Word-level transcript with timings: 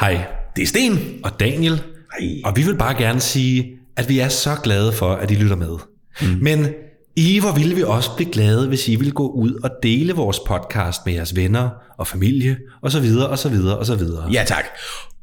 Hej, 0.00 0.24
Det 0.56 0.62
er 0.62 0.66
Sten. 0.66 1.20
og 1.24 1.40
Daniel. 1.40 1.82
Hej. 2.18 2.28
Og 2.44 2.56
vi 2.56 2.62
vil 2.62 2.76
bare 2.76 2.94
gerne 2.94 3.20
sige, 3.20 3.72
at 3.96 4.08
vi 4.08 4.18
er 4.18 4.28
så 4.28 4.56
glade 4.62 4.92
for, 4.92 5.14
at 5.14 5.30
I 5.30 5.34
lytter 5.34 5.56
med. 5.56 5.76
Mm. 6.22 6.38
Men 6.40 6.66
I, 7.16 7.40
hvor 7.40 7.52
ville 7.52 7.74
vi 7.74 7.82
også 7.82 8.10
blive 8.16 8.32
glade, 8.32 8.68
hvis 8.68 8.88
I 8.88 8.96
ville 8.96 9.12
gå 9.12 9.28
ud 9.28 9.60
og 9.62 9.70
dele 9.82 10.12
vores 10.12 10.38
podcast 10.46 11.06
med 11.06 11.14
jeres 11.14 11.36
venner 11.36 11.70
og 11.98 12.06
familie, 12.06 12.56
og 12.82 12.92
så 12.92 13.00
videre, 13.00 13.28
og 13.28 13.38
så 13.38 13.48
videre, 13.48 13.78
og 13.78 13.86
så 13.86 13.94
videre. 13.94 14.28
Ja, 14.32 14.44
tak. 14.46 14.64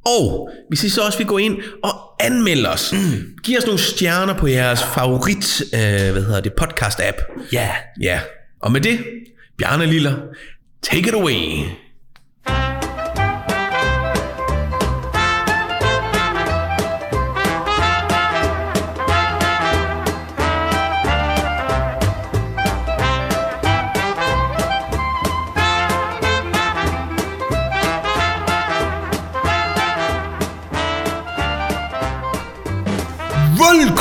Og 0.05 0.49
hvis 0.69 0.83
I 0.83 0.89
så 0.89 1.01
også 1.01 1.17
vil 1.17 1.27
gå 1.27 1.37
ind 1.37 1.57
og 1.83 1.91
anmelde 2.19 2.69
os, 2.69 2.93
mm. 2.93 3.37
giv 3.43 3.57
os 3.57 3.65
nogle 3.65 3.79
stjerner 3.79 4.33
på 4.33 4.47
jeres 4.47 4.83
favorit, 4.83 5.61
øh, 5.73 6.11
hvad 6.11 6.23
hedder 6.23 6.41
det, 6.41 6.53
podcast-app. 6.61 7.47
Ja. 7.53 7.69
Ja, 8.01 8.19
og 8.61 8.71
med 8.71 8.81
det, 8.81 8.99
Bjarne 9.57 9.85
Liller, 9.85 10.15
take 10.83 11.07
it 11.07 11.13
away. 11.13 11.63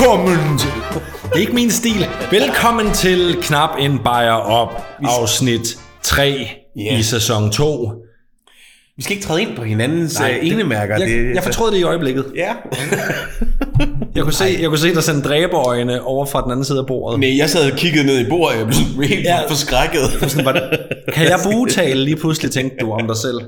Velkommen 0.01 0.59
til... 0.59 0.71
Det 1.25 1.33
er 1.35 1.37
ikke 1.37 1.53
min 1.53 1.71
stil. 1.71 2.07
Velkommen 2.31 2.93
til 2.93 3.37
Knap 3.43 3.71
en 3.79 3.99
bajer 4.05 4.31
op, 4.33 4.87
afsnit 5.05 5.79
3 6.03 6.49
Ja. 6.77 6.99
i 6.99 7.03
sæson 7.03 7.51
2. 7.53 7.93
Vi 8.97 9.03
skal 9.03 9.17
ikke 9.17 9.27
træde 9.27 9.43
ind 9.43 9.57
på 9.57 9.63
hinandens 9.63 10.19
Nej, 10.19 10.39
det- 10.43 10.53
enemærker. 10.53 10.97
Jeg, 10.99 11.09
det, 11.09 11.35
jeg 11.35 11.43
fortrød 11.43 11.71
det 11.73 11.79
i 11.79 11.83
øjeblikket. 11.83 12.33
Ja. 12.37 12.53
Jeg 14.17 14.25
kunne, 14.25 14.33
se, 14.33 14.45
jeg 14.61 14.69
kunne 14.69 14.79
se 14.79 14.95
dig 14.95 15.03
sende 15.03 15.23
dræberøjne 15.23 16.03
over 16.03 16.27
fra 16.27 16.43
den 16.43 16.51
anden 16.51 16.65
side 16.65 16.79
af 16.79 16.87
bordet. 16.87 17.21
Nej, 17.21 17.39
jeg 17.39 17.51
sad 17.51 17.73
og 17.73 17.79
kiggede 17.79 18.07
ned 18.07 18.19
i 18.27 18.29
bordet, 18.29 18.53
og 18.55 18.59
jeg 18.59 18.67
blev 18.67 18.75
sådan 18.75 19.09
helt 19.09 19.25
Ja. 19.25 19.37
ja. 19.41 19.49
forskrækket. 19.49 20.31
Sådan, 20.31 20.45
var 20.45 20.53
det, 20.53 20.63
kan 21.13 21.25
jeg 21.25 21.39
bugtale 21.53 22.01
lige 22.09 22.17
pludselig, 22.17 22.51
tænkte 22.51 22.77
du 22.81 22.91
om 22.93 23.07
dig 23.07 23.17
selv? 23.17 23.39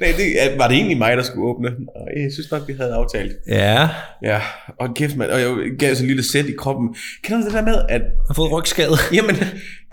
Nej, 0.00 0.08
det, 0.16 0.58
var 0.58 0.68
det 0.68 0.76
egentlig 0.76 0.98
mig, 0.98 1.16
der 1.16 1.22
skulle 1.22 1.46
åbne? 1.48 1.68
Jeg 2.16 2.32
synes 2.32 2.50
nok, 2.50 2.62
vi 2.68 2.72
havde 2.80 2.92
aftalt. 2.94 3.32
Ja, 3.48 3.88
Ja, 4.24 4.40
og 4.80 4.94
kæft 4.94 5.16
mand, 5.16 5.30
og 5.30 5.40
jeg 5.40 5.48
gav 5.78 5.94
sådan 5.94 6.04
en 6.04 6.08
lille 6.08 6.30
sæt 6.32 6.46
i 6.46 6.52
kroppen. 6.58 6.88
Kender 7.24 7.40
du 7.40 7.46
det 7.46 7.54
der 7.54 7.62
med, 7.64 7.74
at... 7.88 8.00
jeg 8.00 8.10
har 8.28 8.34
fået 8.34 8.52
rygskade. 8.52 8.92
Jamen, 9.16 9.36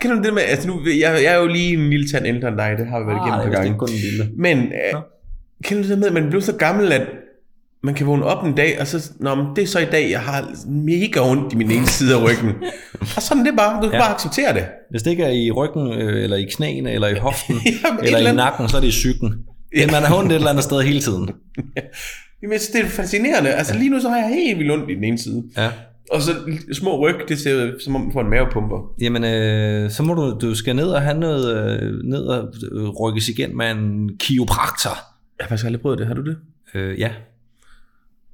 kender 0.00 0.16
du 0.16 0.22
det 0.22 0.34
med, 0.34 0.42
altså 0.48 0.68
nu, 0.68 0.80
jeg, 0.86 1.00
jeg 1.24 1.34
er 1.34 1.38
jo 1.38 1.46
lige 1.46 1.72
en 1.72 1.90
lille 1.90 2.08
tand 2.08 2.26
ældre 2.26 2.48
end 2.48 2.56
dig, 2.56 2.74
det 2.78 2.86
har 2.86 3.00
vi 3.00 3.06
været 3.06 3.18
Ah, 3.20 3.26
igennem 3.26 3.40
på 3.42 3.46
vist 3.46 3.56
gange. 3.56 3.68
ikke 3.68 3.78
kun 3.78 3.88
en 3.88 3.94
lille. 4.10 4.28
Men, 4.38 4.58
øh, 4.58 5.00
kender 5.64 5.82
du 5.84 5.88
det 5.90 5.98
med, 5.98 6.06
at 6.08 6.14
man 6.14 6.26
bliver 6.28 6.42
så 6.42 6.52
gammel, 6.52 6.92
at 6.92 7.02
man 7.82 7.94
kan 7.94 8.06
vågne 8.06 8.24
op 8.24 8.44
en 8.46 8.54
dag, 8.54 8.80
og 8.80 8.86
så, 8.86 9.10
nå, 9.20 9.34
men 9.34 9.46
det 9.56 9.62
er 9.62 9.66
så 9.66 9.78
i 9.78 9.84
dag, 9.84 10.10
jeg 10.10 10.20
har 10.20 10.48
mega 10.68 11.20
ondt 11.20 11.52
i 11.52 11.56
min 11.56 11.70
ene 11.70 11.86
side 11.86 12.14
af 12.16 12.22
ryggen. 12.24 12.52
og 13.16 13.22
sådan 13.22 13.46
det 13.46 13.54
bare, 13.56 13.82
du 13.82 13.88
skal 13.88 13.96
Ja. 13.96 14.02
bare 14.02 14.14
acceptere 14.14 14.54
det. 14.54 14.64
Hvis 14.90 15.02
det 15.02 15.10
ikke 15.10 15.22
er 15.24 15.30
i 15.30 15.50
ryggen, 15.50 15.92
øh, 15.92 16.22
eller 16.24 16.36
i 16.36 16.44
knæene, 16.52 16.92
eller 16.92 17.08
i 17.08 17.14
hoften, 17.18 17.54
Jamen, 17.84 18.04
eller 18.04 18.18
eller 18.18 18.32
i 18.32 18.36
nakken, 18.36 18.68
så 18.68 18.76
er 18.76 18.80
det 18.80 18.88
i 18.88 18.90
psyken. 18.90 19.34
Men 19.76 19.90
man 19.92 20.02
er 20.02 20.14
ondt 20.18 20.32
et 20.32 20.36
eller 20.36 20.48
andet 20.50 20.64
sted 20.64 20.80
hele 20.82 21.00
tiden. 21.00 21.30
Jamen, 22.42 22.52
jeg 22.52 22.60
synes, 22.60 22.68
det 22.68 22.80
er 22.80 22.88
fascinerende. 22.88 23.50
Altså 23.50 23.74
lige 23.78 23.90
nu, 23.90 24.00
så 24.00 24.08
har 24.08 24.16
jeg 24.16 24.28
helt 24.28 24.58
vildt 24.58 24.72
ondt 24.72 24.90
i 24.90 24.94
den 24.94 25.04
ene 25.04 25.18
side. 25.18 25.42
Ja. 25.56 25.68
Og 26.12 26.22
så 26.22 26.30
små 26.72 26.98
ryg, 27.08 27.14
det 27.28 27.38
ser 27.38 27.54
ud, 27.54 27.80
som 27.84 27.94
om 27.96 28.00
man 28.00 28.12
får 28.12 28.20
en 28.20 28.30
mavepumper. 28.30 28.92
Jamen, 29.00 29.24
øh, 29.24 29.90
så 29.90 30.02
må 30.02 30.14
du, 30.14 30.38
du 30.40 30.54
skal 30.54 30.76
ned 30.76 30.88
og 30.88 31.02
have 31.02 31.18
noget, 31.18 31.56
øh, 31.82 31.92
ned 32.04 32.22
og 32.22 32.48
øh, 32.72 32.88
rykkes 32.88 33.28
igen 33.28 33.56
med 33.56 33.70
en 33.70 34.10
kiropraktor. 34.18 34.90
Jeg 35.38 35.44
har 35.44 35.48
faktisk 35.48 35.66
aldrig 35.66 35.80
prøvet 35.82 35.98
det, 35.98 36.06
har 36.06 36.14
du 36.14 36.22
det? 36.24 36.36
Øh, 36.74 37.00
ja. 37.00 37.10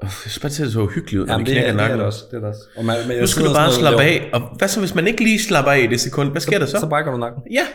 Jeg 0.03 0.11
synes 0.21 0.39
bare, 0.39 0.49
det 0.49 0.57
ser 0.57 0.71
så 0.71 0.81
uhyggeligt 0.81 1.21
ud, 1.23 1.27
når 1.27 1.35
Jamen, 1.35 1.47
de 1.47 1.51
det, 1.51 1.59
er, 1.59 1.63
knækker 1.63 1.73
det 1.73 1.81
er 1.81 1.83
nakken. 1.83 1.99
det 1.99 2.07
også. 2.07 2.25
Det 2.31 2.37
er 2.37 2.41
det 2.41 2.49
også. 2.49 2.61
Og 2.77 2.85
man, 2.85 2.97
men 3.03 3.11
jeg 3.13 3.21
Nu 3.21 3.27
skal 3.27 3.45
du 3.47 3.53
bare 3.55 3.73
slappe 3.73 4.03
af. 4.03 4.31
Og 4.33 4.41
hvad 4.59 4.69
så, 4.69 4.81
hvis 4.81 4.95
man 4.95 5.07
ikke 5.07 5.23
lige 5.25 5.43
slapper 5.43 5.73
af 5.73 5.79
i 5.79 5.87
det 5.87 6.01
sekund? 6.01 6.31
Hvad 6.31 6.41
sker 6.41 6.59
der 6.59 6.67
så? 6.67 6.79
Så 6.81 6.87
brækker 6.87 7.13
du 7.13 7.19
nakken. 7.19 7.43
Ja. 7.53 7.67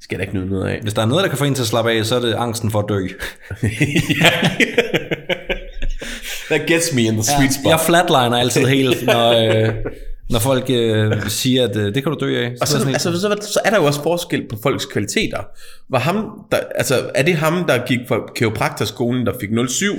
Skal 0.00 0.18
der 0.18 0.24
ikke 0.24 0.36
nyde 0.36 0.48
noget 0.48 0.68
af. 0.68 0.80
Hvis 0.82 0.94
der 0.94 1.02
er 1.02 1.06
noget, 1.06 1.22
der 1.22 1.28
kan 1.28 1.38
få 1.38 1.44
en 1.44 1.54
til 1.54 1.62
at 1.62 1.66
slappe 1.68 1.90
af, 1.92 2.06
så 2.06 2.16
er 2.16 2.20
det 2.20 2.34
angsten 2.34 2.70
for 2.70 2.78
at 2.78 2.84
dø. 2.88 3.06
That 6.50 6.66
gets 6.66 6.92
me 6.94 7.02
in 7.02 7.14
the 7.14 7.22
sweet 7.22 7.52
spot. 7.54 7.70
Jeg 7.70 7.80
flatliner 7.80 8.36
altid 8.36 8.66
helt, 8.76 9.06
når, 9.06 9.30
øh, 9.30 9.74
når 10.30 10.38
folk 10.38 10.64
øh, 10.70 11.28
siger, 11.28 11.68
at 11.68 11.76
øh, 11.76 11.94
det 11.94 12.02
kan 12.02 12.12
du 12.12 12.26
dø 12.26 12.44
af. 12.44 12.54
Og 12.60 12.68
så, 12.68 12.76
er 12.76 12.90
jeg 12.90 13.00
sådan 13.00 13.32
altså, 13.32 13.46
så, 13.46 13.52
så 13.52 13.60
er 13.64 13.70
der 13.70 13.76
jo 13.76 13.84
også 13.84 14.02
forskel 14.02 14.48
på 14.48 14.56
folks 14.62 14.86
kvaliteter. 14.86 15.38
Var 15.88 15.98
ham, 15.98 16.46
der, 16.52 16.58
altså, 16.74 17.10
er 17.14 17.22
det 17.22 17.34
ham, 17.34 17.64
der 17.64 17.86
gik 17.86 17.98
på 18.08 18.28
kiropraktorskolen, 18.36 19.26
der 19.26 19.32
fik 19.40 19.48
07, 19.68 19.94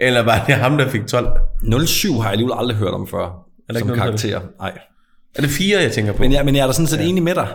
eller 0.00 0.22
var 0.22 0.44
det 0.46 0.54
ham, 0.54 0.78
der 0.78 0.88
fik 0.88 1.06
12? 1.06 1.28
helt- 1.62 1.88
07 1.88 2.14
har 2.14 2.22
jeg 2.22 2.32
alligevel 2.32 2.54
aldrig 2.58 2.76
hørt 2.76 2.94
om 2.94 3.06
før, 3.08 3.46
der 3.68 3.78
som 3.78 3.88
ikke 3.88 4.00
karakter. 4.00 4.40
Nej. 4.60 4.78
Er 5.34 5.40
det 5.40 5.50
4, 5.50 5.80
jeg 5.80 5.92
tænker 5.92 6.12
på? 6.12 6.22
Men 6.22 6.32
jeg, 6.32 6.44
men 6.44 6.56
jeg 6.56 6.62
er 6.62 6.66
da 6.66 6.72
sådan 6.72 6.86
set 6.86 6.98
ja. 6.98 7.04
enig 7.04 7.22
med 7.22 7.34
dig. 7.34 7.48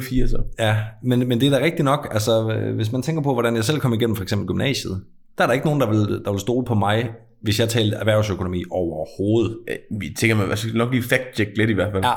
04 0.00 0.28
så. 0.28 0.36
Ja, 0.58 0.76
men, 1.02 1.28
men 1.28 1.40
det 1.40 1.52
er 1.52 1.58
da 1.58 1.64
rigtigt 1.64 1.84
nok. 1.84 2.08
Altså, 2.10 2.50
øh, 2.50 2.74
hvis 2.74 2.92
man 2.92 3.02
tænker 3.02 3.22
på, 3.22 3.32
hvordan 3.32 3.56
jeg 3.56 3.64
selv 3.64 3.78
kom 3.78 3.92
igennem 3.92 4.16
for 4.16 4.22
eksempel 4.22 4.46
gymnasiet, 4.46 5.00
der 5.38 5.44
er 5.44 5.46
der 5.46 5.54
ikke 5.54 5.66
nogen, 5.66 5.80
der 5.80 5.90
vil, 5.90 6.20
der 6.24 6.30
vil 6.30 6.40
stole 6.40 6.64
på 6.64 6.74
mig, 6.74 7.10
hvis 7.40 7.60
jeg 7.60 7.68
talte 7.68 7.96
erhvervsøkonomi 7.96 8.64
overhovedet. 8.70 9.58
Øh, 9.68 9.76
Vi 10.00 10.14
tænker, 10.18 10.36
man 10.36 10.56
skal 10.56 10.74
nok 10.74 10.92
lige 10.92 11.02
fact-check 11.02 11.50
lidt 11.56 11.70
i 11.70 11.72
hvert 11.72 11.92
fald. 11.92 12.04
Ja, 12.04 12.12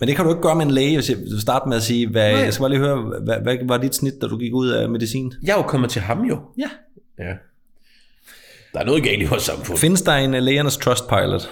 men 0.00 0.08
det 0.08 0.16
kan 0.16 0.24
du 0.24 0.30
ikke 0.30 0.42
gøre 0.42 0.54
med 0.56 0.64
en 0.66 0.70
læge, 0.70 0.96
hvis 0.96 1.10
jeg 1.10 1.18
vil 1.18 1.40
starte 1.40 1.68
med 1.68 1.76
at 1.76 1.82
sige, 1.82 2.08
hvad, 2.08 2.32
Nej. 2.32 2.40
jeg 2.44 2.52
skal 2.54 2.62
bare 2.62 2.70
lige 2.70 2.80
høre, 2.80 2.96
hvad, 3.24 3.36
hvad 3.42 3.56
var 3.68 3.76
dit 3.76 3.94
snit, 3.94 4.14
da 4.22 4.26
du 4.26 4.36
gik 4.38 4.54
ud 4.54 4.68
af 4.68 4.88
medicin? 4.88 5.32
Jeg 5.42 5.52
er 5.52 5.56
jo 5.56 5.62
kommet 5.62 5.90
til 5.90 6.02
ham 6.02 6.22
jo. 6.24 6.40
Ja. 6.58 6.68
Ja. 7.18 7.32
Der 8.74 8.80
er 8.80 8.84
noget 8.84 9.02
galt 9.04 9.22
i 9.22 9.24
vores 9.24 9.42
samfund. 9.42 9.78
Findes 9.78 10.02
der 10.02 10.12
en 10.12 10.34
uh, 10.34 10.40
lægernes 10.40 10.76
Trustpilot? 10.76 11.50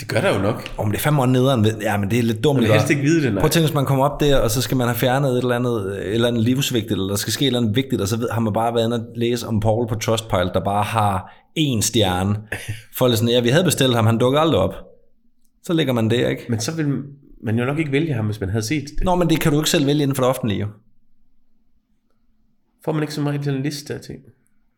Det 0.00 0.08
gør 0.08 0.20
der 0.20 0.34
jo 0.34 0.42
nok. 0.42 0.74
Om 0.78 0.90
det 0.90 0.98
er 0.98 1.02
fem 1.02 1.18
år 1.18 1.26
nederen, 1.26 1.66
ja, 1.80 1.96
men 1.96 2.10
det 2.10 2.18
er 2.18 2.22
lidt 2.22 2.44
dumt. 2.44 2.60
Jeg 2.60 2.68
vil 2.68 2.72
helst 2.72 2.90
ikke 2.90 3.02
vide 3.02 3.22
det, 3.22 3.32
nej. 3.32 3.40
Prøv 3.40 3.46
at 3.46 3.50
tænke, 3.50 3.66
hvis 3.66 3.74
man 3.74 3.86
kommer 3.86 4.04
op 4.04 4.20
der, 4.20 4.36
og 4.36 4.50
så 4.50 4.62
skal 4.62 4.76
man 4.76 4.86
have 4.86 4.96
fjernet 4.96 5.30
et 5.30 5.38
eller 5.38 5.56
andet, 5.56 5.98
et 5.98 6.14
eller 6.14 6.28
andet 6.28 6.42
livsvigtigt, 6.42 6.92
eller 6.92 7.08
der 7.08 7.16
skal 7.16 7.32
ske 7.32 7.42
et 7.42 7.46
eller 7.46 7.60
andet 7.60 7.76
vigtigt, 7.76 8.02
og 8.02 8.08
så 8.08 8.16
ved, 8.16 8.28
har 8.30 8.40
man 8.40 8.52
bare 8.52 8.74
været 8.74 8.84
inde 8.84 8.96
og 8.96 9.04
læse 9.16 9.46
om 9.46 9.60
Paul 9.60 9.88
på 9.88 9.94
Trustpilot, 9.94 10.54
der 10.54 10.64
bare 10.64 10.82
har 10.82 11.34
én 11.58 11.80
stjerne. 11.80 12.36
Lidt 13.00 13.18
sådan, 13.18 13.28
ja, 13.28 13.40
vi 13.40 13.48
havde 13.48 13.64
bestilt 13.64 13.94
ham, 13.94 14.06
han 14.06 14.18
dukker 14.18 14.40
aldrig 14.40 14.60
op. 14.60 14.74
Så 15.62 15.72
ligger 15.72 15.92
man 15.92 16.10
der, 16.10 16.28
ikke? 16.28 16.46
Men 16.48 16.60
så 16.60 16.76
vil 16.76 16.86
man 17.44 17.58
jo 17.58 17.64
nok 17.64 17.78
ikke 17.78 17.92
vælge 17.92 18.14
ham, 18.14 18.24
hvis 18.24 18.40
man 18.40 18.48
havde 18.48 18.64
set 18.64 18.84
det. 18.84 19.04
Nå, 19.04 19.14
men 19.14 19.30
det 19.30 19.40
kan 19.40 19.52
du 19.52 19.58
ikke 19.58 19.70
selv 19.70 19.86
vælge 19.86 20.02
inden 20.02 20.14
for 20.14 20.22
det 20.22 20.30
offentlige. 20.30 20.66
Får 22.84 22.92
man 22.92 23.02
ikke 23.02 23.14
så 23.14 23.20
meget 23.20 23.46
en 23.46 23.62
liste 23.62 23.94
af 23.94 24.00
ting? 24.00 24.18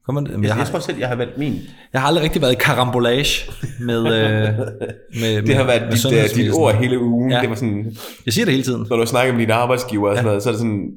Kommer? 0.07 0.21
Men 0.21 0.31
Jeg, 0.31 0.39
jeg, 0.41 0.49
jeg 0.49 0.55
har, 0.55 0.65
tror 0.65 0.79
selv, 0.79 0.99
jeg 0.99 1.09
har 1.09 1.15
valgt 1.17 1.39
min. 1.39 1.61
jeg 1.93 2.01
har 2.01 2.09
aldrig 2.09 2.25
rigtig 2.25 2.43
været 2.43 2.53
i 2.53 2.57
karambolage 2.61 3.51
med, 3.81 3.99
øh, 3.99 4.59
med 5.21 5.43
Det 5.43 5.55
har 5.57 5.65
været 5.65 5.93
dit, 5.93 6.05
uh, 6.07 6.37
dit 6.45 6.53
ord 6.53 6.75
hele 6.75 6.99
ugen. 7.01 7.31
Ja. 7.31 7.37
Ja. 7.37 7.43
Det 7.43 7.51
var 7.51 7.57
sådan, 7.57 7.97
Jeg 8.27 8.33
siger 8.33 8.45
det 8.45 8.53
hele 8.55 8.65
tiden. 8.65 8.87
når 8.91 8.97
du 8.97 9.07
snakker 9.07 9.33
med 9.33 9.41
dine 9.41 9.55
arbejdsgiver 9.55 10.09
og 10.11 10.17
sådan 10.17 10.27
noget, 10.27 10.43
så 10.43 10.49
er 10.49 10.53
det 10.53 10.59
sådan, 10.59 10.91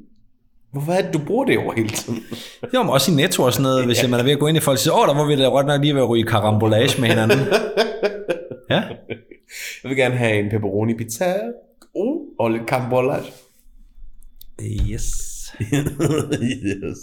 hvorfor 0.72 0.92
er 0.92 1.02
det, 1.02 1.12
du 1.14 1.18
bruger 1.18 1.44
det 1.44 1.58
over 1.58 1.72
hele 1.76 1.88
tiden? 1.88 2.22
Var 2.72 2.82
man 2.82 2.92
også 2.92 3.12
i 3.12 3.14
netto 3.14 3.42
og 3.42 3.52
sådan 3.52 3.62
noget, 3.62 3.84
hvis 3.86 4.08
man 4.10 4.20
er 4.20 4.24
ved 4.24 4.32
at 4.32 4.38
gå 4.38 4.46
ind 4.46 4.56
i 4.56 4.60
folk 4.60 4.74
og 4.74 4.78
sige, 4.78 4.92
åh, 4.92 5.06
der 5.08 5.14
var 5.14 5.26
vi 5.26 5.36
da 5.36 5.44
godt 5.44 5.66
nok 5.66 5.80
lige 5.80 5.94
ved 5.94 6.02
at 6.02 6.08
ryge 6.08 6.24
karambolage 6.24 7.00
med 7.00 7.08
hinanden. 7.08 7.38
Ja, 8.70 8.82
Jeg 9.82 9.88
vil 9.88 9.96
gerne 9.96 10.14
have 10.14 10.38
en 10.38 10.50
pepperoni 10.50 10.94
pizza. 10.94 11.34
Oh, 11.94 12.16
og 12.38 12.50
lidt 12.50 12.62
cambolage. 12.68 13.24
yes. 14.90 15.04
yes. 15.62 16.98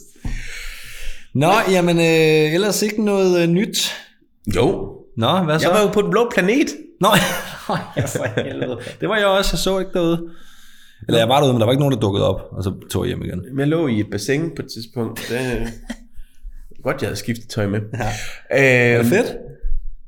Nå, 1.36 1.52
jamen, 1.72 1.98
øh, 1.98 2.54
ellers 2.54 2.82
ikke 2.82 3.04
noget 3.04 3.42
øh, 3.42 3.50
nyt. 3.50 3.92
Jo, 4.56 4.96
Nå, 5.18 5.38
hvad 5.44 5.60
så? 5.60 5.68
jeg 5.68 5.76
var 5.76 5.82
jo 5.82 5.92
på 5.92 6.02
den 6.02 6.12
blå 6.12 6.30
planet. 6.34 6.68
Nå, 7.02 7.08
ja, 7.98 8.06
for 8.06 8.42
helvede. 8.42 8.80
Det 9.02 9.10
var 9.10 9.18
jeg 9.18 9.28
også, 9.28 9.50
jeg 9.54 9.60
så 9.60 9.80
ikke 9.80 9.92
derude. 9.94 10.30
Eller 11.08 11.20
jeg 11.20 11.30
var 11.30 11.40
derude, 11.40 11.54
men 11.54 11.60
der 11.60 11.66
var 11.66 11.74
ikke 11.74 11.80
nogen, 11.80 11.94
der 11.94 12.00
dukkede 12.00 12.30
op, 12.30 12.42
og 12.52 12.64
så 12.64 12.74
tog 12.92 13.04
jeg 13.04 13.08
hjem 13.08 13.24
igen. 13.24 13.60
Jeg 13.60 13.68
lå 13.68 13.88
i 13.88 14.00
et 14.00 14.08
bassin 14.12 14.52
på 14.56 14.62
et 14.62 14.68
tidspunkt. 14.74 15.28
Det, 15.30 15.68
godt, 16.84 17.02
jeg 17.02 17.08
havde 17.08 17.20
skiftet 17.20 17.50
tøj 17.50 17.68
med. 17.68 17.80
Ja. 18.52 19.00
Øh, 19.00 19.06
Fedt. 19.06 19.38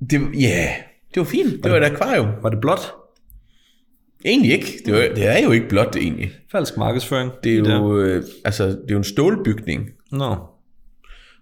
Det, 0.10 0.22
ja, 0.40 0.69
det 1.13 1.19
var 1.19 1.24
fint. 1.24 1.63
Det 1.63 1.72
var 1.72 1.78
et 1.78 1.84
akvarium. 1.84 2.28
Var 2.42 2.50
det 2.50 2.62
blot? 2.62 2.92
Egentlig 4.25 4.52
ikke. 4.52 4.80
Det, 4.86 4.94
var, 4.94 5.00
det 5.00 5.28
er 5.28 5.44
jo 5.44 5.52
ikke 5.52 5.68
blot 5.69 5.94
det 5.94 6.02
egentlig. 6.02 6.31
Falsk 6.52 6.78
markedsføring. 6.78 7.31
Det 7.44 7.54
er 7.54 7.75
jo, 7.75 8.00
øh, 8.00 8.24
altså, 8.46 8.66
det 8.68 8.74
er 8.74 8.92
jo 8.92 8.98
en 8.98 9.04
stålbygning. 9.04 9.90
Nå, 10.12 10.36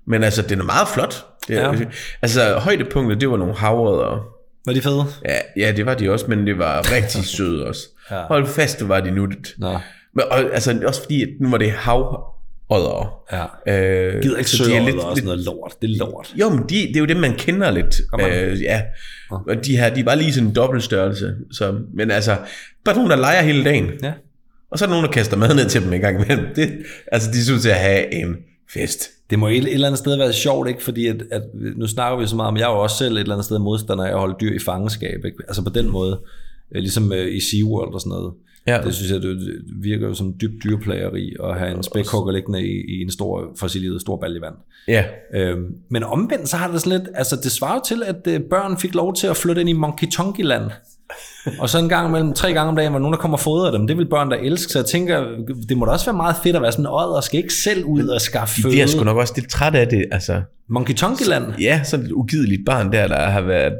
Men 0.07 0.23
altså, 0.23 0.41
den 0.41 0.59
er 0.59 0.63
meget 0.63 0.87
flot. 0.93 1.25
Det 1.47 1.57
er, 1.57 1.73
Ja. 1.73 1.85
Altså, 2.21 2.53
højdepunktet, 2.59 3.21
det 3.21 3.29
var 3.29 3.37
nogle 3.37 3.55
havrødder. 3.55 4.25
var 4.65 4.73
de 4.73 4.81
fede? 4.81 5.05
Ja, 5.25 5.35
ja, 5.57 5.71
det 5.71 5.85
var 5.85 5.93
de 5.93 6.11
også, 6.11 6.25
men 6.27 6.47
det 6.47 6.57
var 6.59 6.91
rigtig 6.95 7.25
søde 7.37 7.67
også. 7.67 7.81
Ja. 8.11 8.21
Hold 8.27 8.47
fast, 8.47 8.79
det 8.79 8.89
var 8.89 8.99
de 9.01 9.11
nuttet. 9.11 9.53
Nå, 9.57 9.71
Men 10.13 10.23
og, 10.31 10.39
altså, 10.39 10.81
også 10.85 11.01
fordi, 11.01 11.21
at 11.21 11.29
nu 11.41 11.49
var 11.49 11.57
det 11.57 11.71
havrødder. 11.71 13.19
ja. 13.31 13.43
Øh, 14.15 14.21
Gider 14.21 14.37
ikke 14.37 14.49
så 14.49 14.57
de 14.63 14.63
er 14.63 14.73
søge 14.75 14.85
lidt, 14.85 14.95
og 14.95 15.01
sådan 15.01 15.15
lidt, 15.15 15.25
noget 15.25 15.39
lort. 15.45 15.73
Det 15.81 15.91
er 15.91 15.97
lort. 15.97 16.33
jo, 16.35 16.49
men 16.49 16.59
de, 16.59 16.75
det 16.75 16.95
er 16.95 16.99
jo 16.99 17.05
dem, 17.05 17.17
man 17.17 17.33
kender 17.33 17.71
lidt. 17.71 18.01
Øh, 18.21 18.61
ja. 18.61 18.81
Og 19.31 19.65
de 19.65 19.77
her, 19.77 19.89
de 19.93 19.99
er 19.99 20.03
bare 20.03 20.17
lige 20.17 20.33
sådan 20.33 20.49
en 20.49 20.55
dobbelt 20.55 20.83
størrelse. 20.83 21.33
Så, 21.51 21.75
men 21.93 22.11
altså, 22.11 22.37
bare 22.85 22.95
nogen, 22.95 23.09
der 23.11 23.17
leger 23.17 23.41
hele 23.41 23.63
dagen. 23.63 23.89
Ja. 24.03 24.13
Og 24.71 24.79
så 24.79 24.85
er 24.85 24.87
der 24.87 24.93
nogen, 24.93 25.05
der 25.05 25.11
kaster 25.11 25.37
mad 25.37 25.53
ned 25.55 25.69
til 25.69 25.83
dem 25.83 25.93
en 25.93 26.01
gang 26.01 26.23
imellem. 26.25 26.45
Det, 26.55 26.77
altså, 27.11 27.31
de 27.31 27.43
synes 27.45 27.61
til 27.61 27.69
at 27.69 27.75
have 27.79 28.13
en 28.13 28.35
Fest. 28.73 29.09
Det 29.29 29.39
må 29.39 29.47
et, 29.47 29.57
et 29.57 29.73
eller 29.73 29.87
andet 29.87 29.99
sted 29.99 30.17
være 30.17 30.33
sjovt, 30.33 30.67
ikke? 30.67 30.83
Fordi 30.83 31.07
at, 31.07 31.23
at, 31.31 31.41
nu 31.53 31.87
snakker 31.87 32.19
vi 32.19 32.27
så 32.27 32.35
meget 32.35 32.47
om, 32.47 32.57
jeg 32.57 32.69
er 32.69 32.73
jo 32.73 32.79
også 32.79 32.97
selv 32.97 33.15
et 33.15 33.19
eller 33.19 33.33
andet 33.33 33.45
sted 33.45 33.59
modstander 33.59 34.05
af 34.05 34.09
at 34.09 34.19
holde 34.19 34.35
dyr 34.41 34.55
i 34.55 34.59
fangenskab, 34.59 35.25
ikke? 35.25 35.37
Altså 35.47 35.63
på 35.63 35.69
den 35.69 35.91
måde, 35.91 36.19
øh, 36.71 36.79
ligesom 36.79 37.13
øh, 37.13 37.35
i 37.35 37.39
SeaWorld 37.39 37.93
og 37.93 38.01
sådan 38.01 38.09
noget. 38.09 38.33
Ja. 38.67 38.81
Det 38.83 38.95
synes 38.95 39.11
jeg, 39.11 39.21
det 39.21 39.61
virker 39.81 40.07
jo 40.07 40.13
som 40.13 40.33
dybt 40.41 40.63
dyrplageri 40.63 41.35
at 41.43 41.59
have 41.59 41.77
en 41.77 41.83
spækhugger 41.83 42.31
liggende 42.31 42.67
i, 42.67 42.97
i 42.97 43.01
en 43.01 43.11
stor, 43.11 43.67
lille 43.73 43.99
stor 43.99 44.17
balje 44.17 44.41
vand. 44.41 44.55
Ja. 44.87 45.05
Øhm, 45.33 45.75
men 45.89 46.03
omvendt, 46.03 46.49
så 46.49 46.57
har 46.57 46.71
det 46.71 46.81
sådan 46.81 46.99
lidt, 46.99 47.09
altså 47.15 47.35
det 47.35 47.51
svarer 47.51 47.79
til, 47.79 48.03
at 48.03 48.27
øh, 48.27 48.41
børn 48.49 48.77
fik 48.77 48.95
lov 48.95 49.15
til 49.15 49.27
at 49.27 49.37
flytte 49.37 49.61
ind 49.61 49.69
i 49.69 49.73
Monkey 49.73 50.07
Tonky 50.07 50.41
land. 50.41 50.71
Og 51.59 51.69
så 51.69 51.79
en 51.79 51.89
gang 51.89 52.11
mellem 52.11 52.33
tre 52.33 52.53
gange 52.53 52.69
om 52.69 52.75
dagen, 52.75 52.91
hvor 52.91 52.99
nogen 52.99 53.13
der 53.13 53.19
kommer 53.19 53.37
og 53.37 53.41
fodrer 53.41 53.71
dem. 53.71 53.87
Det 53.87 53.97
vil 53.97 54.09
børn 54.09 54.31
der 54.31 54.37
elske, 54.37 54.71
så 54.71 54.79
jeg 54.79 54.85
tænker, 54.85 55.25
det 55.69 55.77
må 55.77 55.85
da 55.85 55.91
også 55.91 56.05
være 56.05 56.15
meget 56.15 56.35
fedt 56.43 56.55
at 56.55 56.61
være 56.61 56.71
sådan 56.71 56.85
en 56.85 56.91
og 56.91 57.23
skal 57.23 57.37
ikke 57.37 57.53
selv 57.53 57.85
ud 57.85 58.07
og 58.07 58.21
skaffe 58.21 58.61
føde. 58.61 58.73
De 58.73 58.81
er 58.81 58.87
sgu 58.87 59.03
nok 59.03 59.17
også 59.17 59.33
lidt 59.35 59.49
træt 59.49 59.75
af 59.75 59.87
det, 59.87 60.05
altså. 60.11 60.41
Monkey 60.69 60.93
Tonky 60.93 61.27
land? 61.27 61.45
Ja, 61.61 61.83
sådan 61.83 62.05
et 62.05 62.11
ugideligt 62.11 62.61
barn 62.65 62.91
der, 62.91 63.07
der 63.07 63.29
har 63.29 63.41
været 63.41 63.73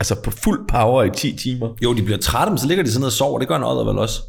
altså 0.00 0.22
på 0.22 0.30
fuld 0.30 0.68
power 0.68 1.02
i 1.04 1.10
10 1.10 1.36
timer. 1.36 1.76
Jo, 1.82 1.94
de 1.94 2.02
bliver 2.02 2.18
trætte, 2.18 2.50
men 2.50 2.58
så 2.58 2.66
ligger 2.66 2.84
de 2.84 2.90
sådan 2.90 3.00
ned 3.00 3.06
og 3.06 3.12
sover. 3.12 3.38
Det 3.38 3.48
gør 3.48 3.56
en 3.56 3.64
odder 3.64 3.84
vel 3.84 3.98
også. 3.98 4.20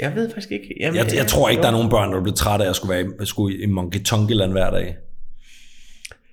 Jeg 0.00 0.12
ved 0.14 0.28
faktisk 0.28 0.50
ikke. 0.50 0.74
Jamen, 0.80 0.96
Jeg, 0.96 1.14
jeg 1.14 1.26
tror 1.26 1.48
ikke, 1.48 1.62
der 1.62 1.68
er 1.68 1.72
nogen 1.72 1.90
børn, 1.90 2.12
der 2.12 2.22
bliver 2.22 2.36
trætte 2.36 2.64
af 2.64 2.68
at 2.68 2.76
skulle 2.76 2.94
være 2.94 3.04
i, 3.22 3.26
skulle 3.26 3.62
i 3.62 3.66
Monkey 3.66 4.02
Tonky 4.02 4.32
land 4.32 4.52
hver 4.52 4.70
dag. 4.70 4.96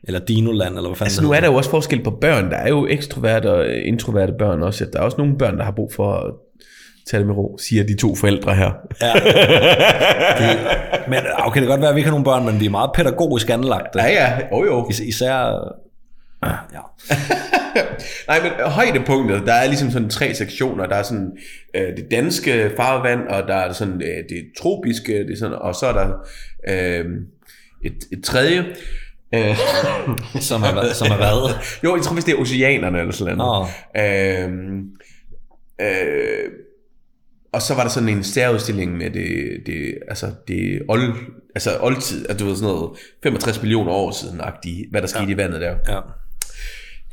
Eller 0.04 0.20
Dino-land, 0.20 0.76
eller 0.76 0.90
hvad 0.90 0.96
fanden 0.98 1.06
Altså 1.06 1.24
nu 1.24 1.32
er 1.32 1.40
der 1.40 1.48
jo 1.48 1.56
også 1.56 1.70
forskel 1.70 2.04
på 2.04 2.12
børn. 2.12 2.52
Der 2.52 2.58
er 2.58 2.70
jo 2.70 2.88
ekstroverte 2.90 3.52
og 3.54 3.74
introverte 3.74 4.34
børn 4.40 4.64
også. 4.64 4.86
Der 4.94 5.00
er 5.00 5.04
også 5.04 5.18
nogle 5.18 5.38
børn, 5.38 5.58
der 5.58 5.64
har 5.64 5.72
brug 5.72 5.94
for 5.94 6.14
at 6.14 6.34
tage 7.10 7.20
det 7.20 7.28
med 7.28 7.36
ro, 7.36 7.58
siger 7.58 7.84
de 7.84 7.96
to 7.98 8.16
forældre 8.16 8.56
her. 8.56 8.72
Ja. 9.02 9.14
Det, 10.40 10.60
men 11.08 11.20
okay, 11.38 11.62
det 11.62 11.68
kan 11.68 11.68
godt 11.68 11.82
være, 11.82 11.90
at 11.90 11.96
vi 11.96 12.00
ikke 12.00 12.10
har 12.10 12.12
nogen 12.12 12.24
børn, 12.26 12.46
men 12.46 12.60
de 12.60 12.66
er 12.66 12.70
meget 12.70 12.90
pædagogisk 12.96 13.50
anlagt. 13.50 13.96
Ja, 13.96 14.08
ja. 14.08 14.40
Jo, 14.52 14.66
jo. 14.66 14.88
Is- 14.90 15.00
især... 15.00 15.34
Ja. 16.46 16.52
Nej, 18.28 18.40
men 18.44 18.52
højdepunktet, 18.66 19.42
der 19.46 19.54
er 19.54 19.68
ligesom 19.68 19.92
sådan 19.92 20.10
tre 20.10 20.34
sektioner. 20.34 20.86
Der 20.86 20.96
er 20.96 21.04
sådan 21.04 21.32
øh, 21.76 21.88
det 21.98 22.12
danske 22.12 22.72
farvand, 22.78 23.28
og 23.28 23.48
der 23.48 23.56
er 23.56 23.74
sådan 23.74 24.02
øh, 24.02 24.24
det 24.30 24.46
tropiske, 24.62 25.14
det 25.14 25.32
er 25.34 25.38
sådan, 25.38 25.58
og 25.62 25.76
så 25.76 25.86
er 25.86 25.94
der 25.94 26.08
øh, 26.70 27.06
et, 27.86 27.98
et 28.12 28.24
tredje. 28.24 28.66
Øh, 29.36 29.58
Som 30.42 30.64
er, 30.64 30.94
som 30.94 31.08
er 31.12 31.18
hvad? 31.18 31.56
jo, 31.84 31.96
jeg 31.96 32.04
tror 32.04 32.16
vist 32.16 32.28
det 32.28 32.34
er 32.34 32.40
oceanerne 32.40 33.00
eller 33.00 33.14
sådan 33.14 33.38
noget. 33.38 33.68
Nå. 33.96 34.02
Øh, 34.02 34.50
øh, 35.82 36.52
og 37.54 37.62
så 37.62 37.74
var 37.76 37.84
der 37.84 37.90
sådan 37.90 38.10
en 38.10 38.24
særudstilling 38.24 38.98
med 38.98 39.10
det, 39.10 39.62
det 39.66 39.98
altså 40.08 40.32
det 40.48 40.82
old, 40.88 41.14
altså 41.56 41.78
oldtid, 41.82 42.30
at 42.30 42.40
du 42.40 42.46
ved 42.46 42.56
sådan 42.56 42.74
noget 42.76 42.90
65 43.24 43.62
millioner 43.62 43.92
år 43.92 44.12
siden, 44.12 44.42
hvad 44.92 45.02
der 45.02 45.08
skete 45.08 45.24
ja. 45.24 45.30
i 45.30 45.38
vandet 45.38 45.62
der. 45.62 45.76
Ja. 45.88 46.00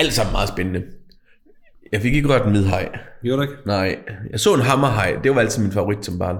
Alt 0.01 0.13
sammen 0.13 0.33
meget 0.33 0.49
spændende. 0.49 0.83
Jeg 1.93 2.01
fik 2.01 2.15
ikke 2.15 2.29
rørt 2.29 2.47
en 2.47 2.53
midhaj. 2.53 2.89
Gjorde 3.23 3.37
du 3.37 3.43
ikke? 3.43 3.55
Nej, 3.67 3.99
jeg 4.31 4.41
så 4.41 4.55
en 4.55 4.61
hammerhaj. 4.61 5.17
Det 5.25 5.35
var 5.35 5.41
altid 5.41 5.63
min 5.63 5.73
favorit 5.73 6.05
som 6.05 6.19
barn. 6.19 6.37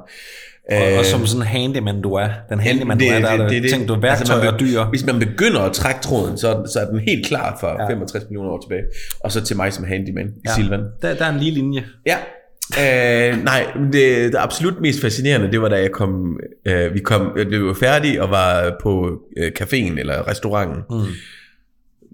Og, 0.71 0.99
og 0.99 1.05
som 1.05 1.27
sådan 1.27 1.43
en 1.43 1.47
handyman 1.47 2.03
du 2.03 2.13
er. 2.15 2.29
Den 2.49 2.61
handyman 2.61 2.99
du 2.99 3.05
er, 3.05 3.19
der 3.19 3.29
er 3.29 3.49
det, 3.49 3.63
det, 3.63 3.71
tænkte 3.71 3.95
du 3.95 4.01
værktøj 4.01 4.11
Altså, 4.11 4.37
man 4.37 4.55
og 4.55 4.61
dyr. 4.61 4.85
Hvis 4.85 5.07
man 5.07 5.19
begynder 5.19 5.61
at 5.61 5.73
trække 5.73 6.01
tråden, 6.01 6.39
så, 6.39 6.63
så 6.73 6.81
er 6.81 6.85
den 6.91 7.01
helt 7.01 7.27
klar 7.27 7.57
for 7.61 7.83
ja. 7.83 7.89
65 7.89 8.25
millioner 8.25 8.51
år 8.51 8.61
tilbage. 8.61 8.83
Og 9.21 9.33
så 9.33 9.45
til 9.45 9.57
mig 9.57 9.73
som 9.73 9.85
handyman 9.85 10.27
i 10.27 10.49
Silvan. 10.57 10.81
Der, 11.03 11.15
der 11.15 11.25
er 11.25 11.33
en 11.33 11.41
lige 11.41 11.51
linje. 11.51 11.85
Ja. 12.07 12.17
Øh, 12.81 13.45
nej, 13.45 13.67
det, 13.93 14.33
det 14.33 14.35
absolut 14.39 14.81
mest 14.81 15.01
fascinerende, 15.01 15.53
det 15.53 15.63
var 15.63 15.69
da 15.69 15.77
jeg 15.77 15.91
kom, 15.91 16.41
øh, 16.65 16.95
vi 16.95 17.01
kom, 17.01 17.33
øh, 17.37 17.51
vi 17.51 17.65
var 17.65 17.75
færdige 17.75 18.23
og 18.23 18.31
var 18.31 18.77
på 18.83 19.21
øh, 19.37 19.53
caféen 19.61 19.99
eller 20.01 20.29
restauranten. 20.29 20.83
Mm. 20.91 20.97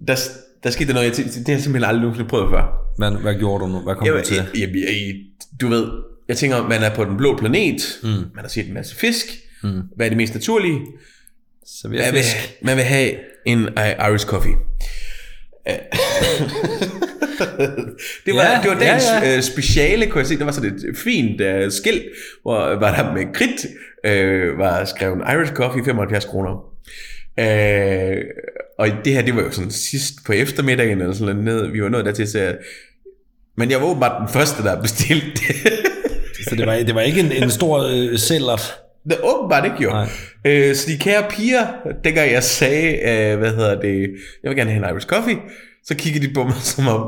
Der, 0.08 0.14
der 0.62 0.70
skete 0.70 0.88
der 0.88 0.94
noget, 0.94 1.06
jeg 1.06 1.14
tænkte, 1.14 1.38
det 1.38 1.47
har 1.47 1.55
jeg 1.55 1.62
simpelthen 1.62 1.88
aldrig 1.88 2.00
nogensinde 2.02 2.29
prøvet 2.29 2.50
før. 2.50 2.64
Men 2.99 3.17
hvad 3.23 3.35
gjorde 3.35 3.64
du 3.64 3.69
nu? 3.69 3.79
Hvad 3.79 3.94
kom 3.94 4.06
Jeg, 4.06 4.14
du 4.14 4.20
til? 4.25 4.37
jeg, 4.37 4.47
jeg, 4.55 4.69
jeg, 4.75 5.14
du 5.61 5.69
ved, 5.69 5.87
jeg 6.31 6.38
tænker, 6.38 6.69
man 6.69 6.82
er 6.82 6.94
på 6.94 7.05
den 7.05 7.17
blå 7.17 7.37
planet, 7.37 7.99
mm. 8.03 8.09
man 8.09 8.25
har 8.41 8.49
set 8.49 8.67
en 8.69 8.75
masse 8.75 8.97
fisk, 8.97 9.27
mm. 9.62 9.71
hvad 9.97 10.06
er 10.06 10.11
det 10.11 10.17
mest 10.17 10.35
naturlige? 10.35 10.81
Server 11.67 12.05
Man 12.05 12.15
vil, 12.15 12.23
man 12.62 12.77
vil 12.77 12.85
have 12.85 13.11
en 13.47 13.59
I- 13.59 14.09
Irish 14.11 14.27
coffee. 14.27 14.55
Øh. 15.69 15.75
det 18.27 18.35
var, 18.35 18.43
Ja, 18.43 18.61
det 18.62 18.71
var 18.71 18.79
dagens 18.79 19.05
ja, 19.05 19.15
ja, 19.17 19.25
ja. 19.25 19.31
ja. 19.31 19.37
Øh, 19.37 19.43
speciale, 19.43 20.06
kunne 20.06 20.19
jeg 20.19 20.27
se. 20.27 20.38
Der 20.38 20.44
var 20.44 20.53
sådan 20.53 20.75
et 20.75 20.97
fint 20.97 21.41
uh, 21.41 21.73
skilt, 21.73 22.03
hvor 22.43 22.59
var 22.59 22.94
der 22.97 23.15
med 23.15 23.35
kridt, 23.35 23.67
øh, 24.06 24.59
var 24.59 24.85
skrevet 24.85 25.19
Irish 25.35 25.53
coffee, 25.53 25.85
75 25.85 26.25
kroner. 26.25 26.50
Øh, 27.41 28.17
og 28.79 28.88
det 29.05 29.12
her, 29.12 29.23
det 29.23 29.37
var 29.37 29.43
jo 29.43 29.50
sådan 29.50 29.71
sidst 29.71 30.15
på 30.26 30.33
eftermiddagen, 30.33 31.00
eller 31.00 31.15
sådan 31.15 31.37
noget, 31.37 31.73
vi 31.73 31.83
var 31.83 31.88
nået 31.88 32.05
dertil, 32.05 32.29
så 32.29 32.38
jeg, 32.38 32.56
men 33.56 33.71
jeg 33.71 33.81
var 33.81 33.87
åbenbart 33.87 34.21
den 34.21 34.29
første, 34.33 34.62
der 34.62 34.83
bestilte 34.83 35.26
det. 35.26 35.56
Så 36.49 36.55
det 36.57 36.67
var, 36.67 36.75
det 36.75 36.95
var 36.95 37.01
ikke 37.01 37.21
en, 37.21 37.33
en 37.33 37.51
stor 37.51 37.89
øh, 37.93 38.19
sælgert. 38.19 38.75
Det 39.05 39.13
er 39.13 39.25
åbenbart 39.25 39.65
ikke 39.65 39.77
jo. 39.83 39.91
Nej. 39.91 40.09
Øh, 40.47 40.75
så 40.75 40.91
de 40.91 40.99
kære 40.99 41.25
piger, 41.31 41.67
dengang 42.05 42.33
jeg 42.33 42.43
sagde, 42.43 42.89
øh, 42.93 43.39
hvad 43.39 43.51
hedder 43.55 43.81
det, 43.81 44.11
jeg 44.43 44.49
vil 44.49 44.57
gerne 44.57 44.71
have 44.71 44.87
en 44.87 44.91
Irish 44.95 45.07
coffee, 45.07 45.37
så 45.85 45.95
kiggede 45.95 46.29
de 46.29 46.35
på 46.35 46.45
mig 46.45 46.55
som 46.61 46.89
om, 46.89 47.07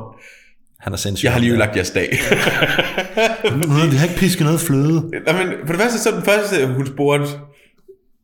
Han 0.80 0.92
er 0.92 0.96
sindssyg. 0.96 1.24
jeg 1.24 1.32
har 1.32 1.40
lige 1.40 1.50
ødelagt 1.50 1.76
jeres 1.76 1.90
dag. 1.90 2.08
Vi 3.90 3.96
har 3.96 4.06
ikke 4.06 4.18
pisket 4.18 4.44
noget 4.44 4.60
fløde. 4.60 4.92
Nå, 5.26 5.32
men 5.32 5.48
for 5.66 5.72
det 5.72 5.82
første, 5.82 5.98
så 5.98 6.10
den 6.10 6.22
første, 6.24 6.66
hun 6.66 6.86
spurgte, 6.86 7.26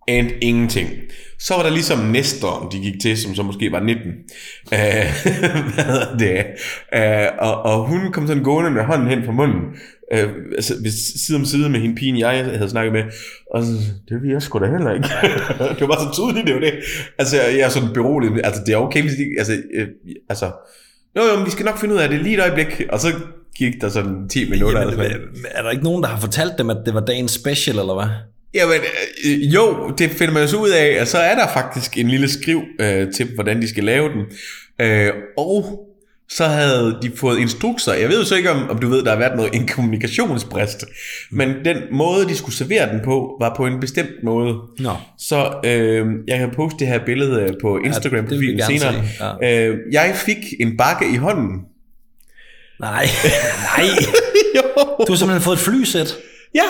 and 0.08 0.30
ingenting. 0.40 0.88
Så 1.38 1.54
var 1.54 1.62
der 1.62 1.70
ligesom 1.70 1.98
Nestor, 1.98 2.68
de 2.72 2.78
gik 2.78 3.00
til, 3.02 3.18
som 3.18 3.34
så 3.34 3.42
måske 3.42 3.72
var 3.72 3.80
19. 3.80 4.02
Øh, 4.06 4.10
hvad 5.74 5.84
hedder 5.84 6.16
det? 6.18 6.44
Øh, 6.94 7.28
og, 7.38 7.62
og 7.62 7.86
hun 7.86 8.12
kom 8.12 8.26
sådan 8.26 8.42
gående 8.42 8.70
med 8.70 8.84
hånden 8.84 9.08
hen 9.08 9.24
fra 9.24 9.32
munden, 9.32 9.60
øh, 10.12 10.28
altså 10.56 10.74
ved 10.82 10.90
side 10.90 11.36
om 11.36 11.44
side 11.44 11.68
med 11.68 11.80
hende 11.80 11.96
pigen, 11.96 12.18
jeg 12.18 12.44
havde 12.44 12.70
snakket 12.70 12.92
med, 12.92 13.02
og 13.54 13.64
så, 13.64 13.72
det 14.08 14.22
vil 14.22 14.30
jeg 14.30 14.42
sgu 14.42 14.58
da 14.58 14.66
heller 14.66 14.92
ikke. 14.94 15.08
det 15.74 15.80
var 15.80 15.86
bare 15.86 16.14
så 16.14 16.22
tydeligt, 16.22 16.46
det 16.46 16.54
var 16.54 16.60
det. 16.60 16.74
Altså, 17.18 17.36
jeg 17.36 17.60
er 17.60 17.68
sådan 17.68 17.92
beroliget, 17.94 18.40
altså 18.44 18.62
det 18.66 18.72
er 18.72 18.76
okay, 18.76 19.02
hvis 19.02 19.12
de, 19.12 19.24
altså, 19.38 19.52
øh, 19.74 19.88
altså, 20.28 20.46
jo, 21.16 21.22
jo, 21.22 21.36
men 21.36 21.46
vi 21.46 21.50
skal 21.50 21.64
nok 21.64 21.78
finde 21.78 21.94
ud 21.94 22.00
af 22.00 22.08
det 22.08 22.22
lige 22.22 22.34
et 22.34 22.40
øjeblik, 22.40 22.82
og 22.92 23.00
så 23.00 23.08
gik 23.56 23.80
der 23.80 23.88
sådan 23.88 24.28
10 24.28 24.50
minutter. 24.50 24.80
Jamen, 24.80 24.94
eller 24.94 25.10
sådan. 25.10 25.28
er 25.50 25.62
der 25.62 25.70
ikke 25.70 25.84
nogen, 25.84 26.02
der 26.02 26.08
har 26.08 26.20
fortalt 26.20 26.52
dem, 26.58 26.70
at 26.70 26.76
det 26.86 26.94
var 26.94 27.00
dagens 27.00 27.32
special, 27.32 27.78
eller 27.78 27.94
hvad? 27.94 28.08
Jamen, 28.54 28.80
øh, 29.26 29.54
jo, 29.54 29.94
det 29.98 30.10
finder 30.10 30.34
man 30.34 30.42
jo 30.42 30.48
så 30.48 30.56
ud 30.56 30.70
af, 30.70 30.86
at 31.00 31.08
så 31.08 31.18
er 31.18 31.34
der 31.34 31.48
faktisk 31.52 31.98
en 31.98 32.08
lille 32.08 32.28
skriv 32.28 32.62
øh, 32.80 33.12
til, 33.12 33.26
hvordan 33.34 33.62
de 33.62 33.68
skal 33.68 33.84
lave 33.84 34.08
den. 34.08 34.24
Øh, 34.80 35.12
og 35.36 35.87
så 36.30 36.44
havde 36.44 36.98
de 37.02 37.12
fået 37.16 37.38
instrukser. 37.38 37.92
Jeg 37.94 38.08
ved 38.08 38.18
jo 38.18 38.24
så 38.24 38.34
ikke, 38.36 38.50
om, 38.50 38.70
om 38.70 38.78
du 38.78 38.88
ved, 38.88 39.02
der 39.04 39.10
har 39.10 39.18
været 39.18 39.36
noget, 39.36 39.54
en 39.54 39.66
kommunikationsbrist. 39.66 40.84
Men 41.30 41.54
den 41.64 41.76
måde, 41.92 42.28
de 42.28 42.36
skulle 42.36 42.54
servere 42.54 42.92
den 42.92 43.00
på, 43.04 43.36
var 43.40 43.54
på 43.56 43.66
en 43.66 43.80
bestemt 43.80 44.22
måde. 44.24 44.54
Nå. 44.78 44.92
Så 45.18 45.60
øh, 45.64 46.06
jeg 46.28 46.38
kan 46.38 46.50
poste 46.56 46.78
det 46.78 46.86
her 46.86 47.04
billede 47.04 47.42
øh, 47.42 47.52
på 47.62 47.78
instagram 47.78 48.26
det 48.26 48.30
vil 48.30 48.40
vi 48.40 48.56
profilen 48.56 48.78
gerne 48.78 49.04
senere. 49.18 49.38
se, 49.40 49.68
Øh, 49.70 49.76
jeg 49.92 50.14
fik 50.14 50.36
en 50.60 50.76
bakke 50.76 51.10
i 51.12 51.16
hånden. 51.16 51.60
Nej, 52.80 53.06
nej. 53.76 53.84
Du 55.06 55.12
har 55.12 55.16
simpelthen 55.16 55.42
fået 55.42 55.56
et 55.56 55.62
flysæt. 55.62 56.16
Ja, 56.54 56.62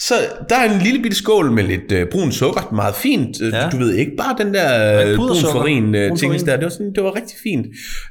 så 0.00 0.14
der 0.48 0.56
er 0.56 0.72
en 0.72 0.80
lille 0.82 1.02
bitte 1.02 1.16
skål 1.16 1.50
med 1.52 1.64
lidt 1.64 1.92
øh, 1.92 2.06
brun 2.12 2.32
sukker, 2.32 2.72
meget 2.74 2.94
fint. 2.94 3.40
Ja. 3.40 3.46
Ja. 3.62 3.68
Du 3.70 3.76
ved 3.76 3.94
ikke 3.94 4.12
bare 4.18 4.34
den 4.38 4.54
der 4.54 5.00
øh, 5.00 5.16
brun 5.16 5.26
pudersukker. 5.28 5.60
farin 5.60 5.94
øh, 5.94 6.08
Brun 6.08 6.18
ting 6.18 6.32
farin. 6.32 6.46
der. 6.46 6.56
Det 6.56 6.64
var, 6.64 6.70
sådan, 6.70 6.92
det 6.94 7.04
var 7.04 7.14
rigtig 7.16 7.36
fint. 7.42 7.66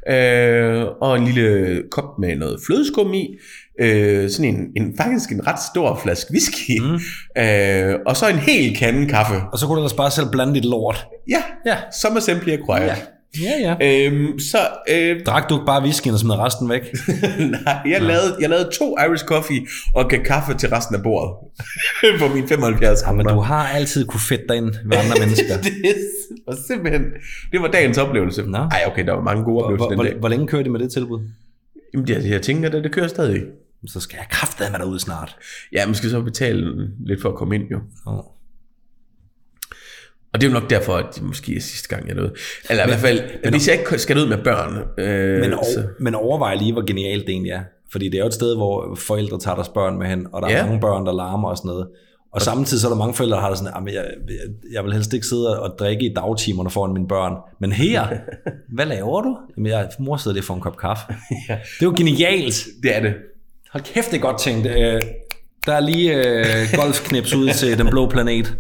Øh, 0.10 0.86
og 1.02 1.18
en 1.18 1.26
lille 1.26 1.82
kop 1.92 2.20
med 2.20 2.36
noget 2.36 2.60
flødeskum 2.68 3.14
i. 3.14 3.28
Øh, 3.82 4.30
sådan 4.30 4.56
en, 4.56 4.66
en, 4.76 4.94
faktisk 4.98 5.32
en 5.32 5.48
ret 5.48 5.60
stor 5.74 6.00
flaske 6.04 6.32
whisky. 6.32 6.80
Mm. 6.82 7.00
Øh, 7.42 7.96
og 8.06 8.18
så 8.18 8.28
en 8.30 8.36
hel 8.36 8.76
kande 8.78 9.08
kaffe. 9.08 9.36
Og 9.52 9.60
så 9.60 9.66
kunne 9.66 9.76
du 9.76 9.82
ellers 9.82 9.94
bare 9.94 10.12
selv 10.12 10.28
blande 10.32 10.54
dit 10.54 10.66
lort. 10.66 11.06
Ja, 11.30 11.42
Ja. 11.66 11.76
som 12.02 12.20
simply 12.22 12.50
acquired. 12.52 12.86
Ja. 12.88 12.96
Ja, 13.42 13.76
ja. 13.82 14.06
Øhm, 14.08 14.40
så 14.40 14.58
øh, 14.90 15.24
Drak 15.26 15.50
du 15.50 15.56
ikke 15.56 15.66
bare 15.66 15.84
whiskyen 15.84 16.14
og 16.14 16.20
smed 16.20 16.36
resten 16.36 16.70
væk? 16.70 16.82
nej, 17.66 17.82
jeg, 17.86 18.02
lavede, 18.02 18.38
jeg 18.42 18.50
lavede 18.50 18.70
to 18.80 18.98
Irish 19.00 19.26
coffee 19.26 19.68
og 19.96 20.10
gav 20.10 20.24
kaffe 20.24 20.54
til 20.54 20.70
resten 20.70 20.96
af 20.96 21.04
bordet. 21.04 21.32
på 22.22 22.28
min 22.36 22.48
75 22.48 23.02
Ja, 23.02 23.12
men 23.12 23.26
kroner. 23.26 23.36
du 23.36 23.42
har 23.42 23.68
altid 23.68 24.06
kunne 24.06 24.20
fedte 24.30 24.44
dig 24.50 24.58
ind 24.58 24.66
ved 24.86 24.98
andre 24.98 25.16
mennesker. 25.24 25.58
det 25.62 25.72
var 26.48 26.58
simpelthen, 26.68 27.04
det 27.52 27.62
var 27.62 27.68
dagens 27.68 27.98
oplevelse. 27.98 28.42
Nå. 28.44 28.58
Nej, 28.58 28.82
okay, 28.88 29.06
der 29.06 29.14
var 29.14 29.22
mange 29.22 29.44
gode 29.44 29.54
Hvor, 29.54 29.64
oplevelser 29.64 29.86
hvor, 29.86 29.96
den 29.96 30.06
dag. 30.06 30.14
hvor, 30.14 30.20
hvor 30.20 30.30
længe 30.30 30.48
kører 30.48 30.64
de 30.64 30.70
med 30.70 30.80
det 30.80 30.92
tilbud? 30.92 31.20
Jamen, 31.94 32.08
det, 32.08 32.30
jeg 32.30 32.42
tænker, 32.42 32.70
det, 32.70 32.84
det 32.84 32.92
kører 32.92 33.08
stadig. 33.08 33.42
Så 33.88 34.00
skal 34.00 34.18
jeg 34.18 34.26
kraftedeme 34.30 34.72
med 34.72 34.80
derud 34.80 35.00
snart. 35.00 35.36
Ja, 35.74 35.86
man 35.86 35.96
skal 35.96 36.10
så 36.10 36.22
betale 36.22 36.88
lidt 37.06 37.22
for 37.22 37.30
at 37.30 37.36
komme 37.36 37.56
ind, 37.56 37.64
jo. 37.72 37.80
Oh. 38.06 38.24
Og 40.34 40.42
det 40.42 40.48
er 40.48 40.52
jo 40.52 40.60
nok 40.60 40.70
derfor, 40.70 40.94
at 40.94 41.06
det 41.16 41.24
måske 41.24 41.56
er 41.56 41.62
sidste 41.62 41.88
gang, 41.96 42.08
jeg 42.08 42.16
nåede. 42.16 42.34
Eller 42.70 42.86
men, 42.86 42.90
i 42.90 42.92
hvert 42.92 43.02
fald, 43.08 43.22
men, 43.44 43.54
hvis 43.54 43.68
jeg 43.68 43.80
ikke 43.80 43.98
skal 44.00 44.18
ud 44.18 44.26
med 44.28 44.38
børn, 44.38 44.78
øh, 44.98 45.40
Men, 45.42 45.52
så, 45.52 45.58
over, 45.58 45.88
men 46.00 46.16
overvej 46.16 46.56
lige, 46.56 46.74
hvor 46.74 46.86
genialt 46.86 47.22
det 47.26 47.32
egentlig 47.32 47.52
er. 47.52 47.62
Fordi 47.92 48.06
det 48.06 48.16
er 48.16 48.20
jo 48.20 48.26
et 48.28 48.34
sted, 48.34 48.56
hvor 48.56 48.96
forældre 49.08 49.40
tager 49.40 49.56
deres 49.56 49.70
børn 49.70 49.98
med 50.00 50.08
hen, 50.08 50.28
og 50.34 50.42
der 50.42 50.48
er 50.48 50.58
Ja. 50.58 50.66
mange 50.66 50.80
børn, 50.80 51.06
der 51.06 51.12
larmer 51.14 51.50
og 51.50 51.58
sådan 51.58 51.70
noget. 51.70 51.88
Og 52.34 52.42
samtidig 52.42 52.82
så 52.82 52.88
er 52.88 52.92
der 52.92 52.98
mange 52.98 53.14
forældre, 53.14 53.36
der 53.36 53.42
har 53.42 53.50
det 53.50 53.58
sådan, 53.58 53.88
at 53.88 53.94
jeg, 53.94 54.04
jeg, 54.28 54.36
jeg 54.74 54.84
vil 54.84 54.94
helst 54.94 55.14
ikke 55.14 55.26
sidde 55.28 55.60
og 55.62 55.76
drikke 55.80 56.06
i 56.06 56.14
dagtimerne 56.14 56.70
foran 56.70 56.94
mine 56.94 57.08
børn. 57.08 57.34
Men 57.62 57.72
her, 57.72 58.08
hvad 58.76 58.86
laver 58.86 59.22
du? 59.22 59.38
Jamen, 59.58 59.72
jeg, 59.72 59.90
mor 60.00 60.18
sidder 60.18 60.36
lige 60.36 60.44
for 60.46 60.54
en 60.54 60.62
kop 60.62 60.78
kaffe. 60.78 61.04
Ja. 61.50 61.54
Det 61.54 61.82
er 61.82 61.86
jo 61.86 61.94
genialt. 61.98 62.56
Det 62.84 62.96
er 62.96 63.00
det. 63.02 63.14
Hold 63.72 63.84
kæft, 63.84 64.12
det 64.12 64.18
er 64.18 64.22
godt 64.22 64.40
tænkt. 64.40 64.68
Øh, 64.68 65.02
Der 65.66 65.74
er 65.74 65.80
lige 65.80 66.14
øh, 66.16 66.68
golfknips 66.76 67.34
ud 67.36 67.50
til 67.50 67.78
den 67.78 67.88
blå 67.90 68.10
planet. 68.10 68.58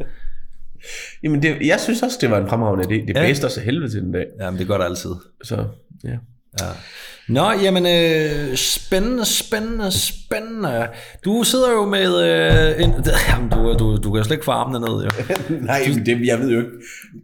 Jamen, 1.24 1.42
det, 1.42 1.56
jeg 1.68 1.80
synes 1.80 2.04
også, 2.04 2.18
det 2.22 2.32
var 2.32 2.42
en 2.42 2.48
fremragende 2.50 2.86
idé. 2.86 3.08
Det 3.08 3.16
Ja. 3.16 3.22
blæste 3.26 3.48
af 3.60 3.64
helvede 3.66 3.90
til 3.92 4.02
den 4.02 4.12
dag. 4.12 4.26
Jamen, 4.42 4.60
det 4.60 4.68
gør 4.68 4.78
det 4.78 4.86
altid. 4.86 5.10
Så, 5.44 5.56
ja. 6.04 6.10
Ja. 6.62 6.66
Nå, 7.30 7.52
jamen, 7.64 7.86
øh, 7.86 8.56
spændende, 8.56 9.26
spændende, 9.26 9.92
spændende. 9.92 10.88
Du 11.26 11.44
sidder 11.44 11.72
jo 11.72 11.86
med... 11.86 12.24
Øh, 12.24 12.84
en, 12.84 12.94
jamen, 13.30 13.50
du, 13.50 13.76
du, 13.80 13.98
du 14.04 14.12
kan 14.14 14.24
slet 14.24 14.36
ikke 14.36 14.46
få 14.46 14.52
armene 14.52 14.80
ned, 14.80 15.04
jo. 15.04 15.10
Nej, 15.66 15.80
men 15.96 16.06
det, 16.06 16.28
jeg 16.28 16.40
ved 16.40 16.50
jo 16.52 16.58
ikke. 16.58 16.72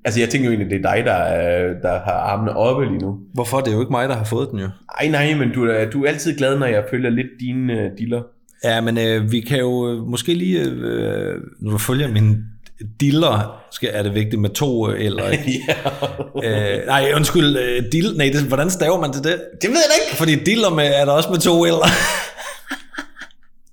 Altså, 0.05 0.19
jeg 0.19 0.29
tænker 0.29 0.45
jo 0.45 0.51
egentlig, 0.55 0.69
det 0.79 0.85
er 0.85 0.93
dig, 0.95 1.03
der, 1.05 1.11
er- 1.13 1.73
der 1.81 1.91
har 1.91 2.11
armene 2.13 2.55
oppe 2.55 2.85
lige 2.85 2.97
nu. 2.97 3.17
Hvorfor? 3.33 3.59
Det 3.59 3.67
er 3.67 3.73
jo 3.75 3.79
ikke 3.81 3.91
mig, 3.91 4.09
der 4.09 4.15
har 4.15 4.23
fået 4.23 4.47
den, 4.51 4.59
jo. 4.59 4.69
Ej, 4.99 5.07
nej, 5.07 5.35
men 5.37 5.51
du, 5.53 5.65
er- 5.65 5.89
du 5.89 6.03
er 6.03 6.09
altid 6.09 6.37
glad, 6.37 6.59
når 6.59 6.65
jeg 6.65 6.83
følger 6.91 7.09
lidt 7.09 7.27
dine 7.39 7.73
uh, 7.73 7.97
diller. 7.97 8.21
Ja, 8.63 8.81
men 8.81 8.97
øh, 8.97 9.31
vi 9.31 9.39
kan 9.39 9.59
jo 9.59 9.91
øh, 9.91 10.07
måske 10.07 10.33
lige... 10.33 10.59
Øh, 10.61 11.41
når 11.61 11.71
du 11.71 11.77
følger 11.77 12.07
min 12.11 12.37
diller, 12.99 13.61
skal, 13.71 13.89
er 13.93 14.03
det 14.03 14.15
vigtigt 14.15 14.41
med 14.41 14.49
to 14.49 14.89
øh, 14.91 15.05
eller 15.05 15.23
ja. 16.43 16.77
øh, 16.79 16.85
nej, 16.87 17.11
undskyld, 17.15 17.57
øh, 17.57 17.83
dill, 17.91 18.17
nej, 18.17 18.29
det, 18.33 18.41
hvordan 18.41 18.69
staver 18.69 19.01
man 19.01 19.13
til 19.13 19.23
det? 19.23 19.41
Det 19.61 19.69
ved 19.69 19.77
jeg 19.77 20.05
ikke. 20.05 20.17
Fordi 20.17 20.35
diller 20.35 20.69
med, 20.69 20.85
er 20.95 21.05
der 21.05 21.11
også 21.11 21.29
med 21.29 21.39
to 21.39 21.65
eller? 21.65 21.85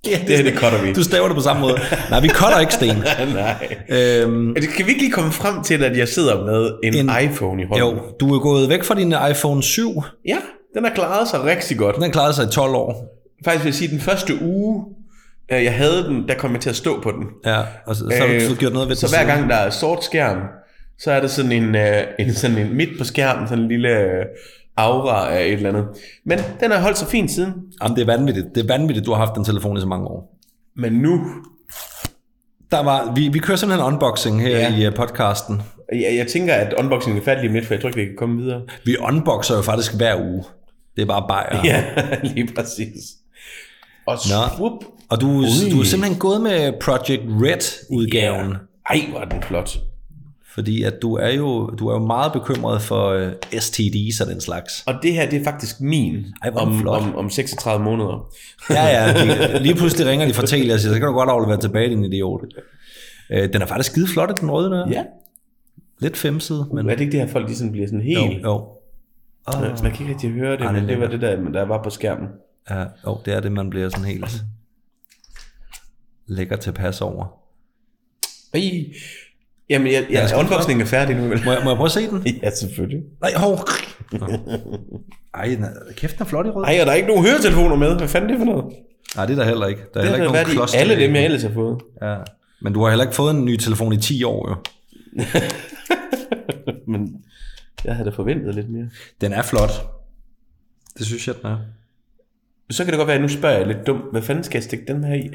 ja, 0.07 0.19
Det 0.27 0.37
her, 0.37 0.43
det 0.43 0.53
cutter 0.57 0.81
vi. 0.83 0.93
Du 0.93 1.03
staver 1.03 1.27
det 1.27 1.35
på 1.35 1.41
samme 1.41 1.61
måde. 1.61 1.79
Nej, 2.09 2.19
vi 2.19 2.29
cutter 2.29 2.59
ikke, 2.59 2.73
Sten. 2.73 2.95
nej. 3.33 3.75
Øhm, 3.89 4.55
Det 4.55 4.69
kan 4.69 4.85
vi 4.85 4.89
ikke 4.91 5.01
lige 5.01 5.11
komme 5.11 5.31
frem 5.31 5.63
til, 5.63 5.83
at 5.83 5.97
jeg 5.97 6.07
sidder 6.07 6.45
med 6.45 6.71
en, 6.83 6.95
En- 7.09 7.11
iPhone 7.23 7.61
i 7.61 7.65
hånden? 7.65 7.87
jo, 7.87 8.01
du 8.19 8.35
er 8.35 8.39
gået 8.39 8.69
væk 8.69 8.83
fra 8.83 8.95
din 8.95 9.13
iPhone 9.31 9.63
7. 9.63 10.03
Ja, 10.27 10.37
den 10.75 10.83
har 10.83 10.91
klaret 10.95 11.27
sig 11.29 11.43
rigtig 11.43 11.77
godt. 11.77 11.95
Den 11.95 12.03
har 12.03 12.09
klaret 12.11 12.35
sig 12.35 12.45
i 12.45 12.51
12 12.51 12.73
år. 12.75 13.05
Faktisk 13.45 13.63
vil 13.65 13.69
jeg 13.69 13.75
sige, 13.75 13.87
den 13.91 13.99
første 13.99 14.33
uge, 14.41 14.85
øh, 14.85 14.93
jeg 15.55 15.73
havde 15.73 16.03
den, 16.03 16.27
der 16.27 16.35
kom 16.35 16.51
jeg 16.53 16.61
til 16.61 16.69
at 16.69 16.75
stå 16.75 17.01
på 17.01 17.11
den. 17.11 17.25
Ja, 17.45 17.61
og 17.85 17.95
så, 17.95 18.09
så 18.09 18.17
har 18.19 18.27
du 18.27 18.33
Øh, 18.33 18.57
gjort 18.57 18.73
noget 18.73 18.89
ved 18.89 18.95
Så 18.95 19.09
hver 19.09 19.25
gang 19.35 19.49
der 19.49 19.55
er 19.55 19.69
sort 19.69 20.03
skærm, 20.03 20.37
så 20.99 21.11
er 21.11 21.19
der 21.19 21.27
sådan 21.27 21.51
en, 21.51 21.75
øh, 21.75 22.03
en, 22.19 22.33
sådan 22.33 22.57
en 22.57 22.77
midt 22.77 22.89
på 22.97 23.03
skærmen, 23.03 23.47
sådan 23.47 23.63
en 23.63 23.69
lille 23.69 23.89
øh, 23.89 24.25
aura 24.77 25.33
af 25.33 25.45
et 25.45 25.53
eller 25.53 25.69
andet. 25.69 25.85
Men 26.25 26.39
den 26.59 26.71
har 26.71 26.79
holdt 26.79 26.97
sig 26.97 27.07
fint 27.07 27.31
siden. 27.31 27.53
Jamen, 27.83 27.95
det 27.95 28.01
er 28.01 28.05
vanvittigt. 28.17 28.45
Det 28.55 28.63
er 28.63 28.77
vanvittigt, 28.77 29.05
du 29.05 29.11
har 29.11 29.19
haft 29.25 29.35
den 29.35 29.43
telefon 29.45 29.77
i 29.77 29.79
så 29.81 29.87
mange 29.87 30.07
år. 30.07 30.39
Men 30.75 30.93
nu, 30.93 31.21
Der 32.71 32.83
var, 32.83 33.13
vi, 33.15 33.27
vi 33.27 33.39
kører 33.39 33.57
simpelthen 33.57 33.87
en 33.87 33.93
unboxing 33.93 34.41
her 34.41 34.49
Ja. 34.57 34.75
i 34.77 34.87
uh, 34.87 34.93
podcasten. 34.93 35.61
jeg, 35.93 36.15
jeg 36.17 36.27
tænker, 36.27 36.53
at 36.53 36.73
unboxingen 36.73 37.21
er 37.21 37.25
færdig 37.25 37.43
lige 37.43 37.53
lidt, 37.53 37.65
for 37.65 37.73
jeg 37.73 37.81
tror 37.81 37.87
ikke, 37.89 37.99
vi 37.99 38.05
kan 38.05 38.15
komme 38.17 38.41
videre. 38.41 38.61
Vi 38.85 38.97
unboxer 38.97 39.55
jo 39.55 39.61
faktisk 39.61 39.95
hver 39.95 40.15
uge. 40.21 40.43
Det 40.95 41.01
er 41.01 41.05
bare 41.05 41.25
bajer. 41.27 41.61
Ja, 41.63 41.83
lige 42.33 42.49
præcis. 42.55 42.93
Og 44.05 44.13
Nå. 44.13 44.55
swoop. 44.55 44.83
Og 45.09 45.21
du, 45.21 45.27
Ui. 45.27 45.43
du 45.71 45.79
er 45.79 45.83
simpelthen 45.83 46.19
gået 46.19 46.41
med 46.41 46.73
Project 46.81 47.21
Red-udgaven. 47.27 48.49
Ja. 48.51 48.57
Ej, 48.95 49.01
hvor 49.09 49.19
er 49.19 49.25
den 49.25 49.43
flot. 49.43 49.77
Fordi 50.53 50.83
at 50.83 50.93
du 51.01 51.15
er 51.15 51.29
jo, 51.29 51.67
du 51.69 51.87
er 51.87 51.93
jo 51.93 52.05
meget 52.05 52.33
bekymret 52.33 52.81
for 52.81 53.15
uh, 53.15 53.31
STD's 53.53 54.23
og 54.23 54.27
den 54.31 54.41
slags. 54.41 54.83
Og 54.85 54.93
det 55.03 55.13
her, 55.13 55.29
det 55.29 55.39
er 55.39 55.43
faktisk 55.43 55.81
min 55.81 56.25
Ej, 56.43 56.51
om, 56.55 56.79
flot. 56.79 57.01
om, 57.01 57.15
om 57.15 57.29
36 57.29 57.83
måneder. 57.83 58.31
Ja, 58.69 58.85
ja. 58.85 59.13
De, 59.53 59.59
lige 59.63 59.75
pludselig 59.75 60.07
ringer 60.07 60.27
de 60.27 60.33
fra 60.33 60.45
Telia 60.45 60.73
og 60.73 60.79
siger, 60.79 60.93
så 60.93 60.99
kan 60.99 61.07
du 61.07 61.13
godt 61.13 61.29
aflevere 61.29 61.57
tilbage, 61.61 61.89
din 61.89 62.03
idiot. 62.03 62.41
Øh, 63.31 63.53
den 63.53 63.61
er 63.61 63.65
faktisk 63.65 63.91
skide 63.91 64.07
flot, 64.07 64.39
den 64.41 64.51
røde 64.51 64.69
der. 64.69 64.87
Ja. 64.91 65.03
Lidt 65.99 66.17
femside, 66.17 66.65
men 66.73 66.75
Men 66.75 66.89
er 66.89 66.95
det 66.95 67.01
ikke 67.01 67.11
det 67.11 67.19
her, 67.19 67.27
folk 67.27 67.49
sådan 67.55 67.71
bliver 67.71 67.87
sådan 67.87 68.01
jo, 68.01 68.19
helt... 68.21 68.43
jo. 68.43 68.53
Oh, 69.47 69.61
Man 69.61 69.91
kan 69.91 70.01
ikke 70.01 70.13
rigtig 70.13 70.29
høre 70.29 70.51
det, 70.51 70.61
Ej, 70.61 70.71
men 70.71 70.87
det 70.89 70.99
var 70.99 71.07
det 71.07 71.21
der, 71.21 71.35
der 71.35 71.65
var 71.65 71.83
på 71.83 71.89
skærmen. 71.89 72.27
Ja, 72.69 72.85
jo, 73.07 73.21
det 73.25 73.33
er 73.33 73.39
det, 73.39 73.51
man 73.51 73.69
bliver 73.69 73.89
sådan 73.89 74.05
helt 74.05 74.43
lækker 76.27 76.55
tilpas 76.55 77.01
over. 77.01 77.25
Ej. 78.53 78.61
Jamen, 79.69 79.91
jeg, 79.93 80.05
Ja, 80.11 80.19
jeg, 80.21 80.29
vi 80.29 80.39
unboxingen 80.39 80.81
er 80.81 80.85
færdig 80.85 81.15
nu. 81.15 81.27
vel? 81.27 81.41
Må 81.45 81.51
jeg, 81.51 81.61
må 81.63 81.69
jeg 81.69 81.77
prøve 81.77 81.85
at 81.85 81.91
se 81.91 82.07
den? 82.09 82.27
Ja, 82.43 82.49
selvfølgelig. 82.49 83.03
Nej, 83.21 83.33
hov. 83.35 83.59
Ej, 85.33 85.45
den 85.45 85.63
er, 85.63 85.69
kæft, 85.95 86.17
den 86.17 86.21
er 86.21 86.25
flot 86.29 86.45
i 86.45 86.49
rød. 86.49 86.63
Ej, 86.63 86.77
og 86.81 86.85
der 86.85 86.91
er 86.91 86.95
ikke 86.95 87.07
nogen 87.07 87.25
høretelefoner 87.25 87.75
med. 87.75 87.97
Hvad 87.97 88.07
fanden 88.07 88.29
er 88.29 88.33
det 88.33 88.45
for 88.45 88.53
noget? 88.53 88.75
Nej, 89.15 89.25
det 89.25 89.33
er 89.33 89.37
der 89.43 89.45
heller 89.49 89.67
ikke. 89.67 89.81
Der 89.93 89.99
er 89.99 90.03
Det 90.03 90.11
heller 90.11 90.25
ikke 90.25 90.33
nogen 90.33 90.45
klods 90.45 90.75
alle 90.75 90.95
dem, 90.99 91.15
jeg 91.15 91.25
ellers 91.25 91.43
har 91.43 91.53
fået. 91.53 91.81
Ja. 92.01 92.17
Men 92.61 92.73
du 92.73 92.83
har 92.83 92.89
heller 92.89 93.03
ikke 93.03 93.15
fået 93.15 93.35
en 93.35 93.45
ny 93.45 93.57
telefon 93.57 93.93
i 93.93 93.97
10 93.97 94.23
år, 94.23 94.49
jo. 94.49 94.55
Men 96.91 97.23
jeg 97.85 97.95
havde 97.95 98.09
da 98.09 98.15
forventet 98.15 98.55
lidt 98.55 98.69
mere. 98.69 98.89
Den 99.21 99.33
er 99.33 99.41
flot. 99.41 99.71
Det 100.97 101.05
synes 101.05 101.27
jeg, 101.27 101.35
den 101.41 101.45
er. 101.51 101.57
Så 102.71 102.83
kan 102.83 102.91
det 102.91 102.97
godt 102.97 103.07
være, 103.07 103.15
at 103.15 103.21
nu 103.21 103.27
spørger 103.27 103.57
jeg 103.57 103.67
lidt 103.67 103.87
dumt. 103.87 104.01
Hvad 104.11 104.21
fanden 104.21 104.43
skal 104.43 104.57
jeg 104.57 104.63
stikke 104.63 104.85
den 104.87 105.03
her 105.03 105.15
i? 105.15 105.29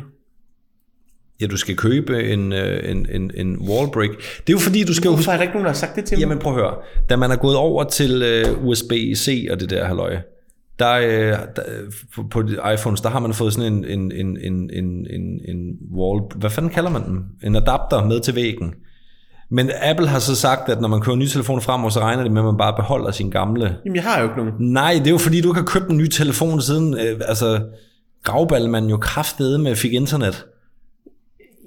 Ja, 1.41 1.47
du 1.47 1.57
skal 1.57 1.77
købe 1.77 2.33
en, 2.33 2.53
øh, 2.53 2.91
en, 2.91 3.07
en, 3.11 3.31
en 3.35 3.57
wall 3.57 3.91
break. 3.93 4.11
Det 4.11 4.49
er 4.49 4.53
jo 4.53 4.59
fordi, 4.59 4.85
du 4.85 4.95
skal. 4.95 5.11
Hvorfor 5.11 5.33
er 5.33 5.37
der 5.37 5.43
ikke 5.43 5.55
nogen, 5.55 5.65
der 5.65 5.71
har 5.71 5.79
sagt 5.79 5.97
det 5.97 6.05
til 6.05 6.17
mig? 6.17 6.21
Jamen 6.21 6.39
prøv 6.39 6.53
at 6.53 6.59
høre. 6.59 6.75
Da 7.11 7.17
man 7.17 7.31
er 7.31 7.37
gået 7.37 7.57
over 7.57 7.85
til 7.85 8.23
øh, 8.23 8.65
USB-C 8.65 9.49
og 9.51 9.61
det 9.61 9.71
der 9.71 9.85
halløj, 9.85 10.17
der, 10.79 10.93
øh, 10.93 11.39
der, 11.57 11.63
på, 12.31 12.43
iPhones, 12.75 13.01
der 13.01 13.09
har 13.09 13.21
man 13.21 13.35
fået 13.35 13.53
sådan 13.53 13.73
en, 13.73 13.85
en, 13.85 14.13
en, 14.13 14.39
en, 14.41 14.71
en, 14.73 15.07
en, 15.11 15.41
en 15.49 15.77
wall... 15.95 16.21
Hvad 16.37 16.51
fanden 16.51 16.73
kalder 16.73 16.91
man 16.91 17.05
den? 17.05 17.25
En 17.43 17.57
adapter 17.57 18.05
med 18.05 18.21
til 18.21 18.35
væggen. 18.35 18.75
Men 19.51 19.71
Apple 19.83 20.09
har 20.09 20.19
så 20.19 20.37
sagt, 20.37 20.69
at 20.69 20.81
når 20.81 20.89
man 20.89 21.01
køber 21.01 21.17
nye 21.17 21.29
telefoner 21.29 21.61
frem, 21.61 21.91
så 21.91 22.01
regner 22.01 22.23
det 22.23 22.33
med, 22.33 22.41
at 22.41 22.45
man 22.45 22.57
bare 22.57 22.77
beholder 22.77 23.11
sin 23.11 23.31
gamle. 23.31 23.77
Jamen, 23.85 23.97
jeg 23.97 24.05
har 24.05 24.19
jo 24.19 24.25
ikke 24.25 24.37
nogen. 24.37 24.53
Nej, 24.59 24.93
det 24.99 25.07
er 25.07 25.11
jo 25.11 25.19
fordi, 25.19 25.41
du 25.41 25.49
ikke 25.49 25.61
har 25.61 25.67
købt 25.67 25.91
en 25.91 25.97
ny 25.97 26.07
telefon 26.09 26.63
siden... 26.63 26.95
Øh, 26.95 27.21
altså, 27.29 27.61
gravballemanden 28.25 28.91
jo 28.91 28.97
kraftede 28.97 29.59
med 29.59 29.77
fik 29.77 29.93
internet. 29.93 30.47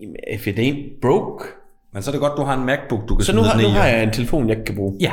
Jamen, 0.01 0.15
if 0.33 0.47
it 0.47 0.59
ain't 0.59 0.99
broke. 1.01 1.45
Men 1.93 2.03
så 2.03 2.09
er 2.09 2.11
det 2.11 2.21
godt, 2.21 2.33
du 2.37 2.43
har 2.43 2.57
en 2.57 2.65
MacBook, 2.65 3.09
du 3.09 3.15
kan 3.15 3.25
Så 3.25 3.35
nu 3.35 3.41
har, 3.41 3.53
den 3.53 3.61
nu 3.61 3.69
har 3.69 3.85
jeg 3.87 4.03
en 4.03 4.11
telefon, 4.11 4.49
jeg 4.49 4.57
ikke 4.57 4.65
kan 4.65 4.75
bruge. 4.75 4.97
Ja. 4.99 5.11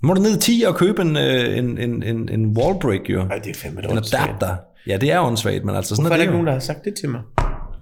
Må 0.00 0.14
du 0.14 0.20
ned 0.20 0.36
i 0.36 0.40
10 0.40 0.64
og 0.66 0.74
købe 0.76 1.02
en, 1.02 1.16
øh, 1.16 1.58
en, 1.58 1.78
en, 1.78 2.02
en, 2.02 2.28
en 2.28 2.56
wallbreak, 2.58 3.00
jo. 3.10 3.20
Ej, 3.20 3.38
det 3.38 3.50
er 3.50 3.54
fandme 3.54 3.80
En 3.84 3.98
adapter. 3.98 4.56
Ja, 4.86 4.96
det 4.96 5.12
er 5.12 5.20
åndssvagt, 5.20 5.64
men 5.64 5.74
altså 5.76 5.96
sådan 5.96 6.02
Hvorfor 6.02 6.14
er 6.14 6.16
det 6.16 6.22
ikke 6.22 6.30
jo. 6.30 6.32
nogen, 6.32 6.46
der 6.46 6.52
har 6.52 6.60
sagt 6.60 6.84
det 6.84 6.94
til 6.94 7.08
mig? 7.08 7.20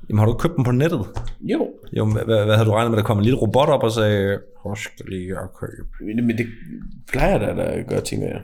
Jamen 0.09 0.19
har 0.19 0.27
du 0.27 0.33
købt 0.33 0.57
den 0.57 0.65
på 0.65 0.71
nettet? 0.71 1.01
Jo. 1.43 1.67
Jo, 1.97 2.05
hvad, 2.07 2.23
hvad, 2.25 2.45
hvad 2.45 2.55
havde 2.55 2.69
du 2.69 2.73
regnet 2.75 2.91
med, 2.91 2.99
der 2.99 3.05
kom 3.05 3.19
en 3.19 3.25
lille 3.25 3.39
robot 3.39 3.69
op 3.69 3.83
og 3.83 3.93
sagde, 3.93 4.39
husk 4.63 4.91
lige 5.09 5.31
at 5.33 5.49
købe. 5.61 6.23
Men 6.23 6.39
det 6.39 6.47
plejer 7.13 7.39
der, 7.39 7.55
der 7.55 7.83
gør, 7.89 8.01
tænker 8.01 8.27
jeg. 8.27 8.41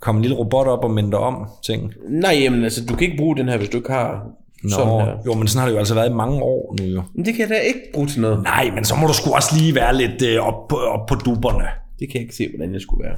Kom 0.00 0.16
en 0.16 0.22
lille 0.22 0.36
robot 0.36 0.66
op 0.66 0.84
og 0.84 0.90
mindte 0.90 1.16
om 1.16 1.46
ting. 1.66 1.92
Nej, 2.08 2.38
jamen 2.42 2.64
altså, 2.64 2.84
du 2.86 2.94
kan 2.94 3.04
ikke 3.04 3.16
bruge 3.16 3.36
den 3.36 3.48
her, 3.48 3.56
hvis 3.56 3.68
du 3.68 3.76
ikke 3.76 3.92
har 3.92 4.26
sådan 4.70 4.86
Nå, 4.86 5.00
her. 5.00 5.16
jo, 5.26 5.34
men 5.34 5.48
sådan 5.48 5.60
har 5.60 5.66
det 5.66 5.72
jo 5.74 5.78
altså 5.78 5.94
været 5.94 6.10
i 6.10 6.14
mange 6.14 6.42
år 6.42 6.76
nu 6.80 6.86
jo. 6.86 7.02
Men 7.14 7.24
det 7.24 7.34
kan 7.34 7.40
jeg 7.40 7.48
da 7.48 7.54
ikke 7.60 7.80
bruge 7.94 8.06
til 8.06 8.20
noget. 8.20 8.42
Nej, 8.42 8.70
men 8.74 8.84
så 8.84 8.94
må 8.96 9.06
du 9.06 9.12
sgu 9.14 9.30
også 9.32 9.56
lige 9.58 9.74
være 9.74 9.96
lidt 9.96 10.22
øh, 10.22 10.38
op, 10.48 10.68
på, 10.68 10.76
op 10.76 11.06
på 11.08 11.14
duberne. 11.14 11.64
Det 11.98 12.08
kan 12.08 12.14
jeg 12.14 12.22
ikke 12.22 12.34
se, 12.34 12.48
hvordan 12.56 12.72
jeg 12.74 12.80
skulle 12.80 13.04
være. 13.04 13.16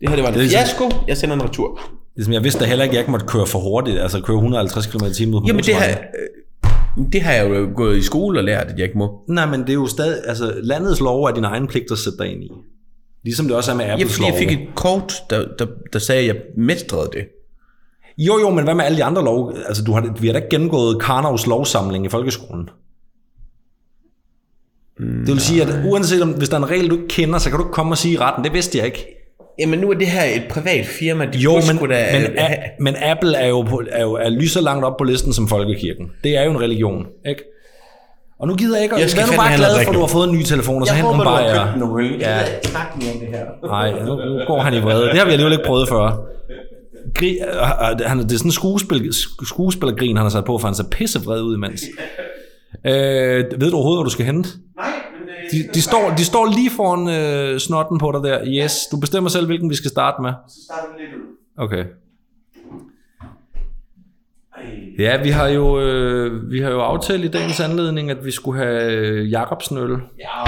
Det 0.00 0.08
her, 0.08 0.16
det 0.16 0.22
var 0.22 0.28
en 0.28 0.34
Det 0.34 0.42
ligesom- 0.42 0.58
fiasko. 0.58 0.84
Jeg 1.08 1.16
sender 1.16 1.34
en 1.36 1.42
retur. 1.42 1.80
Ligesom 2.16 2.32
jeg 2.32 2.42
vidste 2.44 2.60
da 2.60 2.64
heller 2.64 2.84
ikke, 2.84 2.92
at 2.92 2.94
jeg 2.94 3.00
ikke 3.02 3.10
måtte 3.10 3.26
køre 3.26 3.46
for 3.46 3.58
hurtigt, 3.58 3.98
altså 4.00 4.20
køre 4.20 4.36
150 4.36 4.86
km 4.86 5.04
i 5.04 5.14
timen 5.14 5.34
ud 5.34 5.40
på 5.40 5.46
Jamen, 5.46 5.62
det 5.64 5.72
øh, 5.72 5.96
det 7.12 7.22
har 7.22 7.32
jeg 7.32 7.50
jo 7.50 7.70
gået 7.76 7.96
i 7.96 8.02
skole 8.02 8.40
og 8.40 8.44
lært, 8.44 8.66
at 8.66 8.78
jeg 8.78 8.84
ikke 8.84 8.98
må. 8.98 9.24
Nej, 9.28 9.46
men 9.46 9.60
det 9.60 9.68
er 9.70 9.74
jo 9.74 9.86
stadig, 9.86 10.22
altså 10.26 10.54
landets 10.62 11.00
lov 11.00 11.24
er 11.24 11.34
din 11.34 11.44
egen 11.44 11.66
pligt 11.66 11.90
at 11.90 11.98
sætte 11.98 12.18
dig 12.18 12.32
ind 12.32 12.44
i. 12.44 12.50
Ligesom 13.24 13.46
det 13.46 13.56
også 13.56 13.72
er 13.72 13.76
med 13.76 13.84
Ja, 13.84 13.92
Apples 13.92 14.14
fordi 14.14 14.26
jeg 14.26 14.38
fik 14.38 14.52
et 14.52 14.68
kort, 14.74 15.14
der, 15.30 15.46
der, 15.58 15.66
der 15.92 15.98
sagde, 15.98 16.20
at 16.20 16.26
jeg 16.26 16.42
mestrede 16.56 17.10
det. 17.12 17.24
Jo, 18.18 18.38
jo, 18.38 18.50
men 18.50 18.64
hvad 18.64 18.74
med 18.74 18.84
alle 18.84 18.98
de 18.98 19.04
andre 19.04 19.24
lov? 19.24 19.54
Altså, 19.66 19.84
du 19.84 19.92
har, 19.92 20.14
vi 20.20 20.26
har 20.26 20.32
da 20.32 20.38
ikke 20.38 20.50
gennemgået 20.50 21.02
Karnovs 21.02 21.46
lovsamling 21.46 22.06
i 22.06 22.08
folkeskolen. 22.08 22.68
Det 24.98 25.28
vil 25.28 25.40
sige, 25.40 25.62
at 25.62 25.86
uanset 25.86 26.22
om, 26.22 26.30
hvis 26.30 26.48
der 26.48 26.56
er 26.56 26.62
en 26.62 26.70
regel, 26.70 26.90
du 26.90 26.94
ikke 26.94 27.08
kender, 27.08 27.38
så 27.38 27.50
kan 27.50 27.58
du 27.58 27.64
ikke 27.64 27.74
komme 27.74 27.92
og 27.92 27.98
sige 27.98 28.14
i 28.14 28.18
retten. 28.18 28.44
Det 28.44 28.52
vidste 28.52 28.78
jeg 28.78 28.86
ikke. 28.86 29.21
Jamen, 29.58 29.78
nu 29.78 29.90
er 29.90 29.94
det 29.94 30.06
her 30.06 30.24
et 30.24 30.42
privat 30.50 30.86
firma. 30.86 31.24
De 31.32 31.38
Jo, 31.38 31.52
men, 31.54 31.90
da, 31.90 32.06
men, 32.12 32.22
øh, 32.22 32.28
a, 32.50 32.56
men 32.80 32.96
Apple 33.02 33.36
er 33.36 33.48
jo, 33.48 33.62
på, 33.62 33.82
er 33.90 34.02
jo 34.02 34.12
er 34.12 34.28
lige 34.28 34.48
så 34.48 34.60
langt 34.60 34.84
op 34.84 34.96
på 34.96 35.04
listen 35.04 35.32
som 35.32 35.48
folkekirken. 35.48 36.06
Det 36.24 36.36
er 36.36 36.42
jo 36.44 36.50
en 36.50 36.60
religion, 36.60 37.06
ikke? 37.28 37.42
Og 38.40 38.48
nu 38.48 38.54
gider 38.56 38.76
jeg 38.76 38.82
ikke, 38.84 38.94
Jeg 38.94 39.02
jeg 39.02 39.10
skal 39.10 39.22
vær 39.22 39.30
nu 39.30 39.36
bare 39.36 39.56
glad 39.56 39.74
for, 39.84 39.90
at 39.90 39.94
du 39.94 40.00
har 40.00 40.06
fået 40.06 40.28
en 40.28 40.34
ny 40.38 40.42
telefon, 40.42 40.80
og 40.82 40.86
så 40.86 40.94
jeg 40.94 41.02
hent 41.02 41.06
håber, 41.16 41.24
nogle 41.24 41.38
du 41.40 41.44
har 41.44 41.54
bajer. 41.54 41.66
købt 41.72 41.78
nogle 41.80 42.04
øl. 42.04 42.20
Ja. 42.20 42.30
Jeg 42.36 42.46
det 43.20 43.28
her. 43.28 43.44
Nej, 43.66 43.90
nu, 44.06 44.14
nu 44.16 44.40
går 44.46 44.60
han 44.60 44.74
i 44.74 44.78
vrede. 44.80 45.02
Det 45.08 45.18
har 45.18 45.24
vi 45.24 45.30
alligevel 45.32 45.52
ikke 45.52 45.64
prøvet 45.64 45.88
før. 45.88 46.20
Gri, 47.14 47.28
øh, 47.30 47.92
øh, 48.00 48.06
han, 48.06 48.18
det 48.18 48.32
er 48.32 48.36
sådan 48.36 48.48
en 48.48 48.52
skuespil, 48.52 49.00
sk- 49.10 49.46
skuespillergrin, 49.48 50.16
han 50.16 50.24
har 50.24 50.30
sat 50.30 50.44
på, 50.44 50.58
for 50.58 50.68
han 50.68 50.74
ser 50.74 50.84
pissevred 50.90 51.42
ud 51.42 51.56
imens. 51.56 51.82
Øh, 52.86 52.92
ved 53.60 53.70
du 53.70 53.76
overhovedet, 53.76 53.98
hvor 53.98 54.04
du 54.04 54.10
skal 54.10 54.24
hente? 54.26 54.48
Nej, 54.76 54.86
De, 55.52 55.68
de, 55.74 55.82
står, 55.82 56.14
de 56.16 56.24
står 56.24 56.46
lige 56.46 56.70
foran 56.70 57.08
øh, 57.08 57.60
snotten 57.60 57.98
på 57.98 58.12
dig 58.12 58.30
der. 58.30 58.40
Yes, 58.46 58.72
du 58.92 58.96
bestemmer 58.96 59.30
selv, 59.30 59.46
hvilken 59.46 59.70
vi 59.70 59.74
skal 59.74 59.90
starte 59.90 60.22
med. 60.22 60.32
så 60.48 60.60
starter 60.64 60.88
vi 60.96 61.02
lidt 61.02 61.14
ud. 61.14 61.20
Okay. 61.56 61.84
Ja, 64.98 65.22
vi 65.22 65.30
har 65.30 65.48
jo, 65.48 65.80
øh, 65.80 66.50
vi 66.50 66.60
har 66.60 66.70
jo 66.70 66.80
aftalt 66.80 67.24
i 67.24 67.28
dagens 67.28 67.60
anledning, 67.60 68.10
at 68.10 68.24
vi 68.24 68.30
skulle 68.30 68.58
have 68.64 68.92
øh, 68.92 69.32
Jacobsen 69.32 69.78
øl. 69.78 69.90
Ja. 70.18 70.42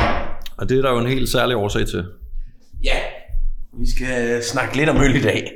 Og 0.57 0.69
det 0.69 0.79
er 0.79 0.83
der 0.83 0.91
jo 0.91 0.99
en 0.99 1.07
helt 1.07 1.29
særlig 1.29 1.57
årsag 1.57 1.87
til. 1.87 2.05
Ja. 2.85 2.97
Vi 3.79 3.91
skal 3.97 4.43
snakke 4.43 4.77
lidt 4.77 4.89
om 4.89 5.03
øl 5.03 5.17
i 5.17 5.23
dag. 5.23 5.51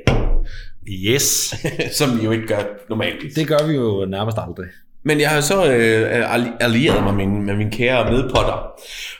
Yes. 0.89 1.55
Som 1.97 2.19
vi 2.19 2.23
jo 2.23 2.31
ikke 2.31 2.47
gør 2.47 2.63
normalt. 2.89 3.35
Det 3.35 3.47
gør 3.47 3.67
vi 3.67 3.73
jo 3.73 4.05
nærmest 4.05 4.37
aldrig. 4.37 4.65
Men 5.03 5.19
jeg 5.19 5.29
har 5.29 5.41
så 5.41 5.71
øh, 5.73 6.33
alli- 6.35 6.57
allieret 6.59 7.03
mig 7.03 7.13
med 7.15 7.25
min, 7.27 7.45
med 7.45 7.55
min 7.55 7.71
kære 7.71 8.11
medpotter. 8.11 8.71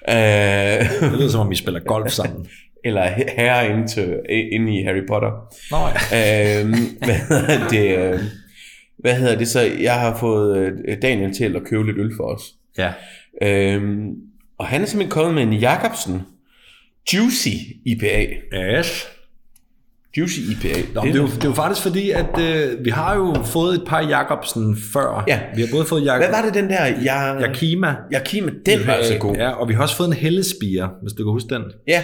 Øh, 0.10 1.10
Det 1.12 1.18
lyder 1.20 1.30
som 1.30 1.40
om, 1.42 1.50
vi 1.50 1.56
spiller 1.56 1.80
golf 1.80 2.12
sammen. 2.20 2.48
eller 2.86 3.10
herre 3.38 3.70
inde, 3.70 3.88
til, 3.88 4.20
inde 4.52 4.80
i 4.80 4.84
Harry 4.84 5.08
Potter. 5.08 5.32
Nå 5.72 5.78
ja. 6.12 6.62
øh, 6.62 6.70
hvad 7.06 7.16
hedder 7.16 7.68
det? 7.70 7.98
øh, 8.14 8.20
Hvad 9.00 9.16
hedder 9.16 9.38
det 9.38 9.48
så? 9.48 9.60
Jeg 9.82 9.94
har 10.00 10.18
fået 10.18 10.58
øh, 10.88 10.98
Daniel 11.02 11.34
til 11.34 11.56
at 11.56 11.64
købe 11.66 11.86
lidt 11.86 11.98
øl 11.98 12.12
for 12.18 12.24
os. 12.24 12.44
Ja. 12.78 12.92
Øhm, 13.42 14.08
og 14.60 14.68
han 14.68 14.82
er 14.82 14.86
simpelthen 14.86 15.12
kommet 15.12 15.34
med 15.34 15.44
en 15.44 15.54
Jacobsen 15.54 16.22
Juicy 17.14 17.56
IPA. 17.86 18.26
Yes. 18.54 19.08
Juicy 20.20 20.40
IPA. 20.40 20.80
Nå, 20.94 21.02
det, 21.02 21.10
er 21.16 21.16
jo, 21.16 21.26
det 21.28 21.44
er 21.44 21.48
jo 21.50 21.54
faktisk 21.54 21.82
fordi, 21.88 22.12
at 22.12 22.40
øh, 22.42 22.86
vi 22.86 22.90
har 22.90 23.16
jo 23.16 23.34
fået 23.46 23.74
et 23.76 23.84
par 23.88 24.02
Jacobsen 24.02 24.78
før. 24.94 25.24
Ja. 25.28 25.40
Vi 25.56 25.62
har 25.62 25.68
både 25.74 25.86
fået 25.86 26.02
Jak- 26.02 26.18
Hvad 26.18 26.30
var 26.30 26.42
det 26.46 26.54
den 26.54 26.70
der? 26.70 26.86
Jeg, 26.86 27.38
Yakima. 27.42 27.96
Yakima, 28.14 28.52
den 28.66 28.88
var 28.88 28.94
altså 28.94 29.18
god. 29.18 29.36
Ja, 29.36 29.50
og 29.50 29.70
vi 29.70 29.74
har 29.74 29.82
også 29.82 29.96
fået 29.96 30.08
en 30.08 30.14
hellespire, 30.14 30.90
hvis 31.02 31.14
du 31.14 31.24
kan 31.24 31.32
huske 31.32 31.50
den. 31.56 31.64
Ja, 31.88 32.04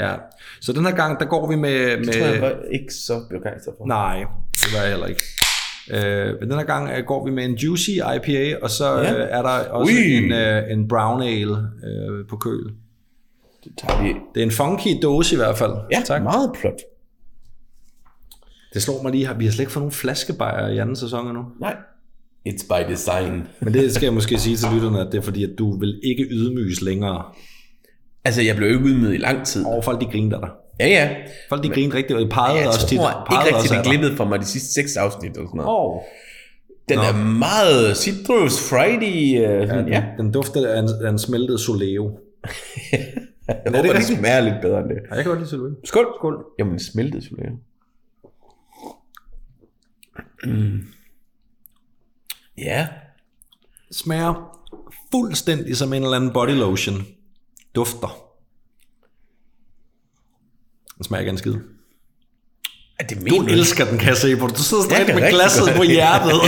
Ja. 0.00 0.12
Så 0.60 0.72
den 0.72 0.84
her 0.86 0.92
gang, 0.92 1.20
der 1.20 1.26
går 1.26 1.48
vi 1.50 1.56
med... 1.56 1.96
med 1.96 2.04
det 2.06 2.14
tror 2.14 2.26
jeg 2.26 2.42
var 2.42 2.52
ikke 2.72 2.94
så 2.94 3.12
begejstret 3.30 3.74
for. 3.78 3.86
Nej, 3.86 4.24
det 4.52 4.68
var 4.76 4.80
jeg 4.82 4.90
heller 4.90 5.06
ikke. 5.06 5.20
Øh, 5.90 6.34
men 6.40 6.50
den 6.50 6.58
her 6.58 6.64
gang 6.66 6.90
øh, 6.98 7.04
går 7.06 7.26
vi 7.26 7.30
med 7.32 7.44
en 7.44 7.54
Juicy 7.54 7.90
IPA, 7.90 8.56
og 8.62 8.70
så 8.70 8.84
Ja. 9.00 9.14
øh, 9.14 9.26
er 9.30 9.42
der 9.42 9.48
også 9.48 9.92
Ui. 9.92 10.12
en, 10.14 10.32
øh, 10.32 10.62
en 10.70 10.88
Brown 10.88 11.22
Ale 11.22 11.56
øh, 11.86 12.26
på 12.30 12.36
køl. 12.36 12.64
Det 13.64 13.72
tager 13.78 14.02
vi. 14.02 14.08
Det 14.34 14.40
er 14.40 14.44
en 14.44 14.50
funky 14.50 14.88
dåse 15.02 15.34
i 15.34 15.38
hvert 15.38 15.56
fald. 15.58 15.72
Ja, 15.92 16.02
tak. 16.04 16.22
meget 16.22 16.50
flot. 16.60 16.72
Det 18.74 18.82
slår 18.82 19.02
mig 19.02 19.12
lige, 19.12 19.28
vi 19.38 19.44
har 19.44 19.52
slet 19.52 19.60
ikke 19.60 19.72
fået 19.72 19.82
nogen 19.82 19.92
flaskebajer 19.92 20.68
i 20.68 20.78
anden 20.78 20.96
sæson 20.96 21.26
endnu. 21.26 21.42
Nej. 21.60 21.76
It's 22.48 22.66
by 22.68 22.92
design. 22.92 23.42
Men 23.60 23.74
det 23.74 23.94
skal 23.94 24.06
jeg 24.06 24.14
måske 24.14 24.38
sige 24.38 24.56
til 24.56 24.68
lytterne, 24.74 25.00
at 25.00 25.06
det 25.12 25.18
er 25.18 25.22
fordi, 25.22 25.44
at 25.44 25.50
du 25.58 25.78
vil 25.78 26.00
ikke 26.04 26.26
ydmyges 26.30 26.80
længere. 26.82 27.22
Altså, 28.24 28.42
jeg 28.42 28.56
blev 28.56 28.68
ikke 28.68 28.84
udmødet 28.84 29.14
i 29.14 29.18
lang 29.18 29.46
tid. 29.46 29.64
Og 29.66 29.84
folk 29.84 30.00
de 30.00 30.06
griner 30.06 30.36
af 30.36 30.42
dig. 30.42 30.50
Ja, 30.80 30.86
ja. 30.88 31.14
Folk 31.48 31.62
de 31.62 31.68
griner 31.68 31.94
rigtigt, 31.94 32.16
og 32.18 32.22
de 32.24 32.28
pegede 32.28 32.58
Jeg 32.58 32.66
også 32.68 32.88
tit. 32.88 32.98
tror 32.98 33.26
pegede 33.28 33.46
ikke 33.48 33.56
rigtig, 33.56 33.70
af 33.70 33.76
det 33.76 33.84
dig. 33.84 33.90
glippede 33.90 34.16
for 34.16 34.24
mig 34.24 34.38
de 34.40 34.44
sidste 34.44 34.72
seks 34.72 34.96
afsnit. 34.96 35.36
Og 35.36 35.48
sådan 35.48 35.56
noget. 35.56 35.94
Åh. 35.94 36.00
Den 36.88 36.96
Nå. 36.98 37.02
er 37.02 37.24
meget 37.38 37.96
citrus, 37.96 38.68
friday. 38.70 39.18
Uh, 39.62 39.68
sådan, 39.68 39.88
ja. 39.88 40.04
Den 40.18 40.32
dufter 40.32 40.68
af 40.74 40.78
en, 40.78 40.88
af 41.04 41.10
en 41.10 41.18
smeltet 41.18 41.60
soleo. 41.60 42.04
Jeg 43.48 43.56
håber, 43.66 43.82
det, 43.82 43.90
rigtigt? 43.94 44.18
smager 44.18 44.40
lidt 44.40 44.54
bedre 44.62 44.78
end 44.80 44.88
det. 44.88 44.96
Ja, 45.10 45.14
jeg 45.14 45.24
kan 45.24 45.30
godt 45.30 45.38
lide 45.38 45.50
soleo. 45.50 45.70
Skål. 45.84 46.06
Skål. 46.18 46.44
Jamen, 46.58 46.78
smeltet 46.78 47.24
solero. 47.24 47.52
Ja. 52.58 52.88
Smager 53.92 54.58
fuldstændig 55.12 55.76
som 55.76 55.92
en 55.92 56.02
eller 56.02 56.16
anden 56.16 56.30
body 56.32 56.50
lotion. 56.50 57.06
Dufter. 57.74 58.18
Den 60.96 61.04
smager 61.04 61.20
ikke 61.20 61.30
en 61.30 61.38
skid. 61.38 61.54
Er 62.98 63.04
det 63.06 63.30
Du 63.30 63.42
elsker 63.46 63.84
den, 63.84 63.98
kan 63.98 64.08
jeg 64.08 64.16
se 64.16 64.36
på. 64.36 64.46
Du 64.46 64.62
sidder 64.62 64.82
stadig 64.82 65.06
kan 65.06 65.14
med 65.20 65.30
glasset 65.30 65.64
godt. 65.64 65.76
på 65.76 65.82
hjertet. 65.82 66.32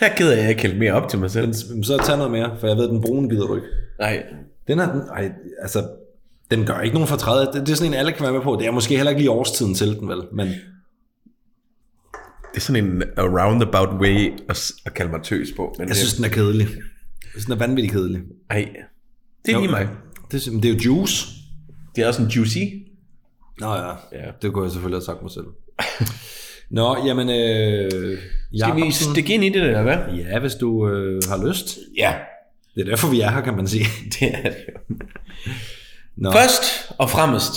Jeg 0.00 0.10
er 0.10 0.14
ked 0.16 0.28
af, 0.28 0.36
at 0.36 0.42
jeg 0.42 0.50
ikke 0.50 0.62
hældte 0.62 0.78
mere 0.78 0.92
op 0.92 1.08
til 1.08 1.18
mig 1.18 1.30
selv. 1.30 1.46
Men 1.74 1.84
så 1.84 2.02
tag 2.06 2.16
noget 2.16 2.32
mere, 2.32 2.56
for 2.60 2.66
jeg 2.66 2.76
ved, 2.76 2.84
at 2.84 2.90
den 2.90 3.00
brune 3.02 3.28
gider 3.28 3.46
du 3.46 3.54
ikke. 3.56 3.66
Nej. 3.98 4.22
Den 4.68 4.78
er, 4.78 4.92
den, 4.92 5.00
ej, 5.00 5.32
altså, 5.62 5.88
den 6.50 6.66
gør 6.66 6.80
ikke 6.80 6.94
nogen 6.94 7.08
fortræd. 7.08 7.46
Det, 7.46 7.66
det 7.66 7.68
er 7.72 7.76
sådan 7.76 7.92
en, 7.92 7.98
alle 7.98 8.12
kan 8.12 8.22
være 8.22 8.32
med 8.32 8.40
på. 8.40 8.56
Det 8.60 8.66
er 8.66 8.70
måske 8.70 8.96
heller 8.96 9.10
ikke 9.10 9.20
lige 9.20 9.30
årstiden 9.30 9.74
til 9.74 9.88
den, 10.00 10.08
vel? 10.08 10.22
Men 10.32 10.48
Det 12.54 12.56
er 12.56 12.60
sådan 12.60 12.86
en 12.86 13.02
roundabout 13.18 13.88
way 14.00 14.32
at, 14.48 14.70
at 14.86 14.94
kalde 14.94 15.10
mig 15.10 15.20
tøs 15.22 15.48
på. 15.56 15.74
Men 15.78 15.88
jeg 15.88 15.96
synes, 15.96 16.14
den 16.14 16.24
er 16.24 16.28
kedelig. 16.28 16.66
Jeg 16.68 17.30
synes, 17.30 17.44
den 17.44 17.52
er 17.52 17.56
vanvittigt 17.58 17.92
kedelig. 17.92 18.20
Ej. 18.50 18.68
Det 19.46 19.54
er 19.54 19.58
lige 19.60 19.70
mig. 19.70 19.88
Det, 20.32 20.46
er- 20.46 20.50
det 20.50 20.64
er 20.64 20.74
jo 20.74 20.78
juice. 20.84 21.26
Det 21.96 22.04
er 22.04 22.08
også 22.08 22.22
en 22.22 22.28
juicy. 22.28 22.58
Nå 23.60 23.74
ja, 23.74 23.88
Ja. 24.12 24.30
det 24.42 24.52
kunne 24.52 24.64
jeg 24.64 24.72
selvfølgelig 24.72 24.96
have 24.96 25.04
sagt 25.04 25.22
mig 25.22 25.30
selv. 25.30 25.46
Nå, 26.70 26.96
jamen, 27.06 27.28
øh, 27.28 28.18
Skal 28.58 28.76
vi 28.76 28.90
stikke 28.92 29.34
ind 29.34 29.44
i 29.44 29.48
det, 29.48 29.62
eller 29.62 29.82
hvad? 29.82 29.96
ja, 30.16 30.38
hvis 30.38 30.54
du 30.54 30.88
øh, 30.88 31.22
har 31.28 31.46
lyst. 31.48 31.78
Ja. 31.96 32.14
Det 32.74 32.80
er 32.80 32.84
derfor, 32.84 33.08
vi 33.10 33.20
er 33.20 33.30
her, 33.30 33.40
kan 33.40 33.56
man 33.56 33.66
sige. 33.68 33.84
Det 34.20 34.34
er 34.34 34.42
det. 34.42 34.56
Nå, 36.16 36.32
Først 36.32 36.62
og 36.98 37.10
fremmest, 37.10 37.54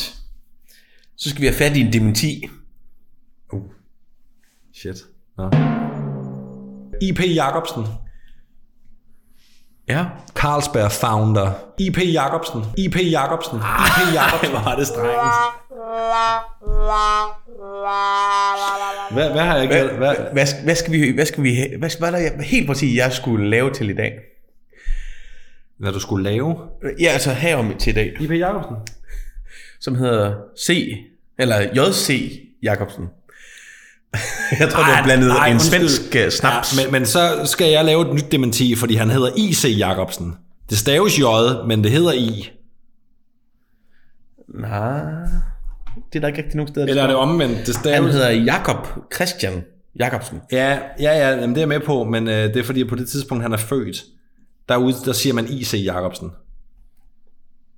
så 1.17 1.29
skal 1.29 1.41
vi 1.41 1.45
have 1.47 1.55
fat 1.57 1.77
i 1.77 1.79
en 1.81 1.93
dementi. 1.93 2.47
Shit. 4.81 4.95
Nå. 5.37 5.49
IP 7.01 7.19
Jacobsen, 7.35 7.83
Ja. 9.87 10.05
Carlsberg 10.35 10.91
founder. 10.91 11.51
IP 11.79 11.97
Jacobsen, 12.13 12.61
IP 12.77 12.95
Jacobsen, 13.11 13.57
IP 13.57 14.13
Jacobsen. 14.17 14.49
Hvor 14.49 14.71
er 14.71 14.75
det 14.77 14.87
strengt. 14.87 15.11
Hvad, 19.13 19.31
hvad 19.31 19.41
har 19.41 19.57
jeg 19.57 19.67
Hvad, 19.67 19.79
gjort? 19.87 19.97
Hvad, 19.97 20.15
hvad, 20.33 20.45
skal- 20.45 20.63
hvad 20.63 20.75
skal 20.75 20.93
vi, 20.93 21.11
hvad 21.11 21.25
skal 21.25 21.43
vi, 21.43 21.55
hvad 21.79 21.97
hvad 21.99 22.07
er 22.07 22.11
der 22.11 22.17
jeg- 22.19 22.39
helt 22.39 22.67
præcis, 22.67 22.97
jeg 22.97 23.13
skulle 23.13 23.49
lave 23.49 23.73
til 23.73 23.89
i 23.89 23.93
dag? 23.95 24.13
hvad 25.79 25.91
du 25.93 25.99
skulle 25.99 26.23
lave? 26.23 26.55
Ja, 26.99 27.07
altså 27.07 27.31
her 27.33 27.55
om 27.57 27.77
til 27.77 27.91
i 27.91 27.93
dag, 27.93 28.13
IP 28.21 28.31
Jacobsen. 28.31 28.75
som 29.79 29.95
hedder 29.95 30.35
C, 30.59 30.95
eller 31.39 31.59
JC 31.61 32.31
Jacobsen. 32.63 33.07
Jeg 34.59 34.69
tror, 34.69 34.83
du 34.83 34.89
har 34.89 35.03
blandet 35.03 35.27
nej, 35.27 35.47
en 35.47 35.59
svensk 35.59 36.01
uh, 36.01 36.29
snaps. 36.29 36.77
Ja, 36.77 36.83
men, 36.83 36.91
men 36.91 37.05
så 37.05 37.41
skal 37.45 37.71
jeg 37.71 37.85
lave 37.85 38.07
et 38.09 38.13
nyt 38.13 38.31
dementi, 38.31 38.75
fordi 38.75 38.95
han 38.95 39.09
hedder 39.09 39.29
IC 39.37 39.65
Jacobsen. 39.79 40.35
Det 40.69 40.77
staves 40.77 41.19
J, 41.19 41.23
men 41.67 41.83
det 41.83 41.91
hedder 41.91 42.11
I. 42.11 42.49
Nej, 44.59 45.01
det 46.13 46.15
er 46.15 46.19
der 46.19 46.27
ikke 46.27 46.41
rigtig 46.41 46.55
nogen 46.55 46.67
steder. 46.67 46.85
der 46.85 46.91
Eller 46.91 47.03
er 47.03 47.07
det 47.07 47.15
omvendt? 47.15 47.57
Det 47.57 47.65
Han 47.65 47.73
staves... 47.75 48.13
hedder 48.13 48.29
Jakob 48.29 48.87
Christian 49.15 49.63
Jacobsen. 49.99 50.41
Ja, 50.51 50.79
ja, 50.99 51.11
ja 51.11 51.29
jamen, 51.29 51.49
det 51.49 51.57
er 51.57 51.61
jeg 51.61 51.67
med 51.67 51.79
på, 51.79 52.03
men 52.03 52.27
øh, 52.27 52.43
det 52.43 52.57
er 52.57 52.63
fordi, 52.63 52.81
at 52.81 52.87
på 52.87 52.95
det 52.95 53.09
tidspunkt, 53.09 53.43
han 53.43 53.53
er 53.53 53.57
født, 53.57 54.03
derude, 54.69 54.95
der 55.05 55.13
siger 55.13 55.33
man 55.33 55.47
IC 55.49 55.73
Jacobsen. 55.85 56.29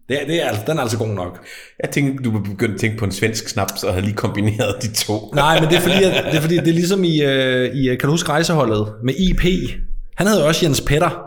Det 0.09 0.21
er, 0.21 0.25
det 0.25 0.43
er, 0.45 0.51
den 0.67 0.77
er 0.77 0.81
altså 0.81 0.97
god 0.97 1.07
nok. 1.07 1.45
Jeg 1.83 1.89
tænkte, 1.89 2.23
du 2.23 2.31
begyndte 2.39 2.73
at 2.73 2.79
tænke 2.79 2.97
på 2.97 3.05
en 3.05 3.11
svensk 3.11 3.49
snaps, 3.49 3.83
og 3.83 3.93
havde 3.93 4.05
lige 4.05 4.15
kombineret 4.15 4.75
de 4.81 4.93
to. 4.93 5.31
Nej, 5.35 5.59
men 5.59 5.69
det 5.69 5.77
er 5.77 5.81
fordi, 5.81 6.03
at, 6.03 6.25
det 6.31 6.37
er, 6.37 6.41
fordi, 6.41 6.55
det 6.55 6.67
er 6.67 6.73
ligesom 6.73 7.03
i, 7.03 7.21
øh, 7.23 7.75
i, 7.75 7.89
øh, 7.89 7.97
kan 7.99 8.07
du 8.07 8.11
huske 8.11 8.29
rejseholdet 8.29 8.93
med 9.03 9.13
IP? 9.19 9.43
Han 10.15 10.27
hedder 10.27 10.43
også 10.43 10.65
Jens 10.65 10.81
Petter. 10.81 11.23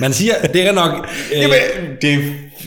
Man 0.00 0.12
siger, 0.12 0.34
det 0.52 0.68
er 0.68 0.72
nok... 0.72 1.06
Øh, 1.34 1.40
Jamen, 1.40 1.56
det, 2.02 2.18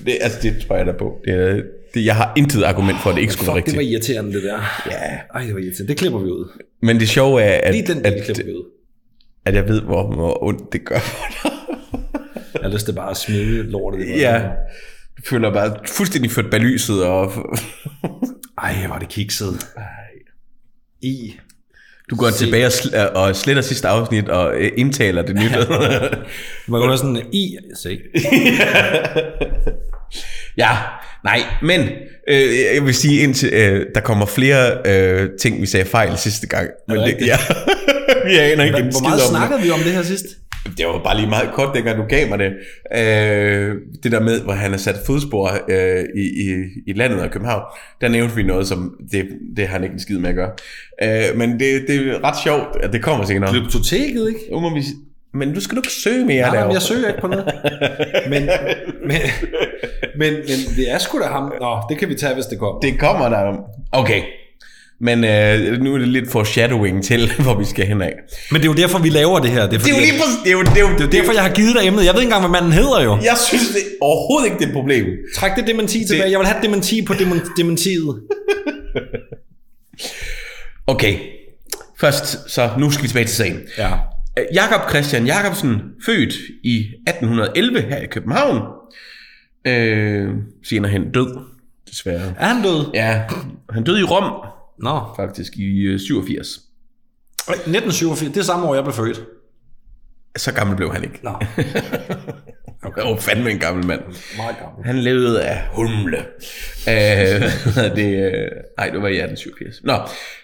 det, 0.06 0.18
altså, 0.22 0.40
det 0.42 0.66
tror 0.68 0.76
jeg 0.76 0.86
da 0.86 0.92
på. 0.92 1.18
Det, 1.26 1.64
det, 1.94 2.06
jeg 2.06 2.16
har 2.16 2.34
intet 2.38 2.64
argument 2.64 2.98
for, 3.04 3.10
at 3.10 3.16
det 3.16 3.22
ikke 3.22 3.34
skulle 3.34 3.48
være 3.48 3.56
fuck, 3.56 3.66
det 3.66 3.74
rigtigt. 3.74 3.88
var 3.88 3.94
irriterende, 3.94 4.34
det 4.34 4.44
der. 4.44 4.60
Ja. 4.86 4.98
Ej, 5.36 5.42
det 5.44 5.54
var 5.54 5.60
irriterende. 5.60 5.88
Det 5.88 5.98
klipper 5.98 6.20
vi 6.20 6.30
ud. 6.30 6.52
Men 6.82 7.00
det 7.00 7.10
sjove 7.10 7.42
er, 7.42 7.60
at, 7.68 7.74
Lige 7.74 7.88
den 7.88 7.98
del 8.04 8.14
at, 8.14 8.24
klipper 8.24 8.44
vi 8.44 8.52
ud. 8.54 8.64
at 9.46 9.56
jeg 9.56 9.68
ved, 9.68 9.82
hvor, 9.82 10.16
hvor 10.16 10.44
ondt 10.44 10.74
det 10.74 10.86
gør 10.86 11.00
for 11.00 11.26
dig. 11.44 11.52
Jeg 12.54 12.62
har 12.62 12.70
lyst 12.70 12.86
til 12.86 12.94
bare 12.94 13.12
at 13.12 13.18
smide 13.18 13.64
lortet. 13.64 14.08
i 14.08 14.20
Ja. 14.20 14.42
Du 15.18 15.22
føler 15.30 15.54
bare 15.54 15.76
fuldstændig 15.88 16.32
ført 16.32 16.46
bag 16.52 16.60
lyset. 16.60 17.04
Og... 17.04 17.32
Ej, 18.64 18.88
var 18.90 19.00
det 19.00 19.10
kikset. 19.10 19.66
I. 21.02 21.34
Du 22.10 22.16
går 22.16 22.30
Se. 22.30 22.46
tilbage 22.46 22.66
og, 22.66 22.72
sl- 22.72 22.98
og 22.98 23.36
sletter 23.36 23.62
sidste 23.62 23.88
afsnit 23.88 24.30
og 24.30 24.56
øh, 24.56 24.72
indtaler 24.78 25.22
det 25.22 25.36
nyt. 25.36 25.52
Man 26.68 26.82
høre 26.82 26.98
sådan, 26.98 27.22
I. 27.34 27.58
Se. 27.76 27.98
ja, 30.58 30.70
nej, 31.24 31.40
men 31.62 31.82
øh, 32.30 32.56
jeg 32.76 32.86
vil 32.86 32.96
sige, 32.96 33.22
indtil 33.24 33.50
øh, 33.54 33.86
der 33.96 34.02
kommer 34.02 34.26
flere 34.26 34.78
øh, 34.86 35.30
ting, 35.42 35.62
vi 35.62 35.66
sagde 35.66 35.86
fejl 35.86 36.18
sidste 36.18 36.48
gang. 36.48 36.70
Men 36.88 36.98
det, 36.98 37.18
ja, 37.26 37.38
vi 38.28 38.38
aner 38.38 38.64
ikke 38.64 38.78
Hvor 38.92 39.08
meget 39.10 39.22
snakkede 39.22 39.62
vi 39.62 39.70
om 39.70 39.80
det 39.80 39.92
her 39.94 40.04
sidst? 40.04 40.26
Det. 40.78 40.86
Var 40.88 41.02
bare 41.04 41.18
lige 41.18 41.30
meget 41.30 41.50
kort, 41.54 41.76
dengang 41.76 41.98
du 41.98 42.04
gav 42.04 42.30
mig 42.30 42.40
det. 42.40 42.52
Øh, 42.96 43.76
det 44.04 44.12
der 44.12 44.20
med, 44.20 44.42
hvor 44.42 44.54
han 44.54 44.72
har 44.72 44.78
sat 44.78 44.96
fodspor 45.06 45.52
øh, 45.70 46.04
i, 46.16 46.22
i, 46.22 46.64
i 46.88 46.94
landet 46.94 47.20
af 47.20 47.32
København, 47.32 47.62
der 48.02 48.08
nævnte 48.08 48.36
vi 48.36 48.44
noget, 48.44 48.68
som 48.68 48.94
det, 49.12 49.26
det 49.58 49.68
har 49.68 49.74
han 49.74 49.84
ikke 49.84 49.94
en 49.94 50.00
skid 50.00 50.18
med 50.18 50.30
at 50.30 50.36
gøre. 50.36 50.52
Øh, 51.04 51.38
men 51.38 51.52
det, 51.60 51.86
det 51.88 51.96
er 52.08 52.24
ret 52.24 52.36
sjovt, 52.44 52.68
at 52.84 52.94
det 52.94 53.04
kommer 53.04 53.26
senere. 53.26 53.52
Glyptoteket, 53.52 54.28
ikke? 54.28 54.40
Nu 54.52 54.60
må 54.60 54.74
vi, 54.76 54.84
men 55.34 55.54
du 55.54 55.62
skal 55.62 55.76
du 55.76 55.80
ikke 55.82 55.92
søge 55.92 56.26
mere 56.26 56.42
Nej, 56.42 56.50
men 56.50 56.58
derovre. 56.58 56.74
jeg 56.74 56.82
søger 56.82 57.08
ikke 57.08 57.22
på 57.22 57.28
noget. 57.28 57.46
Men, 58.30 58.44
men, 59.02 59.22
men, 60.18 60.34
men 60.34 60.34
det 60.76 60.92
er 60.92 60.98
sgu 60.98 61.20
da 61.20 61.26
ham. 61.26 61.54
Nå, 61.62 61.78
det 61.90 61.98
kan 61.98 62.10
vi 62.10 62.16
tage, 62.16 62.34
hvis 62.34 62.46
det 62.46 62.60
kommer. 62.60 62.80
Det 62.80 63.00
kommer 63.00 63.30
der. 63.30 63.58
Okay. 63.92 64.22
Men 65.02 65.24
øh, 65.24 65.82
nu 65.82 65.94
er 65.94 65.98
det 65.98 66.08
lidt 66.08 66.32
foreshadowing 66.32 67.04
til, 67.04 67.32
hvor 67.44 67.56
vi 67.60 67.66
skal 67.66 67.86
hen 67.86 68.02
af. 68.02 68.14
Men 68.52 68.62
det 68.62 68.68
er 68.68 68.72
jo 68.72 68.78
derfor, 68.78 69.00
vi 69.00 69.10
laver 69.10 69.40
det 69.40 69.52
her. 69.52 69.62
Det 69.68 69.74
er, 69.74 69.78
Det 69.80 69.86
er 69.86 69.90
jo 69.90 69.96
fordi, 69.96 70.06
lige 70.12 70.20
præcis, 70.20 70.38
det 70.44 70.50
er 70.50 70.54
jo, 70.54 70.62
det 70.64 70.78
er 70.78 70.82
jo, 70.82 70.90
det 70.98 71.02
er 71.06 71.10
derfor, 71.10 71.34
jeg 71.34 71.42
har 71.44 71.50
givet 71.54 71.76
dig 71.80 71.88
emnet. 71.88 72.06
Jeg 72.06 72.14
ved 72.14 72.22
ikke 72.22 72.28
engang, 72.34 72.42
hvad 72.50 72.62
manden 72.62 72.72
hedder 72.72 73.04
jo. 73.04 73.12
Jeg 73.24 73.38
synes 73.48 73.68
det 73.68 73.78
er 73.78 73.90
overhovedet 74.02 74.46
ikke, 74.46 74.58
det 74.58 74.64
er 74.64 74.68
et 74.68 74.74
problem. 74.74 75.06
Træk 75.36 75.52
det 75.56 75.68
dementi 75.68 76.06
tilbage. 76.08 76.32
Jeg 76.32 76.40
vil 76.40 76.48
have 76.48 76.62
dementi 76.64 77.06
på 77.06 77.14
demon- 77.14 77.54
dementiet. 77.58 78.16
Okay, 80.88 81.18
først, 82.00 82.52
så 82.52 82.70
nu 82.80 82.92
skal 82.92 83.04
vi 83.04 83.08
tilbage 83.08 83.26
til 83.26 83.36
sagen. 83.36 83.60
Ja. 83.78 83.92
Øh, 84.40 84.46
Jakob 84.54 84.90
Christian 84.90 85.26
Jacobsen, 85.26 85.82
født 86.06 86.34
i 86.64 86.78
1811 87.08 87.82
her 87.82 87.98
i 87.98 88.06
København. 88.06 88.62
Øh, 89.68 90.30
senere 90.70 90.92
hen 90.92 91.12
død, 91.14 91.38
desværre. 91.90 92.34
Er 92.40 92.48
han 92.48 92.64
død? 92.64 92.86
Ja, 92.94 93.22
han 93.74 93.84
døde 93.84 94.00
i 94.00 94.04
Rom, 94.04 94.34
Nå. 94.80 95.00
faktisk 95.16 95.54
i 95.58 95.82
øh, 95.82 96.00
87. 96.00 96.62
Øj, 97.48 97.54
1987, 97.54 98.34
det 98.34 98.40
er 98.40 98.44
samme 98.44 98.68
år, 98.68 98.76
jeg 98.76 98.84
blev 98.84 98.94
født. 98.94 99.26
Så 100.38 100.54
gammel 100.54 100.76
blev 100.78 100.94
han 100.94 101.04
ikke. 101.04 101.20
Nå. 101.24 101.32
Okay. 102.84 103.02
Oh, 103.06 103.18
fandme 103.20 103.52
en 103.52 103.60
gammel 103.60 103.86
mand. 103.86 104.02
Meget 104.38 104.56
gammel. 104.60 104.86
Han 104.86 105.00
levede 105.00 105.44
af 105.46 105.68
humle. 105.74 106.18
Øh, 106.18 106.24
hvad 106.86 107.74
hedder 107.74 107.96
det, 107.96 108.26
øh, 108.26 108.48
nej, 108.78 108.90
det 108.90 109.02
var 109.02 109.08
i 109.08 109.18
1887. 109.18 109.84
Nå, 109.84 109.94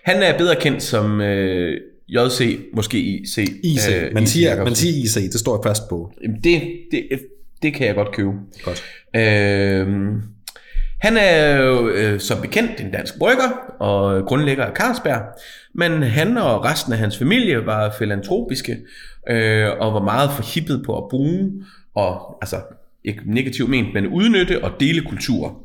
han 0.04 0.24
er 0.24 0.38
bedre 0.38 0.56
kendt 0.56 0.84
som 0.84 1.22
øh, 1.22 1.78
JC, 2.08 2.60
måske 2.74 3.00
IC. 3.00 3.38
IC. 3.63 3.88
øh, 3.96 4.13
man, 4.13 4.24
IC 4.24 4.30
siger, 4.30 4.50
Jacobsen. 4.50 4.63
man 4.65 4.76
siger 4.76 5.04
IC, 5.24 5.32
det 5.32 5.39
står 5.39 5.58
jeg 5.58 5.72
fast 5.72 5.89
på. 5.89 6.12
Jamen, 6.24 6.38
Det, 6.43 6.62
det, 6.91 7.19
det 7.62 7.74
kan 7.74 7.88
jeg 7.88 7.96
godt 7.96 8.12
købe. 8.15 8.30
Godt. 8.63 8.84
Øh, 9.15 9.88
han 11.04 11.18
er 11.18 11.62
jo 11.62 11.89
øh, 11.89 12.20
som 12.20 12.42
bekendt 12.42 12.82
en 12.82 12.92
dansk 12.92 13.20
brygger 13.20 13.50
og 13.80 14.26
grundlægger 14.26 14.66
af 14.66 14.74
Carlsberg, 14.76 15.22
men 15.76 16.04
han 16.04 16.38
og 16.38 16.66
resten 16.66 16.94
af 16.94 17.00
hans 17.00 17.18
familie 17.18 17.66
var 17.66 17.96
filantropiske 17.98 18.78
øh, 19.30 19.70
og 19.80 19.94
var 19.94 20.02
meget 20.02 20.32
forhippet 20.32 20.84
på 20.86 20.98
at 20.98 21.10
bruge 21.10 21.52
og 21.96 22.38
altså 22.42 22.62
ikke 23.04 23.22
negativt 23.26 23.70
ment, 23.70 23.94
men 23.94 24.08
udnytte 24.08 24.63
og 24.63 24.72
dele 24.80 25.02
kultur. 25.02 25.63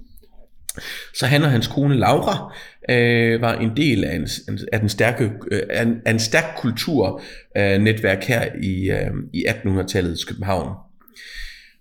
Så 1.15 1.27
han 1.27 1.43
og 1.43 1.51
hans 1.51 1.67
kone 1.67 1.97
Laura 1.97 2.55
øh, 2.91 3.41
var 3.41 3.55
en 3.55 3.77
del 3.77 4.05
af, 4.05 4.17
en, 4.17 4.29
af, 4.73 4.81
den 4.81 4.89
stærke, 4.89 5.31
øh, 5.51 5.63
af, 5.71 5.83
en, 5.83 5.97
af 6.07 6.11
en 6.11 6.19
stærk 6.19 6.45
kulturnetværk 6.57 7.79
øh, 7.79 7.81
netværk 7.81 8.25
her 8.25 8.45
i, 8.63 8.91
øh, 8.91 9.11
i 9.33 9.45
1800-tallets 9.47 10.29
København. 10.29 10.88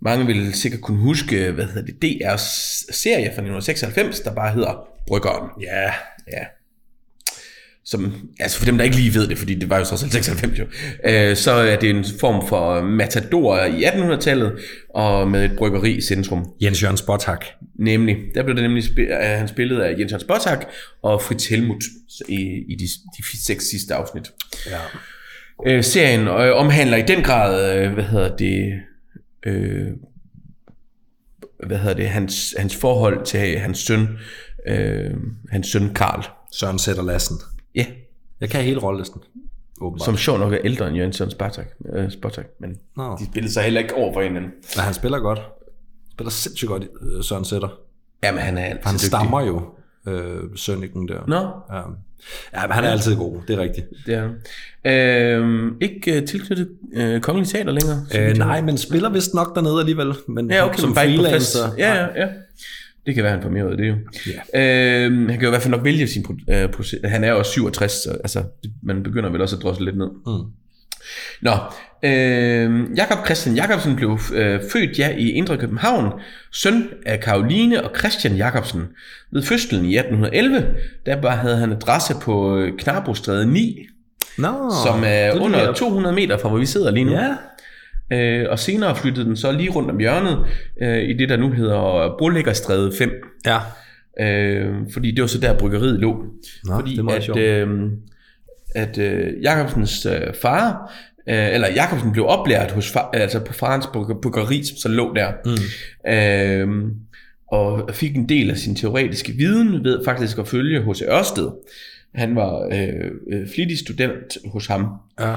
Mange 0.02 0.26
vil 0.26 0.54
sikkert 0.54 0.82
kunne 0.82 0.98
huske, 0.98 1.52
hvad 1.52 1.66
hedder 1.66 1.82
det, 1.82 2.06
DR's 2.06 2.94
serie 2.94 3.26
fra 3.26 3.42
1996, 3.42 4.20
der 4.20 4.34
bare 4.34 4.54
hedder 4.54 4.88
Bryggeren. 5.08 5.50
Ja, 5.62 5.84
ja. 6.32 6.46
Som, 7.86 8.30
altså 8.40 8.58
for 8.58 8.66
dem, 8.66 8.78
der 8.78 8.84
ikke 8.84 8.96
lige 8.96 9.14
ved 9.14 9.28
det, 9.28 9.38
fordi 9.38 9.56
det 9.56 9.70
var 9.70 9.78
jo 9.78 9.86
trods 9.86 10.04
alt 10.04 10.14
96 10.14 10.60
jo, 10.60 10.66
øh, 11.04 11.36
så 11.36 11.52
er 11.52 11.76
det 11.76 11.90
en 11.90 12.06
form 12.20 12.48
for 12.48 12.82
matador 12.82 13.60
i 13.64 13.84
1800-tallet, 13.84 14.60
og 14.96 15.28
med 15.28 15.46
et 15.46 15.58
bryggeri 15.58 15.92
i 15.92 16.02
centrum. 16.02 16.46
Jens 16.62 16.84
Jørgen 16.84 16.98
Spotak. 16.98 17.46
Nemlig, 17.80 18.18
der 18.36 18.44
blev 18.44 18.56
det 18.56 18.64
nemlig 18.64 18.84
spil, 18.84 19.12
uh, 19.12 19.18
han 19.18 19.48
spillet 19.48 19.82
af 19.82 19.96
Jens 20.00 20.12
Hans 20.12 20.24
Bottak 20.24 20.66
og 21.04 21.22
Fritz 21.22 21.48
Helmut 21.48 21.84
i, 22.28 22.42
i 22.68 22.76
de, 22.76 22.88
de 23.18 23.46
seks 23.46 23.66
sidste 23.70 23.96
afsnit. 23.96 24.32
Ja. 24.70 24.80
Øh, 25.68 25.84
serien 25.84 26.28
øh, 26.28 26.56
omhandler 26.56 26.98
i 26.98 27.02
den 27.02 27.24
grad, 27.24 27.78
øh, 27.78 27.94
hvad 27.94 28.04
hedder 28.04 28.36
det, 28.36 28.74
øh, 29.46 29.88
hvad 31.66 31.78
hedder 31.78 31.96
det, 31.96 32.10
hans, 32.10 32.56
hans 32.58 32.76
forhold 32.76 33.26
til 33.26 33.60
hans 33.60 33.78
søn, 33.80 34.08
øh, 34.68 35.14
hans 35.52 35.68
søn 35.68 35.94
Karl. 35.94 36.24
Søren 36.52 36.80
Sætter 36.80 37.04
Lassen. 37.04 37.38
Ja, 37.76 37.86
Jeg 38.40 38.50
kan 38.50 38.64
hele 38.64 38.80
rollelisten. 38.80 39.22
Åbenbart. 39.82 40.06
som 40.06 40.18
sjov 40.18 40.38
nok 40.40 40.54
er 40.54 40.58
ældre 40.64 40.88
end 40.88 40.98
Jens 40.98 41.18
Hans 41.20 41.32
Spartak, 41.34 41.66
øh, 41.94 42.12
Spartak, 42.12 42.46
men 42.60 42.78
Nå. 42.98 43.18
de 43.20 43.26
spillede 43.26 43.54
sig 43.54 43.64
heller 43.64 43.82
ikke 43.82 43.96
over 43.96 44.14
for 44.14 44.22
hinanden. 44.22 44.52
Men 44.76 44.84
han 44.84 44.94
spiller 44.94 45.20
godt. 45.20 45.40
Spiller 46.12 46.32
sindssygt 46.32 46.70
godt, 46.70 46.84
øh, 47.02 47.24
Søren 47.24 47.46
Sætter. 47.46 47.80
Jamen, 48.24 48.42
han 48.42 48.58
er 48.58 48.64
altid 48.66 48.84
Han 48.86 48.94
dygtig. 48.94 49.08
stammer 49.08 49.42
jo, 49.42 49.70
øh, 50.08 50.44
Sønniken 50.56 51.08
der. 51.08 51.22
Nå, 51.28 51.76
Ja. 51.78 51.82
Ja, 52.54 52.62
men 52.68 52.72
han 52.72 52.84
er 52.84 52.90
altid 52.90 53.16
god, 53.16 53.38
det 53.48 53.56
er 53.56 53.60
rigtigt. 53.62 53.88
det 54.06 54.14
er 54.16 54.22
han. 54.22 54.36
øh, 54.94 55.72
Ikke 55.82 56.22
tilknyttet 56.22 56.70
øh, 56.94 57.22
Kongelig 57.22 57.50
Teater 57.50 57.72
længere? 57.72 58.06
Øh, 58.18 58.38
nej, 58.38 58.62
men 58.62 58.78
spiller 58.78 59.10
vist 59.10 59.34
nok 59.34 59.56
dernede 59.56 59.80
alligevel. 59.80 60.14
Men 60.28 60.52
Ja, 60.52 60.66
okay, 60.66 60.80
som 60.80 60.90
men 60.90 60.96
freelancer. 60.96 61.60
Ja, 61.78 61.94
ja, 61.96 62.08
ja. 62.16 62.28
Det 63.06 63.16
kan 63.16 63.24
være, 63.24 63.34
han 63.34 63.42
får 63.42 63.50
mere 63.50 63.66
ud 63.66 63.72
af 63.72 63.78
det 63.78 63.88
jo. 63.90 63.96
Ja. 64.54 65.06
Øh, 65.06 65.12
han 65.12 65.28
kan 65.28 65.42
jo 65.42 65.48
i 65.48 65.50
hvert 65.50 65.62
fald 65.62 65.72
nok 65.72 65.84
vælge 65.84 66.08
sin 66.08 66.26
øh, 66.50 66.70
proces. 66.72 67.00
Han 67.04 67.24
er 67.24 67.30
jo 67.32 67.38
også 67.38 67.52
67, 67.52 67.92
så 67.92 68.12
altså, 68.12 68.44
man 68.84 69.04
begynder 69.04 69.30
vel 69.30 69.42
også 69.42 69.56
at 69.56 69.62
drosle 69.62 69.86
lidt 69.86 69.98
ned. 69.98 70.08
Mm. 70.26 70.52
Nå, 71.42 71.52
øh, 72.04 72.98
Jakob 72.98 73.26
Christian 73.26 73.56
Jacobsen 73.56 73.96
blev 73.96 74.20
øh, 74.34 74.60
født 74.74 75.00
ja, 75.00 75.10
i 75.18 75.30
Indre 75.32 75.58
København, 75.58 76.12
søn 76.54 76.90
af 77.06 77.20
Karoline 77.20 77.84
og 77.84 77.96
Christian 77.98 78.36
Jacobsen. 78.36 78.84
Ved 79.32 79.44
fødslen 79.44 79.86
i 79.86 79.98
1811, 79.98 80.66
der 81.06 81.30
havde 81.30 81.58
han 81.58 81.72
adresse 81.72 82.14
på 82.22 82.58
øh, 82.58 82.78
Knarbostræde 82.78 83.46
9, 83.54 83.78
Nå, 84.38 84.72
som 84.86 85.04
er 85.06 85.32
det 85.34 85.40
under 85.40 85.60
lyder- 85.64 85.74
200 85.74 86.16
meter 86.16 86.38
fra, 86.38 86.50
hvor 86.50 86.58
vi 86.58 86.66
sidder 86.66 86.92
lige 86.92 87.04
nu. 87.06 87.12
Ja, 87.12 87.36
Øh, 88.14 88.46
og 88.50 88.60
senere 88.60 88.96
flyttede 88.96 89.26
den 89.26 89.38
så 89.38 89.52
lige 89.52 89.70
rundt 89.72 89.92
om 89.92 89.98
hjørnet 90.00 90.38
øh, 90.82 90.98
i 91.10 91.14
det, 91.14 91.30
der 91.30 91.38
nu 91.38 91.52
hedder 91.52 92.16
Brolæggerstræde 92.20 92.92
5. 92.98 93.12
ja. 93.46 93.58
Øh, 94.26 94.76
fordi 94.94 95.12
det 95.12 95.22
var 95.22 95.28
så 95.28 95.40
der 95.40 95.58
bryggeriet 95.58 96.00
lå. 96.00 96.24
Nå, 96.66 96.76
fordi 96.76 96.96
det 96.96 97.06
er 97.06 97.16
at, 97.16 97.24
sjovt. 97.24 97.40
øh, 97.40 97.68
at 98.76 98.98
øh, 98.98 99.28
Jacobsens 99.44 100.06
øh, 100.06 100.22
far, 100.42 100.92
øh, 101.30 101.54
eller 101.54 101.68
Jacobsen 101.68 102.12
blev 102.12 102.26
oplært 102.26 102.72
hos 102.72 102.92
far, 102.92 103.10
altså 103.14 103.40
på 103.40 103.54
farens 103.54 103.88
bryggeri, 104.22 104.64
som 104.64 104.78
så 104.78 104.90
lå 104.90 105.14
der. 105.14 105.32
Mm. 105.46 106.12
Øh, 106.12 106.92
og 107.52 107.90
fik 107.94 108.16
en 108.16 108.30
del 108.30 108.52
af 108.52 108.58
sin 108.58 108.76
teoretiske 108.76 109.32
viden 109.32 109.84
ved 109.84 110.06
faktisk 110.06 110.38
at 110.38 110.48
følge 110.48 110.82
H.C. 110.82 111.02
Ørsted. 111.02 111.50
Han 112.16 112.36
var 112.36 112.66
øh, 112.66 113.12
øh, 113.32 113.48
flittig 113.56 113.80
student 113.80 114.38
hos 114.46 114.68
ham. 114.68 114.88
Ja. 115.20 115.36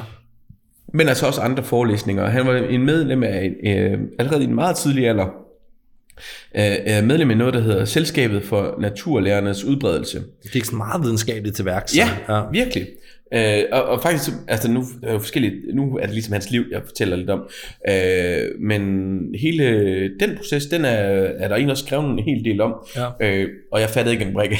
Men 0.94 1.08
altså 1.08 1.26
også 1.26 1.40
andre 1.40 1.62
forelæsninger. 1.62 2.26
Han 2.26 2.46
var 2.46 2.56
en 2.56 2.84
medlem 2.84 3.22
af, 3.22 3.52
øh, 3.64 3.98
allerede 4.18 4.42
i 4.42 4.46
en 4.46 4.54
meget 4.54 4.76
tidlig 4.76 5.08
alder, 5.08 5.26
øh, 6.54 6.62
er 6.62 7.02
medlem 7.02 7.30
af 7.30 7.36
noget, 7.36 7.54
der 7.54 7.60
hedder 7.60 7.84
Selskabet 7.84 8.42
for 8.42 8.76
Naturlærernes 8.80 9.64
Udbredelse. 9.64 10.22
Det 10.42 10.50
gik 10.50 10.64
sådan 10.64 10.76
meget 10.76 11.02
videnskabeligt 11.02 11.56
til 11.56 11.64
værks. 11.64 11.96
Ja. 11.96 12.08
ja. 12.28 12.42
virkelig. 12.52 12.86
Øh, 13.34 13.64
og, 13.72 13.84
og 13.84 14.02
faktisk, 14.02 14.30
altså 14.48 14.70
nu 14.70 14.84
er 15.02 15.12
det 15.12 15.20
forskelligt, 15.20 15.54
nu 15.74 15.96
er 15.96 16.02
det 16.02 16.14
ligesom 16.14 16.32
hans 16.32 16.50
liv, 16.50 16.64
jeg 16.70 16.80
fortæller 16.84 17.16
lidt 17.16 17.30
om. 17.30 17.48
Øh, 17.88 18.60
men 18.60 19.20
hele 19.40 19.64
den 20.20 20.36
proces, 20.36 20.66
den 20.66 20.84
er, 20.84 20.96
er 21.38 21.48
der 21.48 21.54
egentlig 21.54 21.70
også 21.70 21.84
skrevet 21.86 22.04
en 22.04 22.18
hel 22.18 22.44
del 22.44 22.60
om. 22.60 22.74
Ja. 22.96 23.08
Øh, 23.20 23.48
og 23.72 23.80
jeg 23.80 23.90
fattede 23.90 24.14
ikke 24.14 24.24
en 24.24 24.32
brække. 24.32 24.56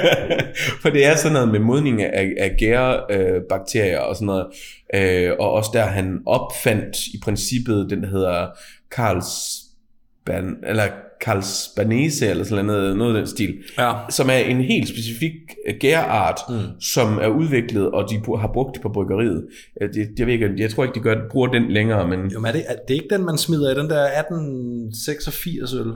For 0.82 0.90
det 0.90 1.06
er 1.06 1.16
sådan 1.16 1.32
noget 1.32 1.48
med 1.48 1.60
modning 1.60 2.02
af, 2.02 2.32
af 2.38 2.56
gærebakterier 2.58 3.36
øh, 3.36 3.42
bakterier 3.48 3.98
og 3.98 4.16
sådan 4.16 4.26
noget. 4.26 4.46
Øh, 4.94 5.32
og 5.38 5.52
også 5.52 5.70
der 5.74 5.82
han 5.82 6.20
opfandt 6.26 7.06
i 7.06 7.20
princippet 7.22 7.86
den, 7.90 8.02
der 8.02 8.08
hedder 8.08 8.46
Carls 8.90 9.60
Ban, 10.26 10.56
eller 11.26 11.40
Carlsbanese 11.40 12.26
eller 12.28 12.44
sådan 12.44 12.64
noget, 12.64 12.96
noget 12.96 13.14
af 13.14 13.20
den 13.20 13.26
stil 13.26 13.54
ja. 13.78 13.92
som 14.10 14.28
er 14.30 14.34
en 14.34 14.60
helt 14.60 14.88
specifik 14.88 15.32
øh, 15.68 15.74
gærart, 15.80 16.40
mm. 16.48 16.80
som 16.80 17.18
er 17.22 17.28
udviklet, 17.28 17.90
og 17.90 18.10
de 18.10 18.36
har 18.40 18.50
brugt 18.54 18.74
det 18.74 18.82
på 18.82 18.88
bryggeriet. 18.88 19.44
Øh, 19.82 19.88
Det, 19.88 20.08
jeg, 20.18 20.26
ved 20.26 20.34
ikke, 20.34 20.54
jeg 20.58 20.70
tror 20.70 20.84
ikke, 20.84 20.94
de 20.94 21.00
gør, 21.00 21.14
bruger 21.30 21.46
den 21.48 21.70
længere, 21.70 22.08
men 22.08 22.30
Jo, 22.30 22.40
men 22.40 22.48
er 22.48 22.52
det, 22.52 22.64
er 22.68 22.74
det 22.88 22.94
ikke 22.94 23.06
den, 23.10 23.24
man 23.24 23.38
smider 23.38 23.70
i 23.70 23.74
den 23.80 23.90
der 23.90 24.04
1886 24.04 25.74
øl? 25.74 25.86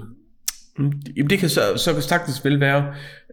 Mm, 0.79 0.93
jamen, 1.17 1.31
det 1.31 1.39
kan 1.39 1.49
så, 1.49 1.61
så 1.77 1.93
kan 1.93 2.03
sagtens 2.03 2.45
vel 2.45 2.61
være. 2.61 2.85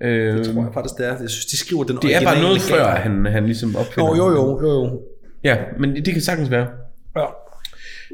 Øh, 0.01 0.37
Det 0.37 0.45
tror 0.45 0.63
jeg 0.63 0.73
faktisk, 0.73 0.97
det 0.97 1.05
er. 1.05 1.17
Jeg 1.21 1.29
synes, 1.29 1.45
de 1.45 1.57
skriver 1.57 1.83
den 1.83 1.97
det 2.01 2.15
er 2.15 2.23
bare 2.23 2.41
noget 2.41 2.61
før, 2.61 2.85
han, 2.95 3.25
han 3.25 3.45
ligesom 3.45 3.75
opfinder. 3.75 4.09
Jo, 4.09 4.15
jo, 4.15 4.29
jo, 4.31 4.61
jo, 4.61 4.67
jo. 4.69 5.01
Ja, 5.43 5.57
men 5.79 5.95
det, 5.95 6.05
det 6.05 6.13
kan 6.13 6.21
sagtens 6.21 6.51
være. 6.51 6.67
Ja. 7.15 7.25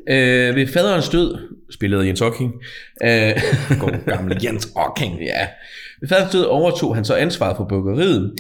Øh, 0.10 0.56
ved 0.56 0.68
faderens 0.68 1.10
død, 1.10 1.38
spillede 1.72 2.08
Jens 2.08 2.22
Ocking, 2.22 2.54
øh, 3.04 3.34
God 3.82 4.06
gamle 4.06 4.38
Jens 4.44 4.72
Ocking. 4.76 5.20
Ja. 5.22 5.48
Ved 6.02 6.10
faderens 6.10 6.32
død 6.32 6.44
overtog 6.44 6.96
han 6.96 7.06
så 7.06 7.16
ansvaret 7.16 7.58
for 7.58 7.66
bryggeriet, 7.66 8.34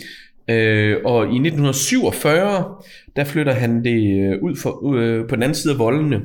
øh, 0.49 0.97
og 1.05 1.23
i 1.23 1.37
1947, 1.39 2.75
der 3.15 3.23
flytter 3.23 3.53
han 3.53 3.83
det 3.83 4.31
øh, 4.33 4.43
ud 4.43 4.55
for, 4.55 4.95
øh, 4.95 5.27
på 5.27 5.35
den 5.35 5.43
anden 5.43 5.55
side 5.55 5.73
af 5.73 5.79
voldene, 5.79 6.21